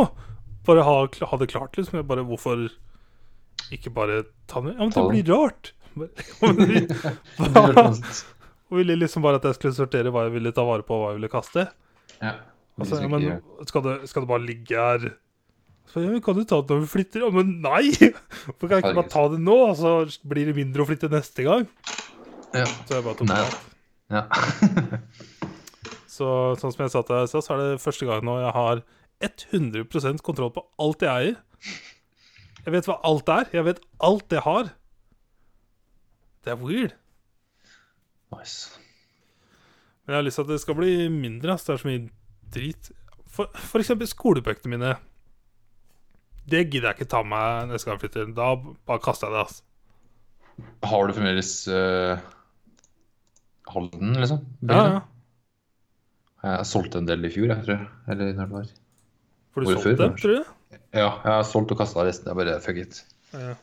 Bare 0.65 0.85
ha, 0.85 0.97
ha 1.05 1.39
det 1.41 1.49
klart, 1.53 1.77
liksom. 1.77 1.99
Jeg 2.01 2.09
bare, 2.09 2.25
hvorfor 2.27 2.67
ikke 3.73 3.93
bare 3.95 4.23
ta 4.49 4.61
det 4.61 4.73
med? 4.73 4.79
Ja, 4.79 4.87
men 4.87 4.95
det 4.95 5.05
blir 5.15 5.33
rart. 5.33 5.73
Hun 8.69 8.81
ville 8.81 8.97
liksom 8.97 9.23
bare 9.25 9.39
at 9.39 9.45
jeg 9.47 9.59
skulle 9.59 9.77
sortere 9.77 10.11
hva 10.11 10.25
jeg 10.25 10.35
ville 10.39 10.53
ta 10.55 10.65
vare 10.67 10.85
på, 10.85 10.97
og 10.97 11.03
hva 11.03 11.13
jeg 11.13 11.21
ville 11.21 11.31
kaste. 11.31 11.67
Ja. 12.19 12.33
Altså, 12.75 12.99
ja, 12.99 13.07
men 13.07 13.29
skal 13.69 13.85
det, 13.85 13.93
skal 14.11 14.25
det 14.25 14.29
bare 14.33 14.43
ligge 14.43 14.75
her? 14.75 15.05
Så, 15.91 16.01
ja, 16.03 16.19
kan 16.23 16.35
du 16.37 16.43
ta 16.47 16.59
det 16.61 16.73
når 16.73 16.81
vi 16.83 16.91
flytter? 16.91 17.23
Ja, 17.23 17.29
men 17.33 17.55
nei! 17.63 17.93
Hvorfor 18.45 18.67
kan 18.67 18.77
jeg 18.77 18.83
ikke 18.83 18.97
bare 18.99 19.13
ta 19.13 19.23
det 19.31 19.39
nå, 19.43 19.55
og 19.69 19.77
så 19.79 19.93
blir 20.27 20.49
det 20.49 20.57
mindre 20.57 20.83
å 20.83 20.89
flytte 20.89 21.11
neste 21.13 21.45
gang? 21.47 21.67
ja. 22.55 22.65
Så 22.87 22.97
jeg 22.97 23.05
bare 23.05 23.19
tok 23.19 23.31
det. 23.31 23.39
ja. 24.15 24.25
Så 26.15 26.27
sånn 26.61 26.71
som 26.71 26.85
jeg 26.85 26.91
sa 26.93 27.01
til 27.03 27.17
deg 27.17 27.25
i 27.25 27.27
stad, 27.27 27.43
så 27.43 27.55
er 27.55 27.61
det 27.61 27.81
første 27.83 28.07
gang 28.07 28.21
nå 28.23 28.37
jeg 28.39 28.53
har 28.55 28.81
100% 29.25 30.21
kontroll 30.23 30.53
på 30.55 30.63
alt 30.79 31.03
jeg 31.03 31.11
eier. 31.11 31.35
Jeg 32.65 32.73
vet 32.73 32.87
hva 32.89 32.95
alt 33.05 33.31
er. 33.33 33.49
Jeg 33.53 33.65
vet 33.67 33.81
alt 34.07 34.31
jeg 34.31 34.43
har. 34.45 34.69
Det 36.45 36.53
er 36.53 36.61
weird. 36.61 36.95
nice. 38.31 38.79
Men 40.05 40.13
jeg 40.13 40.19
har 40.19 40.25
lyst 40.25 40.39
til 40.39 40.45
at 40.45 40.53
det 40.53 40.61
skal 40.61 40.77
bli 40.79 40.93
mindre. 41.09 41.57
Så 41.57 41.65
Det 41.65 41.73
er 41.73 41.83
så 41.83 41.89
mye 41.89 42.09
drit. 42.55 42.91
For, 43.27 43.51
for 43.53 43.83
eksempel 43.83 44.07
skolebøkene 44.07 44.77
mine. 44.77 44.95
Det 46.49 46.61
gidder 46.69 46.91
jeg 46.91 46.99
ikke 46.99 47.09
ta 47.09 47.23
med 47.25 47.33
meg 47.33 47.73
neste 47.73 47.89
gang 47.89 47.97
jeg 47.97 48.05
flytter. 48.05 48.31
Da 48.37 48.49
bare 48.61 49.03
kaster 49.03 49.31
jeg 49.31 49.35
det. 49.35 49.43
altså. 49.45 49.63
Har 50.85 51.07
du 51.07 51.13
fremdeles 51.17 51.51
uh, 51.67 52.21
Halden, 53.73 54.15
liksom? 54.21 54.43
Ja, 54.69 54.85
ja. 54.93 55.03
Jeg 56.45 56.67
solgte 56.69 57.01
en 57.01 57.07
del 57.09 57.25
i 57.25 57.31
fjor, 57.33 57.49
jeg 57.49 57.65
tror 57.65 57.73
jeg. 57.73 57.87
Eller 58.13 58.35
når 58.37 58.49
det 58.49 58.57
var. 58.59 58.67
For 59.55 59.63
du 59.63 59.71
Hvorfor, 59.71 59.87
solgt 59.87 60.03
den, 60.03 60.17
tror 60.21 60.35
du? 60.35 60.51
Ja, 60.93 61.07
jeg 61.07 61.31
har 61.31 61.45
solgt 61.49 61.73
og 61.73 61.79
kasta 61.79 62.05
resten. 62.05 62.29
Jeg 62.29 62.37
bare 62.37 62.59
fuck 62.61 62.77
it. 62.77 63.01
Ja. 63.33 63.55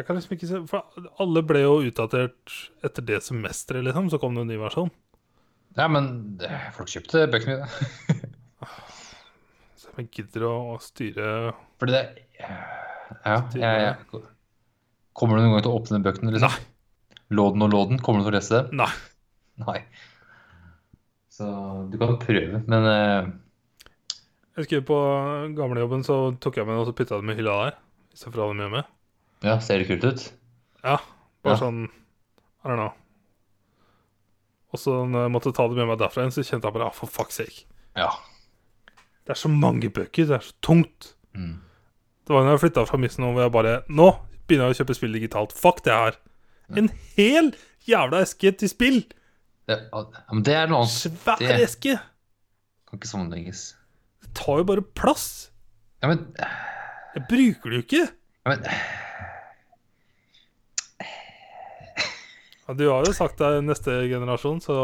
Jeg 0.00 0.06
kan 0.06 0.16
liksom 0.16 0.32
ikke 0.32 0.48
se 0.48 0.58
For 0.70 1.10
alle 1.20 1.42
ble 1.44 1.60
jo 1.60 1.74
utdatert 1.84 2.54
etter 2.86 3.04
det 3.04 3.20
semesteret, 3.26 3.84
liksom. 3.84 4.08
Så 4.08 4.20
kom 4.22 4.38
det 4.38 4.46
en 4.46 4.52
ny 4.54 4.56
versjon. 4.62 4.88
Ja, 5.76 5.86
men 5.92 6.40
eh, 6.42 6.70
folk 6.74 6.88
kjøpte 6.90 7.26
bøkene 7.30 7.60
mine. 7.60 8.30
Så 9.80 9.92
jeg 9.98 10.08
gidder 10.14 10.46
å, 10.48 10.54
styre 10.82 11.28
Fordi 11.80 11.94
det 11.94 12.02
Ja, 12.40 13.36
jeg, 13.54 13.60
jeg 13.60 14.22
Kommer 15.16 15.36
du 15.36 15.44
noen 15.44 15.56
gang 15.56 15.64
til 15.66 15.72
å 15.72 15.78
åpne 15.80 15.98
den 15.98 16.06
bøkene, 16.06 16.32
liksom? 16.34 16.54
Nei. 16.54 17.18
Låden 17.36 17.62
og 17.62 17.70
låden, 17.70 18.00
kommer 18.02 18.22
du 18.22 18.26
til 18.26 18.32
å 18.32 18.36
lese 18.38 18.56
dem? 18.56 18.80
Nei. 18.80 18.90
Nei. 19.66 19.80
Så 21.30 21.46
du 21.90 21.98
kan 22.00 22.16
prøve, 22.22 22.62
men 22.66 22.86
uh... 22.86 23.28
Jeg 24.50 24.64
husker 24.64 24.82
på 24.86 24.96
gamlejobben 25.56 26.02
så 26.06 26.16
tok 26.42 26.58
jeg 26.58 26.66
med 26.66 26.74
den 26.74 26.82
og 26.82 26.88
så 26.90 26.96
putta 26.96 27.20
den 27.20 27.28
med 27.30 27.38
hylla 27.38 27.54
der. 27.64 27.76
Istedenfor 28.14 28.42
å 28.42 28.48
ha 28.48 28.54
dem 28.54 28.64
hjemme. 28.64 28.82
ja, 29.46 29.54
ser 29.62 29.80
det 29.80 29.86
kult 29.88 30.04
ut? 30.04 30.24
Ja, 30.82 30.98
bare 31.44 31.54
Ja. 31.54 31.60
sånn 31.60 31.84
I 31.86 32.68
don't 32.68 32.76
know. 32.76 32.92
Og 34.70 34.78
så 34.82 34.98
når 35.08 35.26
jeg 35.26 35.32
måtte 35.34 35.52
ta 35.56 35.66
det 35.68 35.78
med 35.78 35.88
meg 35.90 35.98
derfra 36.02 36.24
igjen, 36.24 36.34
så 36.34 36.44
kjente 36.44 36.68
jeg 36.68 36.76
bare 36.76 36.90
ah, 36.90 36.94
for 36.94 37.10
fuck's 37.10 37.40
sake. 37.40 37.64
Ja. 37.96 38.10
Det 39.24 39.34
er 39.34 39.40
så 39.40 39.50
mange 39.50 39.90
bøker, 39.90 40.28
det 40.28 40.36
er 40.36 40.44
så 40.44 40.54
tungt. 40.62 41.14
Mm. 41.34 41.56
Det 42.30 42.36
var 42.36 42.44
når 42.46 42.52
jeg 42.54 42.60
flytta 42.62 42.82
fra 42.86 42.98
Missen 43.02 43.24
hvor 43.26 43.42
jeg 43.42 43.50
bare 43.50 43.70
Nå 43.90 44.04
begynner 44.46 44.68
jeg 44.70 44.76
å 44.76 44.78
kjøpe 44.84 44.94
spill 44.94 45.16
digitalt. 45.16 45.50
Fuck 45.50 45.80
det 45.82 45.96
her. 45.96 46.18
En 46.78 46.86
hel 47.16 47.48
jævla 47.90 48.20
eske 48.22 48.52
til 48.60 48.70
spill! 48.70 49.00
Det, 49.66 49.76
ja, 49.90 50.02
men 50.30 50.44
det 50.46 50.54
er 50.54 50.70
noe 50.70 50.84
annet. 50.84 50.92
Svær 50.94 51.40
Det- 51.42 51.56
eske! 51.64 51.96
Kan 52.86 53.00
ikke 53.00 53.10
sammenlignes. 53.10 53.64
Det 54.22 54.30
tar 54.38 54.60
jo 54.62 54.68
bare 54.68 54.82
plass. 54.94 55.50
Ja, 56.02 56.12
men, 56.12 56.22
Jeg 57.16 57.24
bruker 57.26 57.70
det 57.74 57.80
jo 57.80 57.82
ikke. 57.88 58.04
ja, 58.46 58.54
men 58.54 58.62
Ja, 62.68 62.74
du 62.78 62.86
har 62.92 63.02
jo 63.10 63.12
sagt 63.16 63.40
deg 63.42 63.64
neste 63.66 63.96
generasjon, 64.06 64.60
så 64.62 64.76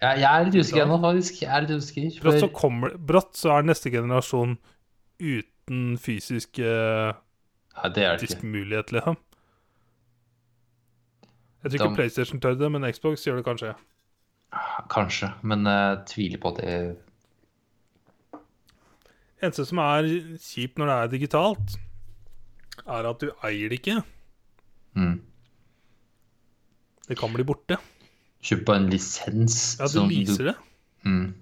jeg, 0.00 0.22
jeg 0.22 0.28
er 0.30 0.46
litt 0.46 0.56
usikker 0.56 0.86
ennå, 0.86 0.96
faktisk. 1.02 1.42
Jeg 1.44 1.50
er 1.52 1.66
litt 1.66 1.76
usikker. 1.76 2.20
brått 2.24 2.40
så, 2.40 2.48
kommer, 2.56 2.94
brått 2.96 3.34
så 3.36 3.52
er 3.58 3.66
neste 3.68 3.92
generasjon 3.92 4.54
uten 5.70 5.98
fysisk 5.98 6.58
uh, 6.58 7.14
ja, 7.14 7.88
det 7.94 8.04
er 8.04 8.16
det 8.18 8.30
ikke. 8.30 8.46
mulighet, 8.46 8.92
liksom. 8.92 9.16
Jeg 11.62 11.70
tror 11.70 11.74
ikke 11.74 11.84
ikke 11.84 11.94
PlayStation 11.94 12.40
tør 12.40 12.54
det, 12.54 12.72
men 12.72 12.92
Xbox 12.92 13.22
gjør 13.26 13.36
det 13.36 13.44
kanskje. 13.44 13.74
Kanskje, 14.90 15.30
men 15.42 15.66
jeg 15.66 15.98
tviler 16.08 16.40
på 16.40 16.48
at 16.48 16.56
det 16.56 16.96
eneste 19.42 19.64
som 19.68 19.78
er 19.78 20.08
kjipt 20.40 20.78
når 20.80 20.86
det 20.90 20.96
er 20.96 21.12
digitalt, 21.12 21.76
er 22.86 23.10
at 23.10 23.20
du 23.20 23.30
eier 23.44 23.68
det 23.68 23.78
ikke. 23.78 24.02
mm. 24.94 25.20
Det 27.08 27.18
kan 27.18 27.32
bli 27.34 27.42
borte. 27.42 27.76
Kjøp 28.42 28.66
på 28.66 28.74
en 28.74 28.90
lisens. 28.90 29.76
Ja, 29.80 29.84
du 29.84 29.90
som 29.90 30.08
du... 30.08 30.44
det. 30.44 30.54
Mm. 31.02 31.34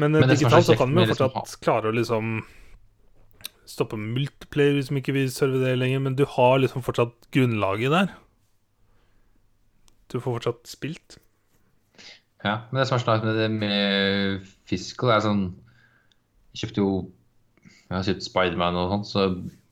Men, 0.00 0.14
Men 0.14 0.22
eh, 0.22 0.32
så 0.32 0.38
digitalt 0.38 0.68
så 0.68 0.76
kan 0.78 0.92
man 0.92 1.04
jo 1.04 1.08
jo 1.08 1.12
liksom 1.12 1.30
fortsatt 1.34 1.62
klare 1.64 1.90
å 1.90 1.96
liksom 1.96 2.40
stoppe 3.70 3.98
multiplayer 4.00 4.76
hvis 4.78 4.90
vi 4.90 5.00
ikke 5.02 5.14
vil 5.14 5.30
serve 5.32 5.60
det 5.62 5.76
lenger, 5.78 6.02
men 6.02 6.16
du 6.18 6.24
har 6.28 6.58
liksom 6.62 6.84
fortsatt 6.86 7.14
grunnlaget 7.34 7.94
der. 7.94 8.14
Du 10.10 10.18
får 10.18 10.40
fortsatt 10.40 10.70
spilt. 10.70 11.18
Ja, 12.42 12.62
men 12.70 12.80
det 12.80 12.88
som 12.88 12.96
er 12.96 13.04
snart 13.04 13.26
med 13.26 13.36
det 13.36 13.50
med 13.52 14.46
physical, 14.68 15.12
er 15.12 15.20
sånn 15.20 15.42
Jeg 16.54 16.62
kjøpte 16.62 16.80
jo 16.80 16.92
Jeg 17.90 17.92
har 17.92 18.06
kjøpt 18.06 18.24
Spiderman 18.24 18.78
og 18.80 18.94
sånn, 18.94 19.04
så 19.06 19.26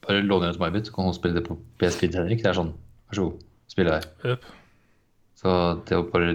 bare 0.05 0.20
låner 0.20 0.50
jeg 0.50 0.52
det 0.52 0.58
til 0.58 0.65
May-Bit, 0.67 0.91
så 0.91 0.94
kan 0.94 1.08
hun 1.08 1.17
spille 1.17 1.39
det 1.39 1.47
på 1.49 1.57
PS 1.81 1.97
Bit 2.02 2.18
Henrik. 2.18 2.42
Det 2.44 2.52
er 2.52 2.58
sånn 2.60 2.75
Vær 3.08 3.17
så 3.17 3.25
god, 3.25 3.47
spille 3.73 3.94
der. 3.97 4.08
Yep. 4.28 4.47
Så 5.41 5.52
det 5.89 5.97
å 5.97 6.05
bare 6.12 6.34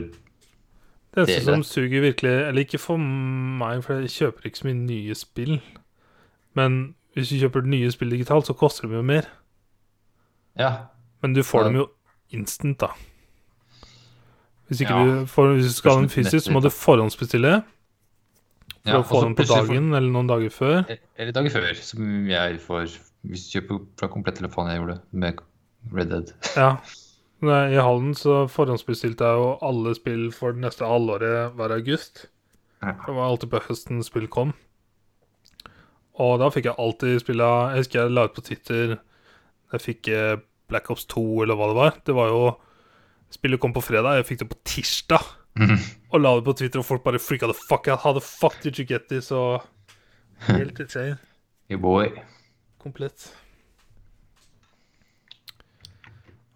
Det 1.14 1.28
eneste 1.30 1.46
som 1.54 1.64
suger 1.64 2.02
virkelig 2.02 2.32
Eller 2.48 2.64
ikke 2.66 2.80
for 2.82 2.98
meg, 2.98 3.84
for 3.86 4.00
jeg 4.02 4.10
kjøper 4.10 4.48
ikke 4.50 4.58
så 4.58 4.66
mye 4.70 4.80
nye 4.80 5.16
spill. 5.16 5.60
Men 6.58 6.96
hvis 7.14 7.30
du 7.30 7.36
kjøper 7.44 7.66
nye 7.70 7.92
spill 7.94 8.10
digitalt, 8.16 8.48
så 8.50 8.56
koster 8.58 8.88
de 8.90 8.96
jo 8.98 9.04
mer. 9.06 9.28
Ja. 10.58 10.72
Men 11.22 11.34
du 11.34 11.44
får 11.46 11.62
Ja. 11.62 11.68
dem 11.70 11.76
jo 11.76 11.88
instant, 12.34 12.80
da. 12.82 12.88
Hvis, 14.68 14.82
ikke 14.82 14.96
Ja. 14.98 15.06
du, 15.22 15.26
får, 15.30 15.54
hvis 15.54 15.66
du 15.70 15.74
skal 15.74 15.92
ha 15.92 16.00
dem 16.02 16.10
fysisk, 16.10 16.46
så 16.48 16.52
må 16.52 16.62
du 16.62 16.70
forhåndsbestille. 16.70 17.64
For 18.84 18.90
ja 18.92 19.00
å 19.00 19.04
få 19.08 19.22
dem 19.24 19.36
på 19.36 19.44
dagen 19.48 19.68
dagen 19.68 19.94
eller 19.94 20.10
noen 20.12 20.28
dager 20.28 20.50
før. 20.50 20.84
Eller 21.18 21.32
dager 21.32 21.50
før, 21.54 21.74
som 21.76 22.28
jeg 22.28 22.60
får 22.60 22.88
hvis 23.24 23.46
du 23.52 23.60
kjøper 23.62 23.86
fra 23.98 24.08
komplett 24.12 24.36
telefon 24.42 24.68
jeg 24.68 24.80
gjorde 24.82 24.98
med 25.12 25.40
Red 25.94 26.10
Dead. 26.10 26.34
Ja. 26.58 26.78
Nei, 27.44 27.74
I 27.76 27.82
Hallen 27.84 28.14
så 28.16 28.46
forhåndsbestilte 28.48 29.28
jeg 29.28 29.40
jo 29.42 29.48
alle 29.68 29.92
spill 29.98 30.30
for 30.32 30.56
det 30.56 30.64
neste 30.64 30.88
halvåret 30.88 31.58
hver 31.58 31.74
august. 31.76 32.28
Det 32.80 33.16
var 33.16 33.26
alltid 33.26 33.52
på 33.52 33.62
høsten 33.66 34.04
spill 34.06 34.30
kom. 34.32 34.54
Og 36.24 36.38
da 36.40 36.48
fikk 36.54 36.70
jeg 36.70 36.78
alltid 36.78 37.24
spilla 37.24 37.48
Jeg 37.74 37.82
husker 37.84 38.00
jeg 38.04 38.14
la 38.14 38.28
ut 38.28 38.36
på 38.36 38.44
Twitter 38.46 38.92
Jeg 39.74 39.82
fikk 39.82 40.10
eh, 40.14 40.36
Black 40.70 40.92
Ops 40.94 41.08
2, 41.10 41.24
eller 41.44 41.58
hva 41.58 41.70
det 41.72 41.78
var. 41.80 41.96
Det 42.06 42.16
var 42.16 42.30
jo 42.30 42.44
Spillet 43.34 43.58
kom 43.60 43.74
på 43.74 43.82
fredag, 43.82 44.20
jeg 44.20 44.28
fikk 44.30 44.44
det 44.44 44.50
på 44.52 44.60
tirsdag. 44.70 45.24
Og 46.14 46.22
la 46.22 46.36
det 46.38 46.46
på 46.46 46.54
Twitter, 46.60 46.84
og 46.84 46.86
folk 46.86 47.04
bare 47.04 47.22
freaka 47.22 47.50
the 47.50 47.58
fuck 47.58 47.88
out. 47.90 48.04
How 48.06 48.14
the 48.14 48.22
fuck 48.22 48.60
did 48.62 48.78
you 48.78 48.86
get 48.86 49.10
this? 49.10 49.32
Og 49.34 49.64
helt 50.54 50.80
insane. 50.80 51.18
Hey 51.68 51.82
boy. 51.82 52.12
Komplett. 52.78 53.32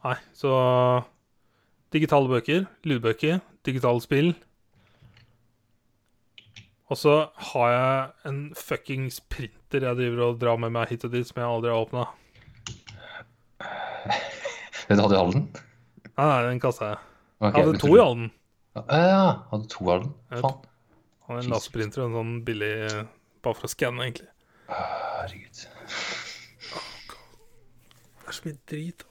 Nei, 0.08 0.16
så 0.32 0.52
Digitale 1.95 2.27
bøker, 2.27 2.66
lydbøker, 2.84 3.40
digitale 3.66 4.02
spill. 4.03 4.34
Og 6.92 7.00
så 7.00 7.14
har 7.52 7.72
jeg 7.72 8.32
en 8.32 8.40
fuckings 8.56 9.22
printer 9.32 9.84
jeg 9.88 10.00
driver 10.00 10.24
og 10.26 10.40
drar 10.40 10.60
med 10.60 10.74
meg 10.76 10.92
hit 10.92 11.03
og 11.08 11.16
dit, 11.16 11.27
som 11.27 11.40
jeg 11.42 11.48
aldri 11.48 11.72
har 11.72 11.84
åpna. 11.86 12.03
du 14.88 14.95
hadde 14.95 15.16
i 15.16 15.19
Halden? 15.19 15.48
Nei, 16.08 16.27
nei, 16.27 16.40
den 16.50 16.64
kasta 16.64 16.92
jeg. 16.92 17.02
Okay, 17.40 17.60
Jeg 17.60 17.68
hadde 17.68 17.82
to 17.84 17.92
i 17.95 18.03
Halden. 18.03 18.30
Ja, 18.77 18.84
ja, 19.00 19.26
hadde 19.52 19.72
to 19.72 19.84
i 19.84 19.92
Halden. 19.94 20.14
Faen. 20.36 20.64
Hadde 21.27 21.44
en 21.44 21.52
laserprinter 21.56 22.03
og 22.03 22.10
en 22.10 22.19
sånn 22.19 22.38
billig 22.48 22.74
eh, 22.88 23.02
Bare 23.44 23.56
for 23.56 23.68
å 23.68 23.72
skanne, 23.72 24.08
egentlig. 24.08 24.27
Herregud. 24.68 25.68
Det 28.18 28.32
er 28.32 28.36
så 28.36 28.48
mye 28.48 28.60
drit. 28.68 29.07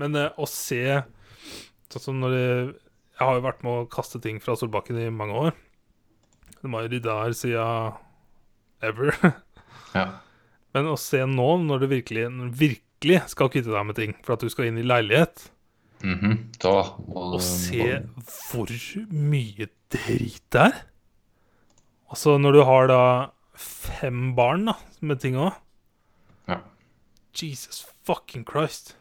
Men 0.00 0.16
eh, 0.18 0.30
å 0.40 0.46
se 0.50 0.80
Sånn 1.92 2.02
som 2.02 2.16
når 2.22 2.32
det 2.34 2.46
Jeg 3.14 3.20
har 3.22 3.36
jo 3.38 3.44
vært 3.44 3.60
med 3.62 3.72
å 3.84 3.88
kaste 3.92 4.18
ting 4.24 4.40
fra 4.42 4.56
Solbakken 4.58 4.98
i 4.98 5.08
mange 5.14 5.36
år. 5.38 5.52
De 6.64 6.70
har 6.72 6.86
jo 6.86 6.90
rydda 6.96 7.18
her 7.22 7.34
siden 7.38 8.00
ever. 8.82 9.14
Ja. 9.94 10.06
Men 10.74 10.88
å 10.90 10.96
se 10.98 11.20
nå, 11.30 11.44
når 11.62 11.84
du 11.84 11.86
virkelig, 11.92 12.24
virkelig 12.58 13.20
skal 13.30 13.52
kvitte 13.54 13.70
deg 13.70 13.86
med 13.86 13.94
ting 14.00 14.16
for 14.26 14.34
at 14.34 14.42
du 14.42 14.50
skal 14.50 14.66
inn 14.72 14.80
i 14.82 14.86
leilighet, 14.86 15.50
Mhm. 16.04 16.50
Da 16.60 16.72
må 17.06 17.22
og 17.36 17.40
se 17.40 18.02
hvor 18.50 18.68
mye 19.08 19.68
drit 19.94 20.42
det 20.52 20.60
er 20.66 20.74
Altså, 22.10 22.34
når 22.36 22.52
du 22.58 22.60
har 22.68 22.90
da 22.90 22.98
fem 23.56 24.34
barn 24.36 24.66
da, 24.68 24.74
med 25.00 25.22
ting 25.22 25.38
òg 25.40 25.54
Ja. 26.50 26.58
Jesus 27.32 27.86
fucking 28.04 28.44
Christ. 28.44 28.96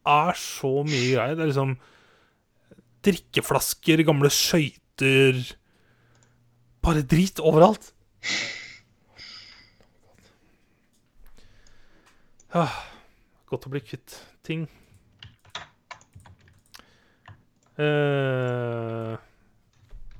Det 0.00 0.12
er 0.16 0.38
så 0.40 0.70
mye 0.86 1.08
greier. 1.12 1.36
Det 1.36 1.44
er 1.44 1.50
liksom 1.52 1.74
drikkeflasker, 3.04 4.04
gamle 4.08 4.30
skøyter 4.32 5.40
Bare 6.80 7.02
drit 7.04 7.40
overalt. 7.44 7.90
Ja, 12.50 12.64
godt 13.48 13.68
å 13.68 13.72
bli 13.72 13.82
kvitt 13.84 14.16
ting. 14.44 14.64
Eh, 17.80 19.12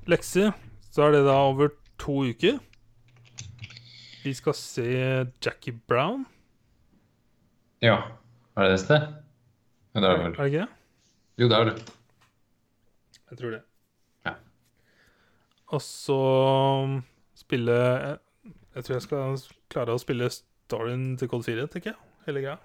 lekse, 0.08 0.52
Så 0.90 1.02
er 1.06 1.12
det 1.12 1.24
da 1.24 1.38
over 1.46 1.72
to 1.98 2.20
uker. 2.28 2.58
Vi 4.24 4.32
skal 4.34 4.54
se 4.54 4.86
Jackie 5.40 5.72
Brown. 5.88 6.26
Ja. 7.80 7.96
Er 8.56 8.68
det 8.68 8.72
neste? 8.76 8.98
Ja, 9.94 10.00
det 10.00 10.10
er 10.10 10.16
det 10.16 10.26
Er 10.26 10.36
det 10.36 10.46
ikke 10.52 10.60
det? 10.60 10.68
Jo, 11.40 11.48
det 11.48 11.56
er 11.56 11.64
det. 11.64 11.92
Jeg 13.30 13.38
tror 13.38 13.50
det. 13.50 13.60
Ja. 14.26 14.32
Og 15.66 15.82
så 15.82 16.20
spille 17.34 17.72
Jeg 18.74 18.84
tror 18.84 18.94
jeg 18.94 19.02
skal 19.02 19.40
klare 19.70 19.94
å 19.94 20.02
spille 20.02 20.30
storyen 20.30 21.16
til 21.18 21.30
Code 21.30 21.46
4, 21.46 21.66
tenker 21.72 21.92
jeg. 21.92 21.98
Hele 22.26 22.42
greia. 22.44 22.58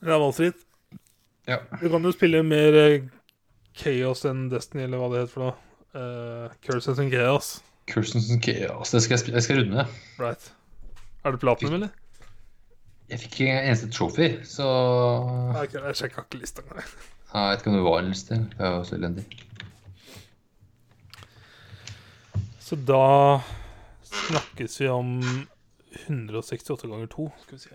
Det 0.00 0.12
er 0.14 0.22
valgfritt. 0.22 0.64
Ja. 1.48 1.58
Du 1.80 1.88
kan 1.90 2.04
jo 2.04 2.12
spille 2.14 2.42
mer 2.46 2.76
eh, 2.78 3.08
Chaos 3.76 4.24
enn 4.28 4.46
Destiny, 4.52 4.84
eller 4.86 5.00
hva 5.00 5.08
det 5.12 5.24
heter 5.24 5.34
for 5.34 5.46
noe. 5.48 5.56
Uh, 5.96 6.52
Curses 6.64 7.00
and 7.00 7.12
Chaos. 7.12 7.58
Curses 7.88 8.30
and 8.30 8.44
Chaos. 8.44 8.92
Det 8.92 9.02
skal 9.04 9.16
jeg, 9.18 9.34
jeg 9.34 9.46
skal 9.46 9.62
runde. 9.62 9.86
Right. 10.20 10.52
Er 11.24 11.34
det 11.34 11.40
platinum, 11.42 11.80
eller? 11.80 11.94
Jeg 13.08 13.20
fikk 13.22 13.38
ikke 13.40 13.52
en 13.54 13.64
eneste 13.70 13.88
trophy, 13.90 14.26
så 14.44 14.64
okay, 15.56 15.80
jeg 15.80 15.96
sjekka 15.96 16.20
ikke 16.26 16.38
lista 16.42 16.60
engang. 16.62 16.84
Jeg 17.32 17.50
vet 17.50 17.58
ikke 17.62 17.70
om 17.70 17.76
det 17.78 17.84
var 17.86 17.98
en 18.02 18.10
liste. 18.12 18.34
Det 18.52 18.60
er 18.66 18.74
også 18.78 18.90
så 18.90 18.96
elendig. 18.98 19.24
Så 22.60 22.76
da 22.88 23.40
snakkes 24.04 24.80
vi 24.80 24.88
om 24.92 25.14
168 26.06 26.88
ganger 26.90 27.06
2. 27.14 27.30
Skal 27.46 27.58
vi 27.58 27.62
se 27.62 27.68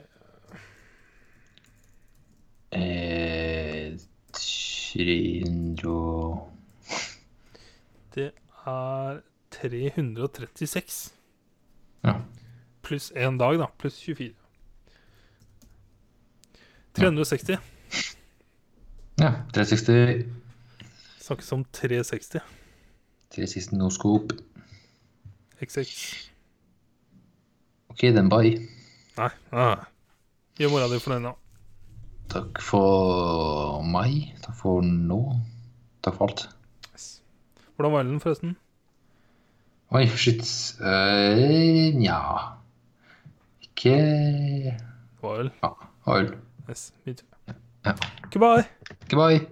Eh, 2.74 3.94
300 4.34 6.40
Det 8.16 8.32
er 8.66 9.20
336 9.52 11.14
Ja. 12.04 12.14
pluss 12.82 13.12
én 13.16 13.38
dag, 13.38 13.60
da. 13.60 13.66
Pluss 13.78 14.00
24. 14.02 14.34
360. 16.94 17.58
ja. 19.18 19.32
360. 19.54 20.26
Snakkes 21.24 21.52
om 21.52 21.64
360. 21.66 22.40
360 23.34 23.78
no 23.78 23.90
scope. 23.90 24.36
XX. 25.62 26.30
Ok, 27.90 28.00
then 28.00 28.30
bye. 28.30 28.58
Nei. 29.18 29.30
Ah. 29.52 29.86
Gjør 30.58 30.74
mora 30.74 30.90
di 30.92 31.00
fornøyd 31.02 31.24
nå. 31.26 31.32
Takk 32.34 32.62
for 32.62 33.82
meg. 33.86 34.34
Takk 34.44 34.58
for 34.58 34.86
nå. 34.86 35.22
Takk 36.06 36.18
for 36.18 36.30
alt. 36.30 36.46
Hvordan 37.76 37.94
var 37.94 38.04
den, 38.06 38.20
forresten? 38.22 38.56
Oi, 39.94 40.06
shit. 40.18 40.42
Uh, 40.82 41.94
Nja 41.94 42.18
Ikke 43.62 43.94
Det 43.94 45.22
var 45.22 45.38
vel 45.42 45.52
Ja, 45.64 45.72
øl. 46.16 46.30
Yes, 46.68 46.92
me 47.06 47.14
too. 47.14 47.26
Goodbye. 48.30 48.68
Goodbye. 49.10 49.48